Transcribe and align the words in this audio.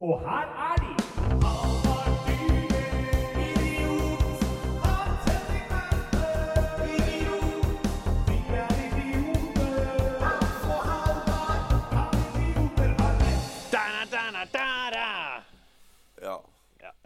Og 0.00 0.20
her 0.20 0.46
er 0.72 0.76
de! 0.76 0.98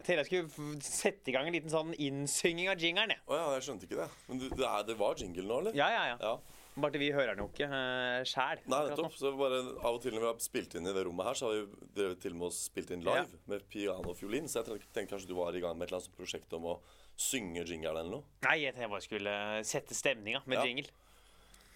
Tenkte 0.02 0.18
jeg 0.18 0.26
skulle 0.26 0.80
sette 0.82 1.30
i 1.30 1.32
gang 1.32 1.46
en 1.46 1.54
liten 1.54 1.70
sånn 1.70 1.92
innsynging 1.94 2.66
av 2.72 2.80
jingeren. 2.82 3.12
Å 3.30 3.36
ja, 3.38 3.44
jeg 3.54 3.66
skjønte 3.68 3.86
ikke 3.86 4.00
det. 4.00 4.08
Men 4.26 4.40
du, 4.40 4.48
det, 4.50 4.64
er, 4.66 4.82
det 4.88 4.96
var 4.98 5.14
jingle 5.14 5.44
nå, 5.46 5.58
eller? 5.62 5.76
Ja, 5.78 5.86
ja, 5.94 6.02
ja. 6.10 6.16
Ja. 6.18 6.61
Bare 6.74 6.96
vi 6.96 7.10
hører 7.12 7.34
den 7.36 7.42
jo 7.44 7.50
ikke 7.50 7.66
uh, 7.68 8.22
sjæl. 8.24 8.62
Nei, 8.72 8.78
nettopp. 8.88 9.12
Så 9.20 9.32
bare 9.36 9.58
Av 9.84 9.90
og 9.98 10.00
til 10.00 10.14
når 10.16 10.22
vi 10.24 10.28
har 10.30 10.38
spilt 10.40 10.74
inn 10.78 10.88
i 10.88 10.94
det 10.96 11.02
rommet 11.04 11.26
her, 11.28 11.36
så 11.36 11.50
har 11.50 11.58
vi 11.58 11.88
drevet 11.98 12.22
til 12.24 12.32
med 12.38 12.46
å 12.48 12.52
spilt 12.56 12.90
inn 12.94 13.02
live 13.04 13.26
Ja. 13.28 13.40
med 13.52 13.66
piano 13.68 14.14
og 14.14 14.16
fiolin. 14.16 14.48
Så 14.48 14.62
jeg 14.62 14.70
tenkte, 14.80 15.04
kanskje 15.10 15.28
du 15.28 15.34
var 15.36 15.52
i 15.52 15.60
gang 15.60 15.76
med 15.76 15.84
et 15.84 15.92
eller 15.92 16.00
annet 16.00 16.16
prosjekt 16.16 16.56
om 16.56 16.70
å 16.72 16.78
synge 17.20 17.66
jingle 17.68 17.92
eller 17.92 18.08
noe. 18.08 18.24
Nei, 18.46 18.56
jeg 18.62 18.72
tenkte 18.72 18.86
jeg 18.86 18.92
bare 18.94 19.04
skulle 19.04 19.34
sette 19.68 19.98
stemninga 19.98 20.40
med 20.48 20.58
Ja. 20.58 20.64
jingle. 20.64 20.88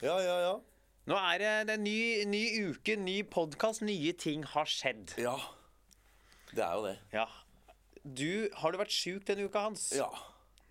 Ja, 0.00 0.16
ja, 0.24 0.38
ja. 0.46 0.54
Nå 1.06 1.14
er 1.20 1.38
det, 1.38 1.52
det 1.68 1.74
er 1.76 1.78
en 1.78 1.84
ny, 1.84 2.24
ny 2.32 2.44
uke, 2.72 2.96
ny 2.98 3.18
podkast, 3.22 3.84
nye 3.86 4.12
ting 4.16 4.42
har 4.56 4.64
skjedd. 4.64 5.12
Ja. 5.20 5.36
Det 6.56 6.64
er 6.64 6.72
jo 6.72 6.82
det. 6.88 6.96
Ja. 7.12 7.26
Du, 8.02 8.48
har 8.62 8.72
du 8.72 8.78
vært 8.80 8.94
sjuk 8.96 9.24
denne 9.28 9.44
uka, 9.46 9.60
Hans? 9.68 9.90
Ja. 9.94 10.08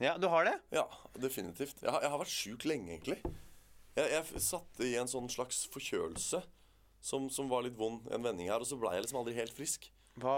Ja, 0.02 0.18
Du 0.18 0.28
har 0.28 0.44
det? 0.50 0.58
Ja, 0.76 0.84
definitivt. 1.16 1.78
Jeg 1.84 1.92
har, 1.94 2.02
jeg 2.02 2.10
har 2.12 2.20
vært 2.20 2.34
sjuk 2.34 2.66
lenge, 2.68 2.90
egentlig. 2.98 3.22
Jeg, 3.96 4.12
jeg 4.12 4.44
satt 4.44 4.80
i 4.84 4.94
en 5.00 5.08
sånn 5.08 5.30
slags 5.32 5.64
forkjølelse 5.72 6.42
som, 7.06 7.28
som 7.32 7.48
var 7.52 7.64
litt 7.64 7.78
vond 7.80 8.08
en 8.12 8.26
vending 8.26 8.50
her, 8.52 8.60
og 8.60 8.68
så 8.68 8.78
ble 8.80 8.92
jeg 8.96 9.06
liksom 9.06 9.22
aldri 9.22 9.36
helt 9.38 9.54
frisk. 9.56 9.88
Hva, 10.20 10.36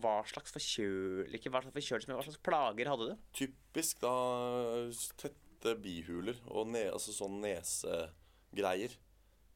hva 0.00 0.16
slags 0.28 0.52
forkjøl... 0.54 1.28
Ikke 1.36 1.52
hva 1.52 1.62
slags 1.64 1.76
forkjølelse, 1.76 2.08
men 2.10 2.18
hva 2.18 2.24
slags 2.26 2.40
plager 2.44 2.90
hadde 2.90 3.10
du? 3.10 3.28
Typisk 3.36 4.00
da 4.02 4.14
tette 5.20 5.76
bihuler 5.80 6.40
og 6.48 6.68
ne, 6.72 6.86
altså 6.90 7.14
sånn 7.14 7.38
nesegreier. 7.44 8.96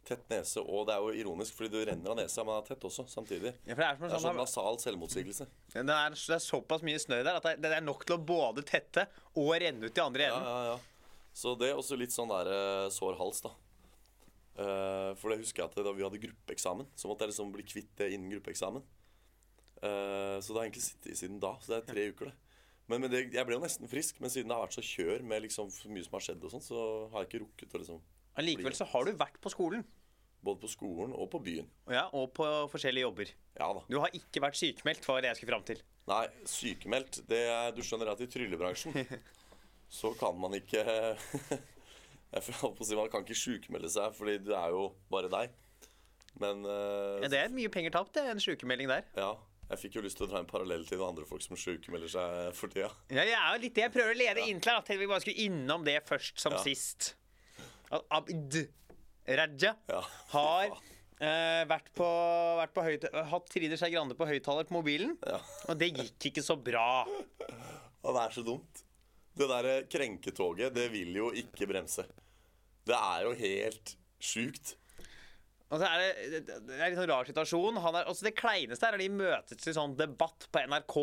Tett 0.04 0.24
nese, 0.28 0.60
og 0.60 0.84
det 0.88 0.98
er 0.98 1.00
jo 1.00 1.12
ironisk, 1.24 1.56
fordi 1.56 1.70
du 1.72 1.78
renner 1.88 2.12
av 2.12 2.18
nesa, 2.18 2.42
men 2.44 2.58
det 2.58 2.58
er 2.60 2.74
tett 2.74 2.88
også 2.90 3.06
samtidig. 3.08 3.54
Ja, 3.64 3.76
det 3.78 3.86
er 3.86 3.96
som 3.96 4.04
en 4.04 4.10
Det 4.10 4.18
er 4.18 4.18
sånn 4.18 4.26
sånn, 4.28 4.40
nasal 4.42 4.80
selvmotsigelse. 4.82 5.46
det, 5.72 5.84
er, 5.84 6.16
det 6.16 6.36
er 6.36 6.42
såpass 6.44 6.84
mye 6.84 7.00
snø 7.00 7.22
der 7.24 7.38
at 7.40 7.46
det, 7.48 7.54
det 7.64 7.76
er 7.78 7.84
nok 7.84 8.04
til 8.04 8.18
å 8.18 8.24
både 8.32 8.66
tette 8.68 9.06
og 9.40 9.54
renne 9.64 9.88
ut 9.88 9.96
i 9.96 10.04
andre 10.04 10.28
enden. 10.28 10.44
Ja, 10.44 10.58
ja, 10.60 10.74
ja. 10.74 10.93
Så 11.34 11.56
det 11.58 11.72
er 11.72 11.78
også 11.78 11.98
litt 11.98 12.14
sånn 12.14 12.30
der 12.30 12.50
eh, 12.54 12.90
sår 12.94 13.18
hals, 13.18 13.42
da. 13.44 13.50
Eh, 14.54 15.10
for 15.18 15.32
det 15.32 15.40
husker 15.40 15.64
jeg 15.64 15.72
at 15.72 15.80
da 15.82 15.92
vi 15.96 16.04
hadde 16.06 16.22
gruppeeksamen, 16.22 16.86
så 16.94 17.10
måtte 17.10 17.26
jeg 17.26 17.34
liksom 17.34 17.50
bli 17.54 17.66
kvitt 17.66 17.90
det 17.98 18.12
innen 18.14 18.30
gruppeeksamen. 18.36 18.84
Eh, 19.82 20.38
så 20.38 20.54
det 20.54 20.60
har 20.60 20.68
egentlig 20.68 20.86
sittet 20.86 21.10
i 21.10 21.18
siden 21.18 21.42
da. 21.42 21.56
Så 21.60 21.74
det 21.74 21.80
er 21.80 21.90
tre 21.90 22.06
uker, 22.14 22.30
det. 22.30 22.38
Men, 22.86 23.00
men 23.00 23.10
det, 23.10 23.26
jeg 23.32 23.48
ble 23.48 23.56
jo 23.56 23.64
nesten 23.64 23.88
frisk, 23.88 24.18
men 24.20 24.32
siden 24.32 24.50
det 24.50 24.56
har 24.58 24.66
vært 24.66 24.76
så 24.76 24.84
kjør 24.84 25.24
med 25.24 25.46
liksom 25.46 25.70
for 25.72 25.92
mye 25.92 26.04
som 26.04 26.18
har 26.18 26.24
skjedd, 26.26 26.42
og 26.44 26.52
sånt, 26.52 26.66
så 26.68 26.80
har 27.14 27.24
jeg 27.24 27.30
ikke 27.30 27.44
rukket 27.46 27.76
å 27.76 27.82
liksom 27.82 28.02
Allikevel 28.34 28.74
så 28.74 28.86
har 28.90 29.06
du 29.06 29.12
vært 29.14 29.36
på 29.38 29.50
skolen. 29.52 29.84
Både 30.44 30.60
på 30.60 30.68
skolen 30.68 31.12
og 31.16 31.28
på 31.32 31.38
byen. 31.40 31.68
Ja, 31.88 32.08
og 32.12 32.32
på 32.36 32.44
forskjellige 32.72 33.06
jobber. 33.06 33.30
Ja 33.56 33.68
da. 33.78 33.84
Du 33.88 33.96
har 34.02 34.12
ikke 34.16 34.42
vært 34.44 34.58
sykemeldt, 34.58 35.06
var 35.08 35.22
det 35.22 35.30
jeg 35.30 35.38
skulle 35.38 35.54
fram 35.54 35.66
til. 35.70 35.80
Nei, 36.10 36.24
sykemeldt 36.50 37.22
det 37.30 37.38
er, 37.48 37.70
Du 37.72 37.80
skjønner 37.86 38.10
at 38.12 38.20
i 38.20 38.28
tryllebransjen 38.28 38.98
så 39.92 40.12
kan 40.18 40.36
man 40.40 40.54
ikke 40.58 40.82
Jeg 42.34 42.54
holdt 42.58 42.78
på 42.78 42.82
å 42.82 42.86
si 42.88 42.96
Man 42.98 43.10
kan 43.12 43.22
ikke 43.22 43.36
sjukmelde 43.38 43.90
seg, 43.94 44.14
fordi 44.16 44.38
det 44.48 44.54
er 44.58 44.72
jo 44.74 44.88
bare 45.12 45.28
deg. 45.30 45.52
Men 46.42 46.64
uh, 46.66 47.20
Ja, 47.22 47.28
Det 47.30 47.38
er 47.44 47.52
mye 47.54 47.70
penger 47.70 47.94
tapt, 47.94 48.16
en 48.18 48.40
sykemelding 48.42 48.88
der. 48.90 49.04
ja, 49.14 49.28
jeg 49.70 49.78
fikk 49.84 49.94
jo 49.96 50.02
lyst 50.04 50.18
til 50.18 50.26
å 50.26 50.30
dra 50.32 50.40
en 50.42 50.48
parallell 50.50 50.82
til 50.88 50.98
noen 50.98 51.12
andre 51.14 51.24
folk 51.28 51.44
som 51.44 51.56
sjukmelder 51.56 52.10
seg 52.10 52.48
for 52.58 52.72
tida. 52.74 52.90
Ja, 53.08 53.22
jeg 53.22 53.36
er 53.38 53.52
jo 53.54 53.60
litt 53.62 53.76
det 53.78 53.84
jeg 53.86 53.92
prøver 53.94 54.12
å 54.16 54.18
lede 54.18 54.42
inn 54.50 54.58
til. 54.64 54.74
At 54.76 54.90
vi 54.90 55.06
bare 55.08 55.22
skulle 55.24 55.46
innom 55.46 55.86
det 55.86 56.00
først 56.08 56.42
som 56.42 56.52
Ja. 56.56 56.60
sist. 56.66 57.14
At 57.94 58.02
Abd 58.18 58.58
Raja 59.30 59.70
Ja. 59.88 60.02
har 60.34 60.74
eh, 61.24 61.62
vært 61.70 61.88
på, 61.96 62.08
vært 62.60 62.74
på 62.76 62.84
hatt 63.30 63.48
Trine 63.54 63.78
Skei 63.80 63.92
Grande 63.94 64.18
på 64.18 64.26
høyttaler 64.28 64.66
på 64.68 64.74
mobilen. 64.76 65.14
Ja. 65.24 65.38
Og 65.70 65.78
det 65.80 65.92
gikk 65.96 66.28
ikke 66.32 66.42
så 66.44 66.58
bra. 66.60 67.06
Og 67.06 68.10
det 68.10 68.20
er 68.26 68.34
så 68.36 68.44
dumt. 68.44 68.82
Det 69.34 69.48
derre 69.50 69.74
krenketoget, 69.90 70.74
det 70.76 70.88
vil 70.92 71.16
jo 71.18 71.30
ikke 71.34 71.66
bremse. 71.70 72.04
Det 72.86 72.94
er 72.94 73.24
jo 73.26 73.32
helt 73.40 73.94
sjukt. 74.22 74.76
Og 75.72 75.80
så 75.80 75.88
er 75.88 76.02
det, 76.04 76.10
det 76.30 76.40
det 76.68 76.76
er 76.76 76.84
en 76.84 76.92
litt 76.92 77.00
sånn 77.00 77.10
rar 77.10 77.26
situasjon. 77.26 77.80
Han 77.82 77.96
er, 77.98 78.06
også 78.12 78.28
det 78.28 78.34
kleineste 78.38 78.86
er 78.86 78.94
når 78.94 79.02
de 79.02 79.08
møtes 79.16 79.66
i 79.66 79.74
sånn 79.74 79.96
debatt 79.98 80.46
på 80.54 80.62
NRK. 80.70 80.94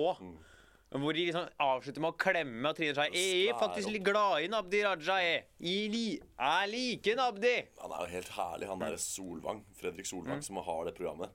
Hvor 0.91 1.15
de 1.15 1.23
liksom 1.27 1.45
avslutter 1.63 2.03
med 2.03 2.11
å 2.13 2.17
klemme 2.19 2.67
og 2.71 2.75
Trine 2.75 2.91
Skei 2.97 3.05
Jeg 3.15 3.51
er 3.53 3.59
faktisk 3.59 3.91
litt 3.93 4.03
glad 4.03 4.43
i 4.43 4.49
Nabdi 4.51 4.81
Raja. 4.83 5.17
Jeg, 5.23 5.45
jeg, 5.63 5.91
li- 5.91 6.19
jeg 6.19 6.71
liker 6.71 7.15
Nabdi. 7.19 7.53
Han 7.83 7.93
er 7.95 8.01
jo 8.05 8.09
helt 8.15 8.31
herlig, 8.35 8.67
han 8.71 8.83
derre 8.83 8.99
Solvang, 8.99 9.61
Fredrik 9.79 10.07
Solvang, 10.09 10.43
som 10.43 10.59
har 10.59 10.81
det 10.89 10.95
programmet. 10.97 11.31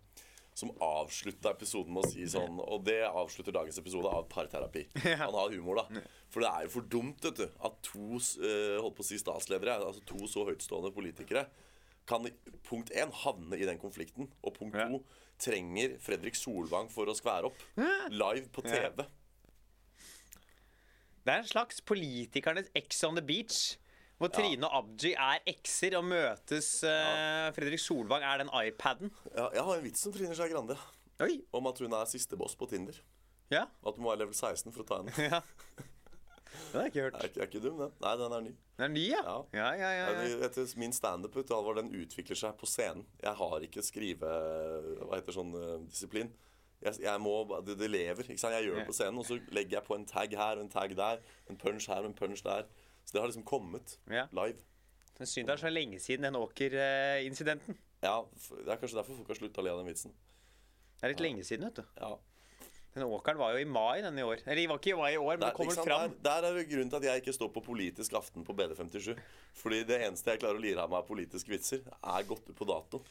Som 0.56 0.72
avslutta 0.80 1.52
episoden 1.52 1.92
med 1.92 2.06
å 2.06 2.08
si 2.08 2.24
sånn 2.32 2.56
Og 2.64 2.80
det 2.86 3.02
avslutter 3.04 3.52
dagens 3.52 3.76
episode 3.82 4.08
av 4.08 4.24
parterapi. 4.32 4.86
Han 5.20 5.36
har 5.36 5.52
humor, 5.52 5.82
da. 5.82 6.00
For 6.32 6.44
det 6.44 6.52
er 6.52 6.64
jo 6.64 6.72
for 6.78 6.88
dumt, 6.96 7.20
vet 7.26 7.42
du, 7.42 7.60
at 7.68 7.76
to 7.84 8.16
uh, 8.16 8.78
holdt 8.80 8.96
på 8.96 9.04
å 9.04 9.08
si 9.10 9.20
statsledere, 9.20 9.76
altså 9.84 10.00
to 10.08 10.24
så 10.30 10.46
høytstående 10.48 10.94
politikere, 10.96 11.44
kan 12.08 12.24
punkt 12.68 12.92
én 12.94 13.12
havne 13.24 13.58
i 13.58 13.66
den 13.66 13.80
konflikten, 13.82 14.30
og 14.46 14.56
punkt 14.56 14.78
to 14.78 15.00
trenger 15.42 15.96
Fredrik 16.00 16.38
Solvang 16.38 16.88
for 16.92 17.10
å 17.10 17.14
skvære 17.16 17.50
opp. 17.50 17.64
Live 18.14 18.48
på 18.54 18.64
TV. 18.64 19.04
Det 21.26 21.34
er 21.34 21.42
en 21.42 21.48
slags 21.48 21.82
politikernes 21.82 22.70
Ex 22.78 23.02
on 23.04 23.18
the 23.18 23.24
beach. 23.26 23.74
Hvor 24.16 24.30
Trine 24.32 24.64
og 24.64 24.78
Abji 24.78 25.12
er 25.12 25.42
ekser 25.52 25.98
og 25.98 26.06
møtes 26.08 26.70
Uh, 26.86 27.50
Fredrik 27.56 27.80
Solvang 27.82 28.24
er 28.24 28.40
den 28.40 28.48
iPaden. 28.48 29.10
Ja, 29.34 29.50
jeg 29.52 29.64
har 29.66 29.76
en 29.76 29.84
vits 29.84 30.06
om 30.08 30.14
Trine 30.14 30.36
Skei 30.36 30.48
Grande. 30.52 30.76
Oi. 31.20 31.34
Om 31.52 31.68
at 31.68 31.82
hun 31.84 31.92
er 31.96 32.08
siste 32.08 32.36
boss 32.40 32.56
på 32.56 32.68
Tinder. 32.70 32.96
Ja. 33.52 33.66
At 33.86 33.96
du 33.96 34.02
må 34.02 34.12
være 34.12 34.24
level 34.24 34.34
16 34.34 34.72
for 34.72 34.84
å 34.84 34.88
ta 34.88 35.02
henne. 35.02 35.28
ja. 35.30 35.42
Den 36.56 36.78
har 36.78 36.86
jeg 36.86 36.92
ikke 36.92 37.04
hørt. 37.04 37.18
Er 37.20 37.42
er 37.42 37.48
ikke 37.50 37.62
dum, 37.62 37.78
den. 37.80 37.92
Nei, 38.02 38.14
den 38.20 38.34
er 38.36 38.42
ny. 38.46 38.52
Den 38.78 38.84
er 38.86 38.92
ny, 38.94 39.04
ja. 39.10 39.22
Ja. 39.52 39.68
Ja, 39.76 39.90
ja, 39.98 40.08
ja. 40.16 40.40
Etter 40.46 40.72
min 40.80 40.92
standup, 40.96 41.36
utvikler 41.36 42.40
seg 42.40 42.56
på 42.60 42.68
scenen. 42.68 43.06
Jeg 43.22 43.36
har 43.40 43.68
ikke 43.68 43.84
skrive... 43.84 44.32
Hva 45.02 45.20
heter 45.20 45.36
sånn 45.36 45.54
eh, 45.60 45.76
disiplin? 45.90 46.32
Jeg, 46.82 46.98
jeg 47.04 47.20
må, 47.22 47.36
det, 47.64 47.78
det 47.80 47.88
lever. 47.90 48.28
ikke 48.28 48.40
sant? 48.40 48.56
Jeg 48.56 48.68
gjør 48.68 48.80
det 48.80 48.88
på 48.88 48.96
scenen, 48.96 49.20
og 49.20 49.28
så 49.28 49.38
legger 49.54 49.78
jeg 49.78 49.86
på 49.86 49.96
en 49.96 50.08
tag 50.08 50.36
her 50.36 50.58
og 50.58 50.66
en 50.66 50.72
tag 50.72 50.96
der. 50.96 51.22
En 51.50 51.60
punch 51.60 51.88
her 51.92 52.02
og 52.02 52.10
en 52.10 52.18
punch 52.18 52.44
der. 52.44 52.68
Så 53.06 53.12
det 53.14 53.22
har 53.22 53.28
liksom 53.30 53.44
kommet 53.46 53.96
Ja. 54.10 54.26
live. 54.34 54.58
Er 55.18 55.24
synd 55.24 55.46
det 55.48 55.54
er 55.54 55.62
så 55.62 55.70
lenge 55.72 55.96
siden 56.02 56.26
den 56.26 56.34
Åker-incidenten. 56.36 57.76
Ja, 58.02 58.24
Det 58.50 58.68
er 58.68 58.76
kanskje 58.76 58.98
derfor 58.98 59.16
folk 59.16 59.28
har 59.32 59.38
slutta 59.38 59.62
å 59.62 59.64
le 59.64 59.70
av 59.72 59.78
den 59.80 59.86
vitsen. 59.88 60.12
Det 61.00 61.04
er 61.06 61.12
litt 61.14 61.22
lenge 61.24 61.44
siden, 61.44 61.64
vet 61.70 61.78
du. 61.80 61.84
Ja. 62.00 62.16
Den 62.96 63.04
åkeren 63.04 63.36
var 63.36 63.52
jo 63.52 63.60
i 63.60 63.68
mai 63.68 64.00
denne 64.00 64.18
i 64.20 64.24
år. 64.24 64.40
Eller 64.46 64.56
de 64.56 64.66
var 64.70 64.78
ikke 64.80 64.92
i 64.94 64.96
mai 64.96 65.10
i 65.14 65.16
år, 65.20 65.36
men 65.36 65.40
Der, 65.40 65.50
det 65.50 65.56
kommer 65.56 65.74
sant? 65.76 65.86
fram. 65.88 66.10
der, 66.22 66.40
der 66.40 66.48
er 66.50 66.54
det 66.56 66.68
grunnen 66.70 66.90
til 66.90 66.96
at 66.96 67.02
jeg 67.04 67.22
ikke 67.22 67.34
står 67.36 67.50
på 67.52 67.62
Politisk 67.64 68.12
aften 68.16 68.44
på 68.44 68.54
BD57. 68.56 69.18
Fordi 69.54 69.82
det 69.84 69.98
eneste 70.00 70.32
jeg 70.32 70.40
klarer 70.40 70.56
å 70.56 70.60
lire 70.64 70.78
av 70.84 70.90
meg 70.90 70.98
av 71.02 71.06
politiske 71.08 71.48
vitser, 71.52 71.82
er 71.86 72.22
gått 72.24 72.48
ut 72.48 72.56
på 72.56 72.66
dato. 72.68 73.02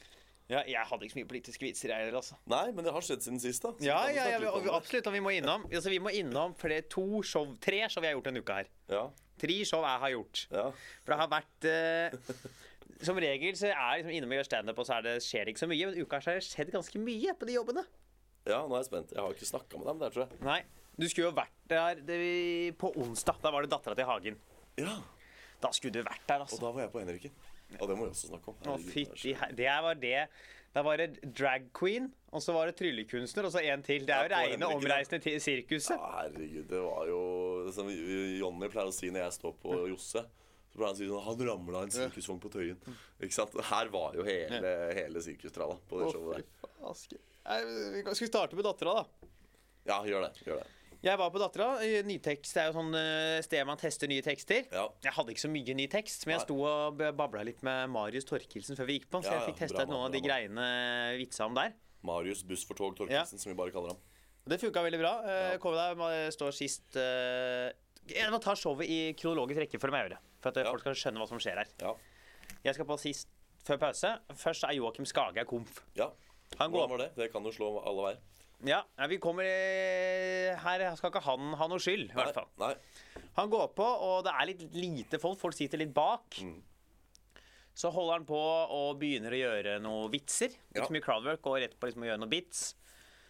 Ja, 0.50 0.62
jeg 0.66 0.78
hadde 0.86 1.02
ikke 1.06 1.14
så 1.14 1.20
mye 1.22 1.30
politiske 1.30 1.66
vitser, 1.66 1.90
jeg 1.90 1.98
heller, 2.06 2.18
altså. 2.22 2.36
Nei, 2.48 2.72
men 2.72 2.84
det 2.86 2.94
har 2.94 3.02
skjedd 3.02 3.22
siden 3.26 3.40
sist, 3.42 3.62
da. 3.66 3.72
Så 3.74 3.82
Ja, 3.86 4.08
ja, 4.10 4.28
ja, 4.30 4.40
vi- 4.40 4.70
absolutt. 4.70 5.08
Og 5.08 5.14
vi 5.14 5.20
må 5.20 5.32
innom 5.34 5.66
altså, 5.66 5.90
Vi 5.90 5.98
må 6.00 6.10
innom 6.14 6.54
flere, 6.56 6.82
to 6.90 7.22
show, 7.24 7.56
tre 7.62 7.88
show 7.90 8.02
vi 8.02 8.08
har 8.08 8.14
gjort 8.16 8.26
denne 8.30 8.42
uka 8.44 8.54
her. 8.62 8.68
Ja, 8.90 9.10
Tre 9.42 9.58
show 9.68 9.82
jeg 9.84 10.00
har 10.06 10.14
gjort. 10.16 10.46
ja. 10.52 10.68
For 11.04 11.12
det 11.14 11.20
har 11.20 11.32
vært 11.34 11.68
eh, 11.68 12.46
Som 13.04 13.18
regel 13.20 13.58
så 13.60 13.68
er 13.74 13.98
liksom 14.00 14.14
innom 14.16 14.32
og 14.32 14.38
gjør 14.40 14.48
standup, 14.48 14.78
og 14.80 14.88
så 14.88 14.94
er 15.00 15.02
det, 15.10 15.16
skjer 15.26 15.44
det 15.46 15.54
ikke 15.56 15.64
så 15.66 15.68
mye. 15.68 15.90
Men 15.90 16.00
uka 16.06 16.20
har 16.24 16.38
det 16.40 16.46
skjedd 16.48 16.72
ganske 16.72 17.02
mye 17.04 17.34
på 17.36 17.50
de 17.50 17.58
jobbene. 17.58 17.84
ja, 18.48 18.62
nå 18.64 18.78
er 18.78 18.84
jeg 18.84 18.88
spent. 18.92 19.12
Jeg 19.12 19.20
har 19.26 19.36
ikke 19.36 19.50
snakka 19.50 19.82
med 19.82 19.90
dem 19.92 20.00
der, 20.06 20.14
tror 20.16 20.24
jeg. 20.28 20.40
Nei. 20.48 20.62
Du 20.96 21.04
skulle 21.12 21.28
jo 21.28 21.36
vært 21.36 21.58
der 21.68 22.00
det, 22.08 22.20
på 22.80 22.94
onsdag. 23.04 23.42
Da 23.44 23.52
var 23.52 23.66
det 23.66 23.72
dattera 23.74 23.98
til 24.00 24.08
Hagen. 24.08 24.38
Ja, 24.80 24.96
Da 25.62 25.72
skulle 25.76 25.98
du 25.98 26.04
vært 26.08 26.24
der, 26.28 26.40
altså. 26.46 26.56
Og 26.56 26.62
da 26.64 26.72
var 26.78 26.86
jeg 26.86 26.92
på 26.94 27.02
Henriken. 27.04 27.36
Og 27.82 27.88
det 27.90 27.96
må 27.98 28.06
vi 28.06 28.14
også 28.14 28.30
snakke 28.30 28.54
om. 28.54 28.58
Å, 28.72 28.78
fy, 28.80 29.04
fytti 29.10 29.34
Det 29.58 29.68
var 29.84 29.96
det. 30.00 30.28
Da 30.76 30.82
var 30.84 31.00
det 31.00 31.22
drag 31.38 31.70
queen, 31.78 32.10
og 32.36 32.42
så 32.44 32.52
var 32.52 32.68
det 32.68 32.76
tryllekunstner, 32.76 33.46
og 33.48 33.54
så 33.54 33.62
en 33.64 33.84
til. 33.86 34.04
Det 34.08 34.12
er 34.12 34.26
jo 34.28 34.32
reine 34.36 34.68
omreisende 34.76 35.22
til 35.24 35.38
sirkuset. 35.40 35.96
Ja, 35.96 36.10
herregud, 36.18 36.66
det 36.68 36.82
var 36.84 37.06
jo 37.08 37.20
Som 37.76 37.88
Jonny 37.92 38.68
pleier 38.74 38.92
å 38.92 38.96
si 38.96 39.08
når 39.14 39.24
jeg 39.24 39.38
står 39.38 39.56
på 39.62 39.78
Josse. 39.94 40.26
Så 40.68 40.76
pleier 40.76 40.90
han 40.92 40.98
å 40.98 41.00
si 41.00 41.08
sånn 41.08 41.24
Han 41.30 41.46
ramla 41.48 41.84
en 41.88 41.94
sirkusvogn 41.96 42.42
på 42.44 42.52
Tøyen. 42.52 42.82
Ikke 43.24 43.38
sant? 43.38 43.56
Her 43.70 43.92
var 43.94 44.20
jo 44.20 44.28
hele, 44.28 44.74
hele 45.00 45.24
sirkustralla 45.24 45.80
på 45.88 46.02
det 46.02 46.12
showet 46.12 46.44
der. 46.44 47.24
Nei, 47.46 47.60
Vi 47.96 48.04
skal 48.20 48.34
starte 48.34 48.60
med 48.60 48.68
dattera, 48.68 49.00
da. 49.00 49.32
Ja, 49.88 50.02
gjør 50.04 50.28
det. 50.28 50.34
Gjør 50.44 50.60
det. 50.60 50.68
Jeg 51.06 51.20
var 51.22 51.30
på 51.30 51.38
Dattera. 51.38 51.68
Nytekst 52.08 52.56
det 52.58 52.62
er 52.64 52.72
jo 52.72 52.76
sånn 52.80 52.96
eh, 52.98 53.38
sted 53.46 53.62
man 53.70 53.78
tester 53.78 54.10
nye 54.10 54.24
tekster. 54.26 54.64
Ja. 54.74 54.88
Jeg 55.06 55.14
hadde 55.14 55.36
ikke 55.36 55.44
så 55.44 55.52
mye 55.54 55.76
ny 55.78 55.86
tekst, 55.92 56.26
men 56.26 56.34
jeg 56.40 56.46
sto 56.48 56.56
og 56.66 56.98
babla 56.98 57.44
litt 57.46 57.62
med 57.66 57.92
Marius 57.94 58.26
Torkelsen 58.26 58.78
før 58.80 58.90
vi 58.90 58.96
gikk 58.98 59.12
på. 59.14 59.22
Så 59.22 59.36
jeg 59.36 59.44
fikk 59.52 59.60
testa 59.62 59.86
ut 59.86 59.92
noen 59.94 60.08
av 60.08 60.16
de 60.16 60.22
greiene 60.26 60.66
vitsa 61.20 61.46
om 61.46 61.54
der. 61.58 61.76
Marius 62.06 62.42
Buss 62.50 62.66
for 62.66 62.78
tog 62.80 62.98
Torkelsen, 62.98 63.38
som 63.42 63.52
vi 63.54 63.58
bare 63.60 63.74
kaller 63.76 63.94
ham. 63.94 64.02
Det 64.50 64.58
funka 64.62 64.82
veldig 64.86 65.02
bra. 65.02 65.14
Ja. 65.30 65.56
Kom 65.62 65.78
deg, 65.78 66.02
står 66.34 66.54
sist 66.54 66.98
eh, 67.02 67.70
Jeg 68.10 68.34
må 68.34 68.38
ta 68.42 68.54
showet 68.58 68.90
i 68.90 69.00
kronologisk 69.18 69.62
rekke 69.62 69.82
for 69.82 69.94
jeg 69.94 70.10
gjøre. 70.10 70.20
For 70.42 70.54
at 70.54 70.58
eh, 70.62 70.66
Ja. 70.66 70.74
folk 70.74 70.86
skal 70.86 70.98
skjønne 71.04 71.22
hva 71.22 71.30
som 71.30 71.42
skjer 71.42 71.62
her. 71.62 71.70
Ja. 71.82 71.94
Jeg 72.66 72.78
skal 72.78 72.90
på 72.90 72.98
sist 73.02 73.30
før 73.66 73.78
pause. 73.82 74.18
Først 74.42 74.66
er 74.66 74.74
Joakim 74.78 75.06
Skage 75.10 75.46
komf. 75.46 75.84
ja. 75.98 76.10
Hvordan 76.56 76.90
var 76.90 76.98
det? 77.02 77.08
Det 77.18 77.32
kan 77.34 77.44
jo 77.44 77.52
slå 77.52 77.68
alle 77.82 78.04
veier. 78.06 78.20
Ja, 78.64 78.84
vi 79.10 79.18
kommer 79.22 79.44
eh, 79.44 80.56
Her 80.64 80.96
skal 80.96 81.12
ikke 81.12 81.22
han 81.26 81.54
ha 81.60 81.68
noe 81.68 81.82
skyld, 81.84 82.08
i 82.12 82.16
hvert 82.16 82.34
fall. 82.34 82.48
Nei. 82.62 82.74
Han 83.36 83.50
går 83.52 83.74
på, 83.76 83.84
og 83.84 84.24
det 84.24 84.32
er 84.32 84.46
litt 84.48 84.64
lite 84.74 85.20
folk. 85.20 85.38
Folk 85.42 85.54
sitter 85.58 85.78
litt 85.82 85.94
bak. 85.94 86.40
Mm. 86.42 86.62
Så 87.76 87.92
holder 87.92 88.14
han 88.22 88.26
på 88.30 88.40
og 88.40 89.00
begynner 89.02 89.36
å 89.36 89.42
gjøre 89.42 89.74
noen 89.84 90.12
vitser. 90.14 90.54
Ikke 90.72 90.80
Ja. 90.80 90.86
så 90.88 90.96
mye 90.96 91.04
crowdwork, 91.04 91.46
og 91.52 91.60
rett 91.60 91.76
på 91.80 91.90
liksom 91.90 92.04
å 92.06 92.08
gjøre 92.08 92.22
noen 92.24 92.32
bits. 92.32 92.76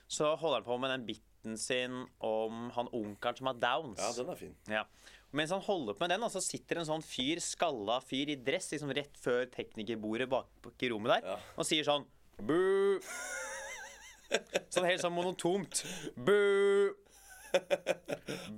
Så 0.07 0.35
holder 0.37 0.61
han 0.61 0.67
på 0.69 0.77
med 0.79 0.91
den 0.93 1.05
biten 1.07 1.57
sin 1.57 2.03
om 2.21 2.69
han 2.75 2.87
onkelen 2.93 3.37
som 3.37 3.47
har 3.47 3.55
downs. 3.55 3.97
Ja, 3.99 4.11
den 4.13 4.29
er 4.29 4.35
fin. 4.35 4.55
Ja. 4.69 4.83
Mens 5.33 5.49
han 5.51 5.61
holder 5.65 5.93
på 5.97 6.05
med 6.05 6.11
den, 6.13 6.29
så 6.29 6.39
sitter 6.41 6.77
en 6.77 6.85
sånn 6.85 7.03
fyr, 7.03 7.41
skalla 7.41 7.97
fyr 8.05 8.29
i 8.29 8.35
dress 8.35 8.69
liksom 8.71 8.93
rett 8.95 9.17
før 9.17 9.49
teknikerbordet 9.51 10.29
bak 10.29 10.47
i 10.79 10.89
rommet 10.93 11.17
der, 11.17 11.27
Ja. 11.33 11.39
og 11.57 11.65
sier 11.65 11.83
sånn 11.83 12.05
Bu! 12.37 12.99
Sånn 14.73 14.87
helt 14.89 15.01
sånn 15.03 15.13
monotomt. 15.15 15.83
Bu! 16.15 16.93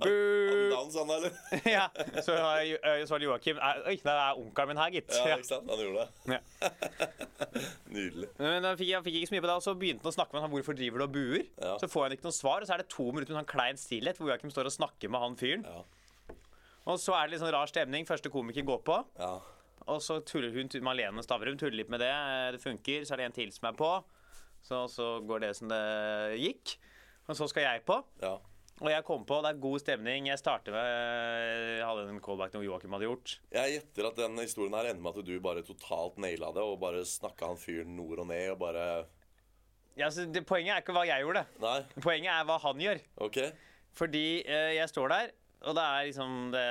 Bu! 0.02 0.70
Downs, 0.72 0.96
han, 0.98 1.10
eller? 1.14 1.34
Ja. 1.76 1.84
Så, 2.16 2.32
så 2.34 3.12
var 3.12 3.20
det 3.22 3.26
Joakim. 3.28 3.58
«Nei, 3.60 3.74
Oi, 3.92 3.96
det 4.02 4.14
er 4.14 4.40
onkelen 4.40 4.72
min 4.72 4.80
her, 4.82 4.94
gitt. 4.96 5.12
Ja, 5.14 5.36
ikke 5.36 5.46
sant? 5.46 5.68
Han 5.70 5.82
gjorde 5.84 6.06
det. 6.06 6.38
Ja. 6.38 6.70
Nydelig. 7.94 8.30
Men 8.40 8.66
han 8.66 8.78
fikk 8.80 8.90
han 8.96 9.04
fikk 9.06 9.20
ikke 9.20 9.30
så 9.30 9.36
mye 9.36 9.44
på 9.44 9.50
det, 9.50 9.58
og 9.60 9.66
så 9.68 9.74
begynte 9.78 10.02
han 10.06 10.12
å 10.12 10.16
snakke 10.16 10.34
med 10.34 10.44
han 10.46 10.54
hvorfor 10.54 10.78
driver 10.78 11.04
du 11.04 11.06
og 11.06 11.14
buer. 11.14 11.44
Ja. 11.62 11.76
Så 11.82 11.90
får 11.92 12.08
han 12.08 12.16
ikke 12.16 12.26
noe 12.28 12.38
svar, 12.38 12.64
og 12.64 12.70
så 12.70 12.74
er 12.74 12.82
det 12.82 12.88
to 12.94 13.06
minutter 13.12 13.34
med 13.34 13.40
sånn 13.42 13.52
klein 13.54 13.78
stillhet 13.80 14.18
hvor 14.18 14.32
Joakim 14.32 14.52
står 14.54 14.70
og 14.72 14.76
snakker 14.80 15.12
med 15.14 15.24
han 15.26 15.38
fyren. 15.38 15.68
Ja. 15.68 15.84
Og 16.88 16.98
så 17.02 17.14
er 17.14 17.26
det 17.28 17.36
litt 17.36 17.44
sånn 17.44 17.52
rar 17.54 17.68
stemning. 17.70 18.06
Første 18.08 18.32
komiker 18.32 18.66
går 18.66 18.82
på. 18.88 18.98
ja. 19.20 19.36
Og 19.88 20.02
så 20.04 20.18
tuller 20.20 20.52
hun, 20.52 20.68
Malene 20.84 21.22
Stavrum 21.24 21.56
tuller 21.56 21.78
litt 21.78 21.88
med 21.88 22.02
det. 22.02 22.10
Det 22.52 22.58
funker. 22.60 23.06
Så 23.08 23.14
er 23.14 23.22
det 23.22 23.26
en 23.30 23.36
til 23.38 23.52
som 23.54 23.70
er 23.70 23.76
på. 23.78 23.88
Så, 24.68 24.84
så 24.92 25.08
går 25.24 25.46
det 25.46 25.54
som 25.56 25.70
det 25.72 25.82
gikk. 26.42 26.76
Og 27.28 27.36
så 27.36 27.48
skal 27.50 27.68
jeg 27.70 27.84
på. 27.88 28.02
ja. 28.24 28.36
Og 28.78 28.86
jeg 28.92 29.02
kom 29.02 29.24
på, 29.26 29.40
det 29.42 29.50
er 29.50 29.56
god 29.58 29.80
stemning. 29.82 30.28
Jeg 30.30 30.38
starter 30.38 30.70
med 30.70 30.84
Jeg 31.80 31.82
hadde 31.82 32.04
en 32.12 32.20
callback 32.22 32.52
noe 32.54 32.62
Joakim 32.62 32.92
hadde 32.94 33.08
gjort. 33.08 33.32
Jeg 33.50 33.72
gjetter 33.72 34.06
at 34.06 34.20
den 34.20 34.38
historien 34.38 34.76
her 34.78 34.86
ender 34.92 35.02
med 35.02 35.18
at 35.18 35.26
du 35.26 35.32
bare 35.42 35.64
totalt 35.66 36.20
naila 36.22 36.52
det, 36.54 36.62
og 36.62 36.76
bare 36.78 37.00
snakka 37.02 37.48
han 37.50 37.58
fyren 37.58 37.96
nord 37.98 38.22
og 38.22 38.28
ned, 38.30 38.52
og 38.52 38.60
bare 38.62 38.84
Ja, 39.98 40.12
så 40.14 40.28
det, 40.30 40.44
poenget 40.46 40.76
er 40.76 40.84
ikke 40.84 40.94
hva 40.94 41.02
jeg 41.08 41.26
gjorde. 41.26 41.42
Nei, 41.58 41.80
Poenget 42.06 42.30
er 42.36 42.46
hva 42.46 42.60
han 42.68 42.84
gjør. 42.84 43.02
Okay. 43.26 43.50
Fordi 43.98 44.24
eh, 44.46 44.76
jeg 44.76 44.92
står 44.92 45.10
der, 45.10 45.34
og 45.58 45.74
det 45.74 45.82
er 45.82 46.04
liksom 46.06 46.34
det 46.54 46.64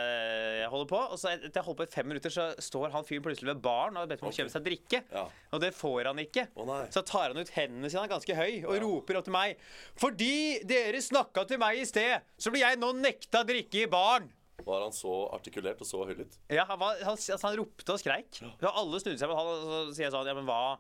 jeg 0.62 0.70
holder 0.72 0.90
på. 0.90 1.00
Og 1.12 1.20
så 1.20 1.34
etter 1.34 1.60
jeg 1.60 1.66
holder 1.66 1.80
på 1.82 1.88
i 1.90 1.92
fem 1.92 2.08
minutter, 2.08 2.32
så 2.32 2.46
står 2.64 2.94
han 2.94 3.08
fyren 3.08 3.26
plutselig 3.26 3.50
ved 3.52 3.62
baren 3.66 3.98
og 3.98 4.06
har 4.06 4.12
bedt 4.14 4.24
om 4.24 4.30
å 4.30 4.36
kjøpe 4.38 4.54
seg 4.54 4.64
drikke. 4.64 5.02
Ja. 5.12 5.26
Og 5.52 5.64
det 5.64 5.74
får 5.76 6.08
han 6.12 6.22
ikke. 6.24 6.48
Oh, 6.56 6.72
så 6.94 7.04
tar 7.08 7.34
han 7.34 7.42
ut 7.42 7.52
hendene 7.58 7.92
sine, 7.92 8.06
han 8.06 8.08
er 8.08 8.14
ganske 8.16 8.38
høy, 8.38 8.64
og 8.64 8.80
roper 8.86 9.20
opp 9.20 9.28
til 9.28 9.36
meg. 9.36 9.68
Fordi 10.00 10.32
dere 10.70 11.04
snakka 11.04 11.44
til 11.50 11.60
meg 11.62 11.82
i 11.82 11.86
sted, 11.90 12.32
så 12.40 12.54
blir 12.54 12.64
jeg 12.64 12.80
nå 12.80 12.94
nekta 13.02 13.44
drikke 13.48 13.84
i 13.84 13.92
baren. 13.92 14.32
Var 14.68 14.82
han 14.82 14.96
så 14.96 15.14
artikulert 15.36 15.84
og 15.84 15.88
så 15.88 16.02
høylytt? 16.08 16.40
Ja, 16.50 16.66
han, 16.68 16.80
var, 16.82 16.98
han, 17.04 17.14
altså, 17.14 17.38
han 17.44 17.60
ropte 17.60 17.94
og 17.94 18.02
skreik. 18.02 18.40
Så 18.40 18.72
alle 18.72 19.04
snudde 19.04 19.20
seg, 19.20 19.36
han, 19.36 19.52
og 19.52 19.68
så 19.68 19.82
sier 19.92 20.08
jeg 20.08 20.16
sånn 20.16 20.32
Ja, 20.32 20.36
men 20.38 20.48
hva 20.48 20.78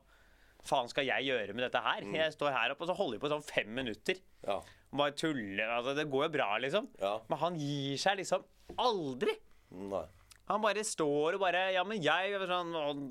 faen 0.67 0.89
skal 0.91 1.07
jeg 1.07 1.27
gjøre 1.29 1.53
med 1.55 1.67
dette 1.67 1.83
her? 1.83 2.07
Jeg 2.15 2.33
står 2.35 2.55
her 2.55 2.73
oppe, 2.73 2.83
og 2.83 2.89
så 2.89 2.97
holder 2.97 3.19
vi 3.19 3.21
på 3.23 3.29
i 3.29 3.35
sånn 3.35 3.45
fem 3.45 3.69
minutter. 3.77 4.19
Ja. 4.47 4.57
Bare 4.95 5.11
tuller. 5.19 5.67
Altså, 5.67 5.93
det 5.97 6.07
går 6.09 6.27
jo 6.27 6.33
bra, 6.37 6.49
liksom. 6.63 6.87
Ja. 7.01 7.17
Men 7.27 7.41
han 7.41 7.57
gir 7.59 7.97
seg 7.99 8.21
liksom 8.21 8.45
aldri. 8.79 9.33
Nei. 9.75 10.05
Han 10.47 10.61
bare 10.63 10.83
står 10.87 11.35
og 11.35 11.41
bare 11.43 11.73
Ja, 11.75 11.81
men 11.83 11.99
jeg 11.99 12.37
sånn, 12.39 12.69
Han 12.71 13.01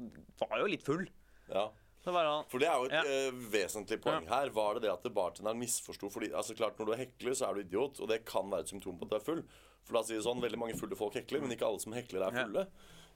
var 0.41 0.63
jo 0.63 0.71
litt 0.73 0.87
full. 0.87 1.05
Ja. 1.53 1.67
Så 2.01 2.15
han 2.15 2.45
For 2.49 2.63
det 2.63 2.69
er 2.71 2.79
jo 2.81 2.87
et 2.89 2.93
Ja. 2.97 3.03
uh, 3.05 3.39
vesentlig 3.53 4.01
poeng 4.01 4.27
her. 4.31 4.49
Var 4.49 4.75
det 4.75 4.83
det 4.87 4.93
at 4.93 5.03
bartenderen 5.13 5.59
misforsto 5.61 6.09
fordi 6.09 6.31
altså 6.33 6.57
klart 6.57 6.79
Når 6.79 6.87
du 6.87 6.93
er 6.93 7.03
hekler, 7.05 7.35
så 7.37 7.51
er 7.51 7.55
du 7.55 7.61
idiot, 7.61 8.01
og 8.01 8.09
det 8.09 8.25
kan 8.25 8.49
være 8.49 8.61
et 8.65 8.69
symptom 8.73 8.97
på 8.99 9.05
at 9.05 9.11
du 9.11 9.17
er 9.17 9.27
full. 9.27 9.43
For 9.85 9.93
la 9.95 10.01
oss 10.01 10.09
si 10.09 10.15
det 10.15 10.25
sånn, 10.25 10.41
Veldig 10.41 10.59
mange 10.59 10.79
fulle 10.79 10.97
folk 10.97 11.15
hekler, 11.15 11.43
men 11.43 11.53
ikke 11.53 11.67
alle 11.69 11.81
som 11.81 11.93
hekler, 11.93 12.25
er 12.27 12.33
fulle. 12.47 12.67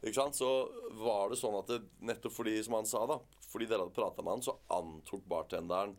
Ikke 0.02 0.14
sant? 0.14 0.34
Så 0.36 0.48
var 1.00 1.28
det 1.30 1.38
sånn 1.38 1.58
at 1.58 1.66
det, 1.66 1.80
nettopp 2.00 2.32
fordi, 2.32 2.62
som 2.64 2.74
han 2.74 2.84
sa, 2.88 3.06
da 3.06 3.18
fordi 3.50 3.66
dere 3.66 3.82
hadde 3.82 3.96
prata 3.96 4.22
med 4.22 4.36
han, 4.36 4.42
så 4.46 4.54
antok 4.70 5.24
bartenderen 5.26 5.96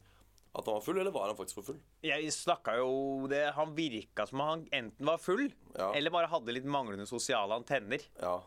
at 0.53 0.65
han 0.65 0.73
var 0.75 0.81
full, 0.81 0.97
eller 0.99 1.11
var 1.15 1.27
han 1.27 1.35
faktisk 1.37 1.55
for 1.61 1.63
full? 1.71 1.79
Jeg 2.03 2.27
snakka 2.35 2.73
jo 2.77 3.27
det 3.31 3.53
Han 3.55 3.75
virka 3.75 4.25
som 4.27 4.39
han 4.43 4.65
enten 4.71 5.05
var 5.05 5.17
full, 5.17 5.49
Ja. 5.77 5.91
eller 5.95 6.09
bare 6.11 6.27
hadde 6.27 6.51
litt 6.53 6.65
manglende 6.65 7.07
sosiale 7.07 7.53
antenner. 7.55 8.01
Ja. 8.19 8.41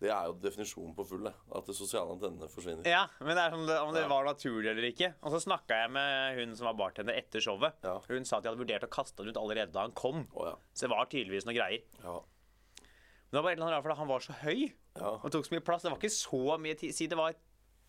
Det 0.00 0.10
er 0.10 0.26
jo 0.26 0.34
definisjonen 0.34 0.94
på 0.94 1.06
full, 1.06 1.22
det. 1.24 1.32
At 1.54 1.64
det 1.66 1.74
sosiale 1.74 2.10
antennene 2.12 2.48
forsvinner. 2.50 2.84
Ja, 2.86 3.06
men 3.20 3.34
det 3.36 3.38
er 3.44 3.50
sånn, 3.54 3.68
om 3.88 3.94
det 3.94 4.02
Ja. 4.02 4.08
var 4.08 4.24
naturlig 4.24 4.68
eller 4.70 4.82
ikke. 4.90 5.14
Og 5.22 5.32
så 5.32 5.40
snakka 5.40 5.68
jeg 5.82 5.90
med 5.90 6.36
hun 6.38 6.54
som 6.56 6.66
var 6.66 6.74
bartender 6.74 7.14
etter 7.16 7.40
showet. 7.40 7.72
Ja. 7.82 7.98
Hun 8.08 8.24
sa 8.24 8.36
at 8.36 8.42
de 8.42 8.50
hadde 8.50 8.58
vurdert 8.60 8.84
å 8.84 8.90
kaste 8.90 9.18
han 9.22 9.28
ut 9.28 9.36
allerede 9.36 9.72
da 9.72 9.80
han 9.82 9.92
kom. 9.92 10.28
Oh, 10.34 10.46
ja. 10.46 10.54
Så 10.74 10.86
det 10.86 10.90
var 10.90 11.06
tydeligvis 11.06 11.46
noen 11.46 11.56
greier. 11.56 11.82
ja. 12.02 12.20
Men 12.20 13.40
det 13.40 13.42
var 13.42 13.42
bare 13.42 13.52
eller 13.56 13.66
annet 13.66 13.84
rart, 13.86 13.96
han 13.98 14.06
var 14.08 14.20
så 14.20 14.32
høy 14.44 14.72
Ja. 14.96 15.08
og 15.24 15.32
tok 15.32 15.44
så 15.46 15.50
mye 15.56 15.64
plass. 15.64 15.82
Det 15.82 15.90
var 15.90 15.98
ikke 15.98 16.12
så 16.12 16.58
mye 16.60 16.78
tid. 16.78 16.94
Si 16.94 17.06
det 17.08 17.16
var 17.16 17.32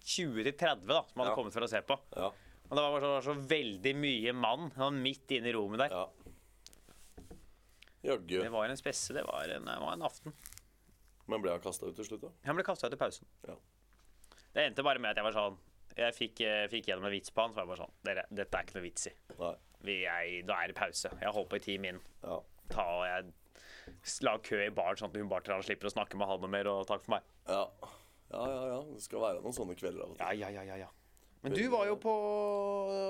20-30 0.02 0.88
da, 0.88 1.04
som 1.04 1.22
hadde 1.22 1.30
Ja. 1.30 1.36
kommet 1.36 1.54
for 1.54 1.62
å 1.62 1.70
se 1.70 1.82
på. 1.82 2.00
Og 2.66 2.78
det 2.78 2.84
var 2.84 3.04
så, 3.04 3.12
så 3.28 3.36
veldig 3.56 3.94
mye 4.02 4.34
mann 4.34 4.72
han 4.80 5.02
midt 5.04 5.36
inne 5.38 5.52
i 5.52 5.56
rommet 5.56 5.86
der. 5.86 5.94
ja. 5.94 6.06
Jaggu. 8.06 8.36
Det 8.38 8.50
var 8.54 8.70
en 8.70 8.78
spesse. 8.78 9.14
Det 9.18 9.24
var 9.26 9.50
en, 9.50 9.66
det 9.66 9.78
var 9.82 9.94
en 9.94 10.04
aften. 10.06 10.34
Men 11.26 11.42
ble 11.42 11.56
han 11.56 11.64
kasta 11.64 11.88
ut 11.90 11.96
til 11.98 12.06
slutt, 12.06 12.28
da? 12.28 12.30
Han 12.46 12.58
ble 12.58 12.66
kasta 12.68 12.86
ut 12.86 12.94
i 12.94 13.00
pausen. 13.02 13.26
Ja. 13.48 13.56
Det 14.54 14.66
endte 14.68 14.86
bare 14.86 15.02
med 15.02 15.16
at 15.16 15.20
jeg 15.20 15.26
var 15.26 15.36
sånn 15.36 15.56
Jeg 15.98 16.14
fikk, 16.16 16.42
eh, 16.46 16.66
fikk 16.72 16.90
gjennom 16.90 17.08
en 17.10 17.14
vits 17.16 17.34
på 17.34 17.42
han, 17.42 17.52
så 17.52 17.58
var 17.58 17.66
jeg 17.66 17.72
bare 17.72 17.82
sånn 17.82 17.96
Dere, 18.08 18.26
dette 18.30 18.60
er 18.60 18.68
ikke 18.68 18.78
noe 18.78 18.84
vits 18.86 19.08
i. 19.10 19.14
Vi, 19.86 19.96
er, 20.06 20.28
da 20.48 20.60
er 20.62 20.70
det 20.72 20.78
pause. 20.78 21.12
Jeg 21.22 21.34
holdt 21.36 21.50
på 21.52 21.58
i 21.58 21.64
ti 21.66 21.78
min. 21.82 21.98
Ja. 22.22 22.38
Ta 22.72 22.86
og 23.00 23.06
jeg 23.08 23.34
la 24.26 24.36
kø 24.42 24.60
i 24.64 24.72
baren, 24.74 24.98
sånn 25.00 25.12
at 25.12 25.18
hun 25.22 25.32
bartenderen 25.32 25.66
slipper 25.66 25.90
å 25.90 25.94
snakke 25.94 26.18
med 26.20 26.30
han 26.30 26.42
noe 26.42 26.52
mer, 26.52 26.70
og 26.72 26.86
takk 26.90 27.04
for 27.06 27.16
meg. 27.16 27.28
Ja. 27.50 27.64
ja, 28.34 28.46
ja, 28.50 28.62
ja. 28.74 28.80
Det 28.92 29.04
skal 29.06 29.22
være 29.24 29.42
noen 29.46 29.58
sånne 29.58 29.78
kvelder 29.78 30.06
av 30.06 30.14
og 30.14 30.18
til. 30.20 30.26
Ja, 30.26 30.50
ja, 30.50 30.62
ja, 30.62 30.64
ja, 30.74 30.80
ja. 30.86 30.90
Men 31.46 31.56
du 31.56 31.66
var 31.70 31.86
jo 31.86 31.96
på 32.02 32.14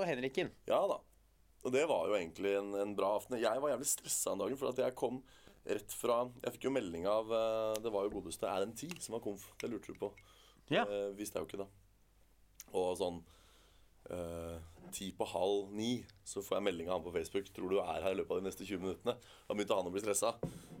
Henriken. 0.06 0.52
Ja 0.68 0.82
da. 0.90 1.00
Og 1.66 1.72
det 1.74 1.82
var 1.90 2.06
jo 2.06 2.14
egentlig 2.14 2.52
en, 2.58 2.74
en 2.78 2.94
bra 2.98 3.16
aften. 3.16 3.38
Jeg 3.40 3.62
var 3.62 3.72
jævlig 3.72 3.88
stressa 3.90 4.34
den 4.34 4.44
dagen, 4.44 4.58
for 4.60 4.70
at 4.70 4.82
jeg 4.84 4.94
kom 4.98 5.22
rett 5.66 5.94
fra 5.98 6.20
Jeg 6.44 6.54
fikk 6.54 6.68
jo 6.68 6.74
melding 6.76 7.08
av 7.10 7.32
eh, 7.34 7.78
Det 7.82 7.90
var 7.90 8.04
jo 8.06 8.12
godeste 8.20 8.46
en 8.46 8.74
ti 8.78 8.86
som 9.02 9.16
var 9.16 9.24
komf? 9.24 9.48
Det 9.58 9.70
lurte 9.72 9.90
du 9.90 9.98
på. 9.98 10.12
Ja. 10.70 10.84
Eh, 10.84 11.10
visste 11.18 11.40
jeg 11.40 11.46
jo 11.46 11.50
ikke, 11.50 11.64
da. 11.64 12.76
Og 12.76 12.92
sånn 13.00 13.18
eh, 14.14 14.60
ti 14.94 15.10
på 15.16 15.26
halv 15.32 15.72
ni 15.74 15.90
så 16.26 16.44
får 16.44 16.58
jeg 16.58 16.66
melding 16.68 16.90
av 16.90 17.00
han 17.00 17.06
på 17.08 17.16
Facebook. 17.16 17.50
Tror 17.56 17.72
du 17.72 17.80
er 17.80 18.04
her 18.04 18.14
i 18.14 18.20
løpet 18.20 18.36
av 18.36 18.42
de 18.42 18.50
neste 18.50 18.68
20 18.68 18.84
minuttene? 18.84 19.16
Da 19.48 19.56
begynte 19.56 19.80
han 19.80 19.90
å 19.90 19.94
bli 19.94 20.04
stressa. 20.04 20.36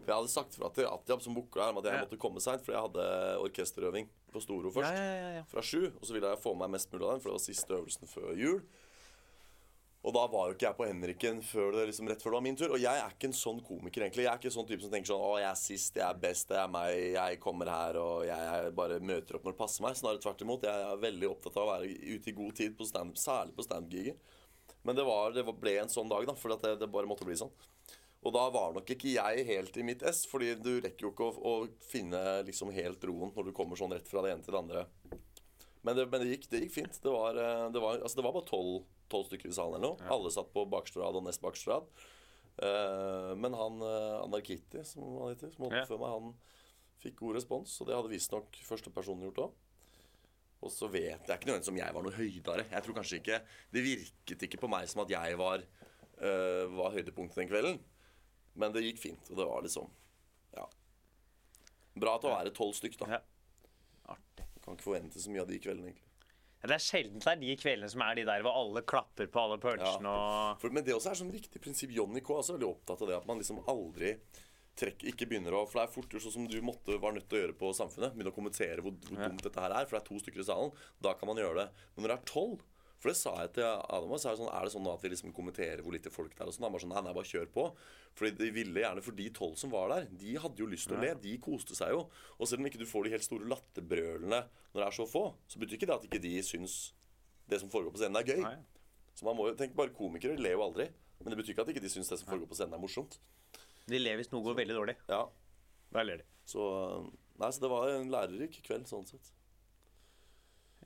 For 0.06 0.14
jeg 0.14 0.22
hadde 0.22 0.30
sagt 0.30 0.54
fra 0.54 0.68
til 0.70 0.86
Atiab 0.86 1.22
som 1.24 1.34
booka 1.34 1.64
her 1.64 1.74
om 1.74 1.80
at 1.82 1.90
jeg 1.90 2.04
måtte 2.04 2.18
komme 2.22 2.42
seint, 2.42 2.62
for 2.62 2.76
jeg 2.76 2.84
hadde 2.84 3.06
orkesterøving 3.42 4.06
på 4.30 4.42
Storo 4.44 4.70
først 4.70 5.48
fra 5.50 5.64
sju, 5.66 5.88
og 5.90 6.04
så 6.06 6.14
ville 6.14 6.30
jeg 6.30 6.42
få 6.44 6.52
med 6.54 6.68
meg 6.68 6.76
mest 6.76 6.92
mulig 6.92 7.08
av 7.08 7.16
den, 7.16 7.22
for 7.24 7.32
det 7.32 7.38
var 7.40 7.42
siste 7.42 7.74
øvelsen 7.74 8.12
før 8.12 8.36
jul. 8.38 8.60
Og 10.06 10.14
da 10.14 10.22
var 10.30 10.46
jo 10.46 10.54
ikke 10.54 10.68
jeg 10.68 10.78
på 10.78 10.86
Henriken 10.86 11.40
før 11.42 11.72
det, 11.74 11.88
liksom, 11.88 12.06
rett 12.06 12.22
før 12.22 12.36
det 12.36 12.36
var 12.36 12.44
min 12.46 12.58
tur. 12.58 12.70
Og 12.76 12.78
jeg 12.78 13.00
er 13.02 13.14
ikke 13.16 13.26
en 13.26 13.34
sånn 13.34 13.58
komiker, 13.66 14.04
egentlig. 14.04 14.22
Jeg 14.22 14.30
er 14.30 14.38
ikke 14.38 14.52
sånn 14.54 14.68
type 14.68 14.84
som 14.84 14.92
tenker 14.92 15.10
sånn 15.10 15.24
Å, 15.26 15.32
jeg 15.42 15.48
er 15.48 15.58
sist, 15.58 15.98
jeg 15.98 16.06
er 16.06 16.20
best, 16.22 16.46
det 16.52 16.60
er 16.60 16.70
meg, 16.70 16.92
jeg 17.16 17.40
kommer 17.42 17.70
her, 17.72 17.98
og 17.98 18.22
jeg, 18.28 18.68
bare 18.78 19.00
møter 19.02 19.34
opp 19.40 19.48
når 19.48 19.56
det 19.56 19.60
passer 19.64 19.82
meg. 19.82 19.98
Snarere 19.98 20.22
tvert 20.22 20.44
imot. 20.46 20.68
Jeg 20.68 20.84
er 20.92 21.02
veldig 21.02 21.30
opptatt 21.32 21.58
av 21.58 21.64
å 21.64 21.72
være 21.72 21.90
ute 21.90 22.30
i 22.30 22.36
god 22.38 22.54
tid 22.60 22.76
på 22.78 22.86
stand 22.86 23.18
særlig 23.18 23.56
på 23.58 23.66
standup-giger. 23.66 24.20
Men 24.86 24.94
det, 24.94 25.08
var, 25.10 25.34
det 25.34 25.42
ble 25.48 25.74
en 25.82 25.90
sånn 25.90 26.12
dag, 26.12 26.28
da, 26.30 26.36
for 26.38 26.54
det, 26.54 26.76
det 26.78 26.92
bare 26.94 27.10
måtte 27.10 27.26
bli 27.26 27.40
sånn. 27.42 27.50
Og 28.26 28.32
da 28.34 28.48
var 28.50 28.74
nok 28.74 28.88
ikke 28.90 29.12
jeg 29.12 29.46
helt 29.46 29.76
i 29.78 29.84
mitt 29.86 30.02
ess, 30.06 30.24
fordi 30.26 30.56
du 30.58 30.80
rekker 30.82 31.06
jo 31.06 31.12
ikke 31.12 31.28
å, 31.28 31.34
å 31.38 31.86
finne 31.86 32.22
liksom 32.48 32.72
helt 32.74 33.04
roen 33.06 33.30
når 33.36 33.48
du 33.48 33.54
kommer 33.54 33.78
sånn 33.78 33.94
rett 33.94 34.08
fra 34.10 34.24
det 34.24 34.32
ene 34.34 34.42
til 34.42 34.56
det 34.56 34.62
andre. 34.64 34.82
Men 35.86 35.94
det, 35.94 36.08
men 36.10 36.22
det, 36.22 36.32
gikk, 36.32 36.48
det 36.50 36.64
gikk 36.64 36.74
fint. 36.74 36.98
Det 37.04 37.12
var, 37.14 37.38
eh, 37.38 37.68
det 37.70 37.82
var, 37.82 38.00
altså 38.02 38.18
det 38.18 38.26
var 38.26 38.34
bare 38.34 38.48
tolv 38.50 39.28
stykker 39.28 39.52
i 39.52 39.54
salen 39.54 39.78
eller 39.78 39.92
noe. 39.92 40.10
Alle 40.10 40.32
satt 40.34 40.50
på 40.50 40.66
bakerste 40.72 40.98
rad 40.98 41.18
og 41.18 41.22
nest 41.28 41.44
bakerste 41.44 41.70
rad. 41.70 41.86
Uh, 42.56 43.36
men 43.36 43.52
han 43.52 43.82
uh, 43.84 44.24
Anarkiti, 44.24 44.80
som 44.88 45.04
han 45.20 45.34
heter, 45.34 45.50
som 45.52 45.66
holdt 45.66 45.76
Ja. 45.76 45.84
før 45.86 46.00
meg, 46.00 46.14
han 46.14 46.30
fikk 47.04 47.18
god 47.20 47.36
respons. 47.38 47.74
Og 47.78 47.86
det 47.86 47.94
hadde 47.94 48.10
visstnok 48.10 48.58
første 48.66 48.90
personen 48.90 49.28
gjort 49.28 49.42
òg. 49.44 49.58
Og 50.64 50.72
så 50.72 50.88
vet 50.90 51.28
jeg 51.28 51.36
ikke 51.36 51.50
nødvendigvis 51.50 51.74
om 51.74 51.78
jeg 51.78 51.94
var 51.94 52.06
noe 52.06 52.16
høydere. 52.16 52.64
Jeg 52.72 52.82
tror 52.82 52.96
kanskje 52.96 53.18
ikke 53.20 53.42
Det 53.76 53.82
virket 53.84 54.46
ikke 54.48 54.62
på 54.62 54.70
meg 54.72 54.88
som 54.88 55.04
at 55.04 55.12
jeg 55.12 55.38
var, 55.38 55.62
uh, 56.18 56.64
var 56.80 56.96
høydepunktet 56.96 57.44
den 57.44 57.52
kvelden. 57.52 57.78
Men 58.56 58.72
det 58.74 58.82
gikk 58.86 58.98
fint, 59.02 59.30
og 59.30 59.36
det 59.40 59.46
var 59.48 59.62
liksom 59.66 59.90
Ja. 60.56 60.66
Bra 61.96 62.16
til 62.20 62.30
å 62.30 62.36
være 62.36 62.52
tolv 62.56 62.74
stykk, 62.76 62.98
da. 63.02 63.06
Ja. 63.16 63.20
Artig. 64.16 64.46
Kan 64.64 64.76
ikke 64.76 64.86
forvente 64.90 65.20
så 65.22 65.32
mye 65.32 65.44
av 65.44 65.48
de 65.50 65.58
kveldene, 65.62 65.90
egentlig. 65.90 66.02
Ja, 66.62 66.68
Det 66.70 66.76
er 66.76 66.84
sjelden 66.86 67.20
det 67.20 67.28
er 67.32 67.40
de 67.42 67.56
kveldene 67.60 67.90
som 67.92 68.02
er 68.02 68.14
de 68.16 68.24
der 68.24 68.42
hvor 68.44 68.56
alle 68.56 68.82
klapper 68.82 69.28
på 69.28 69.42
alle 69.42 69.58
punchene 69.62 70.08
og 70.08 70.60
For, 70.60 70.72
men 70.72 70.84
det 70.84 70.94
også 70.96 71.12
er 71.12 71.20
sånn 71.20 71.32
viktig 71.32 71.60
prinsipp. 71.62 71.92
Johnny 71.92 72.20
K 72.24 72.32
er 72.32 72.40
også 72.42 72.56
veldig 72.56 72.68
opptatt 72.70 73.02
av 73.04 73.08
det 73.12 73.16
at 73.20 73.26
man 73.28 73.38
liksom 73.42 73.60
aldri 73.68 74.14
trekker, 74.76 75.08
ikke 75.12 75.28
begynner 75.28 75.54
å 75.56 75.66
For 75.68 75.80
det 75.80 75.84
er 75.86 75.92
fort 75.94 76.12
gjort 76.12 76.24
sånn 76.26 76.36
som 76.38 76.48
du 76.48 76.56
måtte, 76.64 76.96
var 77.00 77.12
nødt 77.16 77.28
til 77.28 77.38
å 77.38 77.42
gjøre 77.44 77.58
på 77.60 77.72
Samfunnet. 77.76 78.16
Begynne 78.16 78.32
å 78.32 78.36
kommentere 78.36 78.82
hvor, 78.84 78.96
hvor 79.08 79.20
dumt 79.20 79.44
dette 79.44 79.60
her 79.60 79.72
er. 79.76 79.86
For 79.86 79.96
det 79.96 80.02
er 80.02 80.08
to 80.08 80.18
stykker 80.24 80.40
i 80.42 80.48
salen. 80.48 80.72
Da 81.04 81.14
kan 81.16 81.28
man 81.30 81.40
gjøre 81.40 81.62
det. 81.62 81.68
Men 81.94 82.04
når 82.04 82.12
det 82.12 82.16
er 82.18 82.32
tolv 82.32 82.64
For 82.96 83.12
det 83.12 83.16
sa 83.18 83.32
jeg 83.42 83.50
til 83.58 83.66
Adam 83.66 84.12
også. 84.16 84.30
Er 84.30 84.36
det, 84.36 84.40
sånn, 84.40 84.52
er 84.56 84.66
det 84.66 84.72
sånn 84.72 84.86
at 84.88 85.02
vi 85.04 85.10
liksom 85.12 85.32
kommenterer 85.36 85.82
hvor 85.84 85.92
lite 85.92 86.12
folk 86.12 86.32
det 86.32 86.40
er? 86.40 86.48
Og 86.48 86.54
sånn? 86.56 86.64
Han 86.66 86.72
bare 86.76 86.84
sånn 86.86 86.94
Nei, 86.94 87.02
nei, 87.04 87.14
bare 87.18 87.28
kjør 87.28 87.50
på. 87.52 87.64
Fordi 88.16 88.30
de 88.38 88.48
ville 88.56 88.80
gjerne 88.80 89.04
For 89.04 89.18
de 89.18 89.26
tolv 89.36 89.58
som 89.60 89.72
var 89.74 89.92
der, 89.92 90.06
de 90.22 90.36
hadde 90.40 90.62
jo 90.64 90.68
lyst 90.70 90.88
til 90.88 90.96
å 90.96 91.02
le. 91.04 91.10
De 91.20 91.34
koste 91.44 91.76
seg 91.76 91.92
jo. 91.92 92.06
Og 92.38 92.48
selv 92.48 92.62
om 92.64 92.70
ikke 92.70 92.80
du 92.80 92.86
får 92.88 93.04
de 93.04 93.12
helt 93.16 93.26
store 93.26 93.50
latterbrølene 93.52 94.40
når 94.46 94.80
det 94.80 94.86
er 94.86 94.96
så 94.96 95.06
få, 95.08 95.26
så 95.48 95.60
betyr 95.60 95.78
ikke 95.78 95.88
det 95.90 95.96
at 95.98 96.08
ikke 96.08 96.22
de 96.24 96.32
syns 96.44 96.78
det 97.48 97.60
som 97.62 97.70
foregår 97.72 97.92
på 97.94 98.00
scenen, 98.00 98.18
er 98.20 98.26
gøy. 98.32 98.40
Nei. 98.42 98.56
Så 99.16 99.24
man 99.28 99.36
må 99.38 99.46
jo 99.48 99.54
tenke 99.56 99.76
bare 99.78 99.94
komikere 99.96 100.36
ler 100.40 100.56
jo 100.56 100.64
aldri. 100.66 100.88
Men 101.20 101.32
det 101.32 101.38
betyr 101.40 101.54
ikke 101.54 101.64
at 101.64 101.70
ikke 101.72 101.84
de 101.84 101.92
syns 101.92 102.10
det 102.12 102.18
som 102.20 102.28
foregår 102.28 102.50
på 102.50 102.58
scenen, 102.58 102.74
er 102.76 102.82
morsomt. 102.82 103.16
De 103.86 104.00
ler 104.00 104.18
hvis 104.18 104.32
noe 104.32 104.44
går 104.44 104.58
veldig 104.58 104.76
dårlig. 104.76 104.96
Ja, 105.08 105.22
Da 105.94 106.02
ler 106.02 106.20
de. 106.20 106.26
så 106.48 106.64
Nei, 107.36 107.50
så 107.52 107.60
det 107.60 107.68
var 107.70 107.90
en 107.92 108.08
lærerik 108.10 108.54
kveld, 108.64 108.88
sånn 108.88 109.04
sett. 109.08 109.30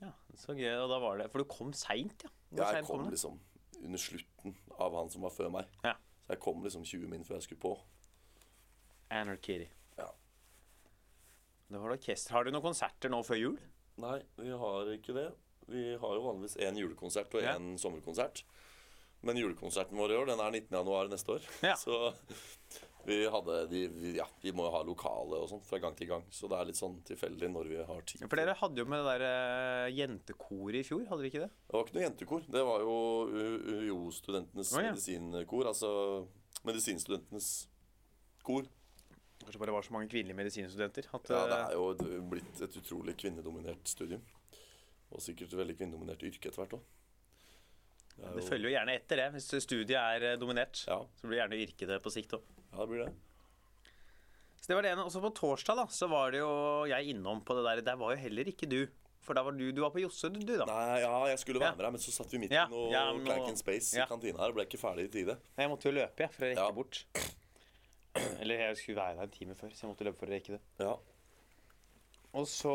Ja, 0.01 0.11
så 0.35 0.55
gøy. 0.57 0.71
Og 0.81 0.89
da 0.89 0.97
var 1.03 1.17
det 1.21 1.27
For 1.31 1.43
du 1.43 1.49
kom 1.51 1.73
seint, 1.77 2.23
ja. 2.25 2.29
Hvor 2.51 2.73
Jeg 2.73 2.85
kom, 2.87 3.03
kom 3.03 3.11
liksom 3.13 3.39
under 3.81 3.97
slutten 4.01 4.55
av 4.79 4.95
han 4.97 5.09
som 5.09 5.21
var 5.25 5.33
før 5.33 5.49
meg. 5.53 5.69
Ja. 5.85 5.93
Så 6.25 6.33
jeg 6.35 6.39
kom 6.43 6.63
liksom 6.65 6.83
20 6.85 7.07
min 7.09 7.23
før 7.25 7.37
jeg 7.39 7.43
skulle 7.47 7.61
på. 7.63 7.71
Anarchy. 9.11 9.67
Ja. 9.97 10.07
Det 11.71 11.79
var 11.81 11.95
orkester. 11.95 12.33
Har 12.35 12.43
du 12.47 12.51
noen 12.53 12.63
konserter 12.65 13.11
nå 13.11 13.21
før 13.27 13.39
jul? 13.39 13.57
Nei, 14.01 14.19
vi 14.39 14.51
har 14.63 14.91
ikke 14.95 15.15
det. 15.17 15.27
Vi 15.71 15.83
har 16.01 16.15
jo 16.17 16.23
vanligvis 16.25 16.57
én 16.63 16.77
julekonsert 16.79 17.33
og 17.37 17.43
Ja. 17.43 17.55
sommerkonsert. 17.77 18.43
Men 19.21 19.37
julekonserten 19.37 19.97
vår 19.97 20.11
i 20.11 20.17
år, 20.17 20.25
den 20.31 20.39
er 20.39 20.51
19. 20.51 20.71
januar 20.79 21.07
neste 21.11 21.35
år. 21.37 21.41
Ja. 21.61 21.75
Så 21.75 22.13
vi 23.05 23.17
de, 23.71 23.81
Ja, 24.17 24.27
vi 24.41 24.53
må 24.55 24.65
jo 24.67 24.73
ha 24.75 24.81
lokale 24.85 25.39
og 25.41 25.49
sånn 25.51 25.63
fra 25.65 25.79
gang 25.81 25.95
til 25.97 26.09
gang. 26.11 26.25
Så 26.33 26.49
det 26.51 26.57
er 26.57 26.69
litt 26.69 26.79
sånn 26.79 26.99
tilfeldig 27.07 27.49
når 27.53 27.71
vi 27.71 27.79
har 27.87 28.03
tid. 28.07 28.25
For 28.25 28.39
dere 28.39 28.57
hadde 28.59 28.83
jo 28.83 28.87
med 28.89 29.01
det 29.01 29.15
der 29.15 29.25
eh, 29.27 29.93
jentekoret 29.97 30.81
i 30.81 30.85
fjor, 30.87 31.05
hadde 31.09 31.23
dere 31.23 31.31
ikke 31.31 31.43
det? 31.45 31.49
Det 31.65 31.77
var 31.77 31.87
ikke 31.87 31.97
noe 31.97 32.05
jentekor. 32.05 32.45
Det 32.57 32.63
var 32.67 32.85
jo 32.85 32.99
UiO-studentenes 33.31 34.75
oh, 34.75 34.83
ja. 34.83 34.93
medisinkor. 34.93 35.71
Altså 35.71 35.91
medisinstudentenes 36.67 37.49
kor. 38.45 38.69
Kanskje 39.41 39.61
bare 39.63 39.73
var 39.73 39.85
så 39.85 39.93
mange 39.95 40.09
kvinnelige 40.11 40.37
medisinstudenter 40.37 41.09
at 41.17 41.29
Ja, 41.33 41.43
det 41.49 41.57
eh, 41.57 41.67
er 41.71 41.77
jo 41.79 42.23
blitt 42.29 42.61
et 42.61 42.77
utrolig 42.77 43.17
kvinnedominert 43.17 43.89
studium. 43.89 44.21
Og 45.11 45.23
sikkert 45.23 45.51
et 45.51 45.59
veldig 45.59 45.77
kvinnedominert 45.79 46.23
yrke 46.23 46.51
etter 46.51 46.61
hvert 46.61 46.77
òg. 46.77 46.89
Det 48.21 48.43
følger 48.47 48.69
jo 48.69 48.75
gjerne 48.77 48.95
etter 48.95 49.15
det. 49.17 49.27
Hvis 49.33 49.49
studiet 49.65 49.97
er 49.97 50.23
eh, 50.33 50.37
dominert, 50.37 50.83
Ja. 50.87 50.99
så 51.19 51.27
blir 51.27 51.37
det 51.37 51.41
gjerne 51.43 51.61
yrket 51.65 51.87
det 51.87 52.01
på 52.05 52.11
sikt 52.13 52.33
òg. 52.37 52.41
Ja, 52.71 52.77
det 52.85 52.87
blir 52.91 53.05
det. 53.05 53.13
Så 54.61 54.67
det 54.69 54.75
var 54.77 54.83
det 54.85 54.91
ene. 54.93 55.05
Også 55.09 55.21
på 55.23 55.31
torsdag 55.33 55.75
da, 55.75 55.85
så 55.89 56.07
var 56.11 56.31
det 56.31 56.39
jo 56.43 56.51
jeg 56.85 57.15
innom 57.15 57.41
på 57.43 57.55
det 57.57 57.63
der. 57.65 57.81
Der 57.81 57.95
var 57.97 58.13
jo 58.13 58.21
heller 58.21 58.45
ikke 58.51 58.69
du. 58.69 58.83
For 59.21 59.33
da 59.37 59.43
var 59.45 59.51
du, 59.53 59.67
du 59.71 59.81
var 59.81 59.91
på 59.93 60.01
Josse, 60.01 60.29
du, 60.33 60.39
du 60.41 60.55
da. 60.57 60.65
Nei, 60.65 60.99
ja, 61.01 61.13
jeg 61.29 61.37
skulle 61.39 61.59
Ja. 61.61 61.67
være 61.71 61.77
med 61.77 61.85
deg, 61.85 61.91
men 61.93 62.01
så 62.01 62.11
satt 62.13 62.31
vi 62.33 62.39
midt 62.41 62.51
Ja, 62.55 62.63
i 62.65 62.69
noe 62.73 62.91
ja, 62.91 63.03
nå- 63.13 63.25
Clank 63.25 63.49
in 63.49 63.57
Space 63.59 63.93
ja. 63.97 64.05
i 64.05 64.09
kantina 64.09 64.39
her 64.41 64.49
og 64.49 64.55
ble 64.57 64.65
ikke 64.65 64.79
ferdig 64.81 65.05
i 65.05 65.11
tide. 65.13 65.35
Jeg 65.57 65.69
måtte 65.69 65.85
jo 65.89 65.91
løpe, 65.93 66.17
jeg, 66.25 66.31
for 66.33 66.45
å 66.45 66.49
rekke 66.49 66.63
Ja. 66.65 66.71
bort. 66.71 67.05
Eller 68.41 68.55
jeg 68.67 68.77
skulle 68.77 68.97
være 68.97 69.15
der 69.17 69.23
en 69.23 69.29
time 69.29 69.53
før, 69.55 69.69
så 69.73 69.85
jeg 69.85 69.91
måtte 69.93 70.03
løpe 70.09 70.19
for 70.19 70.25
å 70.25 70.33
rekke 70.33 70.57
det. 70.57 70.61
Ja. 70.79 70.95
Og 72.33 72.45
så 72.47 72.73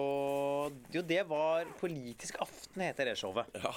Jo, 0.93 1.03
det 1.03 1.27
var 1.29 1.65
Politisk 1.81 2.37
aften, 2.41 2.83
heter 2.83 3.05
det 3.11 3.17
showet. 3.19 3.47
ja. 3.55 3.73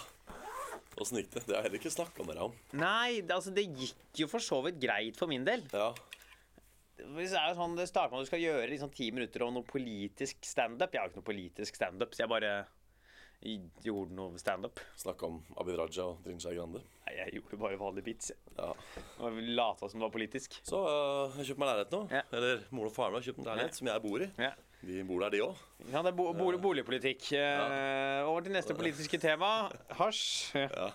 Åssen 1.00 1.20
gikk 1.22 1.34
det? 1.34 1.44
Det 1.48 1.56
har 1.56 1.62
jeg 1.62 1.70
heller 1.70 1.82
ikke 1.82 1.94
snakka 1.96 2.26
med 2.28 2.36
deg 2.38 2.46
om. 2.50 2.56
Nei, 2.80 3.20
det, 3.22 3.36
altså, 3.36 3.54
det 3.56 3.66
gikk 3.68 4.24
jo 4.24 4.30
for 4.32 4.44
så 4.44 4.62
vidt 4.66 4.82
greit 4.82 5.20
for 5.20 5.32
min 5.32 5.46
del. 5.48 5.64
Ja. 5.72 5.94
Hvis 7.16 7.32
det 7.32 7.40
er 7.40 7.54
jo 7.54 7.60
sånn, 7.62 7.78
det 7.80 7.88
starter 7.88 8.12
med 8.12 8.24
at 8.24 8.28
du 8.28 8.32
skal 8.34 8.44
gjøre 8.44 8.68
liksom 8.74 8.92
ti 8.92 9.08
minutter 9.16 9.46
om 9.46 9.56
noe 9.56 9.68
politisk 9.68 10.44
standup. 10.44 10.92
Jeg 10.92 11.02
har 11.02 11.12
ikke 11.12 11.22
noe 11.22 11.32
politisk 11.32 11.80
standup, 11.80 12.12
så 12.16 12.26
jeg 12.26 12.32
bare 12.34 12.54
gjorde 13.40 14.16
noe 14.18 14.40
standup. 14.40 14.82
Snakka 15.00 15.28
om 15.30 15.38
Abid 15.62 15.78
Raja 15.80 16.10
og 16.12 16.24
Trine 16.26 16.42
Skei 16.44 16.58
Grande. 16.58 16.82
Nei, 17.06 17.14
jeg 17.22 17.38
gjorde 17.38 17.60
bare 17.62 17.80
vanlige 17.80 18.08
bits. 18.10 18.34
Ja. 18.58 18.74
Og 19.24 19.40
lata 19.56 19.88
som 19.88 20.02
det 20.02 20.08
var 20.10 20.16
politisk. 20.16 20.60
Så 20.68 20.82
øh, 20.84 21.30
jeg 21.32 21.38
har 21.38 21.50
kjøpt 21.52 21.62
meg 21.64 21.72
leilighet 21.72 21.96
nå. 21.96 22.02
Ja. 22.18 22.24
Eller 22.36 22.66
mor 22.76 22.90
og 22.90 22.96
faren 22.96 23.16
har 23.16 23.24
kjøpt 23.24 23.40
en 23.40 23.48
leilighet 23.48 23.80
som 23.80 23.92
jeg 23.92 24.04
bor 24.04 24.26
i. 24.26 24.30
Ja. 24.44 24.52
De 24.80 25.02
bor 25.04 25.26
der, 25.26 25.34
de 25.36 25.42
òg. 25.44 25.64
Ja, 25.90 26.02
det 26.06 26.14
er 26.14 26.16
bo 26.16 26.30
bo 26.38 26.52
boligpolitikk. 26.64 27.32
Ja. 27.36 28.24
over 28.30 28.46
til 28.46 28.56
neste 28.56 28.76
politiske 28.78 29.20
tema. 29.20 29.70
Hasj. 30.00 30.56
Ja. 30.56 30.92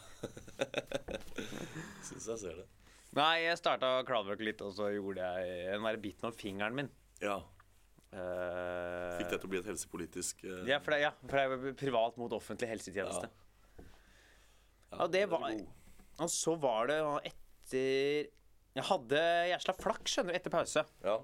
Syns 2.07 2.31
jeg 2.33 2.41
ser 2.41 2.63
det. 2.63 2.69
Nei, 3.15 3.45
jeg 3.45 3.59
starta 3.61 3.99
å 4.01 4.07
crowdworke 4.07 4.47
litt, 4.47 4.63
og 4.65 4.73
så 4.75 4.89
gjorde 4.91 5.23
jeg 5.23 5.67
en 5.75 5.85
verre 5.85 6.01
biten 6.03 6.27
av 6.27 6.39
fingeren 6.39 6.79
min. 6.81 6.89
Ja. 7.23 7.39
Uh, 8.15 9.15
Fikk 9.19 9.31
det 9.33 9.39
til 9.43 9.49
å 9.49 9.51
bli 9.51 9.59
et 9.59 9.67
helsepolitisk 9.67 10.45
uh, 10.47 10.61
Ja, 10.71 10.77
for 10.79 10.95
det, 10.95 11.01
ja, 11.03 11.09
for 11.25 11.35
det 11.35 11.57
er 11.73 11.73
privat 11.79 12.19
mot 12.21 12.31
offentlig 12.37 12.69
helsetjeneste. 12.71 13.27
Ja, 14.95 15.09
det 15.11 15.25
var. 15.33 15.49
Og 16.23 16.31
så 16.31 16.55
var 16.63 16.93
det 16.93 16.99
etter 17.33 18.29
Jeg 18.79 18.87
hadde 18.91 19.23
jæsla 19.51 19.75
flaks, 19.81 20.15
skjønner 20.15 20.35
du, 20.35 20.39
etter 20.39 20.55
pause. 20.55 20.85
Ja. 21.03 21.17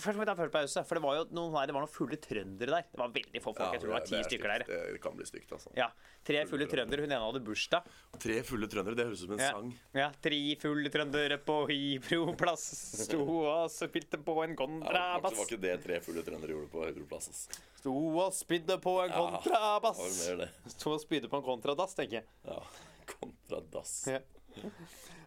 Først 0.00 0.16
må 0.16 0.24
vi 0.24 0.26
ta 0.30 0.34
før 0.38 0.50
pause, 0.54 0.82
for 0.86 0.94
det 0.98 1.02
var 1.04 1.14
jo 1.18 1.24
noen, 1.36 1.54
det 1.66 1.74
var 1.74 1.84
noen 1.84 1.90
fulle 1.92 2.16
trøndere 2.20 2.70
der. 2.74 2.84
Det 2.90 2.98
var 3.00 3.08
veldig 3.14 3.40
få 3.42 3.52
folk. 3.54 3.58
Ja, 3.60 3.70
jeg 3.76 3.80
tror 3.82 3.90
det 3.90 3.96
var 3.98 4.06
ti 4.08 4.16
er 4.18 4.26
stykker 4.28 4.52
der. 4.52 4.64
Det 4.94 5.00
kan 5.02 5.16
bli 5.18 5.26
stygt, 5.28 5.52
altså. 5.56 5.72
Ja, 5.76 5.88
Tre 6.24 6.42
fulle 6.50 6.66
trøndere. 6.68 7.00
Hun 7.04 7.12
ene 7.14 7.20
hadde 7.24 7.40
bursdag. 7.46 7.86
Tre 8.20 8.42
fulle 8.44 8.68
trøndere, 8.68 8.96
det 8.98 9.06
høres 9.08 9.22
ut 9.22 9.26
som 9.28 9.32
en 9.32 9.38
Ja. 9.44 9.50
sang. 9.52 9.70
ja, 9.94 10.08
Tre 10.20 10.40
fulle 10.60 10.90
trøndere 10.90 11.38
på 11.38 11.56
Hybroplass 11.70 12.66
sto 13.06 13.20
og 13.24 13.70
spilte 13.70 14.18
på 14.22 14.36
en 14.44 14.56
Ja, 14.58 15.18
det 15.18 15.22
var 15.22 15.46
ikke 15.46 15.60
det 15.60 15.82
tre 15.84 16.00
fulle 16.00 16.22
trøndere 16.22 16.50
gjorde 16.54 16.70
på 16.70 16.84
Hybroplass. 16.88 17.28
ass. 17.30 17.48
Sto 17.80 17.94
og 18.20 18.32
spydde 18.32 18.76
på 18.80 18.96
en 19.04 19.10
kontrabass. 19.10 20.26
det. 20.36 20.50
Sto 20.66 20.92
og 20.92 21.00
spydde 21.00 21.28
på 21.30 21.36
en 21.40 21.42
kontradass, 21.46 21.94
tenker 21.94 22.20
jeg. 22.20 22.24
Ja. 22.44 22.60
kontradass. 23.06 24.06
Ja. 24.06 24.18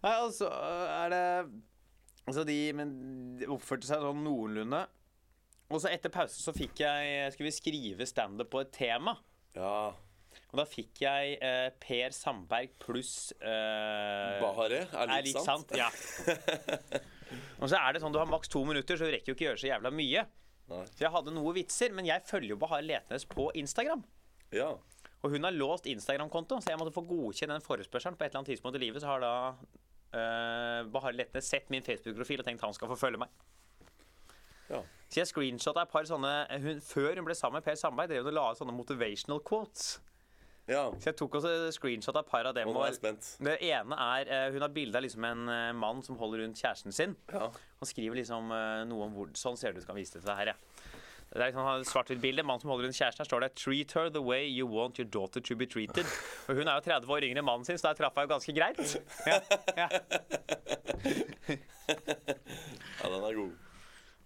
Nei, 0.04 0.12
altså 0.20 0.50
er 0.52 1.10
det 1.10 1.52
Altså, 2.24 2.46
de 2.48 2.58
men 2.78 2.94
de 3.40 3.50
oppførte 3.52 3.88
seg 3.90 4.04
sånn 4.04 4.24
noenlunde. 4.24 4.86
Og 5.74 5.82
så 5.82 5.90
etter 5.92 6.12
pause 6.14 6.38
så 6.38 6.54
fikk 6.56 6.84
jeg 6.84 7.32
Skulle 7.34 7.50
vi 7.50 7.56
skrive 7.56 8.08
standup 8.08 8.52
på 8.54 8.62
et 8.64 8.74
tema. 8.76 9.16
Ja. 9.58 9.94
Og 10.54 10.60
da 10.60 10.66
fikk 10.70 11.02
jeg 11.04 11.38
eh, 11.42 11.68
Per 11.82 12.14
Sandberg 12.14 12.74
pluss 12.82 13.34
eh, 13.38 14.40
Bahare 14.42 14.84
er 14.86 15.12
litt 15.12 15.32
lik 15.32 15.42
sant. 15.42 15.74
sant. 15.74 15.78
Ja. 15.78 15.90
Og 17.62 17.70
så 17.72 17.80
er 17.80 17.96
det 17.96 18.04
sånn, 18.04 18.14
du 18.14 18.20
har 18.22 18.30
maks 18.30 18.52
to 18.52 18.62
minutter, 18.68 18.98
så 18.98 19.08
du 19.08 19.14
rekker 19.14 19.34
jo 19.34 19.38
ikke 19.38 19.48
gjøre 19.48 19.62
så 19.62 19.70
jævla 19.72 19.92
mye. 19.94 20.26
Nei. 20.70 20.82
Så 20.94 21.06
jeg 21.06 21.14
hadde 21.14 21.34
noe 21.34 21.54
vitser, 21.56 21.94
men 21.96 22.06
jeg 22.08 22.22
følger 22.28 22.54
jo 22.54 22.60
Bahar 22.62 22.84
Letnes 22.86 23.26
på 23.30 23.48
Instagram. 23.58 24.04
Ja. 24.54 24.76
Og 25.24 25.34
hun 25.34 25.48
har 25.48 25.56
låst 25.56 25.88
Instagram-konto, 25.90 26.60
så 26.62 26.74
jeg 26.74 26.82
måtte 26.82 26.94
få 26.94 27.06
godkjent 27.08 27.56
den 27.56 27.66
forespørselen. 27.66 28.18
På 28.20 28.26
et 28.26 28.32
eller 28.32 28.44
annet 28.44 28.54
tidspunkt 28.54 28.78
i 28.78 28.84
livet 28.84 29.02
så 29.02 29.14
har 29.14 29.24
da 29.24 29.34
uh, 30.14 30.84
Bahar 30.94 31.16
Letnes 31.16 31.50
sett 31.50 31.70
min 31.74 31.84
Facebook-profil 31.86 32.44
og 32.44 32.48
tenkt 32.48 32.64
han 32.66 32.76
skal 32.76 32.92
få 32.92 33.00
følge 33.00 33.22
meg. 33.26 33.34
Ja. 34.70 34.82
Så 35.10 35.20
jeg 35.22 35.30
screenshotta 35.30 35.84
et 35.86 35.92
par 35.92 36.08
sånne 36.10 36.32
hun, 36.64 36.80
Før 36.82 37.20
hun 37.20 37.28
ble 37.28 37.36
sammen 37.38 37.60
med 37.60 37.68
Per 37.68 37.78
Sandberg, 37.78 38.10
drev 38.10 38.24
hun 38.24 38.32
og 38.32 38.38
la 38.40 38.48
ut 38.52 38.62
sånne 38.62 38.74
motivational 38.74 39.44
quotes. 39.46 40.00
ja. 40.66 40.88
Så 40.98 41.12
jeg 41.12 41.18
tok 41.20 41.38
også 41.38 41.52
screenshotta 41.76 42.24
et 42.24 42.32
par 42.32 42.50
av 42.50 42.56
dem. 42.58 42.72
Og. 42.72 42.98
Det 43.44 43.58
ene 43.68 44.00
er 44.00 44.32
eh, 44.32 44.48
Hun 44.56 44.66
har 44.66 44.74
bilde 44.74 44.98
av 44.98 45.06
liksom 45.06 45.28
en 45.30 45.54
eh, 45.54 45.70
mann 45.78 46.02
som 46.06 46.18
holder 46.18 46.46
rundt 46.46 46.58
kjæresten 46.58 46.96
sin. 46.96 47.16
Ja. 47.34 47.52
Han 47.82 47.90
skriver 47.92 48.18
liksom 48.22 48.50
eh, 48.56 48.82
noe 48.90 49.10
om 49.10 49.14
hvor 49.18 49.34
Sånn 49.38 49.60
ser 49.60 49.76
det 49.76 49.84
ut. 49.84 49.90
Kan 49.92 50.00
vise 50.00 50.16
det 50.16 50.24
til 50.24 50.32
deg 50.32 50.42
her, 50.42 50.54
ja. 50.56 50.92
Det 51.34 51.42
er 51.42 51.50
liksom 51.50 51.66
et 51.66 51.88
svart-hvitt-bilde. 51.90 52.44
Mann 52.46 52.60
som 52.62 52.70
holder 52.70 52.92
en 52.92 52.94
kjæresten. 52.94 53.24
Her 53.24 53.26
står 53.26 53.40
det 53.42 53.56
'Treat 53.58 53.94
her 53.98 54.10
the 54.10 54.22
way 54.22 54.46
you 54.46 54.68
want 54.70 55.00
your 55.00 55.10
daughter 55.10 55.42
to 55.42 55.56
be 55.56 55.66
treated'. 55.66 56.06
Og 56.48 56.56
hun 56.56 56.68
er 56.68 56.74
jo 56.74 56.80
30 56.80 57.10
år 57.10 57.26
yngre 57.26 57.42
enn 57.42 57.46
mannen 57.46 57.66
sin, 57.66 57.78
så 57.78 57.88
der 57.88 57.94
traff 57.94 58.14
jeg 58.16 58.30
jo 58.30 58.34
ganske 58.34 58.54
greit. 58.54 58.80
Ja, 59.26 59.40
ja. 59.82 59.88
ja, 63.04 63.10
den 63.10 63.24
er 63.24 63.34
god. 63.34 63.52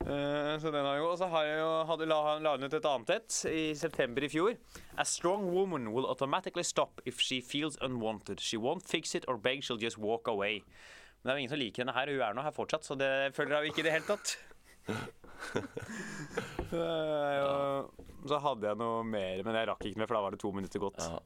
Uh, 0.02 0.60
så 0.62 0.72
den 0.72 0.86
har 0.86 0.98
jo, 0.98 1.10
og 1.10 1.18
så 1.18 1.28
har 1.28 1.44
jeg 1.44 1.60
jo, 1.60 1.84
hadde 1.84 2.06
la, 2.06 2.40
la 2.40 2.54
ut 2.54 2.74
et 2.74 2.86
annet 2.86 3.10
et 3.10 3.46
i 3.52 3.74
september 3.76 4.24
i 4.24 4.30
fjor. 4.30 4.54
A 4.98 5.06
strong 5.06 5.48
woman 5.54 5.94
will 5.94 6.06
automatically 6.06 6.64
stop 6.64 7.02
if 7.06 7.20
she 7.20 7.42
feels 7.42 7.78
unwanted. 7.82 8.40
She 8.40 8.58
won't 8.58 8.86
fix 8.86 9.16
it 9.16 9.26
or 9.28 9.38
beg, 9.38 9.64
she'll 9.64 9.82
just 9.82 9.98
walk 9.98 10.28
away. 10.28 10.62
Men 11.24 11.24
det 11.24 11.32
er 11.32 11.34
jo 11.34 11.38
ingen 11.38 11.50
som 11.50 11.60
liker 11.60 11.84
henne 11.84 11.94
her, 11.98 12.08
og 12.08 12.14
hun 12.14 12.22
er 12.28 12.34
nå 12.38 12.42
her 12.46 12.52
fortsatt, 12.52 12.86
så 12.86 12.96
det 12.96 13.36
følger 13.36 13.58
jeg 13.58 13.66
jo 13.66 13.72
ikke 13.72 13.80
i 13.80 13.88
det 13.88 13.92
hele 13.92 14.06
tatt. 14.08 14.38
Jo, 16.72 17.89
så 18.27 18.39
hadde 18.44 18.67
jeg 18.72 18.79
noe 18.79 19.03
mer, 19.08 19.44
men 19.48 19.56
jeg 19.60 19.67
rakk 19.70 19.86
ikke 19.88 20.01
mer, 20.01 20.10
for 20.10 20.17
da 20.17 20.24
var 20.25 20.36
det 20.36 20.39
to 20.41 20.51
minutter 20.56 20.82
gått. 20.84 21.00
Ja. 21.03 21.20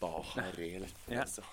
Bahare 0.00 0.68
Letnes, 0.84 1.38
ja. 1.40 1.48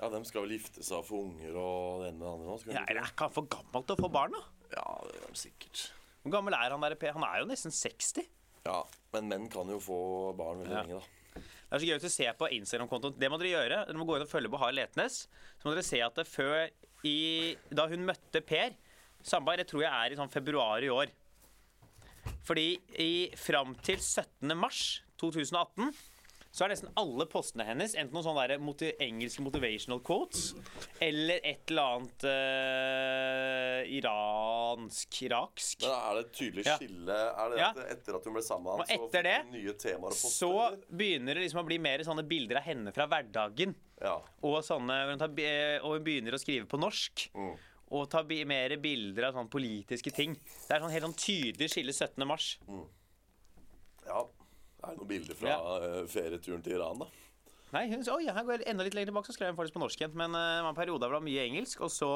Ja, 0.00 0.08
dem 0.10 0.24
skal 0.26 0.46
vel 0.46 0.54
gifte 0.56 0.82
seg 0.82 0.98
og 1.02 1.06
få 1.06 1.18
unger 1.28 1.56
og 1.60 2.02
det 2.02 2.08
ene 2.10 2.18
med 2.18 2.46
det 2.46 2.52
andre 2.54 2.74
Ja, 2.74 2.84
er 2.90 3.02
ikke 3.04 3.26
han 3.28 3.34
for 3.34 3.46
gammel 3.52 3.84
til 3.86 3.94
å 3.98 4.02
få 4.06 4.10
barn, 4.14 4.34
da? 4.34 4.42
ja, 4.72 4.86
det 5.04 5.18
er 5.20 5.26
de 5.34 5.40
sikkert. 5.42 5.82
Hvor 6.22 6.32
gammel 6.36 6.56
er 6.56 6.72
han 6.72 6.80
der? 6.86 6.96
Han 7.12 7.26
er 7.26 7.42
jo 7.42 7.48
nesten 7.50 7.74
60. 7.74 8.24
Ja, 8.64 8.78
men 9.12 9.28
menn 9.30 9.48
kan 9.52 9.68
jo 9.70 9.78
få 9.82 9.98
barn 10.38 10.62
veldig 10.62 10.72
Ja. 10.72 10.82
lenge, 10.86 11.02
da. 11.02 11.42
Det 11.72 11.76
er 11.76 11.82
så 11.82 11.88
gøy 11.88 11.98
å 11.98 12.12
se 12.12 12.26
på 12.38 12.48
Instagram-kontoen. 12.56 13.14
Det 13.18 13.28
må 13.32 13.38
dere 13.40 13.52
gjøre. 13.54 13.78
Dere 13.88 13.96
må 14.00 14.04
gå 14.08 14.16
inn 14.18 14.24
og 14.26 14.28
følge 14.28 14.50
Bahar 14.52 14.72
Letnes. 14.76 15.22
Så 15.58 15.64
må 15.64 15.72
dere 15.72 15.84
se 15.86 16.00
at 16.04 16.18
før 16.28 16.68
i, 17.08 17.56
Da 17.72 17.86
hun 17.88 18.04
møtte 18.06 18.42
Per 18.44 18.74
Sandberg, 19.22 19.62
det 19.62 19.68
tror 19.70 19.84
jeg 19.84 19.92
er 19.92 20.12
i 20.14 20.18
sånn 20.18 20.32
februar 20.32 20.82
i 20.84 20.90
år. 20.92 21.12
Fordi 22.46 22.68
i 23.02 23.12
fram 23.38 23.74
til 23.82 23.98
17. 23.98 24.54
mars 24.58 25.02
2018 25.22 25.92
så 26.52 26.66
er 26.66 26.72
nesten 26.74 26.90
alle 27.00 27.24
postene 27.32 27.64
hennes 27.64 27.94
enten 27.96 28.12
noen 28.12 28.26
sånne 28.26 28.58
moti 28.60 28.90
engelske 29.00 29.40
motivational 29.40 30.02
quotes 30.04 30.50
eller 31.00 31.40
et 31.48 31.70
eller 31.72 31.94
annet 31.94 32.26
uh, 32.28 33.78
iransk 33.88 35.22
Iraksk. 35.24 35.86
Men 35.86 35.94
er 35.96 36.18
det 36.18 36.24
et 36.26 36.34
tydelig 36.36 36.66
Ja. 36.66 36.76
skille? 36.76 37.16
Er 37.32 37.48
det 37.54 37.58
Ja. 37.62 37.70
etter 37.94 38.16
at 38.18 38.24
hun 38.28 38.34
ble 38.36 38.42
sammen 38.44 38.64
med 38.64 38.72
Og 38.72 38.78
han, 38.78 38.86
så 38.86 38.92
fikk 39.00 39.44
hun 39.46 39.52
nye 39.56 39.72
temaer 39.72 40.12
å 40.12 40.18
poste? 40.18 40.36
Så 40.36 40.50
eller? 40.52 40.78
begynner 40.92 41.34
det 41.34 41.42
liksom 41.46 41.64
å 41.64 41.66
bli 41.66 41.78
mer 41.78 41.98
sånne 42.04 42.28
bilder 42.28 42.56
av 42.60 42.62
henne 42.68 42.92
fra 42.92 43.06
hverdagen. 43.06 43.74
Ja. 44.02 44.20
Og, 44.42 44.62
sånne, 44.62 45.00
hun 45.08 45.20
og 45.82 45.92
hun 45.96 46.04
begynner 46.04 46.32
å 46.36 46.38
skrive 46.42 46.66
på 46.66 46.78
norsk. 46.78 47.30
Mm. 47.34 47.56
Og 47.92 48.06
ta 48.08 48.22
bi- 48.24 48.44
mer 48.48 48.72
bilder 48.80 49.26
av 49.28 49.34
sånne 49.36 49.50
politiske 49.52 50.12
ting. 50.16 50.32
Det 50.68 50.72
er 50.76 50.80
sånn 50.80 50.92
helt 50.94 51.04
sånn 51.04 51.18
tydelig 51.20 51.68
skille 51.74 51.92
17. 51.92 52.24
mars. 52.26 52.58
ja. 54.06 54.22
Det 54.82 54.88
Er 54.90 54.96
noen 54.98 55.06
bilder 55.08 55.34
fra 55.38 55.48
Ja. 55.48 55.58
eh, 55.78 56.06
ferieturen 56.10 56.62
til 56.64 56.72
Iran, 56.74 56.98
da? 56.98 57.06
Nei, 57.72 57.84
hun 57.88 58.02
sa 58.04 58.16
ja, 58.18 58.32
her 58.34 58.42
går 58.44 58.58
jeg 58.58 58.66
enda 58.72 58.82
litt 58.84 58.94
lenger 58.94 59.12
tilbake, 59.12 59.26
så 59.30 59.36
skrev 59.36 59.54
hun 59.54 59.56
faktisk 59.56 59.74
på 59.76 59.80
norsk 59.84 60.00
igjen. 60.00 60.14
Men 60.18 60.34
uh, 60.34 60.56
det 60.58 60.62
var 60.64 60.68
en 60.72 60.74
periode 60.74 61.00
hvor 61.06 61.12
det 61.14 61.20
var 61.20 61.28
mye 61.28 61.44
engelsk, 61.46 61.80
og 61.80 61.88
så 61.94 62.08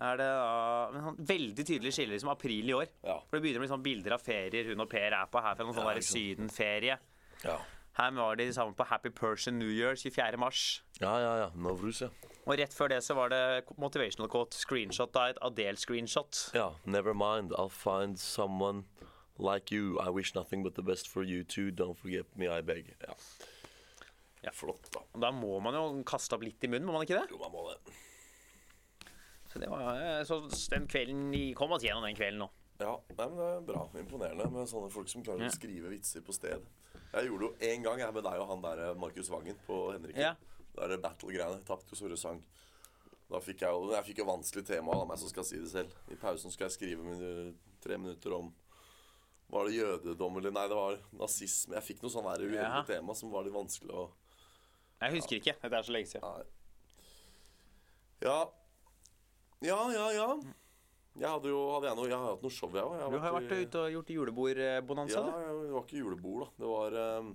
er 0.00 0.16
det 0.16 0.26
da 0.30 0.88
uh, 0.94 1.12
veldig 1.28 1.66
tydelig 1.68 1.92
skille 1.92 2.14
liksom 2.16 2.30
april 2.32 2.70
i 2.70 2.72
år. 2.72 2.88
Ja. 3.04 3.18
For 3.28 3.36
det 3.36 3.42
begynner 3.44 3.60
å 3.60 3.64
bli 3.66 3.72
sånn 3.74 3.84
bilder 3.84 4.16
av 4.16 4.22
ferier 4.24 4.70
hun 4.70 4.80
og 4.80 4.88
Per 4.90 5.12
er 5.12 5.26
på 5.30 5.42
her 5.44 5.54
fra 5.58 5.64
noen 5.66 5.76
sånn 5.76 5.90
Ja, 5.92 6.00
sydenferie. 6.00 6.96
Ja. 7.44 7.58
Her 7.98 8.10
var 8.14 8.36
de 8.38 8.52
sammen 8.54 8.74
på 8.74 8.84
Happy 8.86 9.10
Persian 9.10 9.58
New 9.58 9.68
Year 9.68 9.94
24. 9.96 10.36
mars. 10.38 10.82
Ja, 11.00 11.18
ja, 11.18 11.32
ja. 11.44 11.48
Novruz, 11.54 12.02
ja. 12.02 12.08
Og 12.46 12.56
rett 12.58 12.74
før 12.74 12.88
det 12.88 13.00
så 13.04 13.14
var 13.18 13.30
det 13.32 13.42
motivational 13.78 14.30
quote, 14.30 14.56
screenshot 14.56 15.16
av 15.18 15.34
et 15.34 15.40
Adele-screenshot. 15.44 16.50
Ja, 16.56 16.70
never 16.84 17.14
mind. 17.14 17.52
I'll 17.52 17.68
find 17.72 18.18
someone 18.18 18.84
like 19.38 19.74
you. 19.74 19.98
I 20.00 20.10
wish 20.10 20.34
nothing 20.34 20.62
but 20.62 20.74
the 20.74 20.82
best 20.82 21.08
for 21.08 21.22
you 21.22 21.44
too. 21.44 21.70
Don't 21.70 21.98
forget 21.98 22.26
me, 22.36 22.48
I 22.48 22.62
beg. 22.62 22.94
Ja. 23.00 23.14
Ja. 24.42 24.50
Flott, 24.56 24.88
da. 24.94 25.02
Da 25.20 25.30
må 25.34 25.58
man 25.60 25.74
jo 25.76 25.84
kaste 26.08 26.38
opp 26.38 26.46
litt 26.46 26.62
i 26.64 26.70
munnen, 26.70 26.86
må 26.88 26.96
man 26.96 27.04
ikke 27.04 27.18
det? 27.18 27.26
Jo, 27.34 27.42
man 27.42 27.52
må 27.52 27.66
det. 27.72 27.98
Så, 29.50 29.58
det 29.58 29.68
var, 29.68 29.98
eh, 29.98 30.22
så 30.24 30.40
den 30.70 30.86
kvelden 30.88 31.32
kom 31.58 31.72
oss 31.74 31.84
gjennom 31.84 32.06
den 32.06 32.16
kvelden 32.16 32.44
nå. 32.44 32.48
Ja, 32.80 32.94
nei, 33.16 33.26
men 33.28 33.36
det 33.36 33.48
er 33.56 33.64
bra. 33.68 33.82
Imponerende 34.00 34.46
med 34.50 34.68
sånne 34.70 34.90
folk 34.90 35.08
som 35.12 35.22
klarer 35.22 35.42
Ja. 35.44 35.48
å 35.48 35.56
skrive 35.56 35.90
vitser 35.92 36.22
på 36.24 36.32
sted. 36.32 36.62
Jeg 37.12 37.26
gjorde 37.28 37.48
jo 37.50 37.54
én 37.60 37.82
gang 37.84 37.98
jeg 37.98 38.14
med 38.14 38.24
deg 38.24 38.40
og 38.40 38.48
han 38.48 38.62
der 38.62 38.94
Markus 38.94 39.28
Vangen 39.28 39.56
på 39.66 39.92
Henriken. 39.92 40.20
Ja. 40.20 40.34
Der 40.76 40.92
er 40.94 40.98
battle-greiene. 41.02 41.62
Tapte 41.66 41.90
jo 41.92 41.96
Sorre 41.96 42.16
sang. 42.16 42.42
Da 43.30 43.38
fikk 43.38 43.60
jeg 43.62 43.70
jo 43.70 43.90
Jeg 43.92 44.04
fikk 44.04 44.18
jo 44.18 44.24
vanskelig 44.24 44.64
tema 44.66 44.92
av 44.92 45.06
meg 45.06 45.18
som 45.18 45.28
skal 45.28 45.44
si 45.44 45.58
det 45.58 45.68
selv. 45.70 45.92
I 46.10 46.14
pausen 46.16 46.50
skal 46.50 46.68
jeg 46.68 46.72
skrive 46.78 47.04
min, 47.04 47.56
tre 47.80 47.96
minutter 47.98 48.32
om 48.34 48.52
Var 49.50 49.64
det 49.66 49.74
jødedom 49.74 50.36
eller 50.38 50.50
Nei, 50.52 50.68
det 50.68 50.76
var 50.76 50.96
nazisme. 51.12 51.74
Jeg 51.74 51.82
fikk 51.82 52.02
noe 52.02 52.10
sånn 52.10 52.24
uendelig 52.24 52.54
Ja. 52.54 52.82
tema 52.84 53.14
som 53.14 53.30
var 53.30 53.42
litt 53.44 53.52
vanskelig 53.52 53.90
å 53.92 54.10
Jeg 55.02 55.12
husker 55.14 55.36
ikke. 55.40 55.60
Dette 55.60 55.74
er 55.76 55.82
så 55.82 55.92
lenge 55.92 56.06
siden. 56.06 56.22
Nei. 56.22 56.44
Ja. 58.22 58.48
Ja, 59.62 59.90
ja, 59.92 60.10
ja. 60.12 60.28
Jeg 61.20 61.28
hadde 61.28 61.50
jo 61.52 61.60
hadde 61.74 61.90
jeg, 61.90 61.96
noe, 61.98 62.08
jeg 62.08 62.16
har 62.16 62.32
hatt 62.32 62.44
noe 62.46 62.54
show, 62.54 62.70
jeg 62.72 62.80
òg. 62.86 63.12
Du 63.12 63.18
har 63.20 63.34
vært 63.36 63.50
ute 63.52 63.80
og 63.84 63.94
gjort 63.94 64.10
julebordbonanza, 64.14 65.20
Ja, 65.20 65.24
du. 65.28 65.62
det 65.66 65.72
var 65.74 65.84
ikke 65.84 65.98
julebord, 66.00 66.42
da. 66.46 66.50
Det 66.62 66.70
var 66.70 66.96
um, 67.20 67.32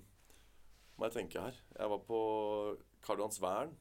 Må 0.98 1.06
jeg 1.10 1.14
tenke 1.20 1.44
her. 1.44 1.58
Jeg 1.76 1.92
var 1.92 2.02
på 2.08 2.20
Karl 3.06 3.22
Johans 3.22 3.42
Vern 3.44 3.76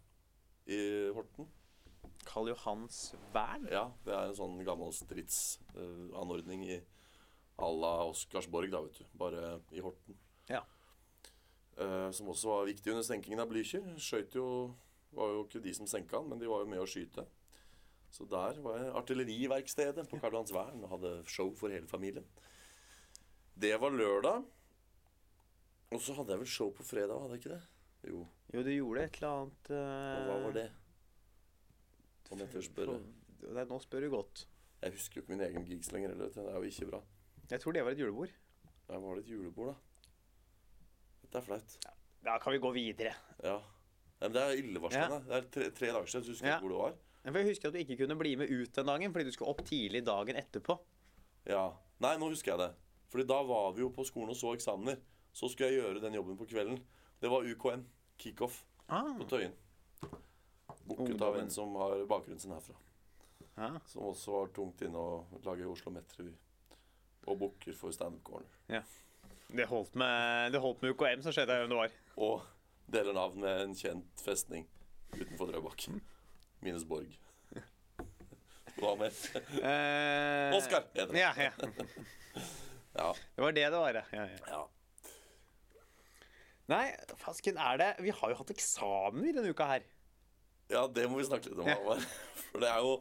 i 0.67 0.81
Horten. 1.17 1.49
Karl 2.25 2.49
Johans 2.51 2.99
vern? 3.35 3.65
Ja, 3.73 3.87
det 4.05 4.13
er 4.17 4.31
en 4.31 4.37
sånn 4.37 4.61
gammel 4.67 4.93
stridsanordning 4.97 6.65
i 6.69 6.79
à 7.61 7.69
la 7.71 7.93
Oscarsborg, 8.11 8.73
da, 8.73 8.81
vet 8.83 8.99
du. 8.99 9.05
Bare 9.21 9.59
i 9.77 9.83
Horten. 9.85 10.17
Ja. 10.51 10.65
Uh, 11.79 12.11
som 12.15 12.29
også 12.33 12.51
var 12.51 12.69
viktig 12.69 12.93
under 12.93 13.07
senkingen 13.07 13.41
av 13.43 13.49
Blücher. 13.51 13.85
Skøyt 13.99 14.37
jo 14.39 14.47
Var 15.15 15.31
jo 15.31 15.45
ikke 15.45 15.61
de 15.63 15.71
som 15.77 15.87
senka 15.87 16.19
han, 16.19 16.27
men 16.27 16.41
de 16.41 16.49
var 16.51 16.65
jo 16.65 16.67
med 16.73 16.81
å 16.83 16.87
skyte. 16.91 17.23
Så 18.15 18.27
der 18.31 18.61
var 18.63 18.79
jeg 18.79 18.93
artilleriverkstedet 19.01 20.05
på 20.07 20.21
Karl 20.23 20.37
Johans 20.37 20.53
Vern 20.55 20.85
og 20.87 20.93
hadde 20.93 21.15
show 21.27 21.49
for 21.59 21.73
hele 21.75 21.89
familien. 21.91 22.27
Det 23.59 23.73
var 23.83 23.91
lørdag. 23.91 24.45
Og 25.95 26.03
så 26.03 26.15
hadde 26.15 26.35
jeg 26.35 26.43
vel 26.45 26.51
show 26.51 26.71
på 26.75 26.87
fredag, 26.87 27.19
hadde 27.25 27.35
jeg 27.37 27.43
ikke 27.43 27.57
det? 27.57 27.63
Jo. 28.11 28.21
Jo, 28.55 28.63
du 28.63 28.71
gjorde 28.71 29.05
et 29.09 29.19
eller 29.19 29.35
annet 29.41 29.71
uh... 29.71 29.79
Og 29.79 30.29
hva 30.29 30.39
var 30.45 30.55
det? 30.61 30.65
Om 32.31 32.43
jeg 32.45 32.53
tør 32.53 32.67
spørre. 32.69 32.99
Nei, 33.55 33.65
nå 33.71 33.79
spør 33.83 34.07
du 34.07 34.11
godt. 34.15 34.45
Jeg 34.85 34.95
husker 34.95 35.19
jo 35.19 35.25
ikke 35.25 35.35
min 35.35 35.45
egen 35.49 35.67
gigs 35.69 35.91
lenger. 35.95 36.15
Eller, 36.15 36.31
det 36.35 36.45
er 36.45 36.59
jo 36.59 36.71
ikke 36.71 36.89
bra. 36.93 37.01
Jeg 37.51 37.63
tror 37.63 37.77
det 37.77 37.85
var 37.87 37.97
et 37.97 38.03
julebord. 38.03 38.35
Ja, 38.89 38.99
var 39.01 39.19
det 39.19 39.25
et 39.25 39.33
julebord, 39.33 39.73
da. 39.73 40.11
Dette 41.25 41.41
er 41.41 41.47
flaut. 41.49 41.77
Da 42.25 42.37
kan 42.43 42.55
vi 42.55 42.63
gå 42.63 42.71
videre. 42.77 43.15
Ja. 43.43 43.59
Nei, 44.21 44.29
men 44.29 44.37
det 44.37 44.45
er 44.45 44.63
illevarslende. 44.63 45.21
Det 45.27 45.37
er 45.41 45.51
tre, 45.57 45.69
tre 45.81 45.91
dager 45.97 46.11
siden. 46.15 46.27
så 46.29 46.35
husker 46.37 46.49
jeg 46.49 46.55
Ja. 46.55 46.61
hvor 46.63 46.75
det 46.75 46.81
var. 46.85 46.97
For 47.25 47.39
Jeg 47.41 47.49
husker 47.49 47.69
at 47.71 47.75
du 47.75 47.81
ikke 47.81 47.97
kunne 48.03 48.17
bli 48.21 48.35
med 48.37 48.51
ut 48.53 48.75
den 48.77 48.87
dagen 48.91 49.13
fordi 49.15 49.25
du 49.25 49.33
skulle 49.33 49.51
opp 49.55 49.63
tidlig 49.65 50.03
dagen 50.07 50.37
etterpå. 50.37 50.77
Ja. 51.49 51.71
Nei, 52.05 52.17
nå 52.21 52.29
husker 52.33 52.53
jeg 52.53 52.61
det. 52.61 52.71
Fordi 53.13 53.25
da 53.31 53.39
var 53.47 53.73
vi 53.77 53.81
jo 53.85 53.89
på 53.95 54.05
skolen 54.05 54.35
og 54.35 54.37
så 54.37 54.53
eksamener. 54.57 54.99
Så 55.35 55.49
skulle 55.51 55.71
jeg 55.73 55.81
gjøre 55.83 56.03
den 56.05 56.15
jobben 56.19 56.37
på 56.39 56.47
kvelden. 56.51 56.79
Det 57.23 57.31
var 57.33 57.47
UKM. 57.49 57.85
Kickoff 58.21 58.61
Ah, 58.89 59.15
på 59.19 59.25
Tøyen. 59.31 59.53
Booket 60.85 61.23
av 61.25 61.39
en 61.41 61.49
som 61.51 61.73
har 61.81 62.03
bakgrunnen 62.07 62.41
sin 62.43 62.53
herfra. 62.53 62.75
ja. 63.57 63.71
Som 63.89 64.11
også 64.11 64.35
var 64.35 64.51
tungt 64.55 64.83
inne 64.85 65.01
og 65.01 65.41
lager 65.47 65.71
Oslo 65.73 65.91
Met-revy. 65.95 66.35
Og 67.27 67.39
booker 67.41 67.73
for 67.73 67.91
Stand 67.97 68.19
Up 68.21 68.25
Corner. 68.29 68.85
Det 69.55 69.67
holdt 69.71 69.95
med, 69.97 70.53
det 70.53 70.61
holdt 70.61 70.83
med 70.83 70.93
UKM, 70.93 71.23
så 71.25 71.33
skjedde 71.33 71.57
det 71.69 71.77
var. 71.79 71.93
Og 72.21 72.43
deler 72.93 73.17
navn 73.17 73.41
med 73.41 73.63
en 73.63 73.75
kjent 73.79 74.21
festning 74.21 74.67
utenfor 75.15 75.49
Drøbak. 75.49 75.87
Minus 76.65 76.85
Borg. 76.89 77.13
Hva 78.81 78.95
mer? 78.99 79.13
Eh, 79.61 80.57
Oskar 80.57 80.87
heter 80.95 81.13
det. 81.13 81.21
Ja, 81.21 81.33
ja. 81.39 81.53
Ja. 82.95 83.09
Det 83.35 83.43
var 83.43 83.53
det 83.53 83.63
det 83.75 83.79
var, 83.83 83.97
ja. 84.15 84.25
ja. 84.47 84.59
Nei, 86.71 86.85
fasken 87.19 87.59
er 87.59 87.81
det 87.81 87.89
Vi 88.07 88.13
har 88.15 88.31
jo 88.31 88.37
hatt 88.39 88.53
eksamen 88.55 89.27
i 89.27 89.33
denne 89.35 89.51
uka 89.51 89.67
her. 89.67 89.83
Ja, 90.71 90.85
det 90.87 91.09
må 91.11 91.19
vi 91.19 91.27
snakke 91.27 91.51
litt 91.51 91.59
om. 91.61 91.67
Ja. 91.69 91.97
For 92.53 92.63
det 92.63 92.71
er 92.71 92.87
jo 92.87 92.95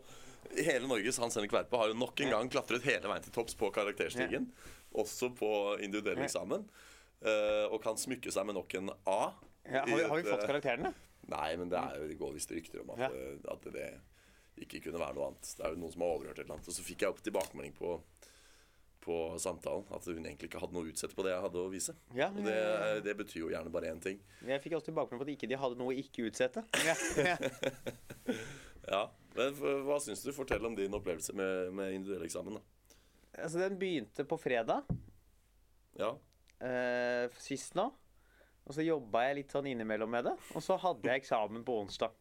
Hele 0.58 0.90
Norges 0.90 1.18
Hans 1.22 1.38
Henrik 1.38 1.54
Verpe 1.56 1.78
har 1.80 1.94
jo 1.94 1.96
nok 1.98 2.20
en 2.26 2.34
gang 2.34 2.50
klatret 2.52 2.84
hele 2.90 3.08
veien 3.10 3.24
til 3.24 3.34
topps 3.38 3.56
på 3.58 3.70
karakterstigen. 3.74 4.50
Også 4.98 5.30
på 5.38 5.50
individuell 5.82 6.20
eksamen. 6.26 6.66
eh, 7.24 7.64
og 7.70 7.80
kan 7.86 7.98
smykke 7.98 8.34
seg 8.34 8.50
med 8.50 8.58
nok 8.60 8.74
en 8.82 8.92
A. 9.08 9.22
Ja, 9.64 9.86
har, 9.86 9.88
vi, 9.88 10.04
har 10.04 10.20
vi 10.20 10.26
fått 10.28 10.44
karakteren, 10.44 10.90
karakterene? 10.90 10.94
Nei, 11.32 11.56
men 11.56 11.70
det, 11.72 11.80
er, 11.80 12.08
det 12.10 12.18
går 12.20 12.34
visst 12.36 12.52
rykter 12.52 12.82
om 12.84 12.90
at, 12.96 13.00
Ja. 13.06 13.10
eh, 13.16 13.38
at 13.54 13.68
det 13.74 13.90
ikke 14.64 14.82
kunne 14.86 15.00
være 15.02 15.16
noe 15.18 15.28
annet. 15.32 15.54
Det 15.58 15.64
er 15.66 15.72
jo 15.74 15.80
noen 15.82 15.92
som 15.94 16.02
har 16.04 16.12
overhørt 16.18 16.40
et 16.40 16.44
eller 16.46 16.58
annet. 16.60 16.68
Og 16.68 16.76
så 16.76 16.84
fikk 16.86 17.02
jeg 17.06 17.10
opp 17.14 17.22
tilbakemelding 17.26 17.74
på, 17.78 17.94
på 19.04 19.16
samtalen 19.42 19.88
at 19.96 20.06
hun 20.06 20.20
egentlig 20.26 20.48
ikke 20.52 20.60
hadde 20.62 20.76
noe 20.76 20.86
å 20.86 20.92
utsette 20.92 21.16
på 21.18 21.24
det 21.26 21.32
jeg 21.34 21.42
hadde 21.46 21.64
å 21.64 21.72
vise. 21.74 21.96
Ja, 22.16 22.28
Og 22.30 22.44
det, 22.46 22.58
det 23.08 23.16
betyr 23.24 23.40
jo 23.46 23.50
gjerne 23.54 23.72
bare 23.74 23.90
én 23.92 24.02
ting. 24.04 24.20
Jeg 24.46 24.62
fikk 24.64 24.76
også 24.78 24.92
tilbakemelding 24.92 25.24
på 25.24 25.28
at 25.30 25.34
ikke 25.38 25.50
de 25.54 25.60
hadde 25.64 25.80
noe 25.80 25.96
å 25.96 25.98
ikke 26.04 26.28
utsette. 26.30 26.66
Ja, 26.86 26.96
ja. 27.24 27.38
Ja, 28.84 29.02
men 29.38 29.56
Hva 29.88 29.96
syns 30.04 30.22
du? 30.26 30.32
Fortell 30.36 30.66
om 30.68 30.76
din 30.76 30.94
opplevelse 30.96 31.32
med, 31.40 31.70
med 31.76 31.94
individuell 31.96 32.26
eksamen. 32.28 32.58
da. 32.60 32.98
Altså, 33.40 33.62
den 33.64 33.78
begynte 33.80 34.26
på 34.28 34.36
fredag 34.38 34.84
Ja, 35.98 36.10
eh, 36.60 37.30
sist 37.42 37.78
nå. 37.80 37.88
Og 38.64 38.76
så 38.78 38.84
jobba 38.86 39.26
jeg 39.28 39.36
litt 39.42 39.52
sånn 39.52 39.68
innimellom 39.74 40.10
med 40.14 40.24
det. 40.30 40.34
Og 40.56 40.64
så 40.64 40.78
hadde 40.80 41.10
jeg 41.10 41.24
eksamen 41.24 41.66
på 41.68 41.80
onsdag. 41.84 42.14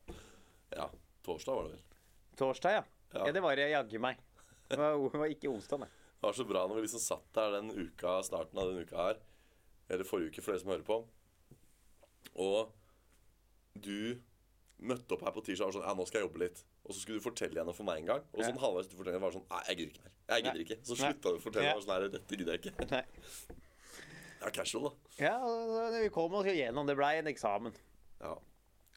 ja. 0.75 0.89
Torsdag 1.23 1.55
var 1.55 1.69
det 1.69 1.77
vel. 1.77 1.83
Torsdag, 2.41 2.73
ja. 2.75 2.85
Ja. 3.15 3.27
Ja, 3.29 3.33
det 3.37 3.43
var 3.45 3.55
det 3.55 3.69
jaggu 3.71 3.99
meg. 4.03 4.19
Det 4.67 4.79
var, 4.81 4.97
det 5.13 5.21
var 5.21 5.31
ikke 5.31 5.53
onsdag, 5.53 5.79
nei. 5.85 5.89
Det 6.19 6.25
var 6.27 6.33
så 6.35 6.47
bra 6.49 6.63
når 6.67 6.81
vi 6.81 6.83
liksom 6.89 7.03
satt 7.05 7.29
der 7.37 7.53
den 7.61 7.69
uka, 7.71 8.17
starten 8.27 8.59
av 8.59 8.73
den 8.73 8.83
uka 8.83 8.97
her. 8.97 9.21
Eller 9.93 10.09
forrige 10.09 10.33
uke, 10.33 10.43
for 10.43 10.51
dere 10.57 10.63
som 10.65 10.73
hører 10.73 10.83
på. 10.89 10.97
Og 12.43 12.73
du 13.87 14.19
møtte 14.83 15.15
opp 15.15 15.23
her 15.29 15.35
på 15.37 15.45
tirsdag 15.47 15.69
og 15.69 15.71
var 15.71 15.77
sånn 15.79 15.87
Ja, 15.87 15.95
nå 16.01 16.07
skal 16.11 16.21
jeg 16.23 16.27
jobbe 16.27 16.43
litt. 16.43 16.65
Og 16.83 16.91
så 16.97 17.05
skulle 17.05 17.21
du 17.23 17.25
fortelle 17.29 17.55
igjen 17.55 17.71
for 17.77 17.87
meg 17.87 18.03
en 18.03 18.11
gang. 18.17 18.25
Og 18.35 18.43
sånn 18.43 18.59
halvveis 18.65 18.91
du 18.91 18.97
forteller 18.99 19.23
var 19.23 19.37
sånn 19.37 19.47
Nei, 19.47 19.63
jeg 19.69 19.79
gidder 19.79 19.95
ikke 19.95 20.07
mer. 20.09 20.17
Jeg 20.33 20.47
gidder 20.49 20.65
ikke. 20.67 20.79
Så 20.91 20.99
slutta 20.99 21.31
du 21.31 21.39
å 21.39 21.45
fortelle. 21.47 21.75
Og 21.79 21.85
sånn, 21.87 21.95
her, 21.95 22.09
dette 22.17 22.39
gidder 22.41 22.59
jeg 22.59 22.65
ikke. 22.67 22.89
nei. 22.97 23.05
Det 24.43 24.49
er 24.49 24.55
casual, 24.57 24.89
da. 24.89 25.13
Ja, 25.23 25.37
vi 26.03 26.09
kom 26.11 26.33
oss 26.35 26.49
gjennom. 26.51 26.89
Det 26.89 26.97
blei 26.99 27.13
en 27.21 27.31
eksamen. 27.31 27.77
Ja. 28.19 28.33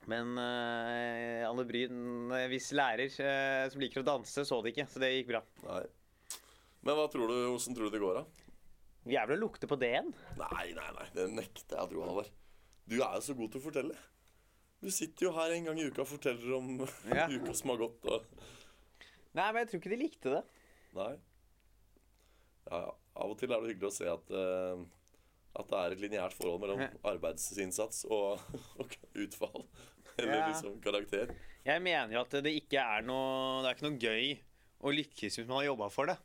Men 0.09 0.31
uh, 0.37 1.45
Anne 1.45 1.65
Bryn, 1.69 1.99
en 2.33 2.49
viss 2.49 2.71
lærer 2.73 3.13
uh, 3.13 3.67
som 3.69 3.81
liker 3.81 4.01
å 4.01 4.07
danse, 4.07 4.45
så 4.45 4.57
det 4.65 4.73
ikke. 4.73 4.87
Så 4.89 5.01
det 5.03 5.11
gikk 5.13 5.29
bra. 5.35 5.43
Nei. 5.67 5.83
Men 6.85 6.97
hva 6.97 7.05
tror 7.13 7.29
du, 7.29 7.35
hvordan 7.51 7.77
tror 7.77 7.89
du 7.89 7.93
det 7.93 8.01
går, 8.01 8.17
da? 8.23 8.49
Jævlig 9.15 9.37
å 9.37 9.41
lukte 9.43 9.69
på 9.69 9.77
D-en. 9.81 10.09
Nei, 10.41 10.65
nei, 10.73 10.89
nei. 10.97 11.07
Det 11.13 11.29
nekter 11.29 11.77
jeg 11.77 11.85
å 11.85 11.91
tro, 11.93 12.03
Halvard. 12.09 12.33
Du 12.89 12.97
er 12.97 13.15
jo 13.19 13.23
så 13.25 13.37
god 13.37 13.53
til 13.53 13.61
å 13.61 13.65
fortelle. 13.67 14.01
Du 14.81 14.89
sitter 14.93 15.27
jo 15.27 15.33
her 15.37 15.53
en 15.53 15.69
gang 15.69 15.79
i 15.81 15.87
uka 15.89 16.03
og 16.03 16.09
forteller 16.09 16.57
om 16.57 16.73
Ja. 17.13 17.29
uka 17.29 17.53
som 17.57 17.73
har 17.73 17.81
gått. 17.85 18.05
Og... 18.09 18.25
Nei, 19.37 19.47
men 19.51 19.61
jeg 19.61 19.71
tror 19.71 19.81
ikke 19.83 19.93
de 19.93 20.01
likte 20.01 20.33
det. 20.33 20.43
Nei. 20.97 21.13
Ja, 22.65 22.81
ja. 22.87 22.93
Av 23.15 23.31
og 23.31 23.37
til 23.39 23.53
er 23.53 23.61
det 23.61 23.71
hyggelig 23.71 23.91
å 23.93 23.95
se 23.95 24.07
at, 24.11 24.31
eh, 24.35 24.81
at 25.55 25.69
det 25.71 25.79
er 25.81 25.93
et 25.95 26.01
lineært 26.03 26.35
forhold 26.35 26.61
mellom 26.63 26.81
arbeidsinnsats 27.11 28.05
og, 28.11 28.39
og 28.81 28.95
utfall. 29.15 29.65
Eller 30.17 30.37
Ja. 30.37 30.47
liksom 30.51 30.77
karakter. 30.83 31.33
Jeg 31.65 31.81
mener 31.83 32.13
jo 32.13 32.21
at 32.21 32.31
det 32.45 32.53
ikke 32.55 32.79
er 32.79 33.01
noe 33.03 33.61
Det 33.63 33.69
er 33.71 33.75
ikke 33.75 33.87
noe 33.89 33.99
gøy 33.99 34.35
å 34.85 34.91
lykkes 34.93 35.39
hvis 35.39 35.47
man 35.49 35.57
har 35.61 35.69
jobba 35.71 35.89
for 35.91 36.05
det. 36.11 36.15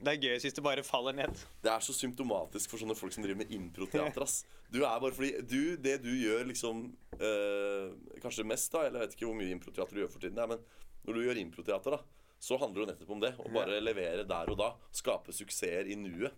Det 0.00 0.14
er 0.14 0.20
gøyest 0.20 0.46
hvis 0.48 0.54
det 0.56 0.64
bare 0.64 0.82
faller 0.84 1.12
ned. 1.16 1.36
Det 1.62 1.70
er 1.72 1.82
så 1.84 1.92
symptomatisk 1.92 2.70
for 2.72 2.80
sånne 2.80 2.96
folk 2.96 3.12
som 3.12 3.24
driver 3.24 3.42
med 3.44 3.52
improteater. 3.56 4.26
Du 4.70 4.84
er 4.86 5.00
bare 5.02 5.10
fordi 5.10 5.32
du, 5.50 5.74
Det 5.82 5.96
du 6.04 6.12
gjør 6.14 6.44
liksom 6.46 6.84
øh, 7.18 7.88
Kanskje 8.22 8.44
mest, 8.46 8.70
da, 8.70 8.84
eller 8.86 9.00
jeg 9.00 9.08
vet 9.08 9.16
ikke 9.16 9.26
hvor 9.26 9.38
mye 9.40 9.50
improteater 9.56 9.96
du 9.96 10.02
gjør 10.04 10.12
for 10.12 10.22
tiden, 10.22 10.38
ja, 10.38 10.46
men 10.46 10.60
når 11.08 11.16
du 11.16 11.22
gjør 11.24 11.40
improteater, 11.40 11.96
da, 11.96 12.28
så 12.38 12.56
handler 12.60 12.84
det 12.86 12.92
nettopp 12.94 13.10
om 13.16 13.20
det. 13.24 13.32
Å 13.40 13.50
bare 13.52 13.80
levere 13.82 14.22
der 14.28 14.52
og 14.52 14.58
da. 14.60 14.68
Skape 14.94 15.32
suksesser 15.34 15.88
i 15.90 15.96
nuet. 15.98 16.36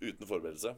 Uten 0.00 0.24
forberedelse. 0.26 0.72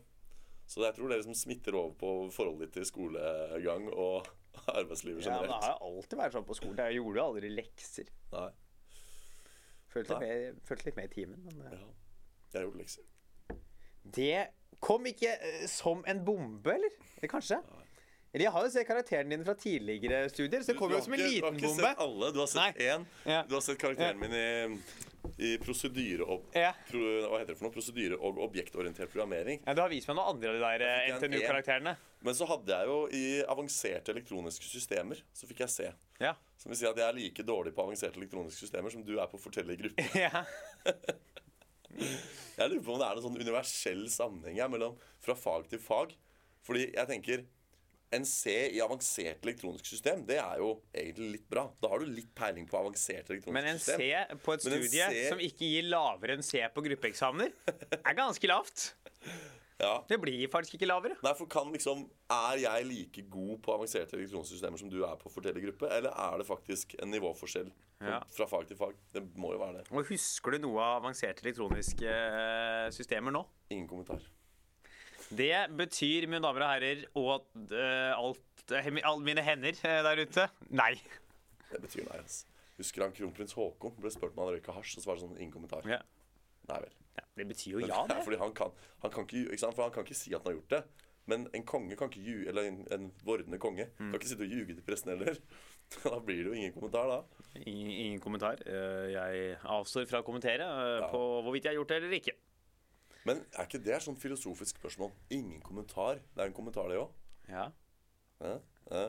Så 0.68 0.82
jeg 0.84 0.94
tror 0.98 1.08
det 1.08 1.16
liksom 1.22 1.36
smitter 1.38 1.76
over 1.78 1.94
på 1.96 2.10
forholdet 2.34 2.66
ditt 2.68 2.74
til 2.76 2.84
skolegang 2.88 3.86
og 3.88 4.26
arbeidslivet 4.78 5.24
generelt. 5.24 5.48
Ja, 5.48 5.48
men 5.48 5.54
det 5.54 5.60
har 5.64 5.72
jeg 5.72 5.88
alltid 5.88 6.18
vært 6.20 6.36
sånn 6.36 6.46
på 6.48 6.56
skolen. 6.58 6.80
Jeg 6.82 6.98
gjorde 6.98 7.20
jo 7.20 7.24
aldri 7.30 7.52
lekser. 7.56 8.10
Nei. 8.34 8.48
Følte 9.88 10.18
Nei. 10.18 10.28
Med, 10.28 10.60
følte 10.68 10.88
litt 10.90 10.98
med 11.00 11.08
i 11.08 11.14
timen. 11.14 11.40
Men 11.48 11.64
eh, 11.70 11.78
Ja. 11.80 11.88
Jeg 12.52 12.64
gjorde 12.64 12.78
lekser. 12.80 13.04
det 14.16 14.46
kom 14.80 15.04
ikke 15.10 15.34
eh, 15.44 15.64
som 15.68 16.04
en 16.08 16.20
bombe, 16.24 16.72
eller? 16.76 16.94
Eller 17.18 17.28
kanskje? 17.32 17.58
Eller 18.32 18.44
jeg 18.44 18.52
har 18.52 18.64
jo 18.66 18.70
sett 18.72 18.86
karakteren 18.88 19.32
din 19.32 19.44
fra 19.44 19.54
tidligere 19.56 20.28
studier, 20.28 20.60
så 20.62 20.72
det 20.74 20.78
kom 20.78 20.92
jo 20.92 21.00
som 21.04 21.16
en 21.16 21.20
liten 21.24 21.44
bombe. 21.48 21.60
Du 21.60 21.64
har 21.64 21.72
ikke 21.72 21.80
sett 21.80 22.02
alle. 22.04 22.28
Du 22.36 22.40
har 22.42 22.50
sett 22.52 22.76
Nei. 22.78 22.88
én. 22.92 23.06
Ja. 23.24 23.40
Du 23.48 23.54
har 23.56 23.64
sett 23.64 23.80
karakteren 23.80 24.20
min 24.20 24.36
i, 24.36 24.46
i 25.38 25.52
prosedyre 25.62 26.24
og 26.26 26.48
Ja. 26.56 26.72
pro, 26.88 26.98
Hva 27.30 27.38
heter 27.38 27.52
det 27.52 27.58
for 27.58 27.68
noe? 27.68 27.74
Prosedyre 27.74 28.18
og 28.18 28.38
objektorientert 28.42 29.10
programmering. 29.12 29.60
Ja, 29.66 29.74
du 29.74 29.80
har 29.82 29.90
vist 29.92 30.08
meg 30.08 30.16
noen 30.18 30.34
andre 30.34 30.50
av 30.50 30.54
de 30.58 30.62
der 30.64 30.84
eh, 30.86 31.14
NTNU-karakterene. 31.16 31.96
Men 32.26 32.34
så 32.34 32.48
hadde 32.50 32.74
jeg 32.74 32.86
jo 32.90 32.98
i 33.14 33.24
avanserte 33.46 34.10
elektroniske 34.14 34.66
systemer, 34.66 35.20
så 35.32 35.46
fikk 35.46 35.60
jeg 35.66 35.74
se. 35.74 35.90
Ja. 36.20 36.34
Som 36.58 36.70
vil 36.72 36.80
si 36.80 36.86
at 36.90 36.96
jeg 36.98 37.06
er 37.06 37.18
like 37.18 37.42
dårlig 37.46 37.74
på 37.76 37.84
avanserte 37.86 38.18
elektroniske 38.18 38.64
systemer 38.66 38.90
som 38.90 39.04
du 39.06 39.14
er 39.18 39.26
på 39.30 39.38
å 39.38 39.42
fortelle 39.42 39.74
i 39.76 39.80
gruppe. 39.82 40.06
ja. 40.26 40.44
Jeg 41.98 42.70
lurer 42.70 42.82
på 42.84 42.94
om 42.94 42.98
det 43.00 43.06
er 43.06 43.18
noen 43.18 43.24
sånn 43.28 43.38
universell 43.40 44.02
sammenheng 44.12 44.58
her 44.60 44.70
mellom 44.72 44.96
fra 45.22 45.34
fag 45.38 45.68
til 45.70 45.80
fag. 45.82 46.14
Fordi 46.66 46.88
jeg 46.90 47.08
tenker 47.10 47.44
en 48.12 48.24
C 48.24 48.54
i 48.72 48.80
avansert 48.80 49.42
elektronisk 49.44 49.84
system, 49.86 50.24
det 50.28 50.38
er 50.40 50.58
jo 50.62 50.70
egentlig 50.94 51.30
litt 51.36 51.48
bra. 51.50 51.66
Da 51.82 51.90
har 51.92 52.00
du 52.00 52.06
litt 52.06 52.30
peiling 52.34 52.66
på 52.70 52.78
avansert 52.80 53.28
elektronisk 53.28 53.50
system. 53.50 53.58
Men 53.58 53.68
en 53.74 53.78
system. 53.78 54.00
C 54.00 54.40
på 54.44 54.54
et 54.56 54.64
studie 54.64 55.10
C 55.12 55.28
som 55.28 55.42
ikke 55.44 55.68
gir 55.68 55.88
lavere 55.92 56.38
enn 56.38 56.42
C 56.46 56.62
på 56.74 56.84
gruppeeksamener, 56.88 57.52
er 58.00 58.18
ganske 58.18 58.48
lavt. 58.50 58.90
Ja. 59.78 60.00
Det 60.10 60.16
blir 60.18 60.48
faktisk 60.50 60.74
ikke 60.74 60.88
lavere. 60.90 61.14
Nei, 61.22 61.30
for 61.38 61.46
kan 61.46 61.68
liksom 61.70 62.00
Er 62.34 62.56
jeg 62.58 62.86
like 62.88 63.22
god 63.30 63.60
på 63.62 63.76
avanserte 63.76 64.16
elektroniske 64.18 64.56
systemer 64.56 64.80
som 64.80 64.90
du 64.90 64.96
er 65.06 65.14
på 65.20 65.30
fortellergruppe, 65.30 65.84
fortelle 65.84 66.10
eller 66.10 66.16
er 66.18 66.40
det 66.42 66.46
faktisk 66.48 66.96
en 66.98 67.12
nivåforskjell 67.14 67.68
fra- 68.00 68.08
Ja. 68.10 68.18
fra 68.34 68.46
fag 68.50 68.66
til 68.66 68.76
fag? 68.76 68.96
Det 69.14 69.22
må 69.38 69.52
jo 69.54 69.60
være 69.62 69.76
det. 69.78 69.84
Og 69.94 70.02
husker 70.10 70.50
du 70.50 70.58
noe 70.66 70.82
av 70.82 70.98
avanserte 71.04 71.46
elektroniske 71.46 72.10
eh, 72.10 72.90
systemer 72.90 73.30
nå? 73.30 73.44
Ingen 73.70 73.86
kommentar. 73.86 74.18
Det 75.30 75.52
betyr, 75.76 76.26
mine 76.26 76.40
damer 76.44 76.64
og 76.64 76.70
herrer, 76.72 77.02
og 77.14 77.48
uh, 77.72 78.12
alt 78.16 78.72
uh, 78.72 78.86
Alle 79.02 79.24
mine 79.26 79.42
hender 79.44 79.76
uh, 79.84 79.98
der 80.06 80.22
ute 80.24 80.46
nei. 80.70 80.94
Det 81.72 81.80
betyr 81.84 82.06
nei. 82.08 82.18
altså. 82.22 82.46
Husker 82.78 83.02
han 83.04 83.12
kronprins 83.12 83.52
Haakon 83.58 83.96
ble 83.98 84.10
spurt 84.14 84.36
om 84.36 84.44
han 84.46 84.54
røyka 84.54 84.72
hasj, 84.76 84.96
og 84.96 85.02
så 85.04 85.10
var 85.10 85.18
det 85.18 85.24
sånn 85.26 85.36
ingen 85.40 85.52
kommentar. 85.52 85.84
Ja. 85.90 85.98
Nei 86.70 86.78
vel. 86.84 86.92
Ja, 87.18 87.24
det 87.40 87.46
betyr 87.50 87.72
jo 87.74 87.80
ja, 87.84 88.04
det. 88.10 88.20
Fordi 88.24 88.38
han 88.40 88.52
kan, 88.56 88.70
han 89.02 89.10
kan 89.12 89.26
ikke, 89.26 89.44
ikke? 89.56 89.72
For 89.74 89.82
han 89.88 89.94
kan 89.96 90.06
ikke 90.06 90.16
si 90.20 90.30
at 90.32 90.40
han 90.44 90.52
har 90.52 90.58
gjort 90.60 90.76
det. 90.76 90.82
Men 91.28 91.42
en 91.52 91.64
konge 91.68 91.96
kan 92.00 92.08
ikke 92.08 92.22
ljuge, 92.24 92.46
eller 92.48 92.70
en, 92.70 92.78
en 92.94 93.10
vordende 93.26 93.58
konge 93.60 93.84
Mm. 93.98 94.12
kan 94.12 94.20
ikke 94.20 94.30
sitte 94.30 94.46
og 94.46 94.52
ljuge 94.54 94.76
til 94.78 94.84
pressen 94.86 95.12
heller. 95.12 95.40
Da 96.04 96.18
blir 96.20 96.42
det 96.44 96.50
jo 96.50 96.56
ingen 96.56 96.72
kommentar, 96.74 97.08
da. 97.08 97.44
Ingen, 97.64 97.90
ingen 97.90 98.18
kommentar. 98.20 98.60
Eh, 98.68 99.06
Jeg 99.14 99.54
avstår 99.64 100.04
fra 100.10 100.20
å 100.20 100.24
kommentere 100.26 100.66
eh, 100.68 100.98
Ja. 101.00 101.06
på 101.12 101.20
hvorvidt 101.46 101.64
jeg 101.64 101.72
har 101.72 101.78
gjort 101.80 101.92
det 101.94 101.96
eller 102.02 102.16
ikke. 102.18 102.34
Men 103.28 103.42
er 103.52 103.68
ikke 103.68 103.80
det 103.84 103.92
et 103.98 104.06
sånn 104.06 104.16
filosofisk 104.18 104.80
spørsmål? 104.80 105.12
Ingen 105.34 105.60
kommentar. 105.64 106.22
Det 106.32 106.44
er 106.44 106.50
en 106.50 106.56
kommentar, 106.56 106.88
det 106.88 107.00
òg. 107.02 107.12
Ja. 107.50 107.68
Ja? 108.40 108.54
Ja? 108.88 109.04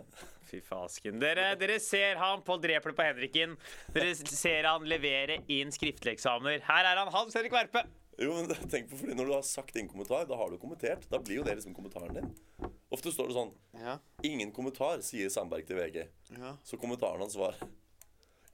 Fy 0.49 0.59
fasken. 0.65 1.21
Dere, 1.21 1.53
dere 1.59 1.77
ser 1.79 2.19
han 2.19 2.41
Pål 2.43 2.59
dreper 2.65 2.91
det 2.91 2.97
på 2.97 3.05
Henriken. 3.05 3.55
Dere 3.95 4.11
ser 4.17 4.67
han 4.67 4.87
levere 4.89 5.39
inn 5.51 5.71
skriftlige 5.71 6.17
eksamener. 6.17 6.63
Her 6.67 6.89
er 6.89 6.99
han, 6.99 7.11
Hans 7.13 7.37
Henrik 7.37 7.55
Verpe. 7.55 7.85
Jo, 8.19 8.33
men 8.35 8.49
tenk 8.73 8.89
på 8.91 8.99
fordi 8.99 9.15
Når 9.15 9.29
du 9.29 9.35
har 9.37 9.45
sagt 9.47 9.77
ingen 9.77 9.91
kommentar, 9.91 10.25
da 10.27 10.35
har 10.39 10.51
du 10.51 10.59
kommentert. 10.59 11.05
Da 11.11 11.21
blir 11.23 11.39
jo 11.39 11.45
det 11.47 11.55
liksom 11.61 11.77
kommentaren 11.77 12.17
din. 12.17 12.33
Ofte 12.91 13.13
står 13.13 13.29
det 13.29 13.37
sånn 13.37 13.53
Ja. 13.79 13.99
'Ingen 14.25 14.51
kommentar', 14.51 15.03
sier 15.05 15.29
Sandberg 15.31 15.67
til 15.69 15.77
VG. 15.79 16.07
Ja. 16.35 16.57
Så 16.65 16.79
kommentaren 16.81 17.21
hans 17.23 17.37
var 17.39 17.55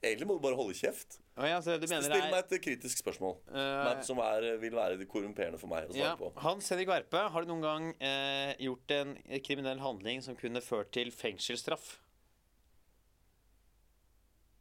Egentlig 0.04 0.26
må 0.28 0.36
du 0.36 0.42
bare 0.44 0.56
holde 0.58 0.74
kjeft. 0.76 1.18
ja, 1.40 1.60
så 1.64 1.76
du 1.80 1.86
mener 1.88 2.04
Still 2.04 2.14
det 2.14 2.30
meg 2.30 2.38
er 2.38 2.56
et 2.56 2.62
kritisk 2.62 3.00
spørsmål 3.00 3.36
uh, 3.48 4.02
som 4.04 4.20
er, 4.22 4.48
vil 4.60 4.74
være 4.76 4.98
det 5.00 5.08
korrumperende 5.08 5.58
for 5.60 5.72
meg 5.72 5.90
å 5.90 5.96
ja. 5.96 6.14
på. 6.20 6.30
Hans 6.44 6.68
Henrik 6.72 6.90
Verpe, 6.90 7.22
har 7.32 7.44
du 7.44 7.50
noen 7.50 7.64
gang 7.64 7.86
eh, 7.96 8.52
gjort 8.66 8.92
en 8.96 9.14
kriminell 9.46 9.80
handling 9.82 10.20
som 10.24 10.36
kunne 10.38 10.62
ført 10.64 10.92
til 10.96 11.10
fengselsstraff? 11.14 11.96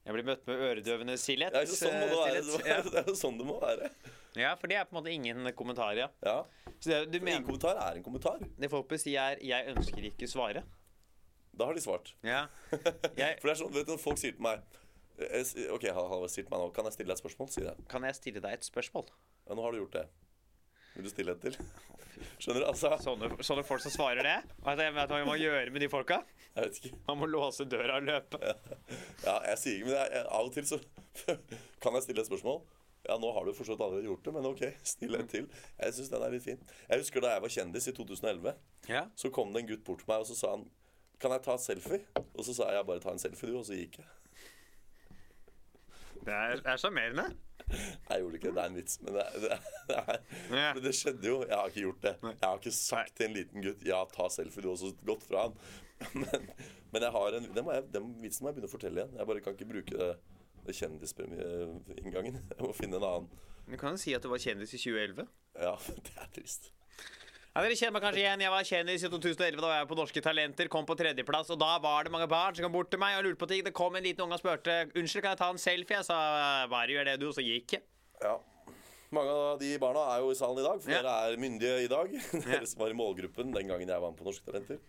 Jeg 0.06 0.14
blir 0.14 0.28
møtt 0.28 0.44
med 0.46 0.62
øredøvende 0.62 1.16
stillhet. 1.18 1.56
Ja, 1.56 1.66
så 1.66 1.80
sånn 1.80 1.96
det, 1.98 2.10
være. 2.14 2.42
stillhet. 2.46 2.68
Ja. 2.72 2.82
det 2.86 3.00
er 3.02 3.08
jo 3.10 3.16
sånn 3.18 3.40
det 3.40 3.48
må 3.48 3.58
være. 3.62 3.90
ja, 4.38 4.52
for 4.60 4.70
det 4.70 4.78
er 4.78 4.86
på 4.86 4.94
en 4.94 5.00
måte 5.00 5.14
ingen 5.14 5.50
kommentar, 5.58 5.98
ja. 5.98 6.12
Ja. 6.26 6.40
Så 6.78 6.92
det, 6.92 7.00
du 7.10 7.18
Ingen 7.18 7.46
kommentar 7.48 7.80
er 7.82 7.98
en 7.98 8.06
kommentar. 8.06 8.44
det 8.62 8.70
folk 8.70 8.88
bør 8.92 9.02
si, 9.02 9.16
er 9.18 9.42
'jeg 9.42 9.74
ønsker 9.74 10.06
ikke 10.12 10.30
svare'? 10.30 10.64
Da 11.58 11.66
har 11.66 11.74
de 11.74 11.82
svart. 11.82 12.14
Ja. 12.22 12.46
Jeg, 13.18 13.40
For 13.40 13.48
det 13.48 13.54
er 13.56 13.60
sånn, 13.64 13.74
vet 13.74 13.88
du, 13.88 13.98
folk 13.98 14.20
sier 14.20 14.36
til 14.36 14.44
meg 14.44 14.60
eh, 14.60 14.85
OK, 15.16 15.86
Halvard 15.96 16.28
sier 16.28 16.44
stilt 16.44 16.50
meg 16.52 16.60
nå 16.60 16.70
Kan 16.76 16.88
jeg 16.90 16.96
stille 16.98 17.08
deg 17.12 17.16
et 17.18 17.24
spørsmål? 17.24 17.50
Si 17.54 17.64
det. 17.64 17.74
kan 17.92 18.04
jeg 18.04 18.18
stille 18.18 18.42
deg 18.44 18.58
et 18.58 18.68
spørsmål? 18.68 19.06
Ja, 19.48 19.56
nå 19.56 19.64
har 19.64 19.72
du 19.76 19.80
gjort 19.84 19.96
det. 19.96 20.06
Vil 20.96 21.06
du 21.08 21.12
stille 21.12 21.36
et 21.36 21.42
til? 21.44 21.56
Skjønner 22.42 22.64
du? 22.64 22.68
Altså, 22.70 22.92
Sånne, 23.04 23.30
sånne 23.44 23.64
folk 23.68 23.84
som 23.84 23.92
svarer 23.94 24.24
det? 24.28 24.36
Vet 24.66 24.80
du 24.80 25.14
hva 25.14 25.20
vi 25.22 25.28
må 25.28 25.36
gjøre 25.40 25.72
med 25.72 25.84
de 25.84 25.90
folka? 25.92 26.22
jeg 26.56 26.70
vet 26.70 26.78
ikke. 26.80 26.98
Man 27.10 27.18
må 27.20 27.28
låse 27.28 27.66
døra 27.68 27.98
og 28.00 28.06
løpe. 28.08 28.40
Ja, 29.26 29.34
jeg 29.52 29.58
sier 29.60 29.76
ikke, 29.76 29.90
men 29.90 29.96
jeg, 29.98 30.12
jeg, 30.16 30.26
av 30.38 30.48
og 30.48 30.54
til 30.56 30.68
så 30.70 30.80
Kan 31.84 31.98
jeg 32.00 32.06
stille 32.06 32.24
et 32.24 32.30
spørsmål? 32.30 32.62
Ja, 33.06 33.18
nå 33.22 33.30
har 33.36 33.46
du 33.46 33.52
forstått 33.54 33.82
allerede 33.84 34.08
gjort 34.08 34.24
det, 34.26 34.34
men 34.34 34.48
OK, 34.50 34.64
still 34.88 35.20
en 35.20 35.28
til. 35.30 35.46
Jeg 35.78 35.94
syns 35.98 36.10
den 36.10 36.24
er 36.26 36.32
litt 36.34 36.46
fin. 36.48 36.62
Jeg 36.90 37.04
husker 37.04 37.22
da 37.22 37.36
jeg 37.36 37.44
var 37.44 37.54
kjendis 37.54 37.90
i 37.92 37.94
2011. 37.94 38.56
Ja. 38.90 39.04
Så 39.20 39.30
kom 39.36 39.52
det 39.54 39.62
en 39.62 39.70
gutt 39.74 39.84
bort 39.86 40.02
til 40.02 40.10
meg 40.10 40.24
og 40.24 40.30
så 40.32 40.38
sa 40.40 40.56
han 40.56 40.64
Kan 41.22 41.36
jeg 41.36 41.44
ta 41.46 41.54
et 41.60 41.64
selfie? 41.64 42.00
Og 42.34 42.42
så 42.48 42.56
sa 42.58 42.72
jeg 42.74 42.88
bare 42.88 43.04
ta 43.04 43.12
en 43.14 43.22
selfie, 43.22 43.52
du, 43.52 43.60
og 43.60 43.68
så 43.68 43.78
gikk 43.78 44.00
jeg. 44.02 44.08
Det 46.26 46.34
er 46.34 46.62
er 46.66 46.80
sjarmerende. 46.82 47.26
Jeg 47.66 48.22
gjorde 48.22 48.38
ikke 48.38 48.52
det, 48.52 48.56
det 48.56 48.62
er 48.62 48.70
en 48.70 48.78
vits, 48.78 49.00
men 49.02 49.16
det, 49.16 49.26
det, 49.42 49.58
det, 49.90 50.60
er, 50.62 50.80
det 50.86 50.94
skjedde 50.94 51.28
jo. 51.28 51.40
Jeg 51.48 51.58
har 51.58 51.72
ikke 51.72 51.84
gjort 51.88 52.04
det. 52.04 52.14
Jeg 52.28 52.44
har 52.44 52.62
ikke 52.62 52.74
sagt 52.78 53.16
til 53.18 53.26
en 53.30 53.36
liten 53.40 53.66
gutt 53.66 53.86
ja, 53.88 54.04
ta 54.14 54.28
selfie, 54.34 54.62
du, 54.62 54.70
også 54.74 54.92
gått 55.08 55.26
fra 55.26 55.48
han. 55.48 55.58
Men, 56.22 56.50
men 56.92 57.04
jeg 57.06 57.12
har 57.16 57.36
en, 57.38 57.46
den, 57.56 57.68
jeg, 57.72 57.84
den 57.94 58.08
vitsen 58.20 58.44
må 58.44 58.50
jeg 58.50 58.58
begynne 58.58 58.68
å 58.68 58.72
fortelle 58.72 59.00
igjen. 59.00 59.14
Jeg 59.16 59.28
bare 59.30 59.42
kan 59.44 59.56
ikke 59.56 59.68
bruke 59.70 60.00
det, 60.00 60.10
det 60.68 60.76
kjendispremieinngangen. 60.76 62.38
Jeg 62.52 62.60
må 62.60 62.72
finne 62.76 63.00
en 63.00 63.08
annen. 63.08 63.30
Du 63.66 63.78
kan 63.80 63.96
jo 63.96 64.02
si 64.04 64.14
at 64.16 64.24
du 64.24 64.30
var 64.32 64.44
kjendis 64.44 64.76
i 64.76 64.80
2011. 64.84 65.30
Ja, 65.64 65.74
det 66.06 66.14
er 66.20 66.30
trist. 66.36 66.70
Ja, 67.56 67.62
Dere 67.64 67.76
kjenner 67.80 67.94
meg 67.96 68.04
kanskje 68.04 68.20
igjen. 68.20 68.42
Jeg 68.44 68.52
var 68.52 68.66
kjendis 68.68 69.04
i 69.08 69.10
2011. 69.14 69.62
Da 69.64 69.68
var 69.70 69.78
jeg 69.80 69.88
på 69.88 69.96
Norske 69.96 70.22
Talenter, 70.26 70.68
kom 70.68 70.84
på 70.88 70.98
tredjeplass. 71.00 71.54
Og 71.56 71.60
da 71.62 71.78
var 71.80 72.04
det 72.04 72.12
mange 72.12 72.28
barn 72.28 72.58
som 72.58 72.66
kom 72.66 72.74
bort 72.74 72.90
til 72.92 73.00
meg 73.00 73.16
og 73.16 73.30
lurte 73.30 73.40
på 73.40 73.48
ting. 73.48 73.62
Det 73.64 73.72
kom 73.78 73.96
en 73.96 74.04
liten 74.04 74.26
unge 74.26 74.36
og 74.36 74.42
spurte 74.42 74.74
Unnskyld, 74.92 75.24
kan 75.24 75.32
jeg 75.32 75.40
ta 75.40 75.48
en 75.54 75.62
selfie. 75.64 76.02
Jeg 76.02 76.08
sa 76.10 76.18
bare 76.68 76.92
gjør 76.92 77.08
det, 77.08 77.14
du. 77.22 77.30
Og 77.30 77.38
så 77.38 77.46
gikk 77.46 77.78
jeg. 77.78 77.86
Ja. 78.20 78.34
Mange 79.16 79.32
av 79.32 79.62
de 79.62 79.70
barna 79.80 80.04
er 80.18 80.26
jo 80.26 80.34
i 80.34 80.36
salen 80.36 80.60
i 80.60 80.66
dag, 80.68 80.84
for 80.84 80.92
Ja. 80.92 81.00
dere 81.00 81.16
er 81.32 81.40
myndige 81.40 81.80
i 81.86 81.88
dag. 81.88 82.12
Dere 82.50 82.68
som 82.68 82.84
var 82.84 82.92
i 82.92 83.00
målgruppen 83.00 83.56
den 83.56 83.72
gangen 83.72 83.88
jeg 83.88 84.04
var 84.04 84.12
med 84.12 84.20
på 84.20 84.28
Norske 84.28 84.52
Talenter. 84.52 84.84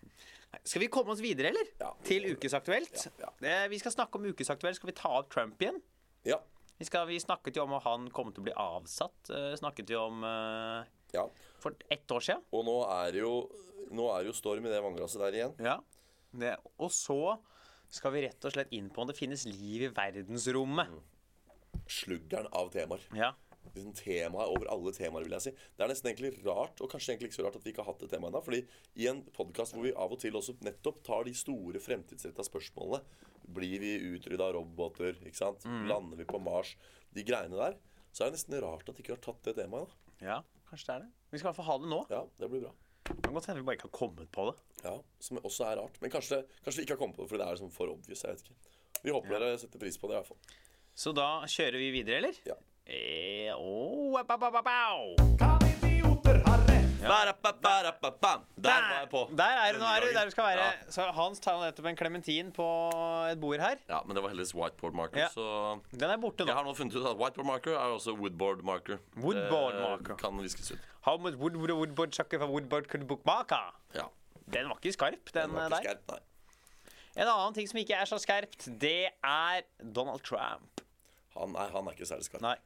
Skal 0.66 0.83
vi 0.83 0.90
komme 0.90 1.14
oss 1.14 1.22
videre, 1.22 1.55
eller? 1.55 1.70
Ja. 1.79 1.92
Til 2.02 2.26
Ukesaktuelt. 2.35 3.07
Ja, 3.22 3.31
Vi 3.70 3.79
skal 3.79 3.94
snakke 3.94 4.18
om 4.18 4.26
Ukesaktuelt. 4.26 4.81
Skal 4.81 4.90
vi 4.90 4.98
ta 4.98 5.14
opp 5.20 5.31
Trump 5.31 5.62
igjen? 5.62 5.79
Ja. 6.26 6.40
Vi, 6.81 6.90
skal, 6.90 7.07
vi 7.07 7.22
snakket 7.22 7.55
jo 7.61 7.62
om 7.68 7.79
at 7.79 7.87
han 7.87 8.11
kom 8.11 8.35
til 8.35 8.42
å 8.42 8.48
bli 8.50 8.59
avsatt. 8.59 9.31
Eh, 9.31 9.52
snakket 9.62 9.94
jo 9.94 10.02
om 10.11 10.26
uh, 10.26 10.83
ja. 11.14 11.29
For 11.66 11.76
ett 11.92 12.14
år 12.16 12.24
siden. 12.31 12.46
Og 12.55 12.64
nå 12.68 12.79
er 12.96 13.12
det 13.16 13.22
jo, 13.24 13.35
nå 13.94 14.09
er 14.14 14.29
jo 14.31 14.35
storm 14.37 14.66
i 14.66 14.72
det 14.72 14.81
vannglasset 14.85 15.22
der 15.26 15.38
igjen. 15.40 15.57
Ja. 15.66 15.76
Det, 16.37 16.55
og 16.83 16.90
så 16.92 17.20
skal 17.96 18.12
vi 18.16 18.24
rett 18.26 18.44
og 18.44 18.52
slett 18.55 18.72
inn 18.76 18.88
på 18.92 19.05
om 19.05 19.09
det 19.11 19.16
finnes 19.18 19.46
liv 19.48 19.87
i 19.87 19.92
verdensrommet. 19.94 20.94
Sluggeren 21.87 22.48
av 22.57 22.70
temaer. 22.74 23.02
Ja. 23.16 23.33
liksom, 23.74 23.92
temaet 23.98 24.48
over 24.52 24.68
alle 24.72 24.92
temaer, 24.96 25.26
vil 25.26 25.35
jeg 25.37 25.44
si. 25.46 25.52
Det 25.76 25.85
er 25.85 25.90
nesten 25.92 26.11
egentlig 26.11 26.33
rart, 26.46 26.81
og 26.83 26.90
kanskje 26.92 27.12
egentlig 27.14 27.31
ikke 27.31 27.38
så 27.40 27.46
rart 27.46 27.59
at 27.59 27.66
vi 27.66 27.72
ikke 27.74 27.85
har 27.85 27.90
hatt 27.92 28.02
det 28.05 28.11
temaet 28.12 28.33
ennå. 28.33 28.42
Fordi 28.46 28.61
i 29.02 29.09
en 29.11 29.22
podkast 29.37 29.76
hvor 29.76 29.85
vi 29.87 29.92
av 29.94 30.14
og 30.14 30.20
til 30.22 30.38
også 30.38 30.57
nettopp 30.66 31.02
tar 31.07 31.26
de 31.29 31.35
store 31.37 31.83
fremtidsretta 31.83 32.46
spørsmålene 32.46 33.02
Blir 33.57 33.79
vi 33.83 33.92
utrydda 34.14 34.48
av 34.48 34.57
roboter? 34.59 35.18
ikke 35.22 35.38
sant? 35.38 35.66
Lander 35.87 36.18
vi 36.18 36.26
på 36.26 36.40
Mars? 36.42 36.74
De 37.14 37.22
greiene 37.26 37.59
der. 37.59 37.76
Så 38.11 38.24
er 38.24 38.33
det 38.33 38.38
nesten 38.40 38.59
rart 38.64 38.88
at 38.88 38.96
de 38.96 39.05
ikke 39.05 39.14
har 39.14 39.22
tatt 39.29 39.44
det 39.46 39.55
temaet. 39.61 39.92
da. 39.92 40.26
Ja, 40.26 40.38
kanskje 40.70 40.88
det 40.88 40.94
er 40.96 41.05
det. 41.05 41.12
Vi 41.30 41.38
skal 41.38 41.46
i 41.46 41.50
hvert 41.50 41.58
fall 41.60 41.68
ha 41.70 41.78
det 41.82 41.90
nå. 41.90 42.00
Ja, 42.12 42.22
det 42.38 42.50
blir 42.52 42.62
bra. 42.66 42.72
Det 43.06 43.20
kan 43.22 43.34
godt 43.36 43.46
hende 43.50 43.60
vi 43.62 43.66
bare 43.66 43.78
ikke 43.78 43.88
har 43.88 43.94
kommet 43.98 44.30
på 44.34 44.46
det. 44.50 44.56
Ja, 44.84 44.94
Som 45.22 45.38
også 45.42 45.66
er 45.68 45.76
rart. 45.80 45.98
Men 46.02 46.10
kanskje, 46.10 46.42
kanskje 46.64 46.80
vi 46.80 46.86
ikke 46.86 46.96
har 46.96 47.02
kommet 47.02 47.16
på 47.18 47.22
det 47.26 47.30
fordi 47.32 47.42
det 47.42 47.50
er 47.50 47.60
sånn 47.62 47.74
for 47.74 47.92
obvious. 47.92 48.24
jeg 48.24 48.34
vet 48.34 48.46
ikke. 48.46 48.72
Vi 49.02 49.14
håper 49.14 49.36
dere 49.38 49.58
setter 49.60 49.82
pris 49.82 49.98
på 49.98 50.10
det. 50.10 50.16
i 50.16 50.20
hvert 50.22 50.32
fall. 50.32 50.56
Så 50.96 51.12
da 51.12 51.28
kjører 51.46 51.78
vi 51.78 51.90
videre, 51.98 52.16
eller? 52.22 52.40
Ja. 52.48 52.56
Eh, 52.86 53.52
Der 57.07 58.81
var 58.81 59.01
jeg 59.01 59.09
på. 59.11 59.21
Der 59.38 59.45
er 59.62 59.73
du, 59.73 59.79
nå 59.79 59.87
er 59.87 60.01
du 60.05 60.09
der 60.14 60.25
du 60.25 60.31
skal 60.35 60.45
være. 60.51 60.66
Så 60.92 61.05
Hans 61.16 61.40
tar 61.45 61.59
nettopp 61.62 61.88
en 61.90 61.97
klementin 61.99 62.53
på 62.57 62.66
et 63.31 63.40
bord 63.40 63.61
her. 63.62 63.77
Ja, 63.88 64.01
men 64.07 64.16
det 64.16 64.23
var 64.25 64.33
heldigvis 64.33 64.55
whiteboard 64.57 64.95
marker, 64.99 65.21
Ja. 65.25 65.29
så 65.33 65.81
Den 65.92 66.11
er 66.11 66.16
borte 66.23 66.45
nå. 66.45 66.51
Jeg 66.51 66.57
har 66.59 66.64
nå 66.66 66.75
funnet 66.75 66.97
ut 66.97 67.07
at 67.07 67.16
whiteboard 67.21 67.47
marker 67.53 67.73
er 67.77 67.95
også 67.97 68.14
woodboard 68.19 68.62
marker. 68.64 68.99
Woodboard 69.16 69.75
Det 69.75 69.83
marker. 69.83 70.14
Kan 70.21 70.38
viskes 70.42 70.71
ut. 70.73 70.79
How 71.07 71.16
much 71.19 71.37
wood 71.37 71.57
would 71.57 71.71
a 71.71 71.75
woodboard 71.75 72.12
chucker 72.12 72.38
for 72.38 72.47
woodboard 72.51 72.88
could 72.88 73.07
bookmaka? 73.09 73.61
Ja. 73.95 74.09
Den 74.53 74.69
var 74.69 74.79
ikke 74.83 74.92
skarp, 74.92 75.33
den, 75.35 75.42
Den 75.42 75.55
var 75.55 75.69
der. 75.69 75.79
ikke 75.81 75.90
skerp, 75.90 76.11
nei. 76.11 76.19
En 77.16 77.29
annen 77.33 77.55
ting 77.55 77.69
som 77.69 77.79
ikke 77.81 77.95
er 77.97 78.05
så 78.05 78.19
skarpt, 78.21 78.66
det 78.81 79.09
er 79.25 79.62
Donald 79.95 80.21
Trump. 80.23 80.81
Han 81.37 81.55
er, 81.57 81.71
han 81.73 81.87
er 81.88 81.90
ikke 81.97 82.07
særlig 82.07 82.25
skarp. 82.29 82.42
Nei. 82.45 82.57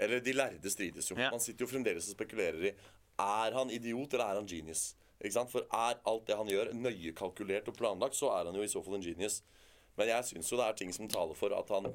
Eller 0.00 0.20
de 0.24 0.32
lærde 0.32 0.70
strides 0.70 1.10
jo. 1.10 1.16
Ja. 1.18 1.30
Man 1.30 1.40
sitter 1.40 1.66
jo 1.66 1.68
fremdeles 1.68 2.06
og 2.08 2.14
spekulerer 2.16 2.70
i 2.70 2.72
Er 3.20 3.56
han 3.58 3.70
idiot, 3.74 4.14
eller 4.16 4.24
er 4.34 4.40
han 4.40 4.48
genius? 4.48 4.94
Ikke 5.20 5.34
sant? 5.36 5.50
For 5.52 5.66
er 5.68 5.98
alt 6.08 6.26
det 6.30 6.36
han 6.38 6.48
gjør, 6.48 6.70
nøye 6.80 7.12
kalkulert 7.18 7.68
og 7.68 7.76
planlagt, 7.76 8.16
så 8.16 8.30
er 8.38 8.48
han 8.48 8.56
jo 8.56 8.64
i 8.64 8.70
så 8.72 8.80
fall 8.86 8.96
en 8.96 9.04
genius. 9.04 9.42
Men 9.98 10.08
jeg 10.08 10.24
syns 10.30 10.48
jo 10.52 10.56
det 10.56 10.66
er 10.70 10.78
ting 10.80 10.92
som 10.96 11.08
taler 11.12 11.36
for 11.36 11.52
at 11.52 11.68
han 11.74 11.90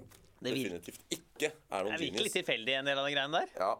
definitivt 0.45 1.01
ikke 1.15 1.49
er 1.49 1.83
noen 1.88 1.95
Det 1.95 1.97
er 1.97 2.03
virkelig 2.05 2.33
tilfeldig, 2.35 2.75
en 2.81 2.85
del 2.91 2.99
av 3.01 3.07
de 3.07 3.15
greiene 3.15 3.39
der. 3.41 3.55
Ja. 3.57 3.71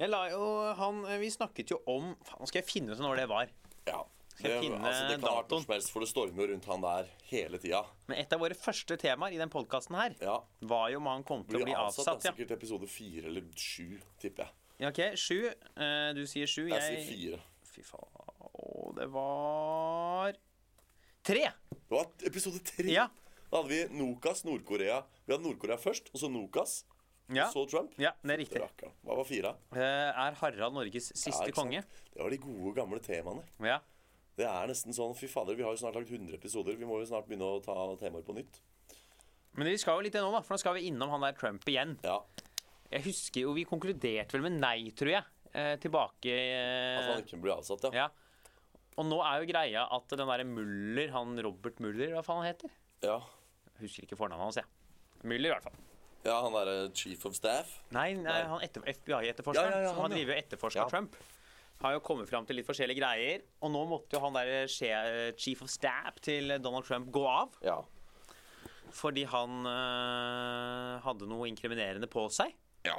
Jeg 0.00 0.08
la 0.08 0.22
jo 0.32 0.44
han 0.78 1.02
Vi 1.20 1.28
snakket 1.34 1.74
jo 1.74 1.80
om 1.90 2.14
Faen, 2.24 2.46
skal 2.48 2.62
jeg 2.62 2.68
finne 2.70 2.94
ut 2.96 3.02
når 3.04 3.20
det 3.24 3.28
var. 3.28 3.52
ja. 3.90 4.00
Skal 4.40 4.54
jeg 4.54 4.62
finne 4.64 4.78
altså, 4.88 5.02
det 5.10 5.16
kan 5.20 5.26
datoen? 5.26 5.50
noe 5.52 5.64
som 5.66 5.72
helst, 5.74 5.90
for 5.92 6.00
det 6.00 6.08
stormer 6.08 6.46
rundt 6.48 6.64
han 6.70 6.80
der 6.80 7.08
hele 7.28 7.58
tida. 7.60 7.82
Men 8.08 8.22
et 8.22 8.30
av 8.32 8.40
våre 8.40 8.56
første 8.56 8.96
temaer 8.96 9.34
i 9.36 9.40
den 9.42 9.50
podkasten 9.52 9.98
her 9.98 10.14
Ja. 10.22 10.38
var 10.62 10.86
jo 10.88 10.96
om 11.02 11.10
han 11.10 11.24
kom 11.28 11.42
til 11.44 11.58
Blir 11.58 11.66
å 11.66 11.68
bli 11.68 11.74
avsatt, 11.76 12.08
avsatt. 12.08 12.22
da, 12.22 12.28
Ja. 12.30 12.32
sikkert 12.32 12.54
episode 12.56 12.88
fire 12.88 13.26
eller 13.28 13.42
sju, 13.54 14.00
tipper 14.18 14.46
jeg. 14.46 14.52
Ja, 14.80 14.88
OK. 14.90 15.00
Sju. 15.20 15.38
Eh, 15.46 16.10
du 16.16 16.22
sier 16.28 16.48
sju. 16.50 16.66
Jeg 16.70 16.82
sier 16.82 17.02
fire. 17.06 17.40
Fy 17.70 17.84
faen. 17.86 18.30
Å, 18.50 18.92
det 18.96 19.06
var 19.12 20.36
Tre! 21.26 21.42
Det 21.70 21.92
var 21.92 22.06
episode 22.24 22.62
tre. 22.64 22.88
Ja. 22.88 23.08
Da 23.50 23.60
hadde 23.60 23.68
vi 23.74 23.80
Nokas, 23.98 24.40
Nord-Korea. 24.46 25.02
Vi 25.26 25.34
hadde 25.34 25.44
Nord-Korea 25.44 25.76
først, 25.80 26.08
og 26.14 26.22
så 26.22 26.30
Nokas. 26.32 26.78
Ja. 27.30 27.46
Så 27.52 27.62
Trump. 27.70 27.92
ja, 28.00 28.10
det 28.24 28.32
er 28.34 28.40
riktig. 28.40 28.58
Rakkeren. 28.62 28.94
Hva 29.06 29.16
var 29.20 29.26
fire? 29.28 29.52
Eh, 29.76 30.08
er 30.24 30.38
Harald 30.40 30.74
Norges 30.74 31.12
siste 31.12 31.46
Ja, 31.46 31.54
konge? 31.54 31.82
Det 32.10 32.18
var 32.22 32.32
de 32.32 32.40
gode, 32.42 32.72
gamle 32.74 32.98
temaene. 33.04 33.44
Ja. 33.62 33.78
Det 34.40 34.48
er 34.48 34.70
nesten 34.70 34.96
sånn 34.96 35.12
Fy 35.18 35.28
fader, 35.30 35.54
vi 35.58 35.62
har 35.66 35.74
jo 35.76 35.82
snart 35.82 35.98
lagd 35.98 36.10
100 36.10 36.34
episoder. 36.40 36.78
Vi 36.80 36.88
må 36.88 36.98
jo 37.02 37.06
snart 37.10 37.28
begynne 37.28 37.46
å 37.46 37.60
ta 37.62 37.76
temaer 38.00 38.24
på 38.26 38.34
nytt. 38.34 38.62
Men 39.58 39.68
vi 39.68 39.76
skal 39.82 39.98
jo 39.98 40.06
litt 40.06 40.16
nå, 40.16 40.30
da, 40.32 40.40
for 40.46 40.54
nå 40.56 40.62
skal 40.62 40.78
vi 40.78 40.86
innom 40.88 41.10
han 41.12 41.22
der 41.26 41.36
Trump 41.38 41.66
igjen. 41.68 41.96
Ja, 42.06 42.16
Jeg 42.90 43.04
husker 43.06 43.44
jo, 43.44 43.52
Vi 43.54 43.64
konkluderte 43.68 44.34
vel 44.36 44.42
med 44.48 44.58
nei, 44.58 44.90
tror 44.96 45.12
jeg. 45.14 45.26
Eh, 45.50 45.74
tilbake 45.82 46.30
eh, 46.30 46.98
At 47.00 47.08
han 47.10 47.22
ikke 47.24 47.38
blir 47.42 47.56
avsatt, 47.56 47.88
ja. 47.90 48.04
Ja. 48.04 48.08
Og 49.00 49.06
nå 49.08 49.18
er 49.24 49.40
jo 49.42 49.48
greia 49.50 49.84
at 49.96 50.12
den 50.12 50.28
derre 50.28 50.44
Muller, 50.46 51.10
han 51.14 51.38
Robert 51.42 51.78
Muller, 51.82 52.12
hva 52.14 52.22
faen 52.26 52.42
han 52.42 52.50
heter? 52.52 52.72
Ja, 53.06 53.16
Jeg 53.76 53.86
husker 53.86 54.04
ikke 54.06 54.18
fornavnet 54.18 54.44
hans, 54.50 54.58
jeg. 54.60 54.68
Muller, 55.24 55.48
i 55.48 55.52
hvert 55.54 55.66
fall. 55.66 55.78
ja 56.26 56.36
han 56.44 56.52
derre 56.54 56.74
chief 56.94 57.24
of 57.26 57.34
staff. 57.38 57.76
Nei, 57.94 58.12
nei, 58.18 58.24
Nei. 58.28 58.42
han 58.50 58.64
etter, 58.66 58.84
FBI-etterforskeren. 58.92 59.72
Ja, 59.72 59.78
ja, 59.78 59.86
ja, 59.88 59.92
han, 59.94 60.02
han 60.04 60.10
ja. 60.14 60.18
driver 60.18 60.34
jo 60.34 60.42
etterforsker 60.44 60.82
Ja. 60.82 60.88
Trump. 60.90 61.16
Har 61.80 61.94
jo 61.96 62.02
kommet 62.04 62.28
fram 62.28 62.44
til 62.44 62.58
litt 62.60 62.68
forskjellige 62.68 63.00
greier. 63.00 63.46
Og 63.64 63.70
nå 63.72 63.86
måtte 63.88 64.18
jo 64.18 64.20
han 64.26 64.36
der 64.36 64.66
chief 65.40 65.62
of 65.64 65.70
staff 65.72 66.18
til 66.20 66.52
Donald 66.60 66.84
Trump 66.84 67.08
gå 67.14 67.22
av. 67.24 67.54
Ja. 67.64 67.78
Fordi 68.92 69.22
han 69.30 69.62
øh, 69.70 70.98
hadde 71.06 71.28
noe 71.30 71.48
inkriminerende 71.48 72.08
på 72.10 72.26
seg. 72.34 72.52
Ja. 72.86 72.96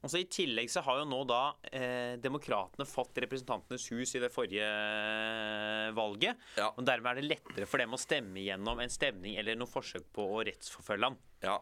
Og 0.00 0.08
så 0.08 0.16
I 0.22 0.28
tillegg 0.32 0.70
så 0.72 0.80
har 0.86 1.02
jo 1.02 1.08
nå 1.10 1.18
da 1.28 1.40
eh, 1.76 2.14
demokratene 2.24 2.86
fått 2.88 3.18
Representantenes 3.20 3.84
hus 3.92 4.14
i 4.16 4.22
det 4.22 4.30
forrige 4.32 4.64
eh, 4.64 5.90
valget. 5.92 6.40
Ja. 6.56 6.70
Og 6.72 6.86
dermed 6.88 7.10
er 7.10 7.20
det 7.20 7.28
lettere 7.34 7.66
for 7.68 7.82
dem 7.82 7.92
å 7.92 8.00
stemme 8.00 8.40
gjennom 8.40 8.80
en 8.80 8.92
stemning 8.92 9.36
eller 9.36 9.58
noe 9.60 9.68
forsøk 9.68 10.06
på 10.16 10.24
å 10.24 10.40
rettsforfølge 10.48 11.10
ham. 11.10 11.18
Ja. 11.44 11.58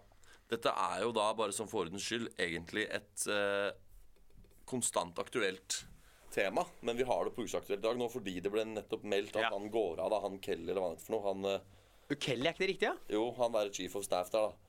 Dette 0.49 0.71
er 0.71 1.03
jo 1.03 1.11
da, 1.17 1.27
bare 1.37 1.53
som 1.53 1.67
for 1.69 1.83
ordens 1.89 2.07
skyld, 2.07 2.31
egentlig 2.41 2.87
et 2.95 3.27
eh, 3.27 3.73
konstant 4.71 5.19
aktuelt 5.19 5.81
tema. 6.31 6.63
Men 6.87 6.97
vi 6.97 7.09
har 7.09 7.25
det 7.27 7.35
på 7.35 7.43
Usaktuelt 7.49 7.81
i 7.83 7.87
dag 7.89 7.99
nå 7.99 8.07
fordi 8.13 8.39
det 8.45 8.53
ble 8.55 8.65
nettopp 8.71 9.03
meldt 9.09 9.35
at 9.35 9.49
Ja. 9.49 9.51
han 9.57 9.67
går 9.73 9.99
av, 10.05 10.13
da. 10.15 10.23
Han 10.29 10.39
Kelly, 10.45 10.71
eller 10.71 10.81
hva 10.85 10.95
det 10.95 11.01
er 11.03 11.05
for 11.09 11.17
noe. 11.19 11.27
Han, 11.27 11.45
eh, 11.57 12.15
Ukeli, 12.15 12.47
er 12.47 12.55
ikke 12.55 12.65
det 12.65 12.71
riktig? 12.71 12.89
ja? 12.89 12.97
jo, 13.19 13.27
han 13.37 13.59
er 13.59 13.75
chief 13.75 13.99
of 13.99 14.07
staff 14.07 14.31
der, 14.31 14.47
da. 14.47 14.68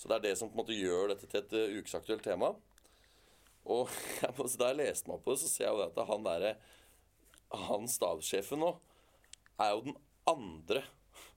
Så 0.00 0.10
det 0.10 0.18
er 0.18 0.24
det 0.26 0.36
som 0.38 0.50
på 0.50 0.56
en 0.56 0.62
måte 0.64 0.76
gjør 0.76 1.12
dette 1.12 1.28
til 1.28 1.40
et 1.42 1.56
uh, 1.56 1.76
ukesaktuelt 1.80 2.24
tema. 2.26 2.52
Og 3.70 3.92
jeg 4.22 4.32
da 4.58 4.70
jeg 4.72 4.80
leste 4.80 5.08
meg 5.08 5.18
opp 5.18 5.26
på 5.26 5.34
det, 5.34 5.42
så 5.44 5.50
ser 5.50 5.68
jeg 5.68 5.76
jo 5.76 5.84
at 5.86 6.02
han 6.08 6.26
derre 6.26 6.56
Han 7.68 7.86
stabssjefen 7.90 8.62
nå 8.62 8.72
er 9.60 9.74
jo 9.76 9.82
den 9.84 9.96
andre 10.26 10.82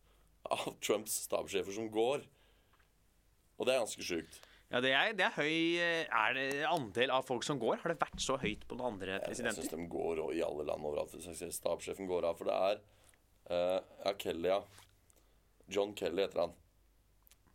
av 0.56 0.72
Trumps 0.82 1.20
stabssjefer 1.28 1.76
som 1.76 1.90
går. 1.92 2.24
Og 3.60 3.68
det 3.68 3.76
er 3.76 3.84
ganske 3.84 4.06
sjukt. 4.06 4.40
Ja, 4.72 4.82
det 4.82 4.92
er, 4.98 5.12
det 5.14 5.28
er 5.28 5.36
høy 5.38 5.78
eh, 5.78 6.08
Er 6.10 6.34
det 6.34 6.48
andel 6.66 7.12
av 7.14 7.28
folk 7.28 7.46
som 7.46 7.60
går? 7.62 7.78
Har 7.84 7.94
det 7.94 8.00
vært 8.02 8.24
så 8.24 8.40
høyt 8.42 8.66
på 8.66 8.78
noen 8.80 8.96
andre 8.96 9.20
Jeg 9.30 9.38
syns 9.38 9.70
de 9.70 9.86
går 9.92 10.24
i 10.34 10.42
alle 10.44 10.66
land 10.66 10.88
overalt. 10.90 11.14
Stabssjefen 11.14 12.10
går 12.10 12.26
av. 12.32 12.40
For 12.40 12.50
det 12.50 12.58
er 12.72 12.82
uh, 13.52 13.80
Ja, 14.08 14.16
Kelly, 14.20 14.50
ja. 14.50 14.60
John 15.72 15.94
Kelly 15.98 16.26
heter 16.26 16.48
han. 16.48 16.58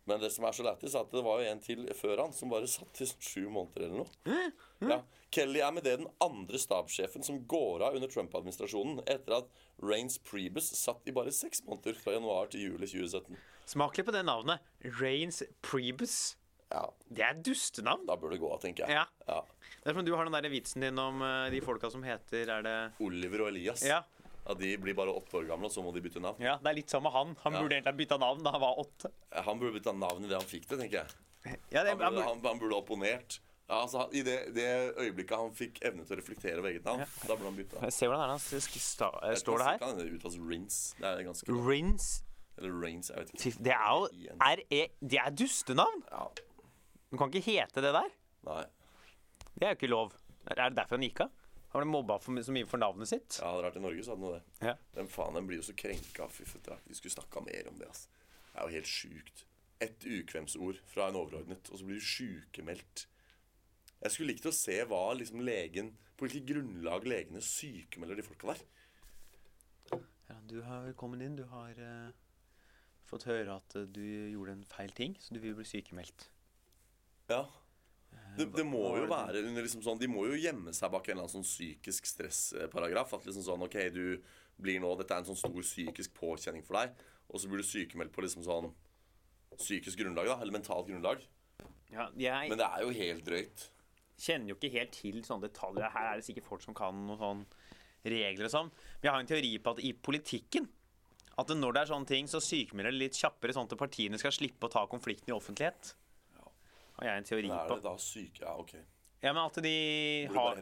Men 0.09 0.19
det 0.19 0.31
som 0.33 0.45
er 0.49 0.55
så 0.57 0.63
lættis, 0.65 0.95
er 0.97 1.03
at 1.05 1.11
det 1.13 1.21
var 1.23 1.41
jo 1.43 1.49
en 1.51 1.59
til 1.61 1.83
før 1.93 2.23
han 2.23 2.33
som 2.33 2.49
bare 2.49 2.67
satt 2.67 3.01
i 3.03 3.05
sånn 3.05 3.21
sju 3.21 3.43
måneder 3.53 3.85
eller 3.85 4.01
noe. 4.01 4.51
Ja. 4.89 4.97
Kelly 5.31 5.61
er 5.61 5.71
med 5.75 5.85
det 5.85 5.93
den 6.01 6.09
andre 6.25 6.57
stabssjefen 6.59 7.23
som 7.23 7.43
går 7.47 7.83
av 7.85 7.95
under 7.99 8.09
Trump-administrasjonen 8.11 9.03
etter 9.05 9.37
at 9.37 9.51
Rains 9.85 10.17
Priebus 10.25 10.71
satt 10.75 11.05
i 11.07 11.13
bare 11.15 11.31
seks 11.31 11.61
måneder 11.67 11.93
fra 12.01 12.15
januar 12.17 12.49
til 12.51 12.65
juli 12.71 12.89
2017. 12.89 13.37
Smak 13.71 13.97
litt 14.01 14.09
på 14.09 14.15
det 14.17 14.25
navnet. 14.27 14.59
Rains 14.99 15.43
Priebus. 15.63 16.35
Ja, 16.71 16.85
Det 17.11 17.23
er 17.27 17.33
dustenavn. 17.43 18.05
da 18.07 18.15
bør 18.17 18.31
det 18.31 18.39
gå 18.41 18.49
av, 18.51 18.59
tenker 18.63 18.87
jeg. 18.87 18.95
Ja. 18.95 19.05
Ja. 19.27 19.41
Det 19.83 19.91
er 19.91 19.93
som 19.97 20.05
du 20.07 20.13
har 20.15 20.25
den 20.25 20.33
der 20.33 20.49
vitsen 20.49 20.81
din 20.81 20.97
om 20.99 21.21
eh, 21.21 21.49
de 21.51 21.59
folka 21.61 21.89
som 21.91 22.03
heter 22.03 22.49
Er 22.49 22.61
det 22.65 22.75
Oliver 23.03 23.43
og 23.45 23.49
Elias. 23.53 23.83
Ja. 23.85 24.01
Ja, 24.47 24.53
De 24.57 24.77
blir 24.77 24.95
bare 24.97 25.13
åtte 25.13 25.37
år 25.37 25.45
gamle, 25.47 25.65
og 25.69 25.71
så 25.71 25.83
må 25.85 25.93
de 25.93 26.01
bytte 26.01 26.19
navn. 26.19 26.39
ja 26.41 26.57
det 26.57 26.67
er 26.71 26.73
litt 26.79 26.89
som 26.89 27.03
med 27.03 27.11
han. 27.13 27.35
Han 27.43 27.53
Ja. 27.53 27.61
burde 27.61 27.75
egentlig 27.77 27.91
ha 27.93 27.97
bytta 27.97 28.17
navn 28.19 28.43
da 28.43 28.51
han 28.51 28.61
var 28.61 28.75
åtte. 28.81 29.11
Han 29.45 29.59
burde 29.59 29.73
bytte 29.79 29.93
navn 29.97 30.25
i 30.25 30.27
det 30.27 30.37
han 30.39 30.47
fikk 30.49 30.67
det, 30.67 30.79
tenker 30.79 30.97
jeg. 31.03 31.57
Ja, 31.71 31.83
det, 31.83 31.89
Han 31.89 31.97
burde, 31.97 32.23
han, 32.23 32.41
han 32.45 32.59
burde 32.59 32.75
opponert. 32.77 33.39
Ja, 33.69 33.83
altså, 33.85 34.09
I 34.13 34.21
det, 34.21 34.53
det 34.53 34.95
øyeblikket 34.97 35.37
han 35.37 35.51
fikk 35.55 35.79
evne 35.87 36.03
til 36.05 36.17
å 36.17 36.19
reflektere 36.19 36.57
over 36.59 36.69
eget 36.73 36.83
navn, 36.83 37.05
da 37.27 37.35
burde 37.35 37.45
han 37.45 37.55
bytte. 37.55 37.91
Se 37.91 38.05
hvordan 38.05 38.19
det 38.19 38.25
er 38.25 38.33
han 38.33 38.39
sta- 38.39 39.35
står 39.39 39.57
det 39.57 39.65
her. 39.69 39.77
Kan 39.79 39.97
det 39.97 40.09
uttales 40.11 40.37
Rins? 40.49 40.79
Det 40.99 41.05
er 41.07 41.23
ganske 41.23 41.47
Rinse 41.69 42.23
Eller 42.57 42.73
Rains, 42.81 43.07
jeg 43.09 43.17
vet 43.17 43.31
ikke. 43.33 43.63
Det 43.63 43.71
er 43.71 43.89
jo 43.95 44.09
er, 44.41 44.57
er, 44.69 44.87
Det 45.01 45.19
er 45.19 45.29
dustenavn! 45.31 46.03
Ja, 46.11 46.27
Du 47.11 47.17
kan 47.17 47.31
ikke 47.31 47.41
hete 47.45 47.81
det 47.81 47.93
der. 47.95 48.09
nei. 48.43 48.65
Det 49.55 49.63
er 49.63 49.73
jo 49.73 49.75
ikke 49.79 49.89
lov. 49.89 50.11
Er 50.47 50.55
det 50.69 50.75
derfor 50.77 50.97
han 50.97 51.01
gikk 51.07 51.21
av? 51.21 51.31
Han 51.71 51.85
ble 51.85 51.87
mobba 51.87 52.17
for, 52.19 52.35
så 52.43 52.51
mye 52.55 52.67
for 52.67 52.81
navnet 52.81 53.07
sitt. 53.07 53.37
Ja, 53.39 53.53
hadde 53.53 53.61
det 53.61 53.67
vært 53.69 53.79
i 53.79 53.83
Norge, 53.85 54.03
så 54.03 54.15
hadde 54.15 54.27
han 54.27 54.33
det. 54.35 54.67
Ja. 54.67 54.73
Den 54.97 55.11
faen, 55.11 55.37
den 55.37 55.47
blir 55.47 55.61
jo 55.61 55.67
så 55.69 55.75
krenka. 55.79 56.27
Fy 56.33 56.43
føtter. 56.49 56.81
Vi 56.87 56.97
skulle 56.97 57.15
snakka 57.15 57.43
mer 57.45 57.69
om 57.71 57.79
det, 57.79 57.87
altså. 57.87 58.11
Det 58.51 58.57
er 58.59 58.67
jo 58.67 58.75
helt 58.75 58.91
sjukt. 58.91 59.45
Et 59.81 60.05
ukvemsord 60.17 60.81
fra 60.91 61.07
en 61.07 61.17
overordnet, 61.21 61.71
og 61.71 61.79
så 61.79 61.87
blir 61.87 62.01
du 62.01 62.05
sjukemeldt. 62.05 63.05
Jeg 64.01 64.13
skulle 64.13 64.33
likt 64.33 64.49
å 64.49 64.53
se 64.55 64.75
hva 64.89 65.03
liksom 65.13 65.43
legen 65.45 65.91
På 66.17 66.25
hvilket 66.25 66.47
grunnlag 66.49 67.05
legene 67.05 67.41
sykemelder 67.45 68.17
de 68.17 68.25
folka 68.25 68.51
der. 68.51 68.65
Ja, 70.29 70.35
du 70.49 70.59
har 70.65 70.83
velkommen 70.85 71.21
inn. 71.23 71.37
Du 71.39 71.47
har 71.49 71.79
uh, 71.79 72.11
fått 73.09 73.25
høre 73.29 73.57
at 73.57 73.75
eh, 73.79 73.87
du 73.89 74.03
gjorde 74.03 74.53
en 74.53 74.67
feil 74.69 74.93
ting, 74.95 75.15
så 75.19 75.33
du 75.33 75.41
vil 75.43 75.55
bli 75.57 75.65
sykemeldt. 75.67 76.27
Ja. 77.31 77.41
Det, 78.37 78.47
det 78.55 78.63
må 78.63 78.83
jo 78.95 79.07
være 79.11 79.41
under 79.43 79.65
liksom 79.65 79.81
sånn 79.83 79.99
De 79.99 80.07
må 80.07 80.23
jo 80.29 80.37
gjemme 80.39 80.71
seg 80.75 80.91
bak 80.93 81.09
en 81.09 81.17
eller 81.17 81.25
annen 81.25 81.33
sånn 81.33 81.47
psykisk 81.47 82.07
stressparagraf. 82.07 83.11
At 83.17 83.27
liksom 83.27 83.43
sånn 83.45 83.65
OK, 83.65 83.75
du 83.91 84.21
blir 84.61 84.79
nå 84.83 84.93
Dette 84.99 85.17
er 85.17 85.23
en 85.23 85.29
sånn 85.31 85.39
stor 85.39 85.65
psykisk 85.65 86.13
påkjenning 86.15 86.63
for 86.63 86.79
deg, 86.79 86.95
og 87.31 87.41
så 87.41 87.49
blir 87.51 87.63
du 87.63 87.67
sykemeldt 87.67 88.13
på 88.15 88.23
liksom 88.23 88.45
sånn 88.45 88.71
psykisk 89.57 89.99
grunnlag, 89.99 90.29
da. 90.31 90.39
Eller 90.41 90.55
mentalt 90.55 90.87
grunnlag. 90.87 91.23
Ja, 91.91 92.07
jeg 92.15 92.49
Men 92.49 92.59
det 92.61 92.67
er 92.67 92.83
jo 92.85 92.95
helt 92.95 93.25
drøyt. 93.27 93.69
kjenner 94.21 94.53
jo 94.53 94.55
ikke 94.55 94.71
helt 94.77 94.93
til 94.95 95.23
sånne 95.25 95.49
detaljer. 95.49 95.89
Her 95.91 96.11
er 96.11 96.19
det 96.19 96.27
sikkert 96.27 96.47
folk 96.47 96.63
som 96.63 96.77
kan 96.77 96.95
noen 97.07 97.19
sånn 97.19 97.41
regler 98.05 98.47
og 98.47 98.53
sånn. 98.53 98.69
Men 99.01 99.07
jeg 99.07 99.11
har 99.11 99.23
en 99.23 99.31
teori 99.31 99.51
på 99.57 99.73
at 99.75 99.81
i 99.83 99.91
politikken 99.93 100.69
at 101.41 101.51
når 101.55 101.73
det 101.73 101.81
er 101.81 101.89
sånne 101.89 102.09
ting, 102.09 102.27
så 102.29 102.41
sykemelder 102.43 102.93
det 102.93 103.01
litt 103.01 103.17
kjappere, 103.17 103.55
sånn 103.55 103.69
at 103.69 103.79
partiene 103.79 104.19
skal 104.21 104.33
slippe 104.35 104.67
å 104.67 104.71
ta 104.71 104.85
konflikten 104.89 105.31
i 105.31 105.35
offentlighet. 105.35 105.93
Har 107.01 107.07
jeg 107.15 107.17
en 107.23 107.29
teori 107.31 107.49
på. 107.51 107.59
er 107.61 107.75
det 107.75 107.83
da 107.89 107.95
syke 108.01 108.43
Ja, 108.45 108.55
OK. 108.61 108.75
Ja, 109.21 109.33
men 109.37 109.43
at 109.43 109.57
de 109.61 110.27
har. 110.33 110.57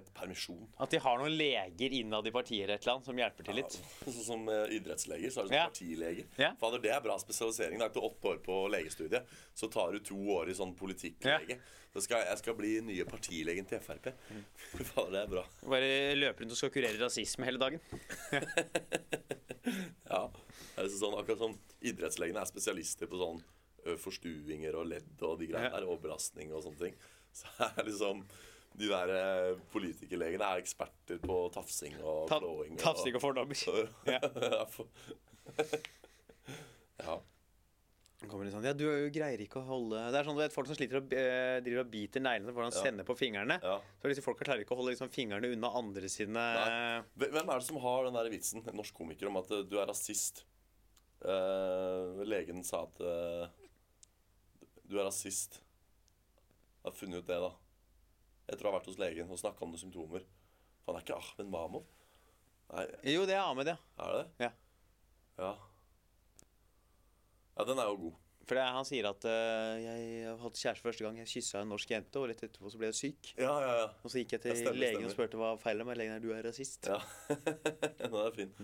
At 0.84 0.90
de 0.92 1.00
har 1.00 1.20
noen 1.22 1.32
leger 1.40 1.94
innad 1.96 2.28
i 2.28 2.32
partiet 2.36 2.66
eller 2.66 2.76
et 2.76 2.84
eller 2.84 2.98
annet 2.98 3.06
som 3.08 3.22
hjelper 3.22 3.46
til 3.48 3.56
litt. 3.56 3.78
Sånn 4.04 4.18
som 4.26 4.50
eh, 4.52 4.74
idrettsleger, 4.76 5.32
så 5.32 5.40
er 5.40 5.48
det 5.48 5.54
sånn 5.54 5.56
Ja. 5.56 5.68
partileger. 5.70 6.26
Ja. 6.42 6.50
Fader, 6.60 6.82
det 6.84 6.92
er 6.92 7.00
bra 7.06 7.16
spesialisering. 7.24 7.80
Da 7.80 7.88
etter 7.88 8.04
åtte 8.04 8.34
år 8.34 8.42
på 8.44 8.58
legestudiet, 8.74 9.32
så 9.56 9.70
tar 9.72 9.96
du 9.96 10.02
to 10.04 10.18
år 10.36 10.52
i 10.52 10.58
sånn 10.60 10.74
politikklege. 10.76 11.56
Så 11.96 12.04
skal, 12.04 12.26
jeg 12.28 12.38
skal 12.44 12.58
bli 12.60 12.74
nye 12.84 13.06
partilegen 13.08 13.66
til 13.66 13.80
Frp. 13.80 14.12
Mm. 14.28 14.44
Fader, 14.92 15.12
det 15.16 15.22
er 15.24 15.32
bra. 15.38 15.46
Bare 15.64 15.94
løper 16.20 16.44
rundt 16.44 16.58
og 16.58 16.60
skal 16.60 16.74
kurere 16.76 17.00
rasisme 17.00 17.48
hele 17.48 17.64
dagen. 17.64 17.80
Ja. 20.10 20.26
Det 20.76 20.84
er 20.86 20.92
sånn, 20.96 21.16
akkurat 21.20 21.42
som 21.42 21.56
idrettslegene 21.86 22.42
er 22.42 22.48
spesialister 22.50 23.10
på 23.12 23.20
sånn 23.20 23.42
forstuinger 24.02 24.76
og 24.80 24.88
ledd 24.92 25.24
og 25.26 25.40
de 25.42 25.48
greiene 25.52 25.74
der, 25.76 25.88
og 25.90 26.02
belastning 26.04 26.54
og 26.54 26.64
sånne 26.66 26.80
ting. 26.90 26.96
Så 27.40 27.48
er 27.68 27.84
liksom 27.88 28.24
de 28.80 28.88
der 28.90 29.10
eh, 29.16 29.58
politikerlegene 29.74 30.46
er 30.46 30.62
eksperter 30.62 31.18
på 31.24 31.40
tafsing 31.54 31.96
og 32.04 32.28
Ta, 32.30 32.38
klåing. 32.40 32.78
tafsing 32.80 33.16
og 33.18 33.24
fordommer. 33.24 33.58
Ja. 34.14 34.20
ja. 34.22 34.66
ja. 37.04 37.18
Sånn, 38.20 38.66
ja, 38.68 38.74
du 38.76 38.84
greier 39.16 39.40
ikke 39.40 39.62
å 39.62 39.64
holde 39.64 40.00
Det 40.12 40.18
er 40.20 40.26
sånn 40.28 40.36
du 40.36 40.42
vet, 40.42 40.52
folk 40.52 40.68
som 40.68 40.76
sliter 40.76 41.00
og 41.00 41.14
eh, 41.16 41.62
driver 41.64 41.86
og 41.86 41.92
biter 41.94 42.20
neglene 42.20 42.52
foran 42.52 42.74
Ja. 42.76 42.82
sender 42.84 43.08
på 43.08 43.16
fingrene. 43.16 43.56
ja. 43.64 43.78
Så 44.02 44.12
liksom, 44.12 44.26
Folk 44.26 44.42
klarer 44.44 44.66
ikke 44.66 44.76
å 44.76 44.80
holde 44.82 44.92
liksom, 44.92 45.10
fingrene 45.14 45.48
unna 45.56 45.72
andre 45.80 46.10
sine 46.12 46.34
Nei. 46.36 47.00
Hvem 47.16 47.32
hvem 47.38 47.50
er 47.54 47.62
det 47.64 47.68
som 47.70 47.80
har 47.80 48.10
den 48.10 48.18
der 48.20 48.30
vitsen, 48.34 48.66
en 48.68 48.76
norsk 48.76 48.94
komiker, 48.98 49.32
om 49.32 49.40
at 49.40 49.52
eh, 49.56 49.64
du 49.72 49.78
er 49.80 49.88
rasist? 49.88 50.44
Eh, 51.24 52.20
legen 52.28 52.60
sa 52.68 52.84
at 52.90 53.00
eh, 53.04 53.48
du 54.90 54.98
er 54.98 55.06
rasist. 55.06 55.60
Jeg 56.80 56.88
har 56.90 56.96
funnet 56.98 57.22
ut 57.22 57.28
det, 57.30 57.40
da. 57.44 57.52
Etter 58.50 58.66
å 58.66 58.72
ha 58.72 58.78
vært 58.80 58.90
hos 58.90 58.98
legen 59.02 59.30
og 59.30 59.38
snakka 59.40 59.66
om 59.66 59.74
noen 59.74 59.82
symptomer. 59.84 60.24
For 60.82 60.92
han 60.92 61.00
er 61.00 61.06
ikke 61.06 61.20
Ahmed 61.20 61.52
Mahmoud. 61.54 61.92
Nei, 62.70 62.86
Jo, 63.14 63.28
det 63.30 63.36
er 63.36 63.44
Ahmed, 63.44 63.70
ja. 63.70 63.78
er 64.06 64.16
det? 64.18 64.26
Ja. 64.46 64.50
Ja. 65.40 65.52
Ja, 67.60 67.66
den 67.68 67.82
er 67.82 67.92
jo 67.92 68.02
god. 68.08 68.18
For 68.50 68.58
det, 68.58 68.66
han 68.74 68.86
sier 68.88 69.06
at 69.12 69.26
uh, 69.30 69.76
jeg 69.78 70.34
hadde 70.42 70.58
kjæreste 70.58 70.86
første 70.88 71.06
gang. 71.06 71.18
Jeg 71.22 71.30
kyssa 71.30 71.62
en 71.62 71.70
norsk 71.70 71.92
jente, 71.94 72.18
og 72.18 72.32
rett 72.32 72.42
etterpå 72.48 72.72
så 72.74 72.80
ble 72.82 72.90
jeg 72.90 72.98
syk. 72.98 73.32
Ja, 73.38 73.52
ja, 73.62 73.74
ja. 73.84 73.88
Og 74.02 74.10
så 74.10 74.24
gikk 74.24 74.34
jeg 74.38 74.46
til 74.48 74.58
stemmer, 74.58 74.80
legen 74.82 74.96
stemmer. 74.98 75.12
og 75.12 75.18
spurte 75.18 75.42
hva 75.42 75.52
feiler 75.62 75.86
med 75.86 76.00
Legen 76.02 76.16
er 76.16 76.24
du 76.24 76.32
er 76.34 76.48
rasist. 76.50 76.90
ja. 76.90 76.98
den 78.00 78.18
er 78.24 78.34
fin. 78.40 78.56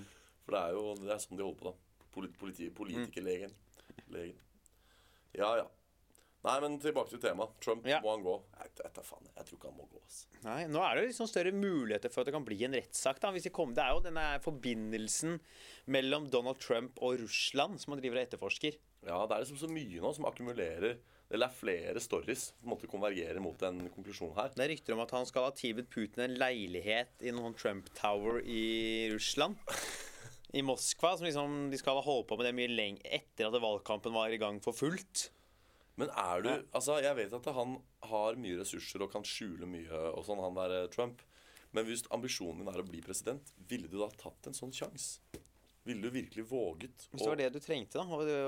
For 0.46 0.58
det 0.58 0.64
er 0.64 0.78
jo 0.80 0.86
det 1.04 1.14
er 1.14 1.22
sånn 1.22 1.38
de 1.38 1.46
holder 1.46 1.60
på, 1.62 1.70
da. 1.70 2.08
Polit 2.16 2.38
politi 2.40 2.72
politikerlegen. 2.74 3.54
Legen. 4.16 4.42
Ja, 5.38 5.52
ja. 5.62 5.68
Nei, 6.46 6.56
men 6.62 6.76
tilbake 6.82 7.10
til 7.10 7.22
temaet. 7.24 7.56
Trump, 7.64 7.86
Ja. 7.90 8.00
må 8.06 8.12
han 8.14 8.24
gå? 8.26 8.36
Jeg, 8.60 8.72
vet 8.84 9.00
faen, 9.06 9.26
jeg 9.36 9.46
tror 9.48 9.58
ikke 9.58 9.70
han 9.72 9.78
må 9.80 9.88
gå. 9.90 10.02
Altså. 10.04 10.26
Nei, 10.46 10.60
Nå 10.70 10.84
er 10.86 10.96
det 11.00 11.08
liksom 11.10 11.28
større 11.32 11.52
muligheter 11.58 12.12
for 12.14 12.22
at 12.22 12.30
det 12.30 12.36
kan 12.36 12.46
bli 12.46 12.60
en 12.68 12.76
rettssak. 12.78 13.20
da, 13.20 13.32
hvis 13.32 13.44
Det 13.48 13.54
kommer. 13.54 13.74
Det 13.76 13.84
er 13.84 13.94
jo 13.96 14.04
denne 14.06 14.26
forbindelsen 14.46 15.40
mellom 15.88 16.30
Donald 16.30 16.60
Trump 16.62 17.02
og 17.02 17.20
Russland 17.20 17.80
som 17.82 17.94
han 17.94 18.02
driver 18.02 18.22
og 18.22 18.28
etterforsker. 18.28 18.78
Ja, 19.06 19.26
det 19.26 19.36
er 19.36 19.44
liksom 19.44 19.58
så 19.62 19.70
mye 19.70 20.02
nå 20.02 20.14
som 20.16 20.26
akkumulerer 20.26 20.98
Eller 21.32 21.48
er 21.48 21.58
flere 21.58 22.00
stories 22.00 22.52
som 22.62 22.70
måtte 22.70 22.86
konvergere 22.88 23.42
mot 23.42 23.60
en 23.66 23.90
konklusjon 23.90 24.36
her. 24.36 24.50
Det 24.54 24.62
er 24.62 24.70
rykter 24.76 24.94
om 24.94 25.00
at 25.02 25.10
han 25.12 25.26
skal 25.26 25.48
ha 25.48 25.52
tilbudt 25.58 25.90
Putin 25.90 26.22
en 26.28 26.36
leilighet 26.38 27.26
i 27.26 27.32
noen 27.34 27.56
Trump 27.58 27.90
Tower 27.98 28.38
i 28.46 29.10
Russland. 29.12 29.58
I 30.54 30.62
Moskva. 30.62 31.16
Som 31.18 31.26
liksom, 31.26 31.56
de 31.72 31.78
skal 31.82 31.98
ha 31.98 32.04
holdt 32.06 32.28
på 32.30 32.38
med 32.38 32.46
det 32.46 32.54
mye 32.54 32.70
lenge 32.70 33.02
etter 33.10 33.50
at 33.50 33.58
valgkampen 33.60 34.14
var 34.14 34.30
i 34.30 34.38
gang 34.38 34.62
for 34.62 34.78
fullt. 34.78 35.32
Men 35.96 36.12
er 36.12 36.42
du 36.44 36.50
Ja. 36.50 36.60
Altså, 36.76 37.00
jeg 37.04 37.16
vet 37.16 37.34
at 37.34 37.46
han 37.56 37.78
har 38.04 38.36
mye 38.36 38.60
ressurser 38.60 39.02
og 39.06 39.12
kan 39.14 39.24
skjule 39.24 39.68
mye 39.70 40.02
og 40.12 40.26
sånn, 40.28 40.42
han 40.44 40.58
der 40.58 40.76
eh, 40.84 40.88
Trump. 40.92 41.22
Men 41.76 41.88
hvis 41.88 42.06
ambisjonen 42.16 42.64
din 42.64 42.72
er 42.72 42.82
å 42.82 42.88
bli 42.88 43.02
president, 43.04 43.52
ville 43.68 43.88
du 43.92 43.98
da 44.00 44.10
tatt 44.16 44.48
en 44.48 44.56
sånn 44.56 44.74
sjanse? 44.76 45.20
Ville 45.86 46.02
du 46.02 46.10
virkelig 46.10 46.46
våget 46.50 47.08
Hvis 47.12 47.22
det 47.22 47.30
var 47.30 47.40
det 47.40 47.50
du 47.54 47.60
trengte, 47.62 48.00
da, 48.00 48.06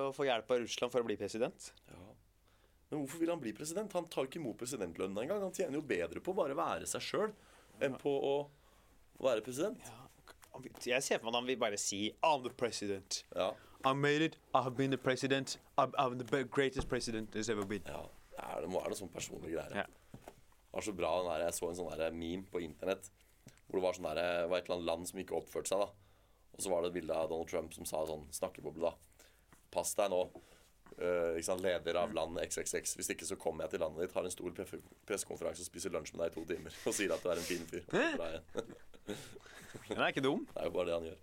å 0.08 0.14
få 0.16 0.26
hjelp 0.26 0.52
av 0.52 0.64
Russland 0.64 0.94
for 0.94 1.04
å 1.04 1.08
bli 1.08 1.18
president. 1.20 1.72
Ja. 1.92 2.06
Men 2.90 3.04
hvorfor 3.04 3.20
vil 3.22 3.30
han 3.30 3.42
bli 3.44 3.54
president? 3.54 3.94
Han 3.94 4.08
tar 4.10 4.30
ikke 4.30 4.40
imot 4.40 4.58
presidentlønna 4.62 5.26
engang. 5.26 5.44
Han 5.44 5.56
tjener 5.56 5.78
jo 5.78 5.84
bedre 5.86 6.24
på 6.24 6.32
å 6.34 6.40
bare 6.40 6.56
være 6.58 6.88
seg 6.90 7.04
sjøl 7.04 7.34
enn 7.84 7.98
på 8.00 8.10
å 8.10 8.36
være 9.22 9.44
president. 9.46 9.92
Jeg 10.88 11.04
ser 11.06 11.20
for 11.20 11.28
meg 11.28 11.36
at 11.36 11.40
han 11.42 11.50
vil 11.52 11.60
bare 11.62 11.78
si 11.78 12.00
I'm 12.26 12.42
the 12.46 12.54
president. 12.58 13.22
Ja. 13.36 13.52
I 13.86 13.94
made 13.94 14.22
it. 14.26 14.38
I 14.54 14.62
have 14.64 14.76
been 14.76 14.90
the 14.92 14.98
president. 14.98 15.58
I'm, 15.78 15.92
I'm 15.98 16.18
the 16.18 16.44
greatest 16.44 16.88
president 16.90 17.32
there's 17.32 17.50
ever 17.50 17.66
been. 17.66 17.84
ja. 17.88 18.06
Det 18.62 18.68
må 18.70 18.80
være 18.82 18.92
noe 18.94 18.98
sånn 19.00 19.10
personlige 19.14 19.56
greier. 19.58 19.84
Ja. 19.84 19.86
Det 20.14 20.74
var 20.78 20.82
så 20.86 20.94
bra 20.94 21.12
den 21.22 21.30
der, 21.32 21.44
Jeg 21.48 21.54
så 21.58 21.70
en 21.72 21.76
sånn 21.80 21.94
der 21.98 22.12
meme 22.14 22.46
på 22.52 22.60
internett 22.62 23.08
hvor 23.68 23.80
det 23.80 23.84
var 23.84 23.94
sånn 23.98 24.06
der, 24.16 24.48
var 24.48 24.58
et 24.60 24.68
eller 24.68 24.76
annet 24.78 24.88
land 24.88 25.08
som 25.10 25.20
ikke 25.20 25.36
oppførte 25.36 25.68
seg. 25.74 25.80
da 25.82 25.88
Og 26.56 26.62
så 26.64 26.70
var 26.72 26.82
det 26.86 26.92
et 26.92 26.98
bilde 27.00 27.16
av 27.18 27.30
Donald 27.32 27.50
Trump 27.50 27.74
som 27.74 27.86
sa 27.90 28.04
sånn 28.08 28.28
Snakkeboble, 28.32 28.92
da. 28.92 29.26
Pass 29.74 29.92
deg 29.98 30.12
nå. 30.14 30.22
Uh, 30.98 31.34
ikke 31.36 31.44
sant, 31.50 31.62
Leder 31.66 31.98
av 32.00 32.14
land 32.16 32.40
XXX. 32.42 32.96
Hvis 32.98 33.10
ikke 33.14 33.26
så 33.28 33.36
kommer 33.42 33.66
jeg 33.66 33.74
til 33.76 33.84
landet 33.84 34.06
ditt, 34.06 34.14
har 34.16 34.24
en 34.26 34.32
stor 34.34 34.54
pre- 34.56 34.80
pressekonferanse 35.10 35.66
og 35.66 35.68
spiser 35.68 35.92
lunsj 35.94 36.14
med 36.16 36.24
deg 36.24 36.32
i 36.32 36.36
to 36.38 36.46
timer. 36.54 36.78
Og 36.88 36.96
sier 36.96 37.12
at 37.14 37.22
du 37.26 37.30
er 37.34 37.42
en 37.42 37.50
fin 37.50 37.68
fyr. 37.68 37.84
Den 39.90 40.00
er 40.02 40.08
ikke 40.14 40.24
dum. 40.26 40.46
Det 40.54 40.62
er 40.64 40.70
jo 40.70 40.76
bare 40.78 40.88
det 40.90 40.96
han 40.96 41.10
gjør. 41.12 41.20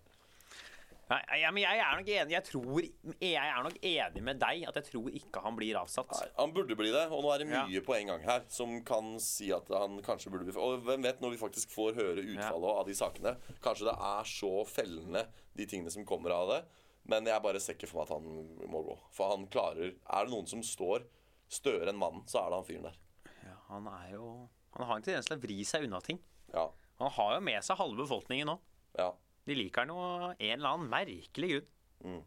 Nei, 1.10 1.18
ja, 1.42 1.50
men 1.52 1.60
jeg 1.66 1.80
er 1.84 1.98
nok 1.98 2.06
enig 2.08 2.32
Jeg 2.32 2.44
tror 2.48 2.78
Jeg 3.20 3.34
er 3.36 3.58
nok 3.66 3.74
enig 3.84 4.22
med 4.24 4.38
deg 4.40 4.62
at 4.70 4.78
jeg 4.80 4.86
tror 4.86 5.10
ikke 5.18 5.42
han 5.44 5.56
blir 5.58 5.76
avsatt. 5.76 6.14
Nei, 6.16 6.28
Han 6.38 6.54
burde 6.56 6.76
bli 6.78 6.88
det, 6.94 7.02
og 7.12 7.20
nå 7.26 7.32
er 7.34 7.42
det 7.42 7.48
Ja. 7.50 7.66
mye 7.68 7.82
på 7.84 7.94
en 7.98 8.06
gang 8.08 8.22
her 8.24 8.44
som 8.48 8.72
kan 8.88 9.18
si 9.20 9.50
at 9.52 9.68
han 9.68 9.98
kanskje 10.02 10.32
burde 10.32 10.46
bli 10.48 10.56
Og 10.56 10.80
hvem 10.86 11.02
vet, 11.04 11.20
når 11.20 11.34
vi 11.34 11.42
faktisk 11.42 11.74
får 11.76 11.94
høre 11.98 12.24
utfallet 12.24 12.78
av 12.80 12.86
de 12.88 12.94
sakene 12.96 13.34
Kanskje 13.60 13.90
det 13.90 13.96
er 14.00 14.24
så 14.24 14.52
fellende, 14.66 15.26
de 15.54 15.66
tingene 15.66 15.90
som 15.92 16.06
kommer 16.08 16.30
av 16.32 16.48
det. 16.48 16.64
Men 17.06 17.26
jeg 17.28 17.42
bare 17.44 17.60
ser 17.60 17.74
ikke 17.76 17.86
for 17.90 18.00
meg 18.00 18.08
at 18.08 18.14
han 18.16 18.70
må 18.72 18.80
gå. 18.86 18.98
For 19.12 19.28
han 19.36 19.46
klarer 19.52 19.92
Er 20.08 20.24
det 20.24 20.32
noen 20.32 20.48
som 20.48 20.62
står 20.64 21.04
støere 21.52 21.90
enn 21.92 21.98
mannen, 22.00 22.24
så 22.26 22.40
er 22.46 22.48
det 22.48 22.56
han 22.56 22.64
fyren 22.64 22.88
der. 22.88 22.96
Ja, 23.44 23.56
han 23.68 23.86
er 23.92 24.14
jo 24.16 24.48
Han 24.78 24.86
har 24.88 24.96
en 24.96 25.02
tendens 25.02 25.26
til 25.28 25.36
å 25.36 25.40
vri 25.42 25.60
seg 25.68 25.84
unna 25.84 26.00
ting. 26.00 26.18
Ja. 26.54 26.70
Han 26.98 27.10
har 27.10 27.34
jo 27.36 27.40
med 27.44 27.62
seg 27.62 27.76
halve 27.76 28.00
befolkningen 28.06 28.46
nå. 28.48 28.56
Ja. 28.98 29.12
De 29.44 29.57
liker 29.57 29.85
han 29.85 29.92
av 29.94 30.30
en 30.33 30.54
eller 30.59 30.70
annen 30.70 30.90
merkelig 30.92 31.50
grunn. 31.52 31.68
Mm. 32.04 32.22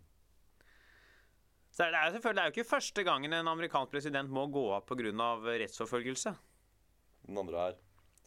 Så 1.78 1.86
det 1.86 2.00
er, 2.00 2.12
selvfølgelig, 2.16 2.38
det 2.38 2.42
er 2.42 2.50
jo 2.50 2.56
ikke 2.56 2.70
første 2.72 3.04
gangen 3.06 3.34
en 3.38 3.52
amerikansk 3.52 3.92
president 3.94 4.32
må 4.34 4.48
gå 4.50 4.64
av 4.74 4.86
pga. 4.90 5.12
rettsforfølgelse. 5.62 6.34
Den 7.28 7.38
andre 7.38 7.68
er 7.68 7.76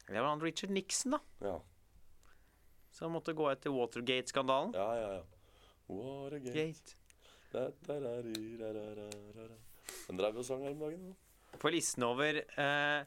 Det 0.07 0.20
var 0.20 0.29
han 0.29 0.42
Richard 0.42 0.70
Nixon, 0.70 1.16
da. 1.16 1.18
Ja. 1.42 1.57
Som 2.90 3.12
måtte 3.14 3.35
gå 3.35 3.48
etter 3.50 3.70
Watergate-skandalen. 3.74 4.74
Ja, 4.74 4.94
ja, 4.98 5.12
ja. 5.18 5.22
Watergate 5.90 6.55
Gate. 6.55 6.96
Den 10.07 10.16
drev 10.18 10.37
jo 10.38 10.42
sang 10.46 10.62
her 10.62 10.70
om 10.74 10.79
dagen. 10.85 11.11
da. 11.11 11.59
På 11.59 11.70
listen 11.74 12.03
over 12.07 12.38
eh, 12.38 13.03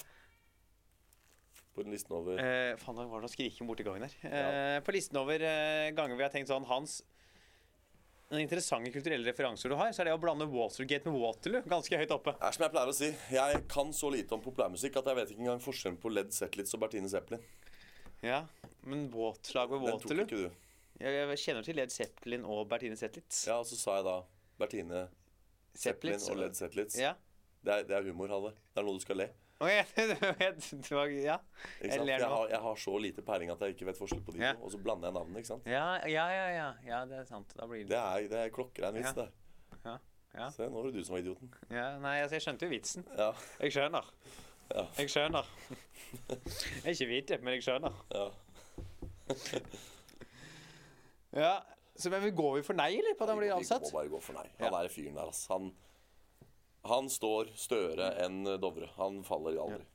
På 1.73 1.81
den 1.81 1.93
listen 1.95 2.13
over 2.13 2.37
eh, 2.37 2.75
Faen, 2.77 2.99
det 2.99 3.07
var 3.09 3.23
noe 3.23 3.31
skriking 3.31 3.65
borti 3.69 3.85
gangen 3.85 4.05
her. 4.05 4.15
Eh, 4.29 4.77
på 4.85 4.93
listen 4.93 5.17
over 5.17 5.41
eh, 5.41 5.89
ganger 5.97 6.19
vi 6.19 6.25
har 6.25 6.33
tenkt 6.33 6.51
sånn 6.51 6.67
Hans 6.69 6.99
den 8.33 8.41
interessante 8.41 8.89
kulturelle 8.89 9.27
referanser 9.29 9.69
du 9.69 9.75
har, 9.77 9.91
så 9.93 10.01
er 10.01 10.09
det 10.09 10.13
å 10.15 10.21
blande 10.21 10.47
Watergate 10.49 11.05
med 11.09 11.21
Waterloo 11.21 11.61
ganske 11.69 11.97
høyt 11.99 12.13
oppe. 12.15 12.33
Det 12.39 12.47
er 12.47 12.55
som 12.55 12.63
jeg 12.65 12.73
pleier 12.73 12.89
å 12.89 12.95
si, 12.97 13.09
jeg 13.35 13.59
kan 13.69 13.91
så 13.93 14.09
lite 14.13 14.33
om 14.33 14.41
populærmusikk 14.41 14.97
at 15.01 15.09
jeg 15.11 15.19
vet 15.19 15.33
ikke 15.33 15.43
engang 15.45 15.61
forskjellen 15.61 15.99
på 16.01 16.09
Led 16.09 16.33
Zetlitz 16.33 16.73
og 16.73 16.81
Bertine 16.81 17.11
Zeppelin. 17.11 17.43
Ja, 18.23 18.45
Men 18.87 19.09
båtslag 19.11 19.69
ved 19.69 19.83
Waterloo 19.83 20.23
Den 20.23 20.31
tok 20.31 20.39
ikke 20.39 20.49
du. 20.49 21.03
jeg, 21.03 21.19
jeg 21.19 21.41
kjenner 21.43 21.67
til 21.67 21.77
Led 21.77 21.93
Zeppelin 21.93 22.47
og 22.55 22.63
Bertine 22.71 22.97
Zetlitz. 22.97 23.43
Ja, 23.51 23.59
og 23.59 23.69
så 23.69 23.77
sa 23.77 23.99
jeg 23.99 24.07
da 24.07 24.17
Bertine 24.63 25.05
Zeppelin 25.75 26.17
Zetlitz, 26.17 26.29
og 26.31 26.41
Led 26.41 26.57
Zetlitz. 26.57 26.97
Ja. 26.97 27.13
Det, 27.61 27.75
er, 27.75 27.87
det 27.89 27.99
er 27.99 28.09
humor, 28.09 28.33
Halle. 28.33 28.53
Det 28.73 28.81
er 28.81 28.87
noe 28.87 28.97
du 28.97 29.03
skal 29.03 29.21
le. 29.21 29.29
Det 29.63 31.21
ja. 31.23 31.37
Jeg 31.83 32.27
har, 32.29 32.47
jeg 32.49 32.59
har 32.65 32.75
så 32.75 32.97
lite 33.01 33.21
peiling 33.25 33.51
at 33.53 33.59
jeg 33.65 33.75
ikke 33.75 33.85
vet 33.91 33.97
forskjell 33.99 34.23
på 34.25 34.33
de 34.35 34.39
Ja. 34.43 34.53
to. 34.53 34.63
Og 34.67 34.71
så 34.71 34.77
blander 34.83 35.09
jeg 35.09 35.17
navnene, 35.17 35.37
ikke 35.43 35.51
sant. 35.53 35.67
Ja, 35.69 35.85
ja, 36.07 36.25
ja, 36.31 36.47
ja, 36.55 36.67
ja, 36.87 37.03
det 37.09 37.19
er 37.19 37.27
sant. 37.29 37.53
Det 37.55 37.69
det 37.89 37.97
er, 37.99 38.27
det 38.31 38.39
er 38.45 38.49
klokker 38.55 38.87
er 38.87 38.91
vits 38.95 39.11
Ja. 39.11 39.13
det. 39.23 39.29
Ja, 39.85 39.97
ja. 40.37 40.49
Se, 40.49 40.63
nå 40.69 40.79
var 40.81 40.89
det 40.89 40.93
du 40.95 41.03
som 41.03 41.13
var 41.15 41.21
idioten. 41.25 41.53
ja, 41.69 41.97
Nei, 41.99 42.15
altså, 42.21 42.35
jeg 42.39 42.41
skjønte 42.47 42.65
jo 42.65 42.69
vitsen. 42.73 43.05
Ja, 43.17 43.31
Jeg 43.61 43.71
skjønner. 43.75 44.09
Ja. 44.73 44.85
Jeg 44.97 45.09
skjønner. 45.11 45.45
Jeg 46.83 46.85
er 46.85 46.93
ikke 46.93 47.05
hvit, 47.09 47.31
men 47.43 47.53
jeg 47.57 47.63
skjønner. 47.65 47.93
ja. 48.13 48.29
Ja, 51.33 51.53
så 51.95 52.09
men 52.09 52.35
Går 52.35 52.55
vi 52.59 52.63
for 52.65 52.73
nei, 52.77 52.91
eller? 52.99 53.15
På 53.17 53.25
at 53.25 53.29
han 53.33 53.39
blir 53.39 53.53
Vi 53.57 53.69
må 53.69 53.91
bare 53.93 54.09
gå 54.11 54.19
for 54.21 54.33
nei. 54.37 54.45
Ja. 54.59 54.69
Han 54.69 54.77
er 54.85 54.89
fyren 54.93 55.15
der, 55.17 55.29
ass. 55.29 55.47
Han 55.51 55.71
Han 56.89 57.07
står 57.11 57.53
større 57.55 58.09
enn 58.25 58.43
Dovre. 58.59 58.89
Han 58.97 59.21
faller 59.23 59.55
aldri. 59.63 59.85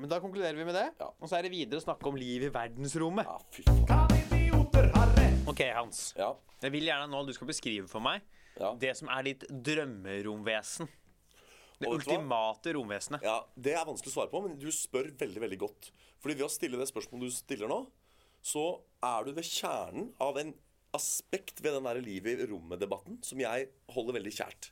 Men 0.00 0.08
da 0.12 0.20
konkluderer 0.22 0.54
vi 0.56 0.64
med 0.64 0.76
det. 0.78 0.86
Ja. 1.00 1.08
Og 1.18 1.28
så 1.28 1.36
er 1.40 1.42
det 1.48 1.50
videre 1.52 1.80
å 1.80 1.84
snakke 1.84 2.06
om 2.08 2.16
liv 2.16 2.44
i 2.46 2.52
verdensrommet. 2.54 3.26
Ja, 3.26 3.38
fy 3.50 3.64
faen. 3.66 5.48
Ok, 5.50 5.60
Hans. 5.74 6.12
Ja. 6.16 6.30
Jeg 6.62 6.72
vil 6.76 6.86
gjerne 6.86 7.08
nå 7.10 7.24
du 7.26 7.32
skal 7.34 7.48
beskrive 7.50 7.88
for 7.90 8.00
meg 8.04 8.22
Ja. 8.60 8.74
det 8.78 8.92
som 8.96 9.08
er 9.08 9.22
ditt 9.26 9.44
drømmeromvesen. 9.50 10.88
Det 11.80 11.88
ultimate 11.88 12.74
romvesenet. 12.76 13.22
ja, 13.24 13.38
Det 13.56 13.72
er 13.72 13.84
vanskelig 13.88 14.12
å 14.12 14.16
svare 14.18 14.30
på, 14.30 14.42
men 14.44 14.58
du 14.58 14.66
spør 14.68 15.10
veldig 15.16 15.40
veldig 15.40 15.58
godt. 15.58 15.90
Fordi 16.20 16.34
ved 16.36 16.44
å 16.44 16.50
stille 16.52 16.76
det 16.78 16.88
spørsmålet 16.92 17.30
du 17.30 17.30
stiller 17.30 17.68
nå, 17.68 17.86
så 18.42 18.82
er 19.02 19.24
du 19.24 19.32
ved 19.32 19.44
kjernen 19.44 20.12
av 20.20 20.36
en 20.36 20.52
aspekt 20.94 21.60
ved 21.62 21.72
den 21.72 21.84
der 21.84 22.00
livet 22.04 22.38
i 22.40 22.46
rommet-debatten 22.50 23.22
som 23.24 23.38
jeg 23.40 23.70
holder 23.88 24.12
veldig 24.20 24.32
kjært. 24.32 24.70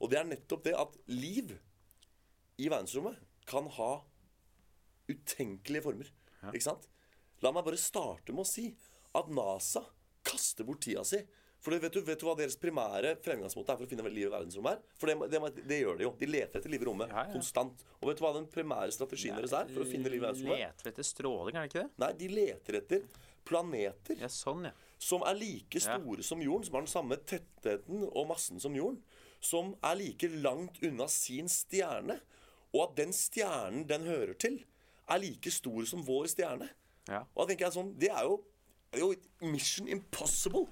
Og 0.00 0.10
det 0.12 0.18
er 0.20 0.28
nettopp 0.28 0.64
det 0.66 0.74
at 0.78 0.96
liv 1.10 1.54
i 2.60 2.68
verdensrommet 2.72 3.18
kan 3.48 3.68
ha 3.78 3.90
utenkelige 5.10 5.84
former. 5.84 6.10
Ikke 6.52 6.66
sant? 6.66 6.86
La 7.44 7.52
meg 7.54 7.66
bare 7.66 7.78
starte 7.80 8.32
med 8.34 8.44
å 8.46 8.48
si 8.48 8.70
at 9.16 9.28
NASA 9.32 9.82
kaster 10.26 10.66
bort 10.66 10.82
tida 10.84 11.04
si. 11.06 11.20
For 11.62 11.74
vet, 11.80 11.90
du, 11.96 12.02
vet 12.04 12.20
du 12.20 12.26
hva 12.28 12.34
deres 12.38 12.54
primære 12.60 13.14
fremgangsmåte 13.24 13.72
er 13.72 13.78
for 13.80 13.86
å 13.86 13.90
finne 13.90 14.04
liv 14.12 14.28
i 14.28 14.32
verdensrommet? 14.32 14.76
er? 14.76 14.98
For 15.00 15.10
det, 15.10 15.16
det, 15.32 15.64
det 15.66 15.78
gjør 15.80 15.96
de 15.98 16.04
jo. 16.06 16.10
De 16.20 16.28
leter 16.28 16.60
etter 16.60 16.70
liv 16.70 16.84
i 16.84 16.86
rommet 16.86 17.10
Ja, 17.10 17.24
ja. 17.26 17.32
konstant. 17.32 17.80
Og 17.98 18.10
vet 18.10 18.20
du 18.20 18.24
hva 18.26 18.32
den 18.36 18.46
primære 18.52 18.92
strategien 18.94 19.38
deres 19.38 19.54
er 19.56 19.70
for 19.72 19.82
å 19.82 19.88
finne 19.88 20.12
liv 20.12 20.20
i 20.20 20.24
verdensrommet? 20.26 20.60
Leter 20.62 20.90
etter 20.92 21.08
stråling, 21.08 21.56
er 21.56 21.64
det 21.66 21.72
ikke 21.72 21.80
det? 21.86 21.88
Nei, 22.04 22.10
de 22.20 22.28
leter 22.36 22.78
etter 22.82 23.08
planeter 23.46 24.20
Ja, 24.20 24.30
sånn, 24.32 24.68
ja. 24.68 24.74
som 25.08 25.24
er 25.26 25.38
like 25.38 25.82
store 25.82 26.26
som 26.26 26.44
jorden, 26.44 26.66
som 26.68 26.78
har 26.78 26.86
den 26.86 26.92
samme 26.92 27.18
tettheten 27.32 28.04
og 28.12 28.24
massen 28.30 28.62
som 28.62 28.76
jorden, 28.76 29.00
som 29.46 29.74
er 29.84 29.98
like 30.00 30.30
langt 30.42 30.80
unna 30.84 31.06
sin 31.12 31.50
stjerne, 31.52 32.18
og 32.74 32.88
at 32.88 32.96
den 32.98 33.14
stjernen 33.14 33.86
den 33.88 34.06
hører 34.08 34.34
til, 34.40 34.58
er 35.06 35.22
like 35.22 35.52
stor 35.54 35.86
som 35.88 36.02
vår 36.06 36.28
stjerne. 36.32 36.68
Ja. 37.06 37.22
Og 37.34 37.44
da 37.44 37.52
tenker 37.52 37.68
jeg 37.68 37.76
sånn, 37.76 37.92
det 38.00 38.10
er 38.10 38.26
jo, 38.26 38.40
det 38.90 39.00
er 39.00 39.04
jo 39.06 39.52
mission 39.52 39.88
impossible. 39.90 40.66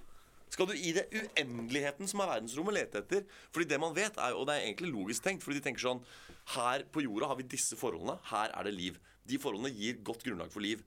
Skal 0.55 0.69
du 0.71 0.75
i 0.77 0.93
det 0.95 1.07
uendeligheten 1.11 2.09
som 2.11 2.23
er 2.23 2.31
verdensrommet 2.31 2.77
lete 2.77 3.01
etter? 3.03 3.25
Fordi 3.55 3.67
det 3.71 3.79
man 3.83 3.95
vet, 3.97 4.19
er, 4.21 4.37
og 4.39 4.47
det 4.49 4.59
er 4.59 4.67
egentlig 4.69 4.93
logisk 4.93 5.25
tenkt, 5.25 5.43
fordi 5.43 5.59
de 5.59 5.65
tenker 5.67 5.83
sånn 5.83 6.03
Her 6.55 6.85
på 6.93 7.03
jorda 7.03 7.31
har 7.31 7.39
vi 7.41 7.47
disse 7.49 7.79
forholdene, 7.81 8.19
her 8.31 8.53
er 8.55 8.69
det 8.69 8.75
liv. 8.77 8.99
De 9.25 9.41
forholdene 9.41 9.73
gir 9.75 10.03
godt 10.07 10.27
grunnlag 10.27 10.53
for 10.53 10.63
liv. 10.63 10.83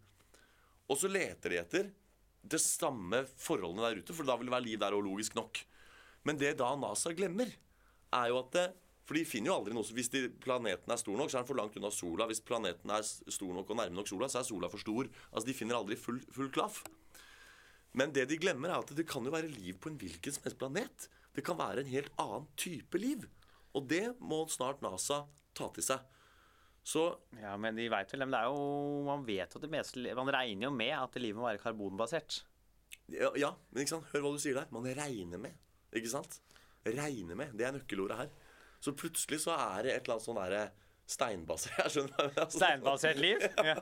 Og 0.88 1.00
så 1.02 1.10
leter 1.12 1.52
de 1.52 1.60
etter 1.60 1.90
det 2.48 2.60
samme 2.64 3.26
forholdene 3.42 3.90
der 3.90 4.04
ute, 4.04 4.16
for 4.16 4.28
da 4.28 4.38
vil 4.40 4.48
det 4.48 4.56
være 4.56 4.68
liv 4.70 4.80
der 4.80 4.96
og 4.96 5.04
logisk 5.04 5.36
nok. 5.36 5.60
Men 6.28 6.40
det 6.40 6.54
da 6.62 6.70
NASA 6.80 7.12
glemmer, 7.16 7.50
er 8.14 8.30
jo 8.32 8.42
at 8.44 8.52
det, 8.56 8.68
For 9.08 9.16
de 9.16 9.24
finner 9.24 9.52
jo 9.52 9.56
aldri 9.56 9.76
noe 9.76 9.88
Hvis 9.96 10.10
de, 10.12 10.26
planeten 10.44 10.92
er 10.92 11.00
stor 11.00 11.16
nok, 11.16 11.32
så 11.32 11.38
er 11.38 11.46
den 11.46 11.48
for 11.48 11.60
langt 11.60 11.78
unna 11.80 11.92
sola. 11.96 12.28
Hvis 12.28 12.44
planeten 12.44 12.92
er 12.92 13.06
stor 13.08 13.54
nok 13.56 13.70
og 13.72 13.80
nærme 13.80 13.96
nok 13.96 14.10
sola, 14.10 14.28
så 14.28 14.42
er 14.42 14.48
sola 14.48 14.70
for 14.72 14.84
stor. 14.84 15.08
Altså, 15.32 15.48
De 15.48 15.56
finner 15.56 15.80
aldri 15.80 15.96
full, 16.00 16.20
full 16.36 16.52
klaff. 16.52 16.84
Men 17.98 18.12
det 18.14 18.28
de 18.30 18.38
glemmer, 18.38 18.70
er 18.70 18.84
at 18.84 18.92
det 18.98 19.08
kan 19.08 19.26
jo 19.26 19.32
være 19.34 19.50
liv 19.50 19.80
på 19.80 19.90
en 19.90 19.98
hvilken 19.98 20.36
som 20.36 20.44
helst 20.44 20.60
planet. 20.60 21.08
Det 21.34 21.46
kan 21.46 21.58
være 21.58 21.86
en 21.86 21.92
helt 21.94 22.12
annen 22.20 22.46
type 22.60 23.00
liv. 23.00 23.24
Og 23.78 23.88
det 23.90 24.12
må 24.20 24.44
snart 24.52 24.84
NASA 24.84 25.24
ta 25.58 25.70
til 25.74 25.86
seg. 25.86 26.04
Så 26.88 27.04
ja, 27.42 27.56
men 27.60 27.76
de 27.76 27.90
vet 27.92 28.14
vel 28.14 28.24
men 28.24 28.32
det 28.32 28.40
er 28.40 28.48
jo 28.48 29.02
Man 29.04 29.26
vet 29.28 29.52
jo 29.52 29.60
at 29.60 29.64
det 29.66 29.70
meste 29.74 30.14
Man 30.16 30.30
regner 30.32 30.70
jo 30.70 30.72
med 30.72 30.94
at 30.96 31.18
livet 31.20 31.36
må 31.36 31.44
være 31.50 31.60
karbonbasert. 31.60 32.38
Ja, 33.12 33.32
ja, 33.36 33.50
men 33.72 33.84
ikke 33.84 33.98
sant? 33.98 34.08
hør 34.14 34.24
hva 34.24 34.32
du 34.36 34.40
sier 34.40 34.56
der. 34.56 34.70
Man 34.72 34.88
regner 34.96 35.42
med. 35.42 35.56
Ikke 35.96 36.12
sant? 36.12 36.40
Regne 36.96 37.36
med. 37.40 37.56
Det 37.58 37.66
er 37.68 37.74
nøkkelordet 37.76 38.18
her. 38.22 38.30
Så 38.84 38.94
plutselig 38.98 39.40
så 39.44 39.56
er 39.58 39.88
det 39.88 39.94
et 39.96 40.04
eller 40.06 40.18
annet 40.18 40.28
sånn 40.28 40.38
derre 40.40 40.64
steinbasert 41.08 41.78
Jeg 41.86 41.94
skjønner 41.96 42.32
hva. 42.36 42.46
Steinbasert 42.54 43.20
liv? 43.22 43.44
Ja. 43.70 43.78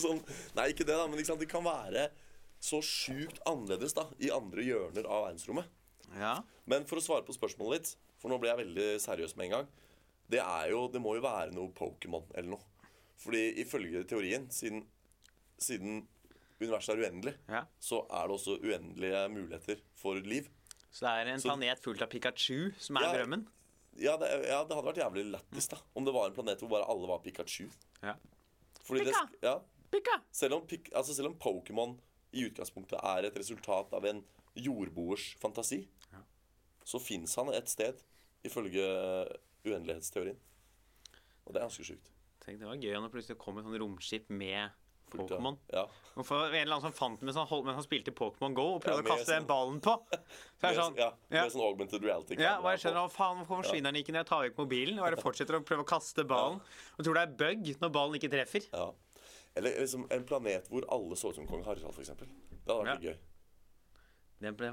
sånn, 0.00 0.20
Nei, 0.56 0.70
ikke 0.72 0.86
det, 0.86 0.94
da, 0.96 1.06
men 1.10 1.22
sant? 1.26 1.42
det 1.42 1.50
kan 1.50 1.64
være 1.66 2.08
så 2.60 2.80
sjukt 2.84 3.40
annerledes 3.48 3.94
da, 3.96 4.04
i 4.20 4.30
andre 4.34 4.64
hjørner 4.66 5.06
av 5.08 5.26
verdensrommet. 5.28 5.68
ja. 6.18 6.38
Men 6.70 6.84
for 6.86 7.00
å 7.00 7.02
svare 7.02 7.24
på 7.26 7.34
spørsmålet 7.34 7.80
ditt, 7.82 7.94
for 8.20 8.30
nå 8.30 8.36
ble 8.38 8.50
jeg 8.52 8.60
veldig 8.60 8.88
seriøs 9.02 9.32
med 9.38 9.46
en 9.48 9.54
gang 9.56 9.68
Det 10.30 10.38
er 10.44 10.68
jo, 10.70 10.84
det 10.92 11.00
må 11.02 11.14
jo 11.16 11.22
være 11.24 11.50
noe 11.56 11.72
Pokémon 11.74 12.28
eller 12.36 12.52
noe. 12.52 12.86
Fordi 13.18 13.40
ifølge 13.64 14.04
teorien, 14.08 14.44
siden, 14.54 14.84
siden 15.58 16.04
universet 16.60 16.94
er 16.94 17.02
uendelig, 17.08 17.34
ja. 17.50 17.64
så 17.82 18.04
er 18.06 18.28
det 18.30 18.36
også 18.36 18.54
uendelige 18.62 19.24
muligheter 19.32 19.82
for 19.98 20.20
liv. 20.22 20.46
Så 20.90 21.06
det 21.06 21.10
er 21.26 21.30
en 21.32 21.40
Så- 21.40 21.48
planet 21.48 21.78
fullt 21.82 22.02
av 22.02 22.08
Pikachu 22.10 22.72
som 22.78 22.96
er 22.96 23.00
Ja. 23.02 23.12
drømmen? 23.14 23.46
Ja 23.96 24.16
det, 24.16 24.28
ja, 24.48 24.64
det 24.64 24.74
hadde 24.76 24.86
vært 24.86 25.02
jævlig 25.02 25.24
lættis 25.32 25.68
da 25.68 25.76
om 25.96 26.04
det 26.04 26.14
var 26.14 26.26
en 26.26 26.34
planet 26.34 26.58
hvor 26.60 26.68
bare 26.70 26.88
alle 26.88 27.06
var 27.08 27.18
Pikachu. 27.18 27.68
Ja. 28.02 28.14
Fordi 28.84 29.04
det, 29.04 29.12
Pika! 29.14 29.28
ja, 29.42 29.60
Pika! 29.90 30.20
selv 30.32 30.54
om, 30.54 30.62
altså 30.94 31.14
selv 31.14 31.26
om 31.28 31.34
Pokémon 31.34 31.98
i 32.32 32.48
utgangspunktet 32.48 32.98
er 33.02 33.24
et 33.26 33.34
resultat 33.36 33.92
av 33.92 34.04
en 34.06 34.24
jordboers 34.56 35.34
fantasi, 35.40 35.86
så 36.84 36.98
fins 37.00 37.34
han 37.36 37.48
et 37.54 37.68
sted, 37.68 37.94
ifølge 38.44 38.80
uendelighetsteorien. 39.66 40.36
Og 41.46 41.52
det 41.54 41.60
er 41.60 41.66
ganske 41.68 41.84
sjukt. 41.86 42.10
Tenk, 42.40 42.58
det 42.58 42.66
var 42.66 42.76
gøy 42.80 42.94
når 42.96 43.10
det 43.10 43.12
plutselig 43.12 43.38
kom 43.38 43.58
et 43.58 43.64
sånn 43.66 43.78
romskip 43.82 44.30
med 44.30 44.70
Pokémon. 45.12 45.58
Ja. 45.72 45.84
Og 46.16 46.30
en 46.30 46.54
eller 46.54 46.74
annen 46.76 46.84
som 46.84 46.94
fant 46.96 47.22
mens 47.24 47.38
han, 47.38 47.48
holdt, 47.50 47.66
mens 47.68 47.78
han 47.78 47.86
spilte 47.86 48.14
Pokémon 48.16 48.56
Go 48.56 48.66
og 48.76 48.80
prøvde 48.84 49.02
ja, 49.02 49.06
å 49.06 49.10
kaste 49.10 49.34
sånn- 49.36 49.48
ballen 49.48 49.78
på. 49.84 49.94
Så 50.60 50.66
er 50.66 50.74
det 50.74 50.80
sånn, 50.80 50.98
ja, 51.00 51.10
ja. 51.30 51.44
med 51.44 51.54
sånn 51.54 51.64
augmented 51.66 52.06
reality. 52.06 52.38
Ja, 52.40 52.56
og 52.60 52.68
jeg 52.74 52.82
skjønner. 52.84 53.12
Faen, 53.14 53.38
hvorfor 53.40 53.62
forsvinner 53.62 53.92
den 53.94 54.02
ikke 54.02 54.14
når 54.14 54.24
jeg 54.24 54.30
tar 54.32 54.42
vekk 54.46 54.58
mobilen? 54.62 54.98
Og 55.00 55.06
bare 55.08 55.22
fortsetter 55.26 55.58
å 55.58 55.62
prøve 55.66 55.86
å 55.86 55.88
kaste 55.88 56.26
ballen. 56.28 56.60
Og 56.96 57.06
tror 57.06 57.20
det 57.20 57.24
er 57.26 57.38
bug 57.44 57.72
når 57.84 57.94
ballen 57.96 58.20
ikke 58.20 58.32
treffer. 58.34 58.68
Ja. 58.74 58.90
Eller 59.58 59.80
liksom 59.82 60.06
en 60.14 60.26
planet 60.28 60.68
hvor 60.70 60.86
alle 60.94 61.18
så 61.18 61.32
ut 61.32 61.40
som 61.40 61.48
kong 61.50 61.64
Harald, 61.66 61.90
f.eks. 61.90 62.12
Det 62.14 62.70
hadde 62.70 62.84
vært 62.86 63.08
gøy. 63.10 63.16
Det 64.40 64.54
ble 64.56 64.70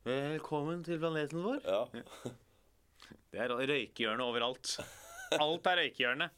Velkommen 0.00 0.80
til 0.84 0.96
planeten 1.00 1.42
vår. 1.44 1.58
Ja. 1.66 1.82
Det 3.30 3.40
er 3.44 3.52
røykehjørne 3.52 4.24
overalt. 4.24 4.78
Alt 5.44 5.66
er 5.68 5.82
røykehjørne. 5.82 6.30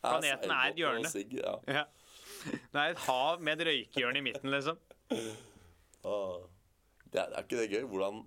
Planeten 0.00 0.52
er 0.54 0.70
et 0.70 0.80
hjørne. 0.80 1.10
ja. 1.68 1.84
Ja. 2.46 2.58
Det 2.72 2.80
er 2.84 2.94
et 2.94 3.04
hav 3.06 3.40
med 3.44 3.60
et 3.60 3.66
røykehjørne 3.68 4.18
i 4.20 4.24
midten, 4.24 4.50
liksom. 4.52 4.78
Ah. 6.04 6.40
Det 7.10 7.18
er, 7.20 7.32
er 7.34 7.42
ikke 7.44 7.58
det 7.60 7.70
gøy? 7.72 7.82
Hvordan 7.90 8.20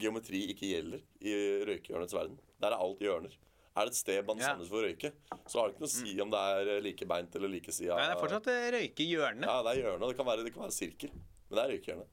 geometri 0.00 0.40
ikke 0.52 0.70
gjelder 0.72 1.02
i 1.24 1.34
røykehjørnets 1.68 2.14
verden. 2.16 2.38
Der 2.60 2.72
er 2.72 2.80
alt 2.82 3.00
hjørner. 3.04 3.34
Er 3.76 3.84
det 3.84 3.92
et 3.92 3.98
sted 3.98 4.22
man 4.24 4.38
Ja. 4.40 4.54
samles 4.54 4.70
for 4.72 4.80
å 4.80 4.86
røyke, 4.86 5.10
så 5.46 5.60
har 5.60 5.68
det 5.68 5.74
ikke 5.76 5.82
noe 5.84 5.90
å 5.90 5.94
si 5.94 6.12
om 6.24 6.30
det 6.32 6.40
er 6.40 6.80
like 6.84 7.06
beint 7.08 7.34
eller 7.36 7.50
likesida. 7.52 7.96
Nei, 7.98 8.06
det 8.08 8.14
er 8.16 8.22
fortsatt 8.22 8.46
eh, 8.48 8.68
røykehjørne. 8.72 9.44
Ja, 9.44 9.56
det 9.66 9.72
er 9.74 9.80
hjørne. 9.82 10.08
Det 10.08 10.16
kan 10.16 10.28
være, 10.30 10.44
det 10.46 10.52
kan 10.54 10.62
være 10.64 10.76
sirkel. 10.76 11.12
Men 11.12 11.58
det 11.58 11.62
er 11.64 11.72
røykehjørne. 11.74 12.06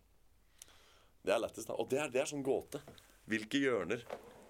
Det 1.24 1.32
er 1.34 1.40
lettest, 1.40 1.70
da. 1.72 1.78
Og 1.80 1.88
det 1.90 2.02
er, 2.04 2.12
det 2.12 2.20
er 2.22 2.28
sånn 2.34 2.44
gåte. 2.44 2.82
Hvilke 3.32 3.62
hjørner 3.64 4.04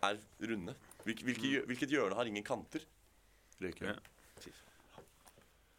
er 0.10 0.18
runde? 0.50 0.74
Hvilke, 1.06 1.28
hvilke, 1.30 1.52
hvilket 1.70 1.94
hjørne 1.94 2.18
har 2.18 2.26
ingen 2.32 2.44
kanter? 2.48 2.82
Røykehjørne. 3.62 4.02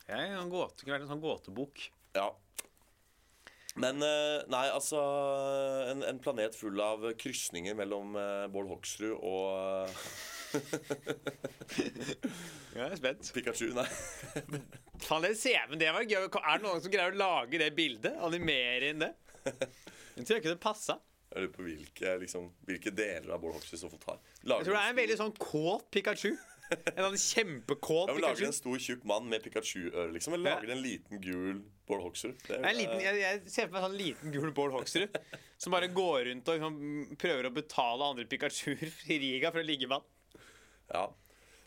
Jeg 0.04 0.32
kan 0.34 0.50
gåte, 0.52 0.84
kunne 0.84 0.98
vært 0.98 1.06
en 1.06 1.12
sånn 1.14 1.22
gåtebok. 1.22 1.86
Ja. 2.16 2.28
Men 3.80 3.98
eh, 4.06 4.44
nei, 4.52 4.68
altså 4.70 5.00
En, 5.90 6.04
en 6.06 6.20
planet 6.22 6.54
full 6.54 6.78
av 6.78 7.08
krysninger 7.18 7.74
mellom 7.74 8.14
eh, 8.20 8.44
Bård 8.54 8.68
Hoksrud 8.70 9.16
og 9.18 9.88
Jeg 12.74 12.84
er 12.84 12.94
spent. 13.00 13.30
Pikachu. 13.34 13.72
Nei. 13.74 13.86
Faen, 15.02 15.24
det 15.24 15.32
CV-en, 15.40 15.80
det 15.80 15.90
var 15.94 16.06
gøy. 16.06 16.28
Er 16.28 16.60
det 16.60 16.62
noen 16.62 16.84
som 16.84 16.92
greier 16.92 17.14
å 17.14 17.18
lage 17.18 17.58
det 17.58 17.72
bildet? 17.74 18.14
Animere 18.22 18.92
inn 18.92 19.02
det? 19.02 19.10
Jeg 20.14 20.28
tror 20.28 20.38
ikke 20.38 20.52
det 20.52 20.60
passa. 20.62 21.00
Jeg 21.34 21.42
lurer 21.42 21.54
på 21.56 21.66
hvilke, 21.66 22.14
liksom, 22.22 22.46
hvilke 22.68 22.92
deler 22.94 23.34
av 23.34 23.42
Bård 23.42 23.56
Hoksrud 23.56 23.80
som 23.80 23.90
får 23.90 24.02
ta. 24.04 24.14
Lager 24.46 24.62
Jeg 24.62 24.68
tror 24.68 24.76
det 24.78 24.82
er 24.84 24.92
en 24.92 25.00
veldig 25.00 25.18
sånn 25.18 25.34
kåt 25.42 25.88
Pikachu. 25.94 26.30
En 26.70 27.04
sånn 27.04 27.16
kjempekåt 27.20 28.08
ja, 28.08 28.14
men 28.14 28.22
Lager 28.24 28.38
Pikachu. 28.40 28.46
en 28.48 28.56
stor, 28.56 28.78
tjukk 28.80 29.02
mann 29.06 29.26
med 29.28 29.42
Pikachu-øre, 29.44 30.12
liksom? 30.14 30.34
Eller 30.38 30.50
Ja. 30.50 30.54
lager 30.56 30.72
en 30.72 30.82
liten, 30.82 31.20
gul 31.20 31.58
Bård 31.86 32.00
Hoksrud? 32.06 32.38
Liten, 32.48 33.00
jeg, 33.04 33.18
jeg 33.20 33.42
ser 33.52 33.66
for 33.68 33.74
meg 33.76 33.82
en 33.82 33.88
sånn 33.90 33.98
liten 34.00 34.32
gul 34.32 34.50
Bård 34.56 34.72
Hoksrud 34.72 35.18
som 35.60 35.74
bare 35.76 35.90
går 35.92 36.24
rundt 36.30 36.48
og 36.48 36.56
liksom, 36.56 36.78
prøver 37.20 37.50
å 37.50 37.52
betale 37.54 38.08
andre 38.14 38.24
Pikachuer 38.30 38.88
i 39.12 39.18
Riga 39.22 39.52
for 39.52 39.60
å 39.60 39.66
ligge 39.68 39.86
med 39.90 40.00
han. 40.00 40.48
Ja. 40.94 41.04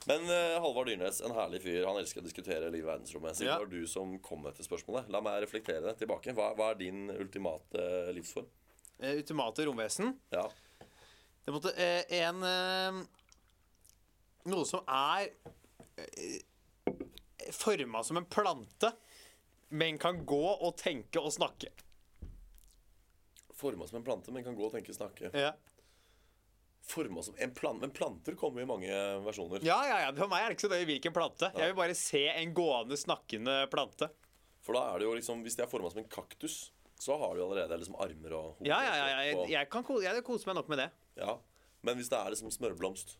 Men 0.07 0.23
uh, 0.31 0.57
Halvard 0.63 0.87
Dyrnes, 0.87 1.19
en 1.21 1.33
herlig 1.35 1.59
fyr. 1.65 1.83
Han 1.85 1.97
elsker 1.99 2.21
å 2.21 2.25
diskutere 2.25 2.69
livet 2.71 2.85
i 2.85 2.87
verdensrommet. 2.87 3.35
Siden 3.37 3.49
Ja. 3.51 3.57
det 3.59 3.65
var 3.67 3.73
du 3.73 3.87
som 3.91 4.13
kom 4.23 4.41
med 4.41 4.53
dette 4.53 4.63
spørsmålet. 4.65 5.09
La 5.11 5.19
meg 5.21 5.41
reflektere 5.43 5.83
det 5.83 5.97
tilbake. 5.99 6.31
Hva, 6.37 6.53
hva 6.55 6.69
er 6.71 6.79
din 6.79 7.09
ultimate 7.11 7.75
eh, 7.81 8.13
livsform? 8.15 8.47
Uh, 9.03 9.11
Ultimate 9.19 9.65
romvesen. 9.67 10.13
Ja. 10.31 10.45
Det 11.45 11.53
måtte 11.53 11.73
uh, 11.75 12.03
en 12.23 12.41
Noe 14.47 14.65
som 14.67 14.83
er 14.87 15.29
eh, 15.99 16.39
forma 17.51 18.03
som 18.03 18.17
en 18.17 18.25
plante, 18.25 18.91
men 19.69 19.97
kan 19.99 20.25
gå 20.25 20.43
og 20.55 20.77
tenke 20.79 21.19
og 21.19 21.33
snakke. 21.35 21.73
Forma 23.57 23.87
som 23.89 23.99
en 23.99 24.05
plante, 24.05 24.31
men 24.31 24.45
kan 24.45 24.55
gå 24.55 24.67
og 24.67 24.71
tenke 24.75 24.93
og 24.93 24.99
snakke. 24.99 25.33
Ja. 25.35 25.55
forma 26.87 27.19
som 27.23 27.35
en 27.37 27.51
plan 27.51 27.77
Men 27.77 27.91
planter 27.91 28.35
kommer 28.39 28.61
i 28.61 28.65
mange 28.65 28.93
versjoner. 29.25 29.59
Ja, 29.65 29.81
ja, 29.87 29.99
ja. 30.05 30.13
For 30.15 30.31
meg 30.31 30.45
er 30.45 30.53
det 30.53 30.55
ikke 30.55 30.67
så 30.69 30.71
nøye 30.71 30.87
hvilken 30.87 31.13
plante. 31.13 31.49
Jeg 31.57 31.73
vil 31.73 31.75
bare 31.75 31.95
se 31.99 32.23
en 32.31 32.53
gående, 32.55 32.97
snakkende 32.97 33.57
plante. 33.71 34.07
For 34.63 34.77
da 34.77 34.85
er 34.93 35.01
det 35.01 35.09
jo 35.09 35.17
liksom 35.17 35.43
Hvis 35.43 35.59
de 35.59 35.65
er 35.65 35.71
forma 35.71 35.91
som 35.91 35.99
en 35.99 36.07
kaktus, 36.07 36.71
så 36.95 37.17
har 37.19 37.35
du 37.35 37.43
allerede 37.43 37.81
liksom 37.81 37.99
armer 37.99 38.37
og 38.39 38.53
hode. 38.55 38.69
Ja, 38.69 38.79
ja, 38.85 38.95
ja. 38.95 39.09
ja. 39.11 39.19
Jeg, 39.27 39.49
jeg, 39.51 39.69
kan 39.73 39.83
jeg, 39.97 40.15
jeg 40.15 40.23
koser 40.23 40.53
meg 40.53 40.61
nok 40.61 40.71
med 40.71 40.85
det. 40.85 40.89
ja. 41.19 41.35
Men 41.85 41.99
hvis 41.99 42.09
det 42.09 42.17
er 42.17 42.33
liksom 42.33 42.49
smørblomst 42.51 43.17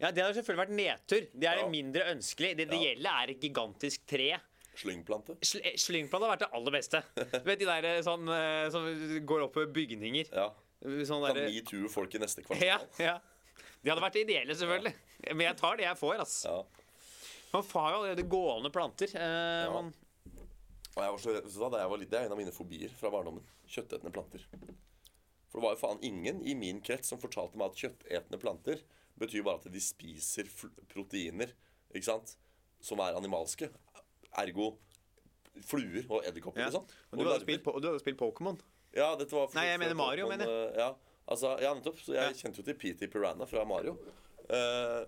Ja, 0.00 0.10
Det 0.10 0.22
hadde 0.24 0.34
selvfølgelig 0.38 0.62
vært 0.64 0.76
nedtur. 0.76 1.26
Det 1.40 1.48
er 1.48 1.58
Ja. 1.60 1.68
mindre 1.68 2.04
ønskelig. 2.14 2.56
Det 2.56 2.68
Ja. 2.72 2.78
gjelder, 2.78 3.10
er 3.22 3.30
et 3.30 3.40
gigantisk 3.40 4.06
tre. 4.06 4.40
Slyngplante 4.80 5.34
Sl 5.44 5.58
slyngplante 5.76 6.24
har 6.26 6.36
vært 6.36 6.44
det 6.46 6.50
aller 6.56 6.70
beste. 6.72 7.02
Du 7.14 7.44
vet 7.44 7.58
de 7.58 7.66
der 7.66 7.84
eh, 7.84 8.00
sånn, 8.02 8.28
eh, 8.32 8.70
som 8.70 8.86
går 9.26 9.42
opp 9.44 9.52
på 9.54 9.66
bygninger? 9.72 10.30
Ja. 10.32 10.50
Sånn 10.82 11.26
Kan 11.26 11.34
der, 11.36 11.50
metoo 11.50 11.88
folk 11.92 12.14
i 12.14 12.18
neste 12.18 12.42
kvartal. 12.46 12.62
ja, 12.64 12.78
ja. 12.98 13.18
De 13.82 13.90
hadde 13.90 14.00
vært 14.00 14.16
ideelle, 14.22 14.54
selvfølgelig. 14.56 14.94
Men 15.34 15.40
jeg 15.48 15.56
tar 15.58 15.76
det 15.76 15.84
jeg 15.84 15.96
får. 16.00 16.20
ass. 16.20 16.44
Ja. 16.44 16.62
Man 17.52 17.62
får 17.62 17.90
jo 17.90 17.96
allerede 17.98 18.28
gående 18.28 18.70
planter. 18.72 19.08
Eh, 19.14 19.72
man, 19.72 19.92
Og 20.96 21.02
jeg 21.04 21.10
var 21.12 21.18
så, 21.18 21.34
hva, 21.58 21.70
da 21.70 21.78
jeg 21.82 21.90
var 21.90 21.98
litt, 21.98 22.10
Det 22.10 22.18
er 22.20 22.24
en 22.26 22.32
av 22.32 22.38
mine 22.38 22.52
fobier 22.52 22.90
fra 22.98 23.10
barndommen. 23.10 23.42
Kjøttetende 23.68 24.12
planter. 24.12 24.40
For 25.50 25.60
det 25.60 25.62
var 25.62 25.74
jo 25.74 25.80
faen 25.82 25.98
ingen 26.02 26.40
i 26.46 26.54
min 26.54 26.80
krets 26.80 27.08
som 27.08 27.18
fortalte 27.18 27.56
meg 27.56 27.70
at 27.72 27.76
kjøttetende 27.76 28.40
planter 28.40 28.80
betyr 29.20 29.44
bare 29.46 29.60
at 29.60 29.72
de 29.72 29.80
spiser 29.84 30.48
proteiner 30.92 31.52
ikke 31.94 32.06
sant? 32.06 32.36
som 32.80 33.00
er 33.04 33.12
animalske. 33.18 33.68
Ergo 34.40 34.70
fluer 35.66 36.06
og 36.08 36.24
edderkopper. 36.24 36.62
ja. 36.62 36.68
Liksom. 36.70 36.86
Og 37.12 37.18
du 37.20 37.28
hadde 37.28 37.42
spilt, 37.44 37.64
du 37.66 37.88
hadde 37.90 38.00
spilt 38.00 38.18
Pokémon. 38.20 38.56
Ja, 38.96 39.12
dette 39.20 39.36
var 39.36 39.50
Nei, 39.54 39.66
jeg 39.68 39.78
mener 39.82 39.94
Mario, 39.98 40.26
Pokemon, 40.26 40.46
mener 40.46 40.62
jeg. 40.64 40.76
Ja, 40.80 41.18
altså, 41.28 41.50
ja, 41.60 41.74
nettopp. 41.76 42.00
Så 42.00 42.14
jeg 42.16 42.30
Ja. 42.30 42.38
kjente 42.38 42.62
jo 42.62 42.66
til 42.66 42.78
PT 42.80 43.10
Piranha 43.12 43.44
fra 43.46 43.64
Mario. 43.68 43.98
Uh, 44.50 45.04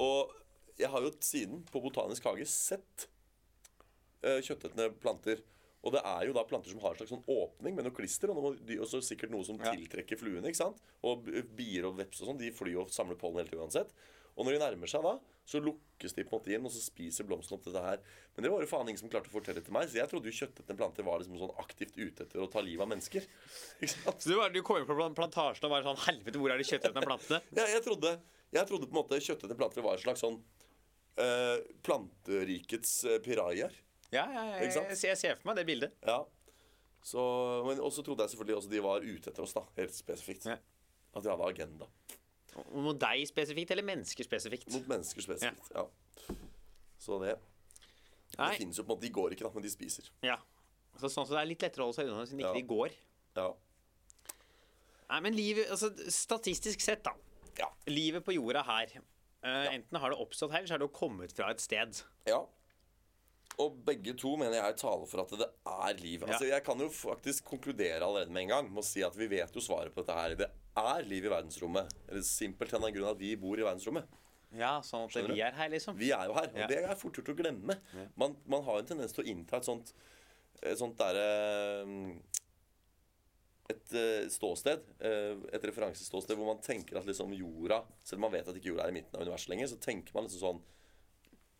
og 0.00 0.32
jeg 0.80 0.88
har 0.90 1.04
jo 1.04 1.12
siden 1.20 1.60
på 1.70 1.82
Botanisk 1.84 2.24
hage 2.26 2.46
sett 2.50 3.08
uh, 4.24 4.40
kjøttetende 4.40 4.88
planter. 5.02 5.44
Og 5.84 5.92
det 5.92 6.00
er 6.08 6.24
jo 6.26 6.32
da 6.32 6.42
planter 6.48 6.72
som 6.72 6.80
har 6.80 6.94
en 6.94 6.96
slags 7.02 7.12
sånn 7.12 7.26
åpning 7.28 7.74
med 7.76 7.84
noe 7.84 7.92
klister, 7.92 8.30
og 8.32 8.40
noe, 8.40 8.80
også 8.80 9.02
sikkert 9.04 9.30
noe 9.34 9.44
som 9.44 9.58
tiltrekker 9.60 10.16
fluene. 10.16 10.48
ikke 10.48 10.62
sant? 10.62 10.78
Og 11.04 11.26
bier 11.58 11.84
og 11.90 11.98
veps 12.00 12.22
og 12.24 12.30
sånn, 12.30 12.38
de 12.40 12.48
flyr 12.56 12.78
og 12.86 12.92
samler 12.94 13.18
pollen 13.20 13.42
hele 13.42 13.50
tiden 13.52 13.66
uansett. 13.66 13.92
Og 14.34 14.48
når 14.48 14.56
de 14.56 14.60
nærmer 14.64 14.90
seg 14.90 15.04
da, 15.04 15.12
så 15.46 15.60
lukkes 15.62 16.16
de 16.16 16.24
på 16.24 16.32
en 16.32 16.40
måte 16.40 16.50
inn, 16.56 16.64
og 16.66 16.72
så 16.74 16.80
spiser 16.82 17.26
blomsten 17.28 17.54
opp 17.54 17.66
dette 17.68 17.82
her. 17.84 18.00
Men 18.34 18.46
det 18.46 18.50
var 18.50 18.64
jo 18.64 18.70
faen 18.72 18.88
ingen 18.90 18.98
som 18.98 19.12
klarte 19.12 19.28
å 19.30 19.34
fortelle 19.36 19.60
til 19.62 19.76
meg, 19.76 19.86
så 19.92 20.00
jeg 20.00 20.10
trodde 20.10 20.26
jo 20.32 20.34
kjøttetende 20.40 20.78
planter 20.80 21.06
var 21.06 21.20
liksom 21.20 21.36
sånn 21.38 21.52
aktivt 21.62 21.94
ute 22.00 22.24
etter 22.24 22.42
å 22.42 22.48
ta 22.50 22.64
livet 22.64 22.82
av 22.82 22.90
mennesker. 22.90 23.28
Så 23.84 24.24
du, 24.32 24.34
var- 24.40 24.50
du 24.50 24.58
kom 24.66 24.80
inn 24.80 24.88
på 24.88 24.96
plan- 24.98 25.14
plantasjen 25.14 25.68
og 25.68 25.76
var 25.76 25.84
sånn 25.86 26.00
Helvete, 26.08 26.40
hvor 26.40 26.50
er 26.50 26.58
de 26.58 26.66
kjøttetende 26.66 27.04
plantene? 27.06 27.42
Ja, 27.60 27.68
jeg 27.76 27.84
trodde, 27.86 28.16
jeg 28.56 28.66
trodde 28.72 28.88
på 28.88 28.96
en 28.96 29.02
måte 29.04 29.20
kjøttetende 29.22 29.60
planter 29.60 29.84
var 29.86 30.00
en 30.00 30.06
slags 30.08 30.24
sånn 30.26 30.40
Uh, 31.14 31.60
planterikets 31.86 33.04
uh, 33.06 33.20
pirajaer. 33.22 33.70
Ja, 34.14 34.24
ja, 34.30 34.44
ja, 34.52 34.58
Ikke 34.64 34.84
jeg, 34.88 34.98
jeg 35.10 35.18
ser 35.20 35.36
for 35.40 35.50
meg 35.50 35.58
det 35.60 35.66
bildet. 35.68 35.94
Ja. 36.06 36.20
Så, 37.04 37.20
men 37.66 37.80
også 37.84 38.04
trodde 38.06 38.24
jeg 38.24 38.32
selvfølgelig 38.32 38.56
også 38.60 38.70
de 38.72 38.82
var 38.84 39.04
ute 39.04 39.30
etter 39.32 39.44
oss, 39.44 39.52
da. 39.56 39.64
Helt 39.76 39.92
spesifikt. 39.96 40.46
Ja. 40.48 40.56
At 41.14 41.22
de 41.26 41.30
hadde 41.32 41.48
agenda. 41.50 41.88
Mot 42.72 42.96
deg 43.02 43.26
spesifikt, 43.28 43.72
eller 43.74 43.84
mennesker 43.86 44.24
spesifikt? 44.26 44.70
Mot 44.72 44.86
mennesker 44.88 45.24
spesifikt. 45.26 45.72
Ja. 45.74 45.84
Så 47.02 47.18
det 47.24 47.34
Nei. 48.38 48.48
Det 48.50 48.58
finnes 48.64 48.78
jo 48.80 48.82
på 48.82 48.88
en 48.90 48.96
måte 48.96 49.06
De 49.06 49.12
går 49.14 49.34
ikke, 49.36 49.44
da, 49.46 49.50
men 49.54 49.62
de 49.62 49.70
spiser. 49.70 50.08
Ja. 50.26 50.38
Så 50.98 51.10
sånn 51.12 51.26
så 51.28 51.36
det 51.36 51.42
er 51.42 51.50
litt 51.50 51.62
lettere 51.62 51.84
å 51.84 51.90
holde 51.90 51.98
seg 52.00 52.08
unna 52.10 52.24
siden 52.26 52.40
ikke 52.42 52.56
de 52.56 52.64
går. 52.70 52.96
Ja. 53.36 53.48
Nei, 55.10 55.20
men 55.26 55.36
livet, 55.36 55.68
altså 55.70 55.90
Statistisk 56.10 56.82
sett, 56.82 57.04
da. 57.06 57.12
Ja. 57.60 57.68
Livet 57.90 58.24
på 58.26 58.34
jorda 58.34 58.64
her. 58.66 58.90
eh, 59.44 59.68
Enten 59.76 60.00
har 60.00 60.10
det 60.10 60.18
oppstått 60.18 60.50
her, 60.54 60.62
eller 60.64 60.70
så 60.72 60.74
har 60.74 60.82
det 60.82 60.88
jo 60.88 60.94
kommet 60.96 61.34
fra 61.36 61.50
et 61.54 61.62
sted. 61.62 62.00
ja. 62.30 62.40
Og 63.62 63.76
begge 63.86 64.16
to 64.18 64.32
mener 64.40 64.56
jeg 64.58 64.76
taler 64.80 65.06
for 65.06 65.22
at 65.22 65.32
det 65.38 65.46
er 65.46 66.00
liv. 66.00 66.24
Altså, 66.26 66.48
Jeg 66.48 66.64
kan 66.66 66.80
jo 66.82 66.88
faktisk 66.90 67.44
konkludere 67.52 68.00
allerede 68.02 68.32
med 68.34 68.42
en 68.42 68.48
gang 68.48 68.70
med 68.72 68.82
å 68.82 68.86
si 68.86 69.04
at 69.06 69.14
vi 69.14 69.28
vet 69.30 69.54
jo 69.54 69.62
svaret 69.62 69.94
på 69.94 70.02
dette 70.02 70.16
her. 70.18 70.34
Det 70.40 70.48
er 70.80 71.06
liv 71.06 71.28
i 71.28 71.30
verdensrommet. 71.30 71.92
Eller 72.08 72.24
simpelthen 72.26 72.82
av 72.82 72.88
den 72.88 72.96
grunn 72.98 73.12
at 73.12 73.20
vi 73.20 73.30
bor 73.38 73.60
i 73.60 73.62
verdensrommet. 73.66 74.08
Ja, 74.54 74.80
sånn 74.86 75.06
at 75.06 75.30
vi 75.30 75.40
er 75.42 75.54
her, 75.54 75.70
liksom. 75.70 75.96
Vi 75.98 76.10
er 76.14 76.26
jo 76.30 76.34
her, 76.34 76.50
og 76.50 76.58
Ja. 76.58 76.66
det 76.70 76.80
er 76.82 76.94
fort 76.98 77.14
gjort 77.18 77.30
å 77.30 77.36
glemme. 77.38 77.78
Man, 78.16 78.36
man 78.46 78.62
har 78.66 78.78
en 78.78 78.86
tendens 78.86 79.12
til 79.14 79.24
å 79.24 79.28
innta 79.30 79.56
et 79.58 79.64
sånt 79.70 79.94
Et 80.62 80.78
sånt 80.78 80.96
derre 80.96 81.84
mm, 81.84 82.12
Et 83.70 83.94
eh, 83.98 84.28
ståsted, 84.30 84.82
eh, 85.00 85.34
et 85.56 85.64
referanseståsted 85.66 86.36
hvor 86.38 86.46
man 86.52 86.60
tenker 86.62 86.98
at 87.00 87.06
liksom 87.08 87.32
jorda 87.34 87.80
Selv 88.04 88.20
om 88.20 88.26
man 88.28 88.34
vet 88.36 88.48
at 88.48 88.56
ikke 88.58 88.70
jorda 88.70 88.86
er 88.86 88.92
i 88.94 88.96
midten 88.98 89.16
av 89.18 89.24
universet 89.26 89.50
lenger, 89.50 89.66
så 89.72 89.78
tenker 89.82 90.14
man 90.14 90.28
liksom 90.28 90.42
sånn 90.42 90.62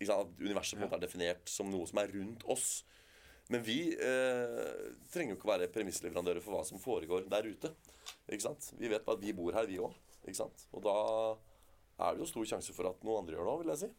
sant, 0.03 0.35
universet 0.41 0.75
på 0.75 0.81
en 0.81 0.89
måte 0.89 0.99
er 0.99 1.05
definert 1.05 1.47
som 1.47 1.69
noe 1.71 1.87
som 1.87 2.01
er 2.01 2.11
rundt 2.11 2.43
oss. 2.51 2.83
Men 3.53 3.61
vi 3.63 3.93
eh, 3.93 4.95
trenger 5.13 5.35
jo 5.35 5.37
ikke 5.37 5.47
å 5.47 5.53
være 5.53 5.69
premissleverandører 5.73 6.41
for 6.43 6.57
hva 6.57 6.63
som 6.67 6.81
foregår 6.81 7.27
der 7.31 7.47
ute. 7.47 7.71
Ikke 8.27 8.47
sant? 8.47 8.71
Vi 8.79 8.89
vet 8.91 9.05
bare 9.05 9.19
at 9.19 9.23
vi 9.23 9.35
bor 9.37 9.53
her, 9.55 9.69
vi 9.69 9.77
òg. 9.79 9.93
Og 10.73 10.81
da 10.81 10.95
er 12.01 12.15
det 12.15 12.23
jo 12.23 12.29
stor 12.31 12.45
sjanse 12.49 12.73
for 12.73 12.89
at 12.89 13.03
noen 13.05 13.21
andre 13.21 13.37
gjør 13.37 13.45
det 13.45 13.53
òg, 13.53 13.61
vil 13.61 13.73
jeg 13.75 13.81
si. 13.85 13.89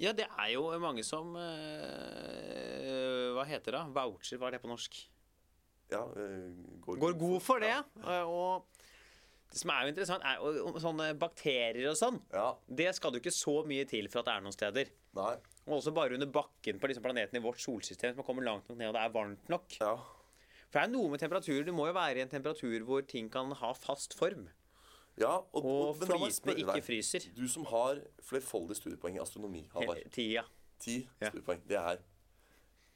Ja, 0.00 0.10
det 0.16 0.24
er 0.26 0.48
jo 0.54 0.62
mange 0.82 1.04
som 1.04 1.36
øh, 1.36 3.28
Hva 3.36 3.44
heter 3.46 3.76
det? 3.76 3.82
Voucher, 3.92 4.40
hva 4.40 4.48
er 4.48 4.56
det 4.56 4.62
på 4.64 4.70
norsk? 4.70 4.96
Ja, 5.92 6.00
øh, 6.16 6.48
går, 6.80 6.96
Går 7.04 7.18
god 7.20 7.40
for 7.44 7.60
det. 7.62 7.76
Ja. 7.76 8.24
Og 8.24 8.64
det 9.52 9.60
som 9.60 9.70
er 9.74 9.84
jo 9.84 9.92
interessant, 9.92 10.24
er 10.24 10.80
sånne 10.80 11.10
bakterier 11.20 11.90
og 11.90 11.98
sånn. 12.00 12.18
Ja. 12.32 12.54
Det 12.66 12.88
skal 12.96 13.12
du 13.12 13.20
ikke 13.20 13.34
så 13.36 13.58
mye 13.68 13.84
til 13.90 14.08
for 14.08 14.22
at 14.22 14.30
det 14.30 14.34
er 14.38 14.46
noen 14.46 14.56
steder. 14.56 14.92
Nei. 15.14 15.34
Og 15.66 15.76
også 15.78 15.92
bare 15.94 16.14
under 16.16 16.26
bakken 16.32 16.78
på 16.80 16.88
liksom 16.90 17.04
planeten 17.04 17.36
i 17.38 17.42
vårt 17.44 17.60
solsystem 17.62 18.14
som 18.16 18.24
kommer 18.26 18.42
langt 18.46 18.68
nok 18.68 18.78
ned, 18.78 18.88
og 18.88 18.94
det 18.96 19.02
er 19.04 19.12
varmt 19.14 19.48
nok. 19.52 19.76
Ja. 19.80 19.92
For 20.72 20.78
det 20.80 20.82
er 20.86 20.92
noe 20.94 21.10
med 21.12 21.20
temperaturer. 21.20 21.64
Det 21.68 21.74
må 21.76 21.86
jo 21.90 21.92
være 21.94 22.16
i 22.18 22.24
en 22.24 22.32
temperatur 22.32 22.86
hvor 22.88 23.04
ting 23.06 23.28
kan 23.30 23.52
ha 23.60 23.72
fast 23.76 24.14
form. 24.18 24.48
ja 25.20 25.34
og, 25.52 25.64
Og 25.64 25.88
og 25.90 25.96
flytende, 26.00 26.54
ikke 26.56 26.72
deg. 26.72 26.84
fryser. 26.86 27.26
Du 27.36 27.44
som 27.48 27.66
har 27.68 28.00
flerfoldige 28.24 28.78
studiepoeng 28.80 29.16
i 29.18 29.20
astronomi, 29.22 29.66
Halvard. 29.74 30.00
Ti, 30.10 30.30
ja. 30.38 30.42
Ti 30.80 30.96
Ja. 31.20 31.28
studiepoeng. 31.28 31.60
Det 31.68 31.76
er 31.76 32.00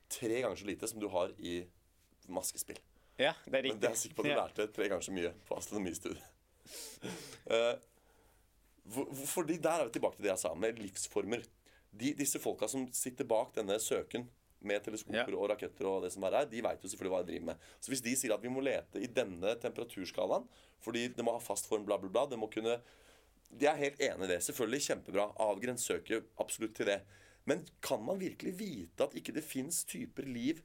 tre 0.08 0.40
ganger 0.40 0.56
så 0.56 0.66
lite 0.66 0.88
som 0.88 1.00
du 1.00 1.08
har 1.12 1.28
i 1.38 1.66
maskespill. 2.28 2.78
Ja, 3.18 3.34
det 3.44 3.54
er 3.54 3.62
riktig. 3.62 3.72
Men 3.76 3.80
det 3.80 3.90
er 3.90 3.94
sikkert 4.00 4.16
på 4.16 4.22
at 4.24 4.28
du 4.28 4.40
lærte 4.40 4.72
tre 4.72 4.88
ganger 4.88 5.04
så 5.04 5.12
mye 5.12 5.34
på 5.46 5.56
astronomistudiet. 5.56 6.22
uh, 7.52 7.76
for, 8.88 9.04
hvor- 9.04 9.26
fordi 9.36 9.56
der 9.62 9.70
er 9.82 9.84
vi 9.84 9.92
tilbake 9.98 10.16
til 10.16 10.24
det 10.24 10.32
jeg 10.32 10.38
sa 10.42 10.54
med 10.54 10.78
livsformer. 10.80 11.44
De, 11.90 12.12
disse 12.18 12.40
folka 12.42 12.68
som 12.68 12.86
sitter 12.92 13.28
bak 13.28 13.54
denne 13.56 13.78
søken 13.82 14.26
med 14.66 14.82
teleskoper 14.84 15.36
og 15.36 15.50
raketter 15.52 15.88
og 15.88 16.04
det 16.04 16.12
som 16.14 16.24
er 16.26 16.40
her, 16.40 16.48
de 16.50 16.62
veit 16.64 16.82
jo 16.82 16.90
selvfølgelig 16.90 17.14
hva 17.14 17.22
de 17.22 17.32
driver 17.32 17.48
med. 17.50 17.66
Så 17.80 17.92
hvis 17.92 18.04
de 18.04 18.14
sier 18.18 18.34
at 18.34 18.44
vi 18.44 18.52
må 18.52 18.64
lete 18.64 19.02
i 19.02 19.10
denne 19.12 19.54
temperaturskalaen 19.62 20.46
fordi 20.84 21.06
det 21.14 21.24
må 21.24 21.36
ha 21.36 21.42
fast 21.42 21.68
form, 21.70 21.86
bla, 21.86 21.98
bla, 22.00 22.10
bla 22.12 22.26
det 22.30 22.40
må 22.40 22.50
kunne 22.52 22.78
De 23.46 23.68
er 23.70 23.78
helt 23.78 24.00
enig 24.02 24.26
i 24.26 24.30
det. 24.32 24.40
Selvfølgelig 24.42 24.82
kjempebra. 24.88 25.28
Avgrens 25.38 25.84
søket 25.86 26.26
absolutt 26.42 26.74
til 26.76 26.88
det. 26.90 26.98
Men 27.46 27.62
kan 27.80 28.02
man 28.02 28.18
virkelig 28.18 28.56
vite 28.58 29.06
at 29.06 29.14
ikke 29.14 29.32
det 29.36 29.44
fins 29.46 29.84
typer 29.86 30.26
liv 30.26 30.64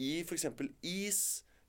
i 0.00 0.22
f.eks. 0.24 0.46
is, 0.82 1.20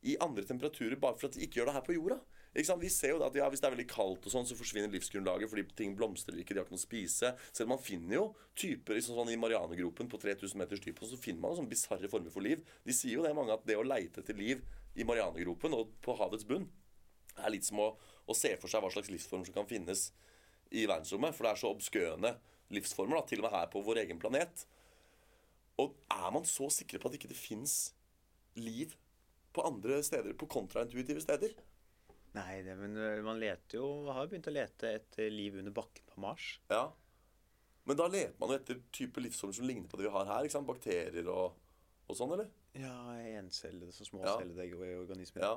i 0.08 0.16
andre 0.24 0.46
temperaturer, 0.48 0.96
bare 0.96 1.18
for 1.20 1.28
at 1.28 1.36
de 1.36 1.44
ikke 1.44 1.60
gjør 1.60 1.70
det 1.70 1.76
her 1.76 1.84
på 1.84 1.98
jorda? 1.98 2.20
Ikke? 2.58 2.76
Vi 2.82 2.90
ser 2.90 3.14
jo 3.14 3.20
at 3.22 3.36
ja, 3.38 3.48
Hvis 3.52 3.62
det 3.62 3.70
er 3.70 3.76
veldig 3.76 3.90
kaldt, 3.92 4.26
og 4.26 4.34
sånn, 4.34 4.48
så 4.50 4.58
forsvinner 4.58 4.90
livsgrunnlaget 4.94 5.52
fordi 5.52 5.66
ting 5.78 5.94
blomstrer 5.98 6.40
ikke, 6.42 6.56
de 6.56 6.62
har 6.62 6.66
ikke 6.66 6.74
noe 6.74 6.82
å 6.82 6.88
spise. 6.88 7.34
Selv 7.52 7.70
man 7.70 7.82
finner 7.84 8.18
jo 8.18 8.26
typer 8.58 8.98
liksom 8.98 9.20
sånn 9.20 9.34
i 9.34 9.38
Marianegropen 9.40 10.10
på 10.10 10.20
3000 10.24 10.62
meters 10.62 10.82
dyp, 10.84 11.04
så 11.06 11.20
finner 11.22 11.44
man 11.44 11.58
sånn 11.60 11.70
bisarre 11.70 12.10
former 12.12 12.34
for 12.34 12.46
liv. 12.46 12.64
De 12.88 12.96
sier 12.96 13.20
jo 13.20 13.26
det 13.26 13.36
mange 13.38 13.54
at 13.54 13.66
det 13.70 13.78
å 13.78 13.86
leite 13.86 14.24
etter 14.24 14.38
liv 14.38 14.64
i 14.98 15.06
Marianegropen 15.06 15.78
og 15.78 15.94
på 16.02 16.18
havets 16.18 16.48
bunn 16.50 16.66
er 17.38 17.54
litt 17.54 17.68
som 17.68 17.82
å, 17.84 17.92
å 18.26 18.36
se 18.36 18.56
for 18.58 18.72
seg 18.72 18.82
hva 18.82 18.90
slags 18.94 19.12
livsformer 19.14 19.46
som 19.46 19.60
kan 19.60 19.70
finnes 19.70 20.10
i 20.74 20.88
verdensrommet. 20.90 21.36
For 21.38 21.46
det 21.46 21.54
er 21.54 21.62
så 21.62 21.74
obskøne 21.74 22.34
livsformer, 22.74 23.20
da, 23.20 23.28
til 23.30 23.44
og 23.44 23.48
med 23.48 23.56
her 23.56 23.70
på 23.72 23.84
vår 23.86 24.02
egen 24.04 24.22
planet. 24.22 24.66
Og 25.78 25.94
er 26.10 26.30
man 26.34 26.48
så 26.50 26.72
sikre 26.74 27.00
på 27.00 27.12
at 27.12 27.20
ikke 27.20 27.30
det 27.30 27.38
fins 27.38 27.92
liv 28.58 28.96
på 29.54 29.64
andre 29.66 30.02
steder, 30.06 30.34
på 30.38 30.50
kontraintuitive 30.50 31.22
steder? 31.22 31.54
Nei, 32.38 32.60
det, 32.66 32.76
men 32.80 32.96
man 33.26 33.40
leter 33.42 33.80
jo 33.80 33.88
Har 34.12 34.24
jo 34.26 34.32
begynt 34.32 34.50
å 34.52 34.54
lete 34.54 34.92
etter 35.00 35.32
liv 35.34 35.58
under 35.60 35.74
bakken 35.76 36.06
på 36.12 36.22
Mars. 36.24 36.52
Ja. 36.72 36.86
Men 37.88 37.98
da 38.00 38.08
leter 38.12 38.36
man 38.42 38.52
jo 38.54 38.60
etter 38.60 38.82
type 38.94 39.22
livsformer 39.24 39.56
som 39.58 39.68
ligner 39.68 39.88
på 39.90 39.98
det 40.00 40.08
vi 40.10 40.14
har 40.14 40.28
her. 40.28 40.44
ikke 40.46 40.58
sant? 40.58 40.68
Bakterier 40.68 41.30
og, 41.32 41.56
og 42.08 42.20
sånn, 42.20 42.34
eller? 42.36 42.50
Ja, 42.78 42.94
encellede, 43.40 43.94
så 43.96 44.06
småcellede 44.06 44.68
Ja. 44.68 45.00
organismer. 45.00 45.42
Ja. 45.46 45.56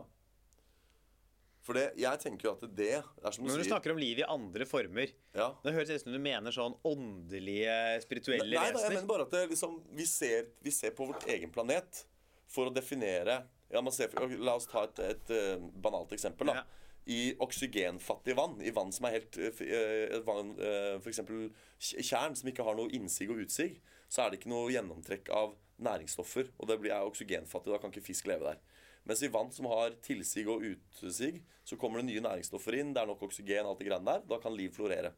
For 1.60 1.76
det, 1.76 1.90
jeg 2.00 2.20
tenker 2.22 2.46
jo 2.48 2.52
at 2.56 2.62
det 2.72 2.86
er 2.96 3.34
som 3.34 3.44
du 3.44 3.50
når 3.50 3.60
du 3.60 3.64
sier 3.66 3.74
snakker 3.74 3.92
om 3.92 3.98
liv 4.00 4.22
i 4.22 4.24
andre 4.24 4.64
former 4.64 5.10
ja. 5.36 5.50
Det 5.60 5.74
høres 5.76 5.90
ut 5.92 6.04
som 6.06 6.14
du 6.14 6.20
mener 6.22 6.54
sånn 6.56 6.72
åndelige, 6.88 7.74
spirituelle 8.06 8.48
Nei, 8.48 8.70
da, 8.72 8.80
jeg 8.86 8.94
mener 8.94 9.10
bare 9.10 9.26
at 9.26 9.34
det, 9.34 9.42
liksom, 9.52 9.74
vi, 9.92 10.06
ser, 10.08 10.48
vi 10.64 10.72
ser 10.72 10.94
på 10.96 11.04
vårt 11.10 11.26
egen 11.28 11.52
planet 11.52 12.06
for 12.50 12.70
å 12.70 12.74
definere 12.74 13.42
ja, 13.72 13.80
man 13.80 13.92
ser, 13.92 14.10
La 14.38 14.54
oss 14.58 14.66
ta 14.66 14.84
et, 14.88 14.98
et 14.98 15.30
et 15.30 15.60
banalt 15.82 16.12
eksempel. 16.12 16.46
da. 16.46 16.54
Ja. 16.60 16.64
i 17.10 17.34
oksygenfattig 17.40 18.34
vann, 18.36 18.58
i 18.62 18.70
vann 18.70 18.92
som 18.92 19.06
er 19.08 19.14
helt 19.16 19.36
eh, 19.40 19.62
eh, 19.64 20.18
vann, 20.26 20.50
eh, 20.60 20.98
eksempel 21.08 21.48
tj- 21.80 22.02
tjern 22.04 22.36
som 22.36 22.48
ikke 22.50 22.62
har 22.66 22.76
noe 22.76 22.90
innsig 22.92 23.30
og 23.30 23.40
utsig, 23.40 23.80
så 24.08 24.22
er 24.22 24.30
det 24.30 24.40
ikke 24.40 24.50
noe 24.52 24.68
gjennomtrekk 24.70 25.30
av 25.32 25.54
næringsstoffer. 25.80 26.50
Og 26.60 26.68
det 26.68 26.76
blir 26.82 26.92
er 26.92 27.06
oksygenfattig, 27.08 27.72
da 27.72 27.78
kan 27.80 27.90
ikke 27.90 28.04
fisk 28.04 28.26
leve 28.28 28.44
der. 28.52 28.60
Mens 29.08 29.22
i 29.24 29.30
vann 29.32 29.50
som 29.50 29.66
har 29.72 29.96
tilsig 30.04 30.44
og 30.46 30.62
utsig, 30.62 31.40
så 31.64 31.78
kommer 31.80 32.02
det 32.02 32.10
nye 32.10 32.20
næringsstoffer 32.26 32.76
inn. 32.78 32.92
Det 32.94 33.00
er 33.02 33.08
nok 33.08 33.22
oksygen, 33.26 33.66
alt 33.66 33.80
det 33.80 33.88
greiene 33.88 34.04
der. 34.12 34.26
Da 34.28 34.38
kan 34.38 34.54
liv 34.54 34.70
florere. 34.76 35.14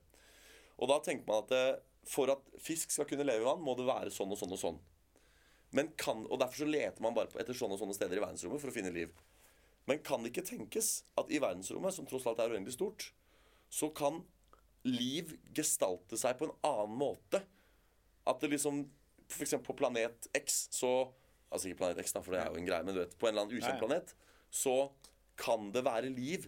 Og 0.79 0.89
da 0.89 1.01
tenker 1.03 1.27
man 1.27 1.43
at 1.43 1.83
for 2.09 2.31
at 2.31 2.47
fisk 2.63 2.91
skal 2.95 3.07
kunne 3.11 3.27
leve 3.27 3.43
i 3.43 3.47
vann, 3.47 3.61
må 3.63 3.75
det 3.79 3.87
være 3.91 4.11
sånn 4.15 4.31
og 4.33 4.39
sånn 4.39 4.55
og 4.55 4.59
sånn. 4.63 4.79
Men 5.73 5.91
kan, 5.97 6.27
og 6.29 6.41
Derfor 6.41 6.63
så 6.63 6.69
leter 6.69 7.05
man 7.05 7.17
bare 7.17 7.33
etter 7.41 7.57
sånne 7.57 7.79
og 7.79 7.83
sånne 7.83 7.97
steder 7.97 8.19
i 8.19 8.23
verdensrommet 8.23 8.61
for 8.61 8.73
å 8.73 8.75
finne 8.75 8.93
liv. 8.95 9.13
Men 9.89 10.03
kan 10.05 10.23
det 10.23 10.33
ikke 10.33 10.47
tenkes 10.47 11.03
at 11.19 11.33
i 11.33 11.41
verdensrommet, 11.43 11.95
som 11.97 12.07
tross 12.07 12.27
alt 12.29 12.43
er 12.43 12.53
uendelig 12.53 12.77
stort, 12.77 13.09
så 13.73 13.89
kan 13.97 14.21
liv 14.87 15.33
gestalte 15.57 16.19
seg 16.21 16.37
på 16.39 16.49
en 16.49 16.55
annen 16.69 16.99
måte? 17.01 17.41
At 18.29 18.43
det 18.43 18.53
liksom 18.53 18.85
eksempel 19.41 19.73
på 19.73 19.79
planet 19.81 20.29
X, 20.37 20.67
så 20.75 21.13
Altså 21.53 21.69
ikke 21.69 21.83
planet 21.83 21.99
X, 22.01 22.15
da, 22.17 22.23
for 22.25 22.33
det 22.33 22.39
er 22.41 22.47
jo 22.49 22.57
en 22.57 22.65
greie, 22.65 22.81
men 22.81 22.95
du 22.97 23.03
vet, 23.03 23.11
på 23.21 23.27
en 23.29 23.35
eller 23.35 23.43
annen 23.45 23.59
ukjent 23.59 23.83
planet, 23.83 24.15
så 24.49 24.89
kan 25.37 25.67
det 25.75 25.83
være 25.85 26.09
liv 26.09 26.47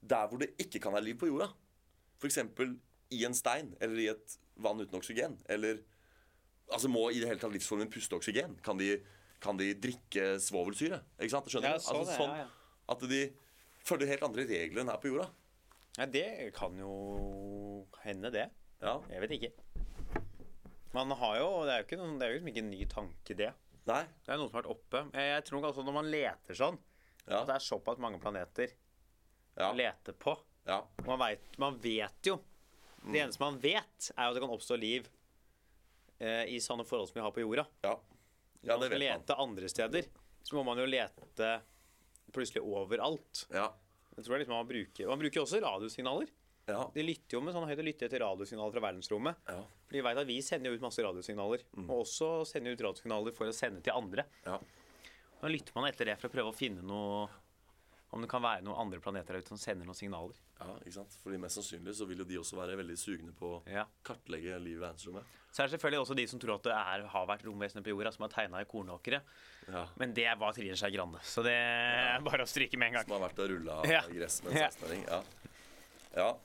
der 0.00 0.30
hvor 0.30 0.40
det 0.40 0.54
ikke 0.56 0.80
kan 0.80 0.94
være 0.94 1.04
liv 1.10 1.18
på 1.20 1.28
jorda. 1.28 1.50
F.eks. 2.16 2.38
i 3.12 3.24
en 3.28 3.36
stein 3.36 3.74
eller 3.84 4.00
i 4.00 4.06
et 4.14 4.38
vann 4.56 4.80
uten 4.80 4.96
oksygen. 4.96 5.36
Eller 5.44 5.82
Altså 6.72 6.88
Må 6.88 7.08
i 7.10 7.18
det 7.20 7.28
hele 7.28 7.40
tatt 7.42 7.52
livsformen 7.54 7.90
puste 7.90 8.14
oksygen? 8.16 8.56
Kan 8.62 8.78
de, 8.78 8.92
kan 9.42 9.56
de 9.58 9.72
drikke 9.74 10.36
svovelsyre? 10.42 11.00
Ikke 11.18 11.30
sant? 11.34 11.48
Skjønner 11.50 11.74
Ja, 11.74 11.78
du? 11.80 11.84
så 11.84 11.96
Altså, 11.98 12.16
sånn 12.20 12.34
ja, 12.36 12.44
ja. 12.44 12.48
At 12.94 13.04
de 13.10 13.20
følger 13.86 14.10
helt 14.12 14.22
andre 14.26 14.44
regler 14.48 14.82
enn 14.84 14.90
her 14.92 15.00
på 15.02 15.10
jorda. 15.12 15.28
Ja, 15.98 16.06
det 16.06 16.24
kan 16.54 16.76
jo 16.78 17.86
hende, 18.04 18.30
det. 18.34 18.46
Ja. 18.82 18.96
Jeg 19.10 19.20
vet 19.24 19.34
ikke. 19.36 19.52
Man 20.94 21.10
har 21.14 21.36
jo 21.38 21.48
Det 21.66 21.72
er 21.74 21.82
jo 21.82 21.86
ikke, 21.86 21.98
noen, 22.00 22.14
det 22.18 22.26
er 22.26 22.30
jo 22.32 22.36
liksom 22.38 22.50
ikke 22.52 22.64
en 22.64 22.70
ny 22.72 22.84
tanke, 22.90 23.36
det. 23.38 23.50
Nei. 23.90 24.02
Det 24.26 24.32
er 24.34 24.38
noen 24.40 24.50
som 24.50 24.56
har 24.58 24.62
vært 24.64 24.72
oppe. 24.74 25.02
Jeg, 25.16 25.44
tror 25.48 25.66
altså 25.70 25.84
når 25.86 25.96
man 25.96 26.10
leter 26.12 26.54
sånn, 26.58 26.78
Ja. 27.28 27.40
at 27.42 27.46
det 27.50 27.54
er 27.56 27.64
såpass 27.66 27.98
mange 28.02 28.18
planeter 28.20 28.72
Ja. 29.58 29.70
å 29.70 29.76
lete 29.76 30.12
på 30.18 30.36
ja. 30.66 30.82
Man 31.06 31.18
vet, 31.18 31.58
man 31.58 31.78
vet 31.80 32.22
jo 32.26 32.36
Det 33.04 33.18
eneste 33.20 33.40
man 33.40 33.58
vet, 33.58 34.10
er 34.16 34.24
jo 34.24 34.30
at 34.30 34.34
det 34.34 34.42
kan 34.42 34.50
oppstå 34.54 34.76
liv 34.78 35.08
i 36.20 36.58
sånne 36.60 36.84
forhold 36.84 37.08
som 37.10 37.16
vi 37.20 37.24
har 37.24 37.32
på 37.32 37.40
jorda. 37.44 37.66
ja. 37.86 37.94
ja 38.62 38.74
Når 38.74 38.76
man 38.76 38.80
det 38.80 38.88
skal 38.90 38.98
man. 38.98 39.06
lete 39.06 39.36
andre 39.46 39.68
steder, 39.72 40.10
så 40.44 40.56
må 40.58 40.64
man 40.66 40.78
jo 40.82 40.84
lete 40.88 41.52
plutselig 42.32 42.62
overalt. 42.62 43.46
Ja. 43.54 43.70
Jeg 44.16 44.26
tror 44.26 44.38
liksom 44.42 44.54
man 44.58 44.68
bruker 44.68 45.08
Man 45.08 45.18
bruker 45.22 45.40
også 45.44 45.60
radiosignaler. 45.62 46.28
Ja. 46.68 46.82
De 46.94 47.02
lytter 47.02 47.38
jo 47.38 47.40
med 47.42 47.54
sånn 47.56 47.64
høyde 47.66 47.82
lytter 47.82 48.06
etter 48.06 48.20
radiosignaler 48.22 48.74
fra 48.76 48.82
verdensrommet. 48.84 49.40
Ja. 49.48 49.62
For 49.88 49.96
de 49.96 50.02
vet 50.06 50.20
at 50.22 50.28
vi 50.28 50.36
sender 50.44 50.70
jo 50.70 50.76
ut 50.78 50.84
masse 50.84 51.02
radiosignaler. 51.02 51.64
Og 51.86 51.94
også 52.04 52.28
sender 52.46 52.76
ut 52.76 52.84
radiosignaler 52.84 53.34
for 53.34 53.50
å 53.50 53.54
sende 53.56 53.80
til 53.82 53.96
andre. 53.96 54.26
ja. 54.46 54.60
Da 55.40 55.48
lytter 55.48 55.72
man 55.72 55.86
etter 55.88 56.04
det 56.04 56.18
for 56.20 56.28
å 56.28 56.32
prøve 56.34 56.50
å 56.52 56.54
finne 56.54 56.82
noe 56.84 57.22
Om 58.10 58.24
det 58.24 58.28
kan 58.32 58.42
være 58.42 58.64
noen 58.66 58.74
andre 58.82 58.98
planeter 58.98 59.36
der 59.36 59.44
ute 59.44 59.52
som 59.52 59.58
sender 59.60 59.86
noen 59.86 59.94
signaler. 59.94 60.34
ja 60.58 60.72
ikke 60.80 60.92
sant? 60.96 61.12
Fordi 61.22 61.38
Mest 61.38 61.54
sannsynlig 61.60 61.92
så 61.94 62.06
vil 62.10 62.18
jo 62.18 62.24
de 62.26 62.38
også 62.40 62.56
være 62.58 62.74
veldig 62.80 62.96
sugne 62.98 63.32
på 63.38 63.52
å 63.60 63.62
Ja. 63.70 63.84
kartlegge 64.02 64.58
livet 64.58 64.80
i 64.80 64.82
verdensrommet. 64.82 65.24
Så 65.52 65.62
er 65.62 65.66
det 65.68 65.78
selvfølgelig 65.78 66.00
også 66.02 66.16
de 66.16 66.26
som 66.26 66.40
tror 66.42 66.54
at 66.56 66.62
det 66.66 66.72
er, 66.74 67.06
har 67.06 67.26
vært 67.26 67.44
romvesener 67.46 67.82
på 67.86 67.90
jorda 67.94 68.12
som 68.12 68.22
har 68.26 68.30
tegna 68.34 68.60
i 68.60 68.64
kornåkre. 68.64 69.20
Ja. 69.68 69.86
Men 69.96 70.12
det 70.14 70.26
var 70.38 70.52
Trine 70.52 70.74
Skei 70.76 70.90
Grande, 70.90 71.18
så 71.22 71.42
det 71.46 71.54
er 71.54 72.20
bare 72.26 72.42
å 72.42 72.50
stryke 72.50 72.76
med 72.78 72.88
en 72.88 72.94
gang. 72.98 73.04
Som 73.06 73.20
har 73.20 73.28
vært 73.28 73.38
og 73.44 73.50
rulla 73.50 73.80
Ja. 73.86 74.02
gress 74.10 74.42
med 74.42 74.52
en 74.52 74.58
Ja. 74.58 74.68
16-åring. 74.70 75.04
Ja. 75.06 75.22
ja. 76.16 76.36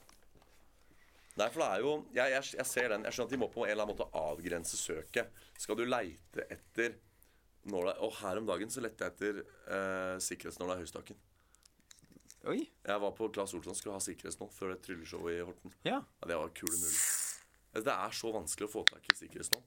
Nei, 1.36 1.50
for 1.52 1.60
det 1.60 1.68
er 1.68 1.80
jo 1.84 2.06
jeg, 2.16 2.32
jeg, 2.32 2.44
jeg 2.62 2.66
ser 2.70 2.90
den. 2.94 3.04
Jeg 3.04 3.12
skjønner 3.12 3.28
at 3.28 3.34
de 3.36 3.38
må 3.42 3.50
på 3.52 3.66
en 3.66 3.72
eller 3.72 3.84
annen 3.84 3.98
måte 3.98 4.08
avgrense 4.16 4.78
søket. 4.80 5.34
Skal 5.60 5.76
du 5.76 5.84
leite 5.86 6.46
etter 6.50 6.96
nåla 7.66 7.96
Og 8.06 8.14
her 8.22 8.38
om 8.38 8.46
dagen 8.46 8.70
så 8.70 8.80
lette 8.86 9.04
jeg 9.04 9.12
etter 9.16 9.40
eh, 9.42 10.18
sikkerhetsnåla 10.22 10.78
i 10.78 10.84
høystakken. 10.86 11.18
Oi. 12.46 12.60
Jeg 12.86 13.02
var 13.02 13.14
på 13.18 13.30
Claes 13.34 13.54
Olsson 13.58 13.78
skulle 13.78 13.96
ha 13.98 14.04
sikkerhetsnål 14.04 14.52
før 14.54 14.74
det 14.76 14.82
trylleshow 14.86 15.26
i 15.32 15.40
Horten. 15.42 15.74
Ja. 15.88 16.02
Ja, 16.04 16.30
det 16.30 16.38
var 16.38 16.54
kule 16.58 16.78
null 16.78 17.82
Det 17.86 17.96
er 17.96 18.14
så 18.16 18.32
vanskelig 18.36 18.70
å 18.70 18.74
få 18.76 18.86
tak 18.88 19.10
i 19.12 19.18
sikkerhetsnål. 19.18 19.64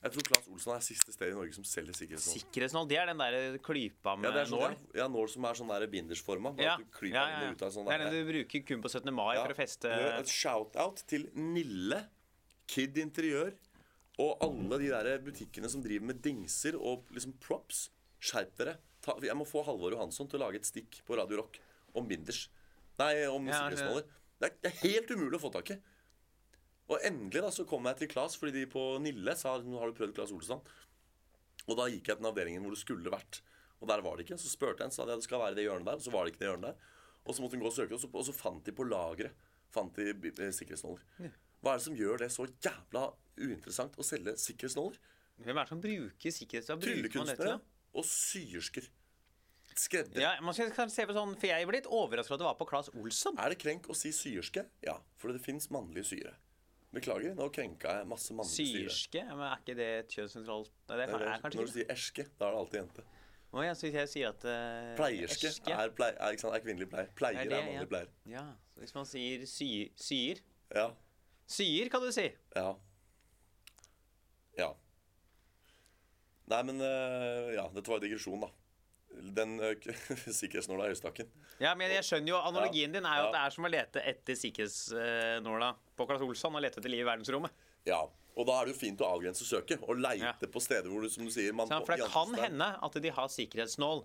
Jeg 0.00 0.14
tror 0.14 0.28
Claes 0.30 0.46
Olsson 0.48 0.72
er 0.72 0.84
siste 0.84 1.12
sted 1.12 1.28
i 1.28 1.36
Norge 1.36 1.52
som 1.52 1.64
selger 1.68 1.96
sikkerhetsnål. 1.98 2.38
Sikkerhetsnål, 2.38 2.86
det 2.88 2.96
er 3.02 3.10
den 3.10 3.20
der 3.20 3.58
klypa 3.66 4.14
med 4.16 4.30
Ja, 4.30 4.32
det 4.32 4.44
er 4.46 4.48
sånn, 4.48 4.62
nål. 4.62 4.76
ja, 4.96 5.08
nål 5.12 5.28
som 5.28 5.48
er 5.50 5.58
sånn 5.58 5.72
der 5.74 5.86
bindersforma. 5.92 6.54
Ja. 6.56 6.78
Ja, 7.10 7.10
ja, 7.10 7.50
ja. 7.50 7.68
sånn 7.68 7.90
Det 7.90 7.98
er 7.98 8.04
den 8.06 8.16
du 8.16 8.30
bruker 8.30 8.64
kun 8.70 8.84
på 8.86 8.88
17. 8.88 9.12
mai 9.12 9.34
for 9.36 9.52
å 9.52 9.58
feste 9.58 9.90
Et 9.90 10.32
shout-out 10.32 11.04
til 11.10 11.28
Nille, 11.36 12.06
Kid 12.70 12.96
Interiør 13.02 13.52
og 14.20 14.40
alle 14.44 14.78
de 14.80 14.88
der 14.92 15.18
butikkene 15.24 15.68
som 15.72 15.82
driver 15.84 16.06
med 16.12 16.22
dingser 16.24 16.76
og 16.80 17.04
liksom 17.12 17.34
props. 17.42 17.88
Skjerp 18.20 18.56
dere. 18.56 18.78
Jeg 19.24 19.36
må 19.36 19.46
få 19.48 19.62
Halvor 19.64 19.92
Johansson 19.96 20.28
til 20.28 20.40
å 20.40 20.46
lage 20.46 20.60
et 20.60 20.68
stikk 20.68 21.00
på 21.06 21.16
Radio 21.16 21.40
Rock 21.40 21.60
om 21.94 22.08
binders. 22.08 22.48
Nei, 23.00 23.14
om 23.26 23.46
Ja, 23.48 23.62
sikkerhetsnåler. 23.68 24.04
Det, 24.40 24.50
er- 24.50 24.56
det 24.62 24.70
er 24.72 24.78
helt 24.88 25.10
umulig 25.10 25.38
å 25.38 25.42
få 25.46 25.52
tak 25.52 25.70
i. 25.74 25.78
Og 26.90 26.98
endelig 27.06 27.42
da 27.44 27.50
så 27.54 27.64
kom 27.68 27.84
jeg 27.86 27.96
til 28.00 28.08
Claes, 28.10 28.36
fordi 28.36 28.52
de 28.52 28.66
på 28.66 28.82
Nille 29.02 29.36
sa 29.38 29.56
nå 29.62 29.78
har 29.78 29.90
du 29.92 29.96
prøvd 29.98 30.14
Claes 30.16 30.32
Olsson. 30.34 30.60
Og 31.68 31.76
da 31.78 31.86
gikk 31.86 32.08
jeg 32.08 32.16
til 32.16 32.22
den 32.24 32.30
avdelingen 32.32 32.64
hvor 32.64 32.74
det 32.74 32.80
skulle 32.82 33.12
vært. 33.12 33.42
Og 33.80 33.88
der 33.88 34.02
var 34.04 34.16
det 34.18 34.26
ikke. 34.26 34.38
Så 34.40 34.50
spurte 34.50 34.82
jeg 34.82 34.90
en, 34.90 34.94
sa 34.96 35.04
de 35.06 35.12
at 35.14 35.20
det 35.22 35.28
skal 35.28 35.40
være 35.40 35.54
det 35.56 35.64
hjørnet 35.68 35.86
der. 35.86 36.00
Og 36.00 36.02
så 36.02 36.10
var 36.12 36.24
det 36.26 36.32
ikke 36.34 36.42
det 36.42 36.48
hjørnet 36.50 36.66
der. 36.72 36.88
Og 37.24 37.36
så 37.36 37.42
måtte 37.44 37.56
hun 37.56 37.62
gå 37.62 37.70
og 37.70 37.76
søke, 37.76 37.94
og 37.94 38.00
så, 38.02 38.10
og 38.12 38.24
så 38.26 38.34
fant 38.34 38.64
de 38.66 38.72
på 38.74 38.86
lageret 38.88 39.46
Fant 39.70 39.94
de 39.94 40.02
sikkerhetsnåler. 40.10 40.50
Ja. 40.50 40.50
sikkerhetsnåler. 40.50 41.34
Hva 41.62 41.70
er 41.70 41.76
det 41.78 41.84
som 41.84 41.94
gjør 41.94 42.16
det 42.18 42.28
så 42.34 42.46
jævla 42.64 43.02
uinteressant 43.38 43.98
å 44.00 44.02
selge 44.02 44.32
sikkerhetsnåler? 44.40 44.96
Hvem 45.44 45.60
er 45.60 45.62
det 45.62 45.70
som 45.70 45.80
bruker 45.84 46.34
sikkerhetsnål? 46.34 46.80
Bruker 46.80 46.90
man 46.90 47.02
det 47.04 47.12
til 47.12 47.20
Tryllekunstnere 47.22 47.60
og 47.94 48.04
syersker. 48.08 48.88
Skredder. 49.78 50.20
Ja, 50.20 50.34
man 50.42 50.54
skal 50.56 50.72
kanskje 50.74 50.96
se 50.96 51.06
på 51.08 51.14
sånn, 51.14 51.36
for 51.38 51.50
Jeg 51.50 51.66
ble 51.68 51.78
litt 51.78 51.88
overrasket 51.88 52.34
at 52.36 52.42
det 52.42 52.46
var 52.48 52.56
på 52.58 52.66
Claes 52.68 52.90
Olsson. 52.92 53.38
Er 53.40 53.54
det 53.54 53.60
krenk 53.62 53.86
å 53.90 53.96
si 53.96 54.10
syerske? 54.14 54.66
Ja, 54.84 54.96
for 55.20 55.32
det 55.34 55.42
fins 55.44 55.70
mannlige 55.72 56.08
syre. 56.10 56.34
Beklager, 56.90 57.36
nå 57.38 57.46
krenka 57.54 58.00
jeg 58.00 58.10
masse 58.10 58.34
mannlige 58.34 58.66
syre. 58.66 58.90
Syerske? 58.90 59.22
Men 59.30 59.46
er 59.46 59.62
ikke 59.62 59.76
det 59.78 59.88
et 60.00 60.16
kjønnssentralt 60.16 60.72
Nei, 60.74 60.96
det 60.96 61.04
er, 61.04 61.12
Eller, 61.14 61.26
er 61.30 61.42
kanskje 61.44 61.60
Når 61.60 61.68
du 61.68 61.74
sier 61.76 61.92
erske, 61.94 62.26
da 62.34 62.48
er 62.48 62.56
det 62.56 62.62
alltid 62.64 62.80
jente. 62.80 63.06
Oh, 63.50 63.62
ja, 63.66 63.74
så 63.74 63.86
hvis 63.86 63.96
jeg 63.98 64.10
sier 64.10 64.30
at 64.30 64.44
uh, 64.46 64.90
Pleierske 64.98 65.50
er, 65.74 65.92
plei, 65.94 66.10
er, 66.12 66.34
ikke 66.34 66.44
sant, 66.44 66.54
er 66.54 66.62
kvinnelig 66.62 66.86
pleier. 66.90 67.08
Pleier 67.18 67.40
er, 67.40 67.50
det, 67.50 67.62
mannlig 67.66 67.82
ja. 67.82 67.90
pleier. 67.90 68.12
Ja, 68.30 68.44
så 68.74 68.84
hvis 68.84 68.94
man 68.94 69.08
sier 69.10 69.46
sy, 69.50 69.70
syer 69.98 70.42
Ja. 70.74 70.86
Syer, 71.50 71.90
kan 71.90 72.02
du 72.04 72.12
si. 72.14 72.28
Ja. 72.54 72.68
Ja. 74.58 74.70
Nei, 76.50 76.62
men 76.66 76.82
uh, 76.82 77.50
Ja, 77.54 77.66
dette 77.74 77.90
var 77.90 77.98
jo 77.98 78.06
digresjon, 78.06 78.42
da. 78.46 78.50
Den 79.10 79.56
uh, 79.60 79.72
sikkerhetsnåla 80.40 80.86
i 80.86 80.92
høystakken. 80.94 81.28
Ja, 81.60 81.74
men 81.76 81.92
jeg 81.92 82.06
skjønner 82.06 82.32
jo, 82.34 82.38
Analogien 82.50 82.94
din 82.94 83.04
er 83.04 83.18
jo 83.20 83.26
at 83.28 83.34
det 83.34 83.42
er 83.42 83.54
som 83.56 83.66
å 83.66 83.70
lete 83.72 84.04
etter 84.06 84.38
sikkerhetsnåla 84.38 85.72
på 85.98 86.06
Claes 86.08 86.24
Olsson 86.24 86.56
og 86.56 86.64
lete 86.64 86.80
etter 86.80 86.92
liv 86.92 87.02
i 87.04 87.08
verdensrommet. 87.08 87.52
Ja. 87.88 88.00
Og 88.38 88.46
da 88.46 88.60
er 88.60 88.68
det 88.68 88.76
jo 88.76 88.78
fint 88.78 89.00
å 89.02 89.08
avgrense 89.10 89.44
søket 89.44 89.82
og 89.82 89.98
leite 90.00 90.30
Ja. 90.30 90.50
på 90.54 90.62
steder 90.62 90.86
hvor 90.88 91.02
du, 91.02 91.10
som 91.10 91.26
du 91.26 91.32
sier 91.34 91.52
man, 91.52 91.66
Så, 91.68 91.80
for 91.84 91.98
det 91.98 92.06
kan 92.12 92.34
hende 92.38 92.68
at 92.86 92.98
de 93.02 93.10
har 93.10 93.28
sikkerhetsnål 93.28 94.04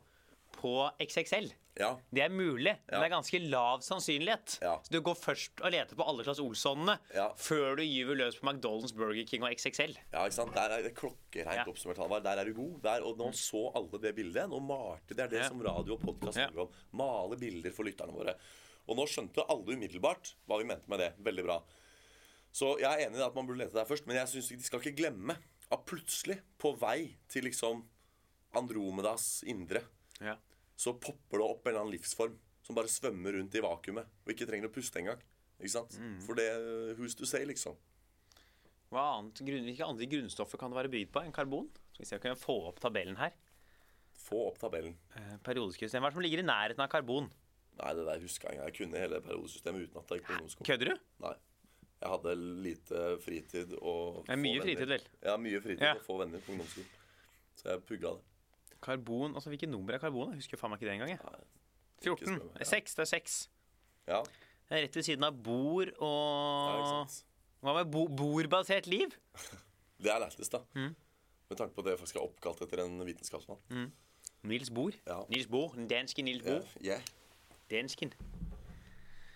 på 0.66 0.74
XXL. 1.05 1.51
Ja. 1.76 1.89
Det 2.16 2.22
er 2.24 2.32
mulig, 2.32 2.72
men 2.72 2.93
Ja. 2.93 3.01
det 3.01 3.07
er 3.09 3.11
ganske 3.18 3.39
lav 3.51 3.82
sannsynlighet. 3.84 4.53
Ja. 4.63 4.78
Så 4.82 4.93
du 4.93 5.01
går 5.03 5.18
først 5.20 5.59
og 5.61 5.74
leter 5.74 5.97
på 5.99 6.05
alle 6.07 6.24
Claes 6.24 6.39
Olssonene 6.39 6.95
før 7.36 7.76
du 7.76 7.84
gyver 7.84 8.16
løs 8.22 8.38
på 8.39 8.47
McDonald's, 8.47 8.93
Burger 8.95 9.28
King 9.28 9.43
og 9.43 9.51
XXL. 9.57 9.97
Ja, 10.13 10.24
ikke 10.24 10.38
sant? 10.38 10.53
Der 10.55 10.72
er 10.78 10.86
det 10.86 10.93
klokkereint 10.95 11.68
oppsummert, 11.68 11.99
Halvard. 11.99 12.24
Der 12.24 12.39
er 12.39 12.45
du 12.47 12.53
god. 12.55 12.78
Der, 12.86 13.03
og 13.03 13.18
nå 13.20 13.28
så 13.36 13.66
alle 13.76 13.99
det 14.05 14.13
bildet. 14.16 14.47
Nå 14.49 14.61
malte 14.63 15.13
Det 15.18 15.26
er 15.28 15.34
det 15.36 15.43
som 15.49 15.59
radio 15.61 15.97
og 15.99 16.05
podkast 16.07 16.39
handler 16.39 16.61
om. 16.70 16.72
Male 16.95 17.38
bilder 17.43 17.76
for 17.76 17.84
lytterne 17.84 18.16
våre. 18.16 18.38
Og 18.88 18.95
nå 18.95 19.05
skjønte 19.11 19.43
alle 19.49 19.76
umiddelbart 19.76 20.32
hva 20.47 20.61
vi 20.61 20.70
mente 20.72 20.88
med 20.88 20.99
det. 21.03 21.11
Veldig 21.28 21.43
bra. 21.43 21.59
Så 22.55 22.78
jeg 22.80 22.88
er 22.88 23.09
enig 23.09 23.20
i 23.20 23.26
at 23.28 23.36
man 23.36 23.45
burde 23.49 23.59
lete 23.66 23.76
der 23.76 23.84
først, 23.89 24.07
men 24.07 24.16
jeg 24.16 24.32
syns 24.32 24.47
de 24.55 24.63
skal 24.63 24.80
ikke 24.80 24.95
glemme 25.03 25.36
at 25.74 25.86
plutselig, 25.89 26.39
på 26.61 26.72
vei 26.80 27.18
til 27.28 27.43
liksom 27.49 27.84
Andromedas 28.55 29.43
indre, 29.43 29.82
Ja. 30.22 30.38
Så 30.76 30.93
popper 30.99 31.39
det 31.41 31.45
opp 31.47 31.65
en 31.65 31.71
eller 31.73 31.82
annen 31.86 31.95
livsform 31.95 32.36
som 32.65 32.76
bare 32.78 32.91
svømmer 32.91 33.38
rundt 33.38 33.55
i 33.55 33.61
vakuumet 33.63 34.05
og 34.26 34.34
ikke 34.34 34.47
trenger 34.49 34.67
å 34.69 34.73
puste 34.73 34.99
engang. 34.99 35.21
Ikke 35.59 35.71
sant? 35.78 35.95
Mm. 36.01 36.17
For 36.26 36.36
det 36.36 36.47
Who's 36.99 37.15
to 37.17 37.28
say, 37.30 37.45
liksom. 37.47 37.78
Hva 38.91 39.03
annet, 39.17 39.39
grunn, 39.47 39.65
hvilke 39.67 39.88
andre 39.88 40.07
grunnstoffer 40.11 40.59
kan 40.61 40.71
det 40.73 40.78
være 40.80 40.91
bygd 40.93 41.11
på 41.15 41.23
enn 41.23 41.34
karbon? 41.36 41.69
Skal 41.93 42.03
vi 42.03 42.09
se, 42.09 42.19
Kan 42.19 42.34
jeg 42.34 42.41
få 42.41 42.57
opp 42.69 42.80
tabellen 42.84 43.17
her? 43.19 43.34
Få 44.26 44.47
opp 44.49 44.59
tabellen. 44.59 44.95
Eh, 45.15 45.36
system. 45.76 46.01
Hva 46.03 46.07
er 46.07 46.11
det 46.11 46.17
som 46.17 46.23
ligger 46.26 46.43
i 46.43 46.47
nærheten 46.47 46.84
av 46.84 46.89
karbon? 46.91 47.30
Nei, 47.76 47.93
det 47.97 48.05
der 48.07 48.21
huska 48.23 48.51
jeg. 48.51 48.61
Jeg 48.63 48.76
kunne 48.78 49.01
hele 49.01 49.19
periodesystemet 49.21 49.88
uten 49.89 49.99
at 49.99 50.11
jeg 50.11 50.19
gikk 50.21 50.28
på 50.28 50.36
ungdomsskolen. 50.38 50.69
Kødder 50.69 50.91
du? 50.91 51.01
Nei. 51.26 51.34
Jeg 51.95 52.11
hadde 52.11 52.36
lite 52.65 53.01
fritid 53.23 53.73
og 53.80 54.21
få 54.21 54.23
venner. 54.28 54.43
mye 54.43 54.61
fritid, 54.63 54.88
vel? 54.91 55.03
Ja, 55.23 55.36
mye 55.41 55.61
fritid 55.63 55.84
Ja. 55.84 55.93
og 55.95 56.03
få 56.05 56.17
venner 56.21 56.39
på 56.45 56.51
ungdomsskolen. 56.55 56.91
Så 57.55 57.69
jeg 57.71 57.86
pugga 57.89 58.13
det. 58.15 58.23
Karbon, 58.82 59.34
altså 59.36 59.49
Hvilket 59.49 59.69
nummer 59.69 59.93
er 59.93 59.97
karbon? 59.99 60.30
Jeg 60.34 60.36
husker 60.43 60.57
faen 60.57 60.69
meg 60.73 60.82
ikke 60.82 60.89
det 60.91 60.93
engang. 60.93 61.09
jeg. 61.09 61.19
14. 62.03 62.26
spør 62.28 62.43
meg. 62.45 62.59
Ja. 62.59 62.63
6. 62.69 62.95
Det 62.95 63.01
er 63.05 63.05
6. 63.05 63.49
Ja, 64.07 64.19
Det 64.69 64.78
er 64.78 64.84
rett 64.84 64.95
ved 64.95 65.03
siden 65.03 65.23
av 65.23 65.38
bord 65.43 65.89
og. 65.99 67.07
Hva 67.65 67.73
med 67.80 67.91
bo 67.91 68.07
bordbasert 68.07 68.88
liv? 68.88 69.09
Det 70.03 70.11
er 70.11 70.19
lættis, 70.19 70.49
da. 70.49 70.59
Mm. 70.76 70.91
Med 71.49 71.57
tanke 71.57 71.73
på 71.73 71.82
at 71.82 71.88
det 71.88 71.99
faktisk 71.99 72.15
er 72.19 72.26
oppkalt 72.26 72.61
etter 72.61 72.82
en 72.84 72.99
vitenskapsmann. 73.07 73.91
Nils 74.43 74.69
Bohr. 74.69 74.91
Ja. 75.07 75.21
Nils 75.30 75.47
Bohr, 75.47 75.71
den 75.73 75.88
danske 75.88 76.21
Nils 76.21 76.43
Ja, 76.45 76.59
Yeah. 76.59 76.84
yeah. 76.84 77.01
Dansken. 77.71 78.11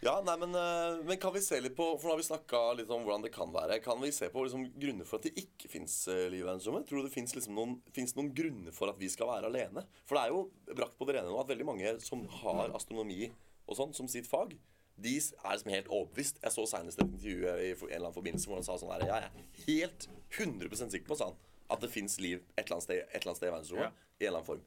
Ja, 0.05 0.13
nei, 0.23 0.37
men, 0.39 0.55
eh, 0.55 1.01
men 1.03 1.19
kan 1.19 1.33
vi 1.35 1.41
se 1.43 1.57
litt 1.59 1.73
på 1.75 1.85
For 1.99 2.07
nå 2.07 2.13
har 2.13 2.21
vi 2.21 2.27
snakka 2.29 2.59
litt 2.79 2.91
om 2.95 3.03
hvordan 3.03 3.25
det 3.25 3.33
kan 3.35 3.51
være. 3.51 3.81
Kan 3.83 3.99
vi 3.99 4.13
se 4.15 4.29
på 4.31 4.45
liksom, 4.45 4.63
grunner 4.79 5.07
for 5.07 5.19
at 5.19 5.27
det 5.27 5.35
ikke 5.41 5.71
fins 5.71 5.95
liv 6.07 6.39
i 6.39 6.45
verdensrommet? 6.47 6.87
Tror 6.87 7.01
du 7.01 7.09
det 7.09 7.13
fins 7.15 7.35
liksom, 7.35 7.57
noen, 7.57 7.75
noen 8.15 8.31
grunner 8.35 8.75
for 8.75 8.91
at 8.93 8.99
vi 9.01 9.11
skal 9.11 9.27
være 9.27 9.51
alene? 9.51 9.83
For 10.07 10.15
det 10.15 10.23
er 10.23 10.35
jo 10.35 10.75
brakt 10.77 10.95
på 10.99 11.09
det 11.09 11.17
rene 11.17 11.27
nå 11.27 11.41
at 11.41 11.51
veldig 11.51 11.67
mange 11.67 11.93
som 12.05 12.23
har 12.41 12.71
astronomi 12.77 13.27
og 13.69 13.77
sånn 13.77 13.93
som 13.93 14.07
sitt 14.09 14.27
fag, 14.29 14.55
de 14.99 15.15
er 15.19 15.53
liksom 15.53 15.71
helt 15.71 15.91
overbevist. 15.91 16.39
Jeg 16.43 16.55
så 16.55 16.65
senest 16.67 16.99
et 16.99 17.05
intervju 17.05 17.35
i 17.43 17.69
en 17.71 17.83
eller 17.83 18.07
annen 18.07 18.15
forbindelse 18.15 18.49
hvor 18.49 18.59
han 18.59 18.67
sa 18.67 18.79
sånn 18.79 18.91
her 18.95 19.05
Jeg 19.07 19.27
er 19.27 19.61
helt 19.67 20.09
100% 20.35 20.95
sikker 20.95 21.07
på, 21.07 21.19
sa 21.19 21.29
han, 21.29 21.37
at 21.69 21.83
det 21.83 21.91
fins 21.93 22.17
liv 22.23 22.41
et 22.55 22.65
eller 22.65 22.83
sted, 22.83 23.03
et 23.05 23.19
eller 23.19 23.31
annet 23.31 23.41
sted 23.41 23.51
i 23.51 23.53
verdensrommet. 23.53 24.01
Ja. 24.01 24.11
I 24.19 24.25
en 24.25 24.31
eller 24.31 24.41
annen 24.41 24.49
form. 24.49 24.65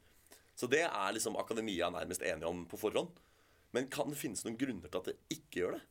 Så 0.56 0.68
det 0.70 0.84
er 0.86 1.12
liksom 1.16 1.36
akademia 1.40 1.90
nærmest 1.92 2.24
enige 2.24 2.48
om 2.48 2.64
på 2.68 2.80
forhånd. 2.80 3.12
Men 3.72 3.88
kan 3.92 4.10
det 4.12 4.18
finnes 4.20 4.42
noen 4.44 4.58
grunner 4.60 4.90
til 4.92 5.00
at 5.00 5.10
det 5.12 5.16
ikke 5.32 5.62
gjør 5.62 5.78
det? 5.78 5.82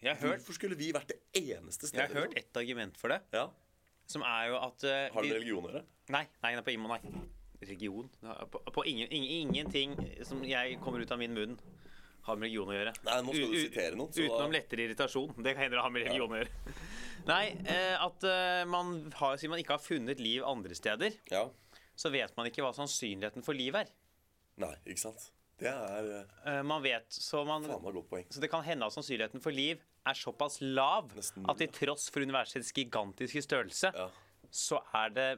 Har 0.00 0.16
hørt, 0.16 0.38
Hvorfor 0.40 0.56
skulle 0.56 0.76
vi 0.80 0.92
vært 0.96 1.10
det 1.12 1.18
eneste 1.36 1.88
stedet? 1.90 2.06
jeg 2.06 2.14
har 2.14 2.22
hørt 2.22 2.36
et 2.38 2.56
argument 2.56 2.96
for 2.96 3.12
det, 3.12 3.18
Ja. 3.36 3.48
som 4.08 4.22
er 4.24 4.46
jo 4.48 4.56
at 4.56 4.84
uh, 4.84 5.14
Har 5.14 5.22
det 5.26 5.34
religion 5.34 5.66
å 5.66 5.72
gjøre? 5.74 5.82
Nei, 6.08 6.22
nei, 6.42 6.54
nei, 6.56 6.62
på 6.64 6.72
ingen. 6.72 6.88
Nei. 6.88 7.00
Er 7.60 8.46
På, 8.48 8.62
på 8.72 8.84
ingen, 8.88 9.10
ingen, 9.12 9.50
ingenting 9.50 9.92
som 10.24 10.40
jeg 10.42 10.78
kommer 10.80 11.02
ut 11.04 11.10
av 11.12 11.18
min 11.20 11.34
munn, 11.36 11.58
har 12.24 12.36
med 12.36 12.48
religion 12.48 12.68
å 12.72 12.72
gjøre. 12.72 12.94
Nei, 13.04 13.18
nå 13.26 13.34
skal 13.34 13.52
du 13.52 13.56
u- 13.58 13.60
sitere 13.66 13.98
noen. 13.98 14.12
Så 14.16 14.24
Utenom 14.24 14.48
da, 14.52 14.56
lettere 14.56 14.86
irritasjon. 14.86 15.34
Det 15.36 15.52
kan 15.52 15.62
hende 15.66 15.76
det 15.76 15.84
har 15.84 15.92
med 15.92 16.06
religion 16.06 16.32
å 16.32 16.40
gjøre. 16.40 16.76
Nei, 17.28 17.42
uh, 17.68 18.06
at 18.06 18.24
uh, 18.24 18.62
man 18.72 18.94
har, 19.20 19.36
siden 19.36 19.52
man 19.52 19.60
ikke 19.60 19.76
har 19.76 19.84
funnet 19.84 20.20
liv 20.24 20.46
andre 20.48 20.74
steder, 20.78 21.18
ja. 21.28 21.44
så 21.94 22.08
vet 22.12 22.32
man 22.40 22.48
ikke 22.48 22.64
hva 22.64 22.72
sannsynligheten 22.76 23.44
for 23.44 23.52
liv 23.52 23.76
er. 23.76 23.92
Nei, 24.64 24.72
ikke 24.88 25.04
sant? 25.04 25.28
Det 25.60 25.68
er 25.70 26.10
eh, 26.18 26.34
Eh, 26.50 26.62
man 26.64 26.82
vet, 26.82 27.06
så 27.12 27.44
man 27.46 27.64
faen 27.68 27.82
meg 27.84 27.96
godt 27.98 28.08
poeng. 28.10 28.26
Så 28.32 28.40
det 28.42 28.50
kan 28.52 28.64
hende 28.64 28.86
at 28.88 28.96
sannsynligheten 28.96 29.42
for 29.44 29.52
liv 29.54 29.80
er 30.08 30.16
såpass 30.16 30.60
lav 30.64 31.10
Nesten 31.16 31.44
at 31.48 31.60
til 31.60 31.68
tross 31.76 32.08
for 32.10 32.24
universets 32.24 32.72
gigantiske 32.72 33.42
størrelse, 33.44 33.92
Ja. 33.94 34.08
så 34.50 34.80
er 34.94 35.10
det, 35.10 35.28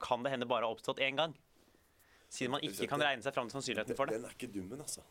kan 0.00 0.22
det 0.22 0.32
hende 0.34 0.46
bare 0.46 0.68
ha 0.68 0.74
oppstått 0.74 1.00
én 1.00 1.16
gang. 1.16 1.34
Siden 2.30 2.52
man 2.52 2.60
ikke 2.62 2.86
kan 2.86 3.00
regne 3.00 3.22
seg 3.24 3.34
fram 3.34 3.48
til 3.48 3.56
sannsynligheten 3.58 3.96
for 3.96 4.06
det. 4.06 4.20
Den 4.20 4.28
er 4.28 4.36
ikke 4.36 4.52
dummen, 4.52 4.80
altså. 4.80 5.02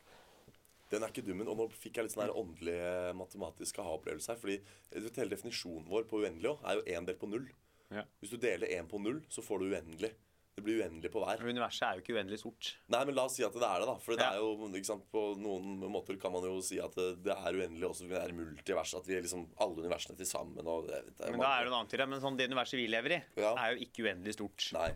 Den 0.89 1.03
er 1.03 1.11
ikke 1.11 1.25
dummen. 1.25 1.47
Og 1.51 1.57
nå 1.57 1.67
fikk 1.73 1.97
jeg 1.99 2.07
litt 2.07 2.13
sånn 2.15 2.29
åndelig 2.29 2.77
åndelige, 2.77 3.15
matematiske 3.19 3.81
aha-opplevelse 3.83 4.31
her. 4.31 4.39
Fordi 4.41 4.57
du 4.93 5.01
vet, 5.05 5.19
hele 5.21 5.33
definisjonen 5.35 5.89
vår 5.89 6.07
på 6.09 6.21
uendelig 6.23 6.49
også, 6.53 6.65
er 6.65 6.79
jo 6.79 6.85
én 6.95 7.05
delt 7.09 7.19
på 7.19 7.29
null. 7.29 7.49
Ja. 7.93 8.03
Hvis 8.21 8.31
du 8.33 8.37
deler 8.37 8.67
én 8.67 8.87
på 8.89 9.01
null, 9.01 9.21
så 9.29 9.43
får 9.45 9.59
du 9.59 9.69
uendelig. 9.73 10.13
Det 10.59 10.65
blir 10.67 10.81
uendelig 10.83 11.11
på 11.13 11.21
hver. 11.23 11.39
Universet 11.47 11.85
er 11.87 11.97
jo 11.97 12.03
ikke 12.03 12.15
uendelig 12.19 12.39
stort. 12.41 12.71
Nei, 12.91 13.01
men 13.07 13.15
la 13.15 13.23
oss 13.29 13.37
si 13.39 13.45
at 13.47 13.53
det 13.55 13.63
er 13.63 13.79
det, 13.79 13.87
da. 13.87 13.95
For 14.03 14.15
det 14.19 14.25
Ja. 14.25 14.33
er 14.35 14.43
jo, 14.43 14.67
ikke 14.69 14.85
sant, 14.91 15.05
på 15.11 15.23
noen 15.39 15.79
måter 15.91 16.19
kan 16.19 16.33
man 16.35 16.43
jo 16.43 16.59
si 16.61 16.79
at 16.83 16.93
det 16.99 17.23
det 17.23 17.31
er 17.35 17.53
uendelig 17.61 17.87
også. 17.89 18.07
Vi 18.11 18.15
er 18.19 18.33
multivers. 18.35 18.93
At 18.99 19.07
vi 19.07 19.15
er 19.15 19.23
liksom 19.23 19.47
alle 19.57 19.79
universene 19.85 20.17
til 20.19 20.25
sammen. 20.27 20.59
Og 20.67 20.87
det, 20.87 20.99
det 21.17 21.25
er 21.27 21.31
Men 21.31 21.39
da 21.39 21.53
er 21.59 21.63
det 21.63 21.71
noe 21.71 21.79
annet 21.79 21.93
i 21.95 21.97
det. 22.03 22.09
Men 22.09 22.21
sånn, 22.21 22.37
det 22.37 22.49
universet 22.51 22.77
vi 22.77 22.87
lever 22.91 23.11
i, 23.17 23.23
Ja. 23.39 23.55
er 23.55 23.75
jo 23.75 23.85
ikke 23.87 24.03
uendelig 24.05 24.33
stort. 24.35 24.69
Nei. 24.73 24.91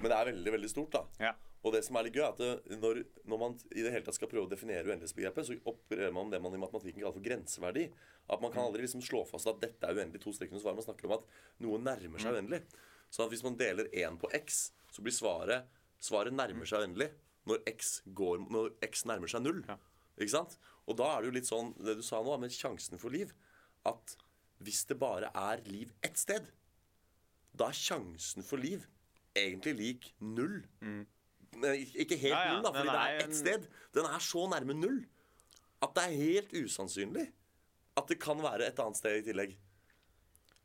Men 0.00 0.10
det 0.12 0.16
er 0.20 0.32
veldig, 0.32 0.52
veldig 0.52 0.68
stort, 0.70 0.90
da. 0.92 1.04
Ja. 1.18 1.32
Og 1.64 1.72
det 1.72 1.82
som 1.84 1.96
er 1.96 2.04
litt 2.04 2.14
gøy, 2.14 2.22
er 2.22 2.34
at 2.36 2.68
når, 2.78 3.04
når 3.26 3.38
man 3.40 3.56
i 3.74 3.82
det 3.82 3.90
hele 3.90 4.04
tatt 4.06 4.14
skal 4.14 4.28
prøve 4.28 4.46
å 4.46 4.50
definere 4.50 4.84
uendelighetsbegrepet, 4.86 5.46
så 5.48 5.56
opererer 5.66 6.12
man 6.14 6.28
med 6.28 6.36
det 6.36 6.42
man 6.44 6.54
i 6.54 6.60
matematikken 6.62 7.00
kaller 7.02 7.16
for 7.16 7.24
grenseverdi. 7.24 7.88
At 8.30 8.40
man 8.40 8.52
kan 8.52 8.62
aldri 8.68 8.82
liksom 8.84 9.00
slå 9.02 9.24
fast 9.26 9.48
at 9.48 9.58
dette 9.60 9.82
er 9.82 9.94
uendelig 9.96 10.20
to 10.22 10.30
strekker 10.30 10.52
under 10.54 10.62
svaret. 10.62 10.76
Man 10.78 10.86
snakker 10.86 11.06
om 11.08 11.16
at 11.16 11.24
noe 11.64 11.78
nærmer 11.82 12.18
seg 12.22 12.34
uendelig. 12.36 12.62
Så 13.10 13.24
at 13.24 13.30
hvis 13.30 13.42
man 13.42 13.56
deler 13.56 13.88
én 13.94 14.16
på 14.18 14.30
x, 14.34 14.72
så 14.96 15.04
blir 15.04 15.14
svaret 15.14 15.72
Svaret 16.06 16.34
nærmer 16.36 16.68
seg 16.68 16.82
uendelig 16.84 17.08
når 17.48 17.62
x, 17.70 18.00
går, 18.18 18.42
når 18.52 18.72
x 18.84 19.06
nærmer 19.08 19.30
seg 19.30 19.42
null. 19.46 19.62
Ja. 19.68 19.76
Ikke 20.18 20.32
sant? 20.34 20.56
Og 20.86 20.98
da 20.98 21.06
er 21.14 21.22
det 21.22 21.30
jo 21.30 21.34
litt 21.38 21.48
sånn 21.48 21.70
det 21.80 21.94
du 21.98 22.02
sa 22.04 22.20
nå, 22.24 22.34
med 22.42 22.52
sjansen 22.52 23.00
for 23.00 23.14
liv, 23.14 23.32
at 23.88 24.16
hvis 24.64 24.82
det 24.90 24.98
bare 25.00 25.30
er 25.36 25.62
liv 25.68 25.92
ett 26.06 26.18
sted, 26.20 26.48
da 27.56 27.70
er 27.72 27.78
sjansen 27.78 28.44
for 28.46 28.60
liv 28.60 28.84
egentlig 29.36 29.74
lik 29.78 30.08
null. 30.20 30.62
Mm. 30.80 31.04
ikke- 31.56 32.18
helt 32.20 32.34
Ja, 32.34 32.44
ja, 32.44 32.52
null, 32.54 32.62
da, 32.66 32.72
fordi 32.72 32.92
det 32.92 33.02
er 33.06 33.24
ett 33.24 33.36
sted. 33.36 33.68
Den 33.96 34.04
er 34.04 34.18
så 34.20 34.46
nærme 34.52 34.74
null 34.76 35.04
at 35.82 35.94
det 35.94 36.04
er 36.04 36.16
helt 36.20 36.52
usannsynlig 36.52 37.32
at 37.96 38.08
det 38.08 38.18
kan 38.20 38.36
være 38.42 38.66
et 38.66 38.78
annet 38.78 38.96
sted 38.96 39.16
i 39.22 39.32
tillegg. 39.32 39.56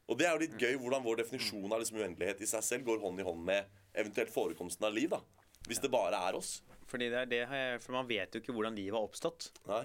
Og 0.10 0.18
det 0.20 0.28
er 0.28 0.34
jo 0.36 0.44
litt 0.44 0.58
gøy 0.60 0.76
hvordan 0.78 1.04
vår 1.06 1.22
definisjon 1.22 1.72
av 1.72 1.80
liksom 1.80 2.00
uendelighet 2.02 2.42
i 2.42 2.50
seg 2.50 2.64
selv 2.64 2.86
går 2.86 3.00
hånd 3.00 3.20
i 3.20 3.24
hånd 3.24 3.46
med 3.48 3.66
eventuelt 3.96 4.32
forekomsten 4.34 4.86
av 4.88 4.94
liv. 4.96 5.10
da 5.10 5.20
Hvis 5.68 5.82
det 5.82 5.92
bare 5.92 6.18
er 6.30 6.36
oss. 6.40 6.62
Fordi 6.92 7.10
det 7.10 7.20
er 7.22 7.26
det, 7.32 7.82
for 7.82 7.94
man 7.96 8.08
vet 8.10 8.34
jo 8.36 8.42
ikke 8.42 8.54
hvordan 8.56 8.76
livet 8.76 8.94
har 8.98 9.06
oppstått. 9.08 9.52
Nei. 9.68 9.84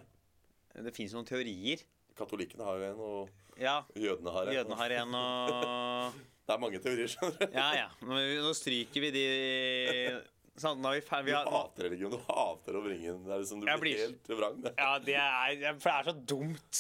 Det 0.77 0.93
fins 0.97 1.13
noen 1.15 1.25
teorier. 1.29 1.83
Katolikkene 2.19 2.65
har 2.65 2.79
jo 2.81 2.87
en, 2.91 3.01
og 3.01 3.61
Ja, 3.61 3.83
jødene 3.97 4.33
har 4.33 4.47
en. 4.49 4.55
jødene 4.57 4.77
har 4.81 4.91
en, 5.01 5.15
og 5.15 6.17
Det 6.47 6.55
er 6.55 6.59
mange 6.63 6.79
teorier, 6.79 7.09
skjønner 7.11 7.39
du. 7.41 7.55
Ja, 7.57 7.69
ja. 7.75 7.87
Nå, 8.07 8.53
stryker 8.55 9.01
vi 9.07 9.11
de 9.15 9.27
Sånn, 10.63 10.79
vi 10.81 11.01
ferdig. 11.05 11.27
Vi 11.29 11.35
har, 11.37 11.45
du 11.45 11.53
hater 11.53 11.85
religion. 11.85 12.13
Du 12.15 12.21
hater 12.31 12.77
å 12.79 12.81
bringe 12.81 13.11
inn 13.13 13.25
Det 13.27 13.33
er 13.35 13.43
liksom, 13.43 13.61
Du 13.61 13.67
blir 13.67 13.81
blir- 13.83 13.99
helt 14.07 14.31
vrang. 14.39 14.55
det. 14.65 14.73
ja, 14.79 14.93
det 15.05 15.17
er, 15.21 15.75
for 15.83 15.91
det 15.91 15.97
er 15.99 16.07
så 16.09 16.15
dumt. 16.33 16.79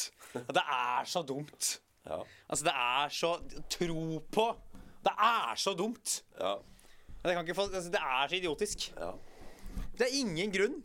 Det 0.56 0.62
er 0.64 1.10
så 1.12 1.22
dumt. 1.28 1.72
Ja. 2.06 2.20
Altså, 2.48 2.64
det 2.70 2.72
er 2.72 3.12
så 3.12 3.32
Tro 3.76 4.20
på! 4.32 4.46
Det 5.04 5.12
er 5.12 5.60
så 5.60 5.74
dumt! 5.76 6.14
Ja. 6.40 6.54
Jeg 7.26 7.38
kan 7.38 7.46
ikke 7.46 7.58
få, 7.58 7.68
altså, 7.70 7.90
det 7.90 8.02
er 8.02 8.28
så 8.30 8.38
idiotisk. 8.38 8.84
Ja. 8.96 9.12
Det 9.98 10.06
er 10.06 10.18
ingen 10.20 10.52
grunn. 10.54 10.76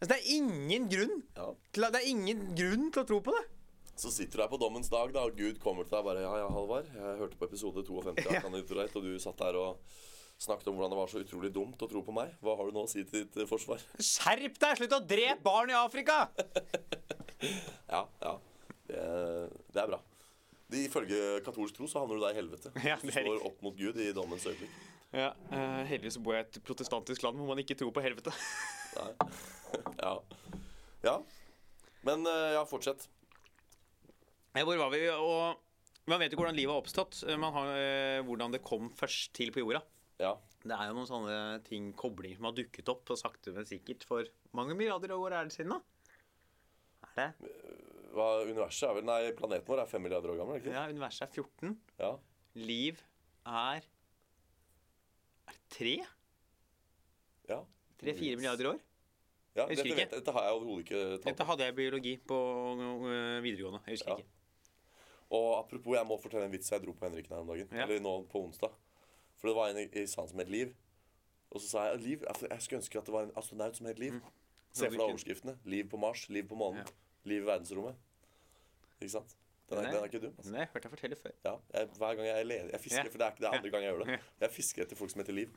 Altså, 0.00 0.10
det 0.12 0.18
er 0.18 0.28
ingen 0.36 0.86
grunn 0.92 1.16
ja. 1.36 1.48
til, 1.74 1.82
Det 1.82 2.00
er 2.00 2.06
ingen 2.08 2.44
grunn 2.56 2.86
til 2.94 3.02
å 3.02 3.08
tro 3.08 3.18
på 3.24 3.34
det. 3.36 3.42
Så 4.00 4.12
sitter 4.14 4.38
du 4.40 4.44
her 4.44 4.52
på 4.52 4.60
dommens 4.60 4.88
dag, 4.88 5.10
da, 5.12 5.26
og 5.28 5.36
Gud 5.36 5.58
kommer 5.60 5.84
til 5.84 5.92
deg 5.92 6.00
og 6.00 6.06
bare 6.08 6.22
Ja, 6.24 6.30
ja, 6.40 6.46
Halvard, 6.54 6.86
jeg 6.94 7.18
hørte 7.20 7.36
på 7.36 7.50
episode 7.50 7.82
52 7.84 8.30
av 8.32 8.96
og 8.96 9.04
du 9.04 9.10
satt 9.20 9.42
der 9.42 9.58
og 9.60 9.82
snakket 10.40 10.70
om 10.70 10.78
hvordan 10.78 10.94
det 10.94 10.98
var 11.02 11.10
så 11.12 11.20
utrolig 11.20 11.50
dumt 11.52 11.82
å 11.84 11.88
tro 11.90 12.00
på 12.06 12.14
meg. 12.16 12.32
Hva 12.40 12.54
har 12.56 12.70
du 12.70 12.78
nå 12.78 12.86
å 12.86 12.88
si 12.88 13.02
til 13.04 13.26
ditt 13.26 13.36
eh, 13.36 13.48
forsvar? 13.48 13.82
Skjerp 14.00 14.56
deg! 14.62 14.78
Slutt 14.80 14.94
å 14.96 15.02
drepe 15.04 15.44
barn 15.44 15.74
i 15.74 15.76
Afrika! 15.80 16.22
Ja, 17.90 18.04
ja. 18.20 18.34
Det, 18.84 19.04
det 19.72 19.80
er 19.80 19.86
bra. 19.88 19.96
Ifølge 20.76 21.38
katolsk 21.42 21.78
tro 21.78 21.86
så 21.88 22.02
havner 22.02 22.18
du 22.18 22.24
deg 22.26 22.36
i 22.36 22.38
helvete. 22.38 22.72
Ja, 22.84 22.98
du 23.00 23.08
står 23.08 23.46
opp 23.48 23.62
mot 23.64 23.74
Gud 23.78 23.96
i 23.96 24.10
dommens 24.14 24.44
øyeblikk. 24.44 24.74
Ja, 25.10 25.32
uh, 25.50 25.82
Heldigvis 25.90 26.18
bor 26.22 26.36
jeg 26.36 26.46
i 26.46 26.48
et 26.48 26.60
protestantisk 26.66 27.24
land 27.26 27.38
hvor 27.40 27.48
man 27.50 27.58
ikke 27.62 27.76
tror 27.78 27.94
på 27.94 28.04
helvete. 28.04 28.34
Ja. 30.00 30.16
ja. 31.04 31.12
Men 32.02 32.24
uh, 32.26 32.50
ja, 32.56 32.62
fortsett. 32.66 33.04
Hvor 34.56 34.80
var 34.80 34.90
vi? 34.90 35.04
Og 35.14 35.60
man 36.10 36.18
vet 36.18 36.34
jo 36.34 36.40
hvordan 36.40 36.56
livet 36.58 36.74
har 36.74 36.82
oppstått. 36.82 37.20
Eh, 37.28 37.38
Man 37.38 37.54
har 37.54 37.70
uh, 37.70 38.24
hvordan 38.26 38.56
det 38.56 38.64
kom 38.66 38.88
først 38.98 39.30
til 39.36 39.52
på 39.54 39.62
jorda. 39.62 39.84
Ja. 40.18 40.32
Det 40.64 40.74
er 40.74 40.90
jo 40.90 40.96
noen 40.96 41.08
sånne 41.08 41.36
ting, 41.64 41.92
koblinger 41.96 42.40
som 42.40 42.50
har 42.50 42.56
dukket 42.58 42.90
opp 42.92 43.14
og 43.14 43.20
sakte, 43.20 43.54
men 43.54 43.68
sikkert 43.68 44.02
for 44.08 44.26
mange 44.56 44.74
milliarder 44.76 45.14
år 45.14 45.38
er 45.38 45.46
det 45.48 45.54
siden, 45.54 45.72
da? 45.72 45.78
Er 47.06 47.14
det? 47.20 47.60
Hva, 48.10 48.26
universet 48.42 48.88
er 48.90 48.98
vel 48.98 49.06
Nei, 49.06 49.20
planeten 49.38 49.70
vår 49.70 49.84
er 49.84 49.88
fem 49.88 50.04
milliarder 50.04 50.34
år 50.34 50.42
gammel, 50.42 50.58
ikke? 50.60 50.74
Ja, 50.74 50.84
universet 50.90 51.28
er 51.28 51.32
14. 51.32 51.78
Ja. 52.02 52.10
Liv 52.58 53.00
er 53.46 53.86
tre? 55.70 55.96
ja. 57.48 57.60
Tre-fire 58.00 58.36
milliarder 58.36 58.68
år? 58.72 58.78
Ja, 59.56 59.66
Jeg 59.66 59.68
husker 59.76 59.84
dette, 59.90 60.02
ikke. 60.02 60.16
dette 60.16 60.32
har 60.32 60.42
jeg 60.46 60.52
overhodet 60.56 60.84
ikke 60.86 61.00
tall 61.20 61.24
Dette 61.32 61.44
hadde 61.44 61.64
jeg 61.66 61.72
i 61.72 61.76
biologi 61.76 62.12
på 62.16 62.36
øh, 62.78 63.42
videregående. 63.42 63.80
Jeg 63.86 63.92
husker 63.98 64.10
Ja. 64.12 64.16
ikke. 64.16 64.28
Og 65.30 65.58
apropos, 65.58 65.96
jeg 65.96 66.06
må 66.06 66.16
fortelle 66.22 66.46
en 66.46 66.52
vits 66.52 66.70
jeg 66.72 66.82
dro 66.82 66.92
på 66.92 67.04
Henriken 67.06 67.34
her 67.34 67.40
om 67.42 67.46
dagen. 67.50 67.68
Ja. 67.72 67.82
Eller 67.86 68.00
nå 68.00 68.14
på 68.30 68.40
onsdag. 68.44 68.72
For 69.36 69.48
det 69.48 69.56
var 69.56 69.68
en 69.68 69.78
i, 69.78 70.06
salen 70.06 70.28
som 70.28 70.38
het 70.38 70.48
Liv. 70.48 70.72
Og 71.50 71.60
så 71.60 71.68
sa 71.68 71.84
jeg 71.90 72.00
Liv, 72.00 72.24
jeg 72.50 72.62
skulle 72.62 72.78
ønske 72.80 72.98
at 72.98 73.06
det 73.06 73.12
var 73.14 73.22
en 73.28 73.32
astronaut 73.36 73.76
som 73.76 73.86
het 73.86 73.98
Liv. 73.98 74.16
Se 74.72 74.84
for 74.86 74.96
deg 74.96 75.00
overskriftene. 75.00 75.58
Liv 75.64 75.88
på 75.90 75.96
Mars, 75.96 76.28
liv 76.28 76.48
på 76.48 76.54
månen, 76.54 76.80
Mm. 76.86 76.94
Liv 77.24 77.42
i 77.42 77.46
verdensrommet. 77.46 77.96
Ikke 79.00 79.10
sant? 79.10 79.36
Den 79.70 79.78
er, 79.78 79.90
Den 79.90 80.00
er- 80.02 80.08
ikke 80.10 80.20
dum. 80.24 80.34
altså. 80.38 80.52
Har 80.52 80.64
jeg 80.64 80.70
hørt 80.74 80.82
deg 80.82 80.90
fortelle 80.96 81.16
før. 81.20 81.32
Ja, 81.46 81.54
jeg, 81.74 81.88
hver 81.98 82.14
gang 82.18 82.26
jeg 82.26 82.40
er 82.40 82.44
ledig 82.50 82.72
Jeg 82.74 82.80
fisker, 82.80 83.10
for 83.10 83.18
det 83.18 83.26
er, 83.26 83.30
ikke- 83.34 83.44
det 83.46 83.50
andre 83.54 83.70
gang 83.70 83.82
jeg 83.86 83.94
gjør 83.94 84.04
det. 84.04 84.20
Jeg 84.44 84.50
fisker 84.50 84.82
etter 84.82 84.96
folk 84.96 85.10
som 85.14 85.20
heter 85.22 85.32
Liv. 85.36 85.48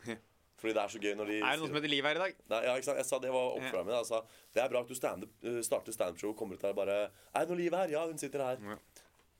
Fordi 0.64 0.74
det 0.78 0.82
er 0.84 0.88
så 0.94 1.00
gøy 1.02 1.16
når 1.20 1.26
de 1.28 1.38
Er 1.42 1.50
det 1.52 1.60
noen 1.60 1.68
som 1.74 1.76
heter 1.80 1.90
Liv 1.92 2.04
her 2.08 2.16
i 2.16 2.22
dag? 2.24 2.36
Nei, 2.54 2.60
ja, 2.64 2.76
ikke 2.78 2.86
sant? 2.88 2.98
Jeg 3.02 3.06
sa 3.10 3.18
det 3.20 3.32
var 3.34 3.56
oppføreren 3.58 3.86
min. 3.90 3.96
Jeg 3.98 4.06
sa 4.06 4.20
det 4.54 4.62
er 4.64 4.70
bra 4.70 4.82
at 4.86 4.88
du 4.88 4.96
stand 4.96 5.24
uh, 5.44 5.62
starter 5.66 5.92
standup-show 5.92 6.30
og 6.30 6.38
kommer 6.38 6.56
ut 6.56 6.62
der 6.62 6.70
og 6.70 6.76
bare 6.78 6.98
Er 7.34 7.40
det 7.42 7.50
noe 7.50 7.58
liv 7.58 7.74
her? 7.76 7.88
Ja, 7.92 8.06
hun 8.08 8.18
sitter 8.22 8.40
her. 8.46 8.62
Ja. 8.62 8.78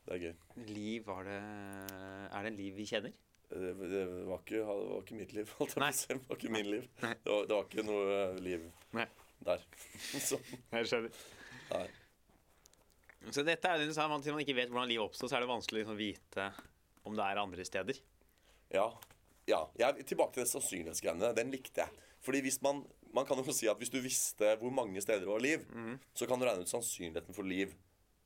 Det 0.04 0.16
er 0.18 0.20
gøy. 0.26 0.34
Liv, 0.74 1.06
var 1.08 1.24
det 1.24 1.38
Er 1.40 2.42
det 2.44 2.52
en 2.52 2.58
Liv 2.60 2.76
vi 2.76 2.86
kjenner? 2.90 3.14
Det, 3.54 3.72
det, 3.92 4.04
var 4.26 4.40
ikke, 4.42 4.64
var 4.66 5.02
ikke 5.04 5.16
mitt 5.16 5.34
liv. 5.38 5.50
Alt 5.62 5.76
jeg 5.76 5.84
Nei. 5.84 5.92
Det 6.10 6.30
var 6.30 6.36
ikke 6.42 6.52
min 6.52 6.66
liv. 6.74 6.88
Det 7.00 7.12
var, 7.30 7.44
det 7.46 7.56
var 7.56 7.68
ikke 7.70 7.86
noe 7.86 8.04
uh, 8.34 8.40
liv 8.42 8.64
Nei. 8.98 9.06
der. 9.46 9.62
Så, 10.28 10.40
Jeg 10.74 10.88
skjønner. 10.90 11.20
nei. 11.70 11.88
Så 13.32 13.44
dette 13.46 13.64
er 13.70 13.78
det 13.80 13.96
man, 14.10 14.22
Til 14.22 14.34
man 14.34 14.42
ikke 14.44 14.56
vet 14.58 14.70
hvordan 14.70 14.90
livet 14.90 15.06
oppstår, 15.06 15.30
så 15.30 15.38
er 15.38 15.46
det 15.46 15.50
vanskelig 15.50 15.80
å 15.86 15.94
liksom, 15.94 15.98
vite 15.98 16.48
om 17.06 17.16
det 17.16 17.24
er 17.24 17.38
andre 17.42 17.66
steder. 17.66 18.00
Ja. 18.74 18.88
ja. 19.48 19.62
Jeg, 19.80 20.06
tilbake 20.10 20.34
til 20.34 20.44
det 20.44 20.52
sannsynlighetsgreiene. 20.52 21.34
Den 21.36 21.52
likte 21.52 21.84
jeg. 21.86 21.90
Fordi 22.24 22.42
hvis 22.42 22.62
man, 22.64 22.84
man 23.14 23.26
kan 23.28 23.38
jo 23.38 23.52
si 23.56 23.68
at 23.68 23.78
hvis 23.80 23.92
du 23.92 24.00
visste 24.02 24.54
hvor 24.62 24.72
mange 24.72 25.02
steder 25.04 25.20
det 25.26 25.32
var 25.32 25.44
liv, 25.44 25.66
Mhm. 25.70 25.98
så 26.16 26.28
kan 26.28 26.40
du 26.40 26.46
regne 26.48 26.64
ut 26.64 26.72
sannsynligheten 26.72 27.36
for 27.36 27.44
liv. 27.44 27.74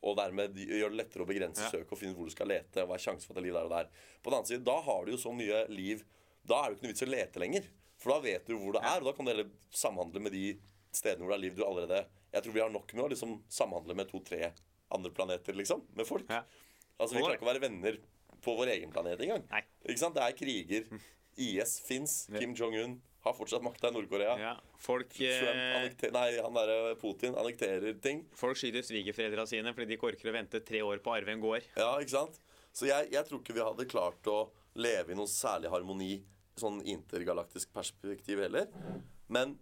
Og 0.05 0.15
dermed 0.15 0.53
gjøre 0.55 0.91
det 0.93 0.99
lettere 1.01 1.25
å 1.25 1.27
begrense 1.27 1.63
Ja. 1.65 1.71
søket 1.73 1.91
og 1.91 1.97
finne 1.97 2.13
ut 2.13 2.17
hvor 2.21 2.29
du 2.29 2.35
skal 2.35 2.47
lete. 2.47 2.83
Og 2.83 2.89
hva 2.89 2.95
er 2.95 3.01
sjansen 3.01 3.25
for 3.27 3.33
at 3.33 3.41
det 3.41 3.43
er 3.43 3.47
liv 3.49 3.57
der 3.57 3.65
og 3.65 3.73
der. 3.73 3.89
På 4.21 4.29
den 4.29 4.37
annen 4.37 4.45
side, 4.51 4.63
da 4.63 4.79
har 4.81 5.05
du 5.05 5.11
jo 5.11 5.17
så 5.17 5.33
mye 5.35 5.67
liv 5.69 6.05
Da 6.47 6.61
er 6.63 6.69
det 6.69 6.77
ikke 6.77 6.83
noe 6.85 6.93
vits 6.93 7.01
i 7.01 7.05
å 7.05 7.11
lete 7.11 7.39
lenger. 7.41 7.63
For 7.97 8.11
da 8.13 8.19
vet 8.23 8.45
du 8.45 8.53
hvor 8.55 8.71
det 8.77 8.81
er, 8.85 9.01
og 9.01 9.03
da 9.09 9.11
kan 9.17 9.25
du 9.25 9.31
heller 9.33 9.49
samhandle 9.73 10.21
med 10.21 10.31
de 10.31 10.57
stedene 10.95 11.25
hvor 11.25 11.33
det 11.33 11.37
er 11.39 11.43
liv 11.43 11.55
du 11.57 11.63
allerede 11.65 12.05
Jeg 12.31 12.43
tror 12.43 12.53
vi 12.53 12.61
har 12.61 12.69
nok 12.69 12.93
med 12.93 13.03
å 13.03 13.09
liksom 13.09 13.33
samhandle 13.49 13.95
med 13.97 14.07
to-tre 14.07 14.53
andre 14.93 15.11
planeter, 15.11 15.57
liksom. 15.57 15.83
Med 15.97 16.07
folk. 16.07 16.29
Ja. 16.31 16.43
Altså, 16.97 17.15
Vi 17.17 17.21
klarer 17.21 17.37
ikke 17.37 17.47
å 17.47 17.51
være 17.51 17.63
venner 17.63 17.99
på 18.43 18.55
vår 18.57 18.73
egen 18.77 18.93
planet 18.93 19.21
engang. 19.25 19.43
Nei. 19.51 19.63
Ikke 19.85 20.01
sant? 20.01 20.17
Det 20.17 20.23
er 20.25 20.37
kriger. 20.37 20.89
IS 21.47 21.77
fins. 21.85 22.23
Kim 22.33 22.55
Jong-un 22.57 22.97
har 23.27 23.35
fortsatt 23.37 23.63
makta 23.65 23.91
i 23.91 23.93
Nord-Korea. 23.93 24.35
Ja, 24.41 24.53
folk, 24.81 25.11
Trump 25.13 26.03
eh, 26.07 26.11
nei, 26.15 26.27
han 26.41 26.55
derre 26.55 26.95
Putin 27.01 27.35
annekterer 27.37 27.97
ting. 28.01 28.23
folk 28.37 28.57
skyter 28.57 28.85
svigerforeldra 28.85 29.45
sine 29.49 29.73
fordi 29.75 29.91
de 29.91 29.97
ikke 29.97 30.11
orker 30.13 30.31
å 30.31 30.35
vente 30.37 30.61
tre 30.65 30.81
år 30.85 31.01
på 31.03 31.13
arven 31.13 31.35
arve 31.37 31.43
gård. 31.43 31.67
Ja, 31.77 31.91
ikke 32.01 32.15
sant? 32.15 32.39
Så 32.73 32.87
jeg, 32.89 33.09
jeg 33.13 33.27
tror 33.27 33.41
ikke 33.41 33.57
vi 33.57 33.65
hadde 33.65 33.89
klart 33.89 34.31
å 34.31 34.39
leve 34.77 35.13
i 35.13 35.17
noen 35.17 35.29
særlig 35.29 35.71
harmoni 35.73 36.11
sånn 36.57 36.79
intergalaktisk 36.89 37.73
perspektiv 37.75 38.41
heller. 38.41 38.69
Men 39.33 39.57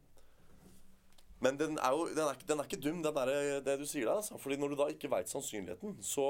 men 1.46 1.60
den 1.62 1.78
er 1.78 1.94
jo 1.94 2.08
den 2.10 2.24
er, 2.26 2.40
den 2.50 2.62
er 2.64 2.68
ikke 2.68 2.82
dum, 2.82 3.04
den 3.06 3.16
der, 3.16 3.32
det 3.66 3.78
du 3.80 3.86
sier 3.86 4.08
der. 4.10 4.18
Altså. 4.24 4.38
Fordi 4.42 4.58
når 4.62 4.74
du 4.74 4.80
da 4.82 4.90
ikke 4.94 5.12
veit 5.14 5.30
sannsynligheten, 5.32 6.00
så 6.06 6.26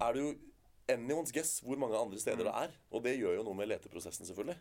er 0.00 0.16
det 0.16 0.22
jo 0.24 0.32
anyone's 0.92 1.32
guess 1.34 1.60
hvor 1.64 1.78
mange 1.80 1.98
andre 2.00 2.18
steder 2.20 2.48
det 2.48 2.54
er. 2.64 2.72
Og 2.90 3.04
det 3.04 3.18
gjør 3.20 3.36
jo 3.40 3.44
noe 3.46 3.58
med 3.60 3.68
leteprosessen, 3.70 4.26
selvfølgelig. 4.28 4.58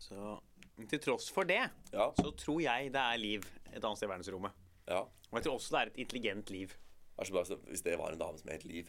Så 0.00 0.36
til 0.90 1.00
tross 1.04 1.28
for 1.32 1.44
det, 1.48 1.60
Ja, 1.92 2.06
så 2.16 2.30
tror 2.40 2.60
jeg 2.64 2.92
det 2.94 3.00
er 3.00 3.18
liv 3.20 3.44
et 3.70 3.84
annet 3.84 3.98
sted 4.00 4.08
i 4.08 4.12
verdensrommet. 4.12 4.52
ja. 4.88 5.02
Og 5.30 5.36
jeg 5.38 5.44
tror 5.46 5.58
også 5.60 5.70
det 5.76 5.80
er 5.80 5.90
et 5.92 5.98
intelligent 6.02 6.50
liv. 6.50 6.72
Hvis 7.20 7.82
det 7.86 7.98
var 8.00 8.10
en 8.10 8.18
dame 8.18 8.38
som 8.40 8.48
het 8.50 8.64
Liv. 8.64 8.88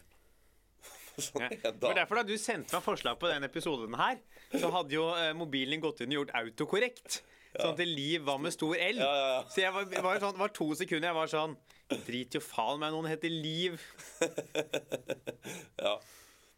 Sånn 1.20 1.44
Ja. 1.44 1.70
For 1.78 1.94
derfor 1.94 2.18
Da 2.18 2.22
du 2.26 2.32
sendte 2.40 2.74
meg 2.74 2.82
forslag 2.82 3.18
på 3.20 3.28
denne 3.30 3.46
episoden, 3.46 3.94
her, 4.00 4.18
så 4.56 4.70
hadde 4.74 4.96
jo 4.96 5.04
eh, 5.14 5.30
mobilen 5.36 5.82
gått 5.84 6.00
inn 6.02 6.14
og 6.16 6.22
gjort 6.22 6.34
autokorrekt. 6.40 7.20
Sånn 7.52 7.76
til 7.76 7.90
Liv 7.92 8.24
var 8.24 8.38
med 8.40 8.54
stor 8.54 8.72
L. 8.78 9.00
Ja, 9.02 9.12
ja, 9.12 9.26
ja. 9.34 9.40
Så 9.52 9.60
jeg 9.60 9.74
var, 9.74 9.88
var, 10.06 10.20
sånn, 10.22 10.38
var 10.40 10.52
to 10.56 10.70
sekunder 10.78 11.10
jeg 11.10 11.18
var 11.18 11.32
sånn 11.32 11.56
Drit 12.06 12.36
jo 12.38 12.40
faen 12.40 12.78
meg 12.80 12.94
noen 12.94 13.10
heter 13.10 13.32
Liv. 13.32 13.80
Ja. 15.82 15.98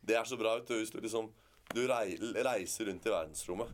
Det 0.04 0.18
er 0.18 0.28
så 0.28 0.36
bra 0.36 0.52
vet 0.58 0.68
du, 0.68 0.76
hvis 0.76 0.92
du 0.92 1.00
liksom 1.00 1.30
Du 1.74 1.80
rei, 1.88 2.14
reiser 2.44 2.90
rundt 2.90 3.06
i 3.08 3.12
verdensrommet, 3.12 3.70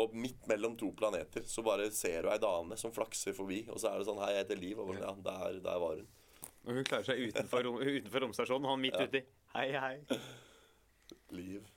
og 0.00 0.14
midt 0.16 0.46
mellom 0.50 0.74
to 0.80 0.88
planeter 0.96 1.44
så 1.48 1.62
bare 1.64 1.90
ser 1.94 2.24
du 2.24 2.30
ei 2.32 2.40
dame 2.42 2.78
som 2.80 2.92
flakser 2.92 3.36
forbi, 3.36 3.62
og 3.70 3.78
så 3.80 3.92
er 3.92 4.00
det 4.00 4.08
sånn 4.08 4.20
Hei, 4.24 4.32
jeg 4.34 4.44
heter 4.44 4.62
Liv. 4.64 4.80
Og 4.82 4.96
ja, 4.98 5.12
der, 5.28 5.60
der 5.64 5.82
var 5.82 6.00
hun. 6.00 6.08
Og 6.66 6.80
hun 6.80 6.88
klarer 6.88 7.06
seg 7.06 7.22
utenfor, 7.28 7.70
utenfor 7.78 8.26
romstasjonen, 8.26 8.66
han 8.72 8.82
midt 8.82 8.98
uti. 8.98 9.22
Hei, 9.54 9.68
hei. 9.78 10.20
Liv. 11.36 11.75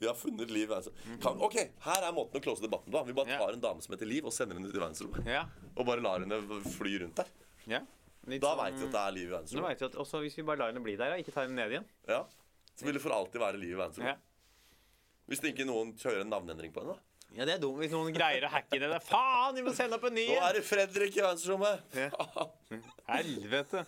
Vi 0.00 0.06
har 0.06 0.14
funnet 0.18 0.50
Liv. 0.50 0.72
Altså. 0.74 0.90
Kan, 1.22 1.38
OK, 1.40 1.54
her 1.86 2.02
er 2.08 2.12
måten 2.16 2.40
å 2.40 2.42
close 2.44 2.62
debatten 2.64 2.92
på. 2.92 3.04
Vi 3.06 3.12
bare 3.16 3.38
tar 3.38 3.52
en 3.54 3.60
dame 3.62 3.82
som 3.84 3.94
heter 3.94 4.08
Liv, 4.10 4.26
og 4.26 4.32
sender 4.34 4.58
henne 4.58 4.68
ut 4.68 4.74
i 4.74 4.80
verdensrommet. 4.82 5.26
Ja. 5.30 5.44
Og 5.76 5.86
bare 5.86 6.02
lar 6.04 6.24
henne 6.24 6.40
fly 6.76 6.98
rundt 7.04 7.16
der. 7.22 7.30
ja. 7.70 7.80
Litt 8.26 8.40
Da 8.40 8.54
sånn- 8.54 8.60
veit 8.64 8.78
vi 8.80 8.84
at 8.86 8.92
det 8.92 9.00
er 9.00 9.12
liv 9.12 9.28
i 9.28 9.32
vet 9.68 9.82
at 9.82 9.96
også 10.00 10.20
Hvis 10.22 10.36
vi 10.38 10.42
bare 10.48 10.56
lar 10.56 10.70
henne 10.72 10.80
bli 10.82 10.96
der 10.96 11.12
og 11.12 11.18
ikke 11.20 11.32
tar 11.34 11.44
henne 11.44 11.56
ned 11.60 11.70
igjen 11.74 11.84
Ja. 12.08 12.24
Så 12.74 12.86
vil 12.86 12.94
det 12.94 13.02
for 13.02 13.12
alltid 13.12 13.38
være 13.38 13.58
liv 13.60 13.76
i 13.76 14.00
ja. 14.00 14.14
Hvis 15.28 15.42
ikke 15.44 15.66
noen 15.68 15.92
kjører 15.92 16.22
en 16.22 16.30
navneendring 16.30 16.72
på 16.72 16.80
henne, 16.80 16.94
da. 16.96 17.36
ja, 17.36 17.44
det 17.44 17.54
er 17.54 17.60
dumt 17.60 17.78
hvis 17.82 17.92
noen 17.92 18.14
greier 18.16 18.44
å 18.44 18.48
hacke 18.48 18.78
det. 18.80 18.88
der. 18.88 18.98
Faen, 19.00 19.54
vi 19.54 19.60
må 19.62 19.74
sende 19.76 19.96
opp 19.96 20.04
en 20.04 20.14
ny 20.14 20.26
Nå 20.26 20.40
er 20.40 20.52
det 20.54 20.64
Fredrik 20.64 21.16
i 21.16 21.20
verdensrommet! 21.20 21.80
Helvete. 23.12 23.84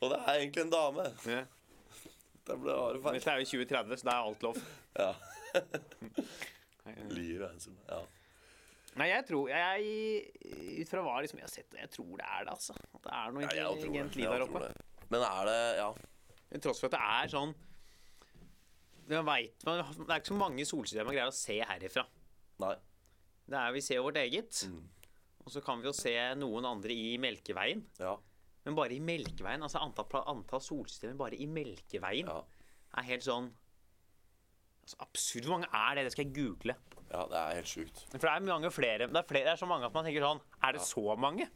Og 0.00 0.10
det 0.12 0.18
er 0.22 0.32
egentlig 0.40 0.62
en 0.62 0.70
dame. 0.70 1.10
Ja. 1.26 1.42
Det 2.46 2.56
ble 2.62 2.74
bare 2.76 3.00
feil. 3.02 3.16
Dette 3.18 3.32
er 3.32 3.40
jo 3.42 3.48
2030, 3.52 4.00
så 4.00 4.06
da 4.06 4.12
er 4.14 4.28
alt 4.30 4.44
lov. 4.46 4.60
Ja. 4.96 5.12
Liv 7.16 7.40
i 7.40 7.46
ensom. 7.48 7.76
Ja. 7.88 8.00
Nei, 8.96 9.08
jeg 9.10 9.26
tror 9.28 9.50
jeg, 9.50 9.88
Ut 10.80 10.88
fra 10.88 11.02
hva 11.04 11.16
liksom 11.20 11.40
jeg 11.40 11.44
har 11.44 11.52
sett, 11.52 11.74
jeg 11.76 11.90
tror 11.92 12.12
det 12.16 12.26
er 12.26 12.46
det, 12.46 12.52
altså. 12.54 12.76
At 12.96 13.02
det 13.04 13.12
er 13.12 13.34
noe 13.34 13.48
det. 13.50 13.64
intelligent 13.66 14.16
liv 14.16 14.30
der 14.32 14.44
oppe. 14.46 14.62
det. 14.62 15.06
Men 15.12 15.24
er 15.26 15.48
det 15.50 15.58
Ja. 15.80 15.88
Til 16.46 16.62
tross 16.62 16.80
for 16.80 16.88
at 16.88 16.94
det 16.94 17.02
er 17.02 17.32
sånn 17.34 17.54
man 19.06 19.26
vet, 19.28 19.62
Det 19.62 19.72
er 20.10 20.18
ikke 20.18 20.32
så 20.32 20.38
mange 20.38 20.64
solsystemer 20.66 21.06
man 21.06 21.14
greier 21.14 21.30
å 21.30 21.34
se 21.34 21.60
herifra. 21.62 22.02
Nei. 22.62 22.72
Det 23.46 23.58
er, 23.60 23.72
Vi 23.76 23.82
ser 23.84 24.00
vårt 24.02 24.16
eget. 24.18 24.62
Mm. 24.66 24.80
Og 25.44 25.52
så 25.54 25.60
kan 25.62 25.78
vi 25.78 25.86
jo 25.86 25.92
se 25.94 26.14
noen 26.34 26.64
andre 26.66 26.90
i 26.90 27.12
Melkeveien. 27.22 27.84
Ja. 28.02 28.16
Men 28.66 28.74
bare 28.74 28.96
i 28.96 29.00
Melkeveien, 29.00 29.62
altså 29.62 29.78
antall, 29.78 30.10
antall 30.26 30.60
solsystemer 30.64 31.16
bare 31.20 31.38
i 31.38 31.46
Melkeveien 31.46 32.26
Ja. 32.26 32.40
er 32.98 33.02
helt 33.12 33.22
sånn 33.26 33.52
altså, 34.82 34.96
Absurd. 35.06 35.44
Hvor 35.46 35.58
mange 35.60 35.70
er 35.72 35.94
det? 36.00 36.04
Det 36.08 36.12
skal 36.16 36.24
jeg 36.26 36.34
google. 36.34 36.74
ja, 37.12 37.26
det 37.30 37.38
er 37.42 37.54
helt 37.60 37.70
sjukt. 37.70 38.02
For 38.10 38.18
det 38.26 38.32
er 38.32 38.40
mange 38.48 38.70
flere. 38.74 39.06
Det 39.06 39.16
er, 39.22 39.28
flere, 39.30 39.44
det 39.46 39.54
er 39.54 39.62
så 39.62 39.66
mange 39.70 39.86
at 39.86 39.94
man 39.94 40.04
tenker 40.04 40.26
sånn 40.26 40.40
Er 40.62 40.72
det 40.76 40.82
så 40.82 41.16
mange? 41.16 41.48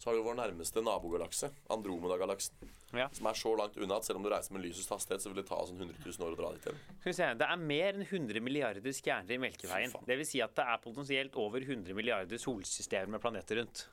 Så 0.00 0.10
har 0.10 0.16
vi 0.18 0.24
vår 0.26 0.34
nærmeste 0.36 0.82
nabogalakse, 0.82 1.52
Andromeda-galaksen, 1.70 2.68
Ja. 2.98 3.06
som 3.14 3.26
er 3.30 3.36
så 3.38 3.52
langt 3.56 3.76
unna 3.78 3.96
at 3.96 4.04
selv 4.04 4.18
om 4.18 4.24
du 4.24 4.28
reiser 4.28 4.52
med 4.52 4.64
lysets 4.64 4.88
hastighet, 4.90 5.22
så 5.22 5.30
vil 5.30 5.38
det 5.38 5.46
ta 5.46 5.60
sånn 5.64 5.78
100 5.78 5.94
000 6.04 6.26
år 6.26 6.34
å 6.34 6.36
dra 6.40 6.50
dit 6.52 6.66
igjen. 6.66 6.80
Skal 6.98 7.10
vi 7.12 7.12
se, 7.12 7.28
Det 7.38 7.46
er 7.48 7.56
mer 7.56 7.92
enn 7.94 8.02
100 8.04 8.40
milliarder 8.42 8.92
stjerner 8.92 9.30
i 9.30 9.38
Melkeveien. 9.38 9.92
Det 10.04 10.16
vil 10.18 10.26
si 10.26 10.40
at 10.42 10.52
det 10.56 10.64
er 10.66 10.78
potensielt 10.82 11.36
over 11.36 11.60
100 11.62 11.94
milliarder 11.94 12.36
solsystemer 12.36 13.06
med 13.14 13.20
planeter 13.22 13.56
rundt. 13.62 13.86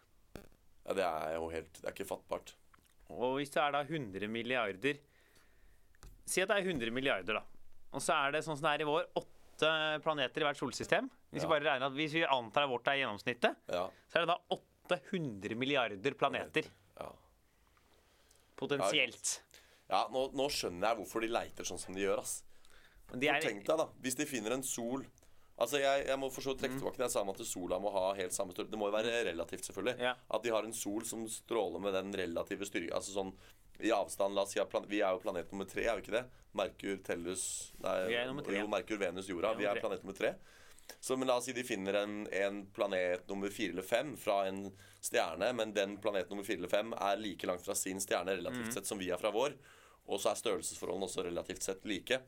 Ja, 0.91 0.95
det 0.97 1.05
er 1.07 1.35
jo 1.37 1.47
helt 1.53 1.73
Det 1.79 1.87
er 1.87 1.95
ikke 1.95 2.09
fattbart. 2.11 2.53
Og 3.11 3.37
hvis 3.39 3.51
det 3.53 3.61
er 3.63 3.71
da 3.75 3.81
100 3.83 4.27
milliarder 4.31 4.99
Si 6.25 6.41
at 6.43 6.47
det 6.51 6.57
er 6.61 6.67
100 6.69 6.91
milliarder, 6.95 7.39
da. 7.39 7.43
Og 7.91 7.99
så 8.03 8.13
er 8.15 8.31
det 8.35 8.43
sånn 8.45 8.55
som 8.59 8.67
det 8.69 8.75
er 8.77 8.83
i 8.85 8.87
vår, 8.87 9.07
åtte 9.19 9.71
planeter 10.05 10.43
i 10.43 10.45
hvert 10.47 10.59
solsystem. 10.59 11.09
Hvis 11.31 11.41
Ja. 11.43 11.47
vi 11.47 11.53
bare 11.59 11.65
regner 11.65 11.87
at 11.89 11.95
hvis 11.97 12.13
vi 12.15 12.21
antar 12.23 12.63
at 12.63 12.69
vårt 12.71 12.87
er 12.87 12.99
gjennomsnittet, 13.01 13.55
Ja. 13.67 13.89
så 14.07 14.15
er 14.21 14.25
det 14.25 14.29
da 14.31 14.37
800 14.55 15.55
milliarder 15.57 16.13
planeter. 16.13 16.69
Ja. 16.99 17.09
Potensielt. 18.55 19.41
Ja, 19.89 20.05
nå, 20.13 20.29
nå 20.37 20.47
skjønner 20.53 20.87
jeg 20.93 20.97
hvorfor 21.01 21.21
de 21.25 21.27
leiter 21.33 21.67
sånn 21.67 21.79
som 21.81 21.95
de 21.97 22.01
gjør, 22.05 22.21
ass. 22.23 22.43
Men 23.11 23.19
de 23.19 23.27
er, 23.27 23.41
Tenk 23.43 23.65
deg, 23.67 23.77
da, 23.81 23.87
hvis 24.01 24.15
de 24.15 24.25
finner 24.29 24.53
en 24.55 24.63
sol 24.63 25.03
Altså, 25.61 25.79
Jeg, 25.81 26.05
jeg 26.09 26.17
må 26.19 26.29
forstå 26.33 26.55
Mm. 26.55 26.59
trekke 26.61 26.77
tilbake 26.79 26.97
det 26.97 27.05
jeg 27.07 27.13
sa 27.13 27.21
om 27.21 27.29
at 27.29 27.41
sola 27.45 27.77
må 27.79 27.91
ha 27.93 28.05
helt 28.17 28.33
samme 28.33 28.53
størrelse. 28.55 28.71
Det 28.73 28.79
må 28.81 28.89
jo 28.89 28.95
være 28.97 29.23
relativt, 29.29 29.65
selvfølgelig. 29.69 29.99
Ja. 30.01 30.13
At 30.33 30.43
de 30.43 30.49
har 30.55 30.63
en 30.67 30.73
sol 30.73 31.03
som 31.05 31.25
stråler 31.29 31.79
med 31.83 31.93
den 31.93 32.11
relative 32.17 32.65
styrke 32.65 32.93
Altså 32.97 33.13
sånn 33.15 33.33
i 33.81 33.89
avstand 33.93 34.35
La 34.35 34.43
oss 34.43 34.51
si 34.53 34.59
at 34.61 34.69
Vi 34.89 34.99
er 35.01 35.11
jo 35.15 35.19
planet 35.23 35.51
nummer 35.51 35.65
tre, 35.69 35.85
er 35.85 35.95
vi 35.97 36.03
ikke 36.03 36.17
det? 36.17 36.25
Merkur, 36.53 36.97
Tellus 37.03 37.71
Nei, 37.81 37.95
jo, 38.59 38.67
Merkur, 38.67 38.97
Venus, 39.01 39.27
Jorda. 39.29 39.53
Vi 39.57 39.65
er 39.65 39.79
planet 39.81 40.03
nummer 40.03 40.17
tre. 40.17 40.35
Så 40.99 41.15
men 41.17 41.27
la 41.29 41.37
oss 41.39 41.45
si 41.47 41.53
de 41.55 41.63
finner 41.63 41.95
en, 42.01 42.27
en 42.35 42.65
planet 42.75 43.27
nummer 43.29 43.49
fire 43.53 43.71
eller 43.71 43.85
fem 43.87 44.15
fra 44.19 44.41
en 44.49 44.65
stjerne, 45.01 45.53
men 45.55 45.71
den 45.73 45.95
planet 46.03 46.29
nummer 46.29 46.43
fire 46.43 46.57
eller 46.59 46.69
fem 46.73 46.91
er 46.93 47.15
like 47.21 47.47
langt 47.47 47.63
fra 47.63 47.73
sin 47.79 48.01
stjerne 48.03 48.35
relativt 48.35 48.67
Mm. 48.67 48.73
sett 48.73 48.85
som 48.89 48.99
vi 48.99 49.09
er 49.09 49.17
fra 49.21 49.31
vår, 49.31 49.53
og 50.09 50.19
så 50.19 50.31
er 50.33 50.41
størrelsesforholdene 50.41 51.07
også 51.07 51.23
relativt 51.23 51.63
sett 51.63 51.85
like, 51.85 52.19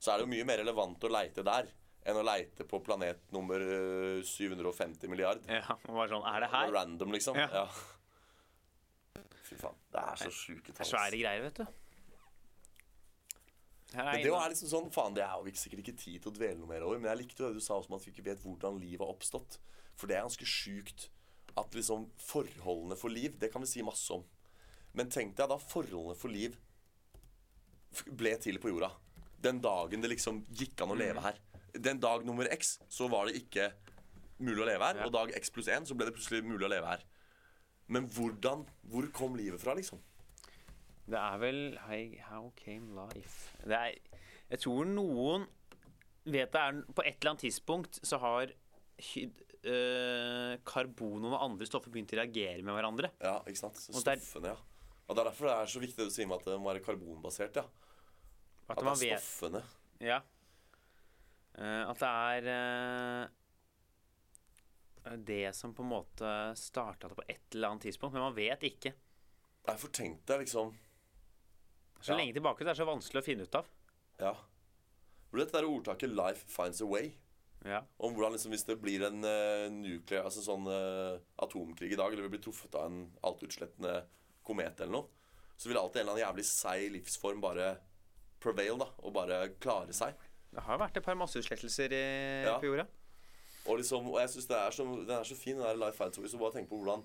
så 0.00 0.12
er 0.12 0.18
det 0.18 0.26
jo 0.26 0.32
mye 0.34 0.44
mer 0.50 0.58
relevant 0.64 0.98
å 1.06 1.12
leite 1.12 1.44
der 1.46 1.68
enn 2.08 2.16
å 2.16 2.24
leite 2.24 2.64
på 2.68 2.80
planet 2.84 3.20
nummer 3.34 3.60
øh, 3.60 4.22
750 4.24 5.08
milliard. 5.12 5.44
ja, 5.48 5.76
bare 5.86 6.08
sånn 6.10 6.24
Er 6.34 6.40
det 6.46 6.50
her? 6.54 6.72
Random, 6.72 7.12
liksom. 7.12 7.36
Ja. 7.36 7.48
Ja. 7.52 7.66
Fy 9.48 9.56
faen. 9.60 9.76
Det 9.92 10.00
er 10.04 10.16
så 10.24 10.30
sjuke 10.32 10.72
tall. 10.76 10.88
Svære 10.88 11.20
greier, 11.20 11.42
vet 11.48 11.60
du. 11.62 11.66
Men 13.96 14.20
det 14.20 14.28
er 14.28 14.50
liksom 14.52 14.68
sånn, 14.68 14.88
faen, 14.92 15.14
det 15.16 15.22
er 15.24 15.36
jo 15.40 15.48
ikke- 15.48 15.60
sikkert 15.62 15.80
ikke 15.80 15.96
tid 15.96 16.22
til 16.22 16.30
å 16.30 16.34
dvele 16.36 16.58
noe 16.58 16.68
mer 16.68 16.82
over, 16.84 16.98
men 16.98 17.08
jeg 17.16 17.22
likte 17.26 17.40
jo 17.40 17.48
det 17.48 17.54
du 17.54 17.60
sa 17.64 17.78
også 17.78 17.88
om 17.90 17.96
at 17.96 18.04
vi 18.04 18.12
ikke 18.12 18.24
vet 18.26 18.42
hvordan 18.44 18.78
liv 18.80 18.98
har 19.00 19.08
oppstått. 19.08 19.56
For 19.96 20.06
det 20.06 20.16
er 20.16 20.26
ganske 20.26 20.44
sjukt 20.44 21.08
at 21.56 21.70
liksom 21.72 22.10
forholdene 22.20 22.96
for 23.00 23.08
liv, 23.08 23.38
det 23.38 23.50
kan 23.52 23.62
vi 23.62 23.66
si 23.66 23.82
masse 23.82 24.10
om. 24.12 24.24
Men 24.94 25.08
tenk 25.08 25.34
deg 25.36 25.48
da 25.48 25.56
forholdene 25.56 26.16
for 26.16 26.28
liv 26.28 26.56
ble 28.12 28.36
til 28.38 28.58
på 28.58 28.68
jorda. 28.68 28.92
Den 29.40 29.60
dagen 29.60 30.00
det 30.02 30.10
liksom 30.10 30.44
gikk 30.52 30.82
an 30.82 30.90
å 30.90 30.94
Mm. 30.94 30.98
leve 30.98 31.22
her. 31.22 31.38
Den 31.74 32.00
dag 32.00 32.24
nummer 32.26 32.48
x 32.54 32.78
så 32.88 33.08
var 33.10 33.28
det 33.28 33.40
ikke 33.42 33.70
mulig 34.38 34.62
å 34.62 34.68
leve 34.68 34.86
her, 34.86 35.00
og 35.04 35.12
dag 35.14 35.32
x 35.36 35.50
pluss 35.50 35.68
1 35.68 35.88
så 35.88 35.96
ble 35.98 36.06
det 36.08 36.14
plutselig 36.16 36.44
mulig 36.46 36.66
å 36.66 36.70
leve 36.70 36.86
her. 36.86 37.02
Men 37.88 38.06
hvordan, 38.12 38.66
hvor 38.92 39.08
kom 39.16 39.36
livet 39.38 39.60
fra, 39.60 39.74
liksom? 39.74 40.00
Det 41.08 41.16
er 41.16 41.38
vel 41.40 41.60
How 42.28 42.50
came 42.56 42.92
life 42.92 43.56
det 43.64 43.76
er, 43.78 43.94
Jeg 44.50 44.60
tror 44.60 44.84
noen 44.84 45.46
vet 46.28 46.52
det 46.52 46.60
er 46.60 46.82
På 46.92 47.00
et 47.00 47.16
eller 47.16 47.30
annet 47.32 47.44
tidspunkt 47.46 48.00
så 48.04 48.18
har 48.20 48.52
hyd, 49.14 49.40
øh, 49.62 50.58
karbon 50.68 51.24
og 51.30 51.38
andre 51.40 51.68
stoffer 51.68 51.92
begynt 51.94 52.12
å 52.12 52.18
reagere 52.18 52.64
med 52.66 52.74
hverandre. 52.74 53.12
Ja, 53.22 53.38
ikke 53.46 53.62
sant? 53.62 53.78
Stoffene, 53.78 54.52
ja. 54.52 54.56
Og 55.06 55.16
Det 55.16 55.22
er 55.22 55.30
derfor 55.30 55.48
det 55.48 55.54
er 55.54 55.70
så 55.72 55.80
viktig 55.80 56.00
det 56.02 56.08
du 56.10 56.14
sier 56.14 56.28
med 56.28 56.42
at 56.42 56.48
det 56.50 56.58
må 56.60 56.72
være 56.72 56.82
karbonbasert. 56.84 57.60
ja 57.62 57.64
At, 57.64 58.74
At 58.74 58.82
det 58.82 58.90
er 58.90 59.00
vet 59.04 59.22
stoffene. 59.22 59.62
Ja. 60.04 60.18
Eh, 61.58 61.90
at 61.90 61.98
det 61.98 62.08
er 62.08 62.46
eh, 62.54 63.26
det 65.26 65.50
som 65.56 65.72
på 65.74 65.82
en 65.82 65.90
måte 65.90 66.54
starta 66.58 67.08
det 67.10 67.16
på 67.18 67.24
et 67.26 67.54
eller 67.54 67.68
annet 67.72 67.82
tidspunkt, 67.88 68.14
men 68.14 68.22
man 68.28 68.36
vet 68.36 68.62
ikke. 68.68 68.92
Nei, 69.68 69.76
for 69.76 69.88
tenk 69.92 70.26
deg 70.28 70.38
liksom 70.44 70.66
Så 71.98 72.12
Ja. 72.12 72.16
lenge 72.20 72.34
tilbake 72.36 72.62
det 72.62 72.70
er 72.70 72.78
så 72.78 72.86
vanskelig 72.86 73.22
å 73.22 73.26
finne 73.26 73.42
ut 73.42 73.54
av. 73.58 73.66
Ja. 74.20 74.34
Du 75.32 75.38
dette 75.38 75.52
der 75.52 75.66
ordtaket 75.66 76.10
'life 76.14 76.44
finds 76.46 76.80
a 76.80 76.84
way'? 76.84 77.12
Ja. 77.64 77.82
Om 77.98 78.14
hvordan 78.14 78.32
liksom 78.32 78.50
hvis 78.52 78.64
det 78.64 78.80
blir 78.80 79.02
en 79.02 79.24
uh, 79.24 79.68
nuklear, 79.68 80.24
altså 80.24 80.40
sånn 80.44 80.66
uh, 80.70 81.18
atomkrig 81.42 81.92
i 81.92 81.96
dag, 81.96 82.12
eller 82.12 82.22
vi 82.28 82.36
blir 82.36 82.42
truffet 82.44 82.74
av 82.78 82.86
en 82.86 83.10
altutslettende 83.26 84.06
komet 84.46 84.80
eller 84.80 84.92
noe, 84.92 85.08
så 85.56 85.68
vil 85.68 85.76
alltid 85.80 85.96
en 86.00 86.06
eller 86.06 86.12
annen 86.12 86.28
jævlig 86.28 86.44
seig 86.46 86.92
livsform 86.94 87.40
bare 87.42 87.78
prevail, 88.38 88.78
da, 88.78 88.86
og 89.02 89.12
bare 89.12 89.48
klare 89.58 89.92
seg. 89.92 90.14
Det 90.54 90.62
har 90.64 90.78
vært 90.80 90.96
et 90.96 91.04
par 91.04 91.14
masseutslettelser 91.20 91.92
Ja. 92.46 92.58
på 92.58 92.66
jorda. 92.70 92.86
Og, 93.68 93.76
liksom, 93.78 94.06
og 94.08 94.20
jeg 94.20 94.30
så, 94.32 94.40
den 94.48 95.10
er 95.18 95.24
så 95.28 95.36
fin, 95.36 95.56
den 95.58 95.64
der 95.66 95.76
Life 95.76 95.96
Finds 95.98 96.18
a 96.18 96.20
Way. 96.22 96.28
Så 96.32 96.38
bare 96.40 96.52
tenk 96.56 96.68
på 96.70 96.78
hvordan 96.80 97.02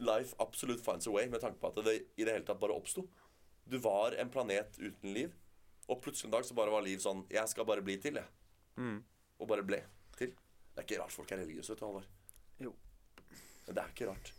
Life 0.00 0.34
absolutt 0.40 0.80
finds 0.82 1.06
a 1.06 1.10
way, 1.12 1.28
med 1.28 1.40
tanke 1.40 1.60
på 1.60 1.68
at 1.68 1.76
det 1.84 1.92
i 2.16 2.24
det 2.24 2.32
hele 2.32 2.44
tatt 2.44 2.58
bare 2.58 2.74
oppsto. 2.74 3.04
Du 3.70 3.76
var 3.78 4.16
en 4.18 4.30
planet 4.30 4.78
uten 4.80 5.12
liv, 5.14 5.32
og 5.88 6.00
plutselig 6.02 6.26
en 6.30 6.32
dag 6.34 6.44
så 6.48 6.54
bare 6.56 6.72
var 6.72 6.82
liv 6.82 6.98
sånn 6.98 7.20
Jeg 7.30 7.48
skal 7.48 7.64
bare 7.68 7.82
bli 7.84 7.94
til, 8.02 8.14
jeg. 8.18 8.26
Mm. 8.76 9.04
Og 9.38 9.48
bare 9.48 9.62
ble 9.62 9.82
til. 10.16 10.32
Det 10.74 10.82
er 10.82 10.88
ikke 10.88 10.98
rart 11.02 11.12
folk 11.14 11.30
er 11.32 11.38
religiøse, 11.44 11.70
vet 11.74 11.78
du, 11.80 11.86
Halvard. 11.86 12.08
Jo. 12.64 12.72
Men 13.66 13.76
det 13.76 13.84
er 13.84 13.92
ikke 13.94 14.08
rart. 14.10 14.32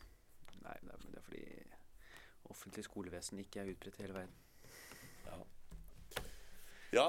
Nei, 0.66 0.76
det 0.82 0.92
er, 0.92 1.06
det 1.14 1.22
er 1.22 1.26
fordi 1.30 1.46
offentlig 2.50 2.84
skolevesen 2.90 3.40
ikke 3.40 3.62
er 3.64 3.72
utbredt 3.72 4.00
i 4.00 4.04
hele 4.04 4.18
verden. 4.18 4.36
Ja. 5.30 5.40
Ja, 6.96 7.08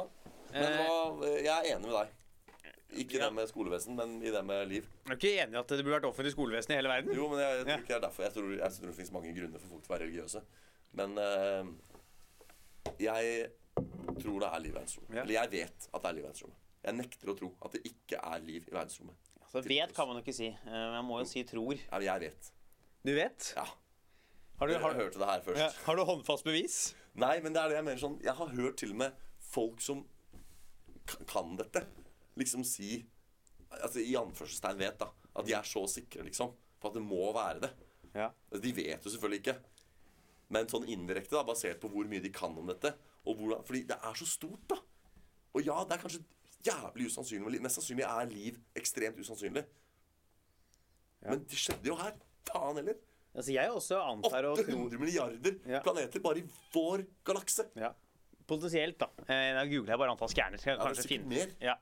men 0.52 0.62
Eh. 0.62 0.78
hva, 0.78 1.26
jeg 1.42 1.52
er 1.56 1.76
enig 1.76 1.86
med 1.90 1.96
deg. 2.00 2.14
Ikke 3.02 3.16
i 3.16 3.18
Ja. 3.18 3.24
det 3.26 3.34
med 3.34 3.48
skolevesen, 3.50 3.96
men 3.98 4.22
i 4.22 4.30
det 4.30 4.44
med 4.46 4.68
liv. 4.70 4.84
Er 5.06 5.16
du 5.16 5.16
ikke 5.16 5.32
enig 5.42 5.54
i 5.54 5.58
at 5.58 5.68
det 5.68 5.84
burde 5.84 5.96
vært 6.00 6.06
offentlig 6.10 6.32
skolevesen 6.32 6.70
i 6.72 6.76
hele 6.78 6.88
verden? 6.88 7.14
Jo, 7.14 7.28
men 7.28 7.38
jeg, 7.42 7.56
jeg 7.58 7.66
tror 7.66 7.82
ikke 7.82 7.88
det 7.88 7.96
er 7.96 8.04
derfor. 8.06 8.22
Jeg 8.22 8.32
tror, 8.36 8.50
jeg 8.56 8.70
tror 8.76 8.86
det 8.86 8.94
finnes 8.96 9.12
mange 9.12 9.34
grunner 9.36 9.58
for 9.58 9.68
folk 9.74 9.82
til 9.82 9.90
å 9.90 9.96
være 9.96 10.06
religiøse. 10.06 10.42
Men 10.96 11.18
uh, 11.18 11.66
jeg 13.02 13.50
tror 14.22 14.40
det 14.40 14.48
er 14.52 14.62
liv 14.62 14.70
i 14.72 14.76
verdensrommet. 14.76 15.16
Ja. 15.16 15.22
Eller 15.24 15.34
jeg 15.40 15.50
vet 15.56 15.88
at 15.92 16.02
det 16.02 16.08
er 16.10 16.16
liv 16.16 16.22
i 16.22 16.26
verdensrommet. 16.28 16.62
Jeg 16.86 16.94
nekter 17.00 17.32
å 17.32 17.36
tro 17.40 17.48
at 17.66 17.74
det 17.74 17.82
ikke 17.90 18.20
er 18.22 18.44
liv 18.46 18.68
i 18.70 18.74
verdensrommet. 18.76 19.32
Altså, 19.42 19.62
vet 19.66 19.92
kan 19.96 20.08
man 20.08 20.18
jo 20.20 20.22
ikke 20.24 20.36
si. 20.36 20.48
Men 20.64 20.92
Man 20.96 21.08
må 21.08 21.18
jo 21.20 21.26
si 21.28 21.42
tror. 21.48 21.74
Ja, 21.90 21.98
jeg 22.06 22.20
vet. 22.28 22.52
Du 23.06 23.12
vet? 23.14 23.52
Ja. 23.56 23.66
Har 24.56 24.70
du, 24.70 24.74
har, 24.80 24.94
jeg 24.94 25.02
hørte 25.02 25.18
det 25.20 25.26
her 25.28 25.42
først. 25.44 25.60
ja, 25.60 25.68
har 25.84 25.96
du 25.98 26.04
håndfast 26.08 26.46
bevis? 26.46 26.94
Nei, 27.18 27.34
men 27.44 27.52
det 27.52 27.60
er 27.60 27.68
det 27.68 27.76
jeg 27.76 27.84
mener 27.84 28.00
sånn 28.00 28.14
Jeg 28.24 28.32
har 28.38 28.48
hørt 28.56 28.76
til 28.80 28.90
og 28.94 28.96
med 29.02 29.12
folk 29.52 29.80
som 29.84 30.02
kan 31.26 31.56
dette, 31.56 31.84
liksom 32.36 32.64
si 32.66 33.04
Altså 33.76 33.98
i 33.98 34.12
anførselstegn 34.16 34.78
vet, 34.78 34.94
da. 35.00 35.08
At 35.36 35.44
de 35.44 35.52
er 35.52 35.64
så 35.66 35.82
sikre, 35.90 36.22
liksom. 36.24 36.52
På 36.80 36.88
at 36.88 36.94
det 36.94 37.02
må 37.02 37.32
være 37.34 37.60
det. 37.64 37.70
Ja. 38.14 38.28
Altså, 38.50 38.60
De 38.62 38.70
vet 38.76 39.04
jo 39.04 39.10
selvfølgelig 39.10 39.40
ikke. 39.42 39.56
Men 40.54 40.68
sånn 40.70 40.86
indirekte, 40.88 41.34
da, 41.34 41.42
basert 41.44 41.80
på 41.82 41.90
hvor 41.90 42.06
mye 42.08 42.22
de 42.22 42.30
kan 42.32 42.54
om 42.56 42.70
dette. 42.70 42.92
Og 43.26 43.36
hvordan, 43.36 43.64
fordi 43.66 43.82
det 43.90 43.98
er 43.98 44.14
så 44.14 44.28
stort, 44.30 44.62
da. 44.70 44.78
Og 45.52 45.66
ja, 45.66 45.80
det 45.84 45.96
er 45.98 46.02
kanskje 46.04 46.22
jævlig 46.64 47.10
usannsynlig. 47.10 47.60
Mest 47.66 47.80
sannsynlig 47.80 48.06
er 48.06 48.30
liv 48.30 48.62
ekstremt 48.78 49.18
usannsynlig. 49.20 49.66
Men 51.26 51.42
det 51.50 51.58
skjedde 51.58 51.90
jo 51.90 51.98
her. 51.98 52.14
Faen 52.46 52.78
heller. 52.78 52.96
Altså, 53.34 53.50
jeg 53.52 53.74
også 53.74 53.98
antar 54.00 54.46
og 54.48 54.60
tror 54.62 54.72
800 54.86 55.02
milliarder 55.02 55.58
Ja. 55.68 55.82
planeter 55.84 56.22
bare 56.24 56.38
i 56.40 56.46
vår 56.72 57.04
galakse. 57.26 57.66
ja. 57.76 57.92
Potensielt, 58.46 58.98
da. 58.98 59.08
Eh, 59.26 59.54
Da 59.56 59.64
googler 59.66 59.94
jeg 59.94 59.98
bare 59.98 60.10
antall 60.14 60.28
stjerner. 60.30 60.58
Skal 60.62 60.76
er 60.76 60.84
kanskje 60.84 61.08
finne. 61.10 61.46
Ja. 61.60 61.74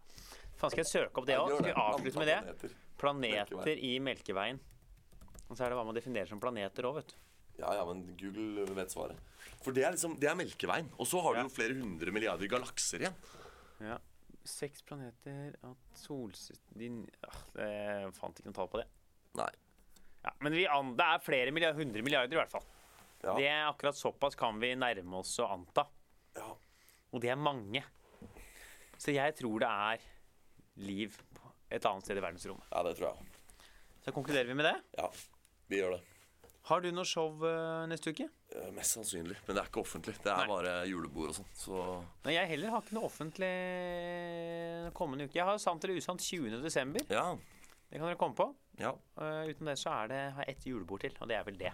Faen, 0.57 0.71
skal 0.71 0.85
jeg 0.85 0.91
søke 0.93 1.19
opp 1.21 1.27
det 1.29 1.35
Ja, 1.37 1.43
òg? 1.45 1.53
Skal 1.59 1.67
vi 1.67 1.75
avslutte 1.75 2.23
med 2.23 2.31
det? 2.31 2.71
Planeter 2.97 3.57
Melkeveien. 3.57 3.85
i 3.85 3.99
Melkeveien. 4.01 4.61
Og 5.51 5.57
så 5.59 5.65
er 5.67 5.69
det 5.75 5.77
hva 5.79 5.85
man 5.85 5.95
definerer 5.95 6.29
som 6.31 6.41
planeter 6.41 6.87
òg, 6.89 6.95
vet 7.03 7.09
du. 7.09 7.15
Ja, 7.59 7.73
ja, 7.75 7.85
men 7.85 8.17
Google 8.19 8.65
vet 8.75 8.91
svaret. 8.91 9.17
For 9.63 9.73
det 9.73 9.85
er 9.85 9.93
liksom, 9.93 10.17
det 10.19 10.29
er 10.31 10.35
Melkeveien. 10.39 10.89
Og 10.99 11.07
så 11.07 11.21
har 11.23 11.35
du 11.35 11.39
Ja. 11.41 11.43
jo 11.45 11.49
flere 11.51 11.75
hundre 11.79 12.11
milliarder 12.11 12.49
galakser 12.49 13.01
igjen. 13.05 13.15
Ja. 13.81 13.99
Seks 14.45 14.83
planeter 14.83 15.55
at 15.63 15.77
solsystem 15.97 17.07
Jeg 17.57 18.13
fant 18.15 18.39
ikke 18.41 18.47
noe 18.51 18.53
tall 18.59 18.69
på 18.69 18.81
det. 18.81 18.87
Nei. 19.37 19.51
Ja, 20.25 20.31
men 20.41 20.53
vi 20.53 20.67
an, 20.67 20.97
det 20.97 21.05
er 21.05 21.19
flere 21.21 21.51
milliarder, 21.53 21.79
hundre 21.85 22.03
milliarder 22.03 22.33
i 22.33 22.41
hvert 22.41 22.51
fall. 22.51 22.65
Ja. 23.23 23.35
Det 23.37 23.47
er 23.49 23.67
akkurat 23.71 23.95
såpass 23.97 24.35
kan 24.37 24.59
vi 24.61 24.75
nærme 24.75 25.19
oss 25.19 25.39
å 25.39 25.49
anta. 25.51 25.87
Ja. 26.39 26.49
Og 27.15 27.23
det 27.23 27.31
er 27.31 27.39
mange. 27.39 27.85
Så 28.99 29.15
jeg 29.15 29.35
tror 29.39 29.63
det 29.63 29.69
er 29.71 30.09
liv 30.87 31.15
et 31.71 31.87
annet 31.87 32.07
sted 32.07 32.19
i 32.19 32.23
verdensrommet. 32.25 32.67
ja, 32.71 32.83
det 32.87 32.97
tror 32.99 33.11
jeg. 33.13 33.31
Så 34.05 34.13
konkluderer 34.13 34.51
vi 34.51 34.57
med 34.59 34.67
det. 34.69 34.75
Ja, 34.99 35.09
vi 35.71 35.79
gjør 35.81 35.97
det. 35.97 36.03
Har 36.65 36.81
du 36.81 36.89
noe 36.97 37.05
show 37.05 37.43
eh, 37.45 37.85
neste 37.91 38.13
uke? 38.15 38.27
Eh, 38.57 38.71
Mest 38.73 38.97
sannsynlig. 38.97 39.37
Men 39.47 39.57
det 39.57 39.63
er 39.63 39.69
ikke 39.69 39.83
offentlig. 39.83 40.15
Det 40.25 40.31
er 40.33 40.45
Nei. 40.45 40.49
bare 40.49 40.75
julebord 40.89 41.33
og 41.33 41.37
sånn. 41.37 41.51
Så 41.61 41.81
Nei, 42.25 42.37
jeg 42.39 42.51
heller 42.55 42.73
har 42.73 42.85
ikke 42.85 42.97
noe 42.97 43.09
offentlig 43.11 43.51
kommende 44.97 45.27
uke. 45.29 45.37
Jeg 45.37 45.49
har 45.49 45.61
Sant 45.61 45.85
eller 45.85 46.01
usant 46.01 46.25
20. 46.25 46.63
desember. 46.65 47.05
ja. 47.13 47.27
Det 47.85 48.01
kan 48.01 48.09
dere 48.09 48.19
komme 48.19 48.35
på. 48.35 48.47
Ja. 48.81 48.91
Uh, 49.15 49.45
uten 49.47 49.69
det 49.69 49.77
så 49.79 49.93
er 49.93 50.09
det 50.11 50.21
har 50.35 50.49
jeg 50.49 50.57
ett 50.57 50.65
julebord 50.67 51.05
til, 51.05 51.13
og 51.21 51.29
det 51.31 51.37
er 51.37 51.45
vel 51.47 51.59
det. 51.61 51.71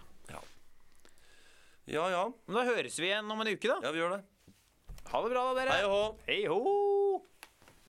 Ja 1.89 2.03
ja. 2.11 2.25
Men 2.45 2.59
da 2.59 2.65
høres 2.67 2.99
vi 3.01 3.07
igjen 3.09 3.31
om 3.31 3.41
en 3.41 3.49
uke, 3.49 3.65
da. 3.71 3.79
Ja, 3.81 3.91
vi 3.95 3.99
gjør 4.03 4.13
det. 4.13 4.19
Ha 5.09 5.21
det 5.21 5.29
bra, 5.29 5.53
da, 5.53 5.59
dere. 5.59 5.71
Hei 5.71 5.83
ho. 5.83 6.15
Hei 6.27 6.45
ho! 6.47 6.90